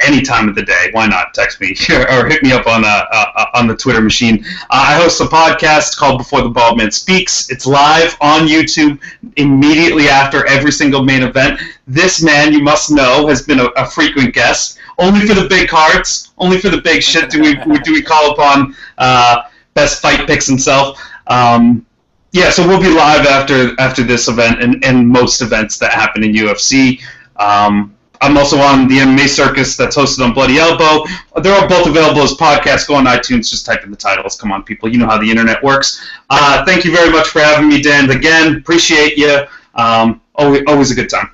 any 0.00 0.22
time 0.22 0.48
of 0.48 0.54
the 0.54 0.62
day. 0.62 0.88
Why 0.92 1.06
not 1.06 1.34
text 1.34 1.60
me 1.60 1.76
or 2.10 2.26
hit 2.26 2.42
me 2.42 2.52
up 2.52 2.66
on 2.66 2.84
uh, 2.84 3.04
uh, 3.12 3.46
on 3.54 3.66
the 3.66 3.76
Twitter 3.76 4.00
machine? 4.00 4.44
Uh, 4.70 4.84
I 4.88 4.94
host 4.94 5.20
a 5.20 5.24
podcast 5.24 5.96
called 5.96 6.18
Before 6.18 6.42
the 6.42 6.48
Bald 6.48 6.78
Man 6.78 6.90
Speaks. 6.90 7.50
It's 7.50 7.66
live 7.66 8.16
on 8.20 8.46
YouTube 8.46 9.00
immediately 9.36 10.08
after 10.08 10.46
every 10.46 10.72
single 10.72 11.04
main 11.04 11.22
event. 11.22 11.60
This 11.86 12.22
man, 12.22 12.52
you 12.52 12.62
must 12.62 12.90
know, 12.90 13.26
has 13.28 13.42
been 13.42 13.60
a, 13.60 13.66
a 13.76 13.86
frequent 13.86 14.34
guest. 14.34 14.78
Only 14.98 15.26
for 15.26 15.34
the 15.34 15.48
big 15.48 15.68
cards, 15.68 16.32
only 16.38 16.58
for 16.58 16.68
the 16.68 16.80
big 16.80 17.02
shit 17.02 17.30
do 17.30 17.40
we 17.40 17.54
do 17.80 17.92
we 17.92 18.02
call 18.02 18.32
upon 18.32 18.76
uh, 18.98 19.42
best 19.74 20.00
fight 20.00 20.26
picks 20.26 20.46
himself. 20.46 21.00
Um, 21.26 21.84
yeah, 22.32 22.50
so 22.50 22.66
we'll 22.66 22.80
be 22.80 22.88
live 22.88 23.26
after 23.26 23.78
after 23.80 24.02
this 24.02 24.28
event 24.28 24.62
and, 24.62 24.84
and 24.84 25.08
most 25.08 25.40
events 25.40 25.78
that 25.78 25.92
happen 25.92 26.24
in 26.24 26.32
UFC. 26.32 27.00
Um, 27.36 27.94
I'm 28.24 28.38
also 28.38 28.58
on 28.58 28.88
the 28.88 28.96
MMA 28.96 29.28
Circus 29.28 29.76
that's 29.76 29.96
hosted 29.96 30.24
on 30.24 30.32
Bloody 30.32 30.56
Elbow. 30.58 31.04
They're 31.42 31.54
all 31.54 31.68
both 31.68 31.86
available 31.86 32.22
as 32.22 32.32
podcasts. 32.32 32.88
Go 32.88 32.94
on 32.94 33.04
iTunes, 33.04 33.50
just 33.50 33.66
type 33.66 33.84
in 33.84 33.90
the 33.90 33.96
titles. 33.98 34.34
Come 34.40 34.50
on, 34.50 34.62
people. 34.62 34.90
You 34.90 34.96
know 34.96 35.06
how 35.06 35.18
the 35.18 35.30
internet 35.30 35.62
works. 35.62 36.02
Uh, 36.30 36.64
thank 36.64 36.86
you 36.86 36.90
very 36.90 37.10
much 37.10 37.28
for 37.28 37.40
having 37.40 37.68
me, 37.68 37.82
Dan. 37.82 38.10
Again, 38.10 38.56
appreciate 38.56 39.18
you. 39.18 39.42
Um, 39.74 40.22
always, 40.36 40.62
always 40.66 40.90
a 40.90 40.94
good 40.94 41.10
time. 41.10 41.30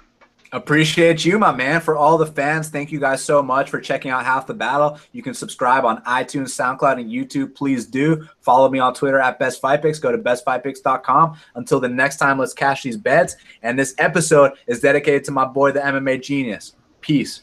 Appreciate 0.53 1.25
you, 1.25 1.39
my 1.39 1.55
man. 1.55 1.81
For 1.81 1.97
all 1.97 2.19
the 2.19 2.27
fans, 2.27 2.71
thank 2.71 2.91
you 2.91 2.99
guys 2.99 3.23
so 3.23 3.41
much 3.41 3.71
for 3.71 3.81
checking 3.81 4.11
out 4.11 4.25
Half 4.25 4.49
the 4.49 4.55
Battle. 4.55 4.99
You 5.13 5.23
can 5.23 5.33
subscribe 5.33 5.85
on 5.85 6.03
iTunes, 6.03 6.49
SoundCloud, 6.49 7.01
and 7.01 7.09
YouTube. 7.09 7.55
Please 7.55 7.87
do. 7.87 8.27
Follow 8.41 8.69
me 8.69 8.81
on 8.81 8.95
Twitter 8.95 9.21
at 9.21 9.39
Best 9.39 9.61
Fight 9.61 9.81
Picks. 9.81 10.01
Go 10.01 10.11
to 10.11 10.19
bestfightpicks.com. 10.19 11.39
Until 11.55 11.79
the 11.79 11.89
next 11.89 12.17
time, 12.17 12.37
let's 12.37 12.53
cash 12.53 12.83
these 12.83 12.97
bets. 12.97 13.37
And 13.63 13.79
this 13.79 13.95
episode 13.99 14.55
is 14.67 14.81
dedicated 14.81 15.23
to 15.27 15.31
my 15.31 15.45
boy, 15.45 15.71
the 15.71 15.81
MMA 15.81 16.21
genius. 16.21 16.75
Peace. 17.01 17.41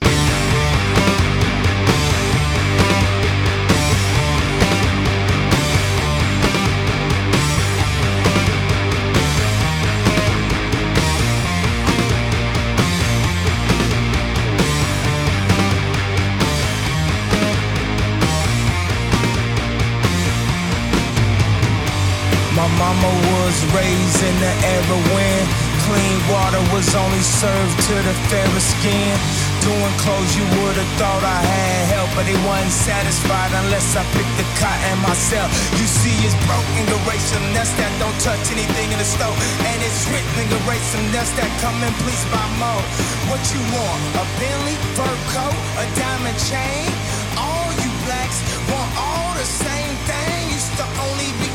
My 22.57 22.67
mama 22.79 23.07
was 23.07 23.65
raised 23.75 24.23
in 24.23 24.39
the 24.39 24.53
era 24.65 24.97
when 25.13 25.67
clean 25.87 26.17
water 26.29 26.59
was 26.73 26.95
only 26.95 27.21
served 27.21 27.77
to 27.87 27.93
the 27.93 28.13
fairest 28.29 28.69
skin. 28.79 29.46
Doing 29.67 29.99
clothes 29.99 30.31
you 30.39 30.47
would've 30.63 30.91
thought 30.95 31.27
I 31.27 31.43
had 31.43 31.91
help, 31.91 32.07
but 32.15 32.23
they 32.23 32.39
wasn't 32.47 32.71
satisfied 32.71 33.51
unless 33.51 33.99
I 33.99 34.03
picked 34.15 34.35
the 34.39 34.47
cotton 34.63 34.95
myself. 35.03 35.51
You 35.75 35.83
see, 35.83 36.15
it's 36.23 36.39
broken, 36.47 36.87
erase 36.87 37.35
some 37.35 37.43
nest 37.51 37.75
that 37.75 37.91
don't 37.99 38.15
touch 38.23 38.47
anything 38.55 38.95
in 38.95 38.97
the 38.97 39.03
stove. 39.03 39.35
And 39.67 39.77
it's 39.83 40.07
written, 40.07 40.47
erase 40.63 40.87
some 40.95 41.03
nest 41.11 41.35
that 41.35 41.51
come 41.59 41.75
in, 41.83 41.91
please 41.99 42.23
buy 42.31 42.47
more. 42.63 42.79
What 43.27 43.43
you 43.51 43.59
want? 43.75 43.99
A 44.15 44.23
Bentley, 44.39 44.79
fur 44.95 45.15
coat, 45.35 45.57
a 45.83 45.85
diamond 45.99 46.39
chain? 46.47 46.87
All 47.35 47.67
you 47.83 47.91
blacks 48.07 48.39
want 48.71 48.87
all 48.95 49.35
the 49.35 49.43
same 49.43 49.93
thing. 50.07 50.47
Used 50.55 50.79
to 50.79 50.87
only 50.95 51.27
be, 51.43 51.51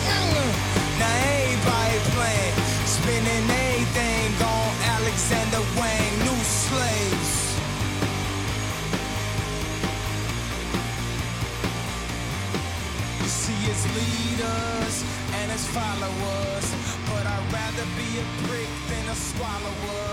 now 1.01 1.09
everybody 1.33 1.97
playing, 2.13 2.55
spending 2.85 3.62
its 13.71 13.85
leaders 13.95 15.05
and 15.39 15.53
its 15.53 15.67
followers. 15.67 16.67
But 17.07 17.27
I'd 17.27 17.53
rather 17.53 17.87
be 17.97 18.09
a 18.19 18.27
prick 18.47 18.71
than 18.89 19.09
a 19.09 19.15
swallower. 19.15 20.12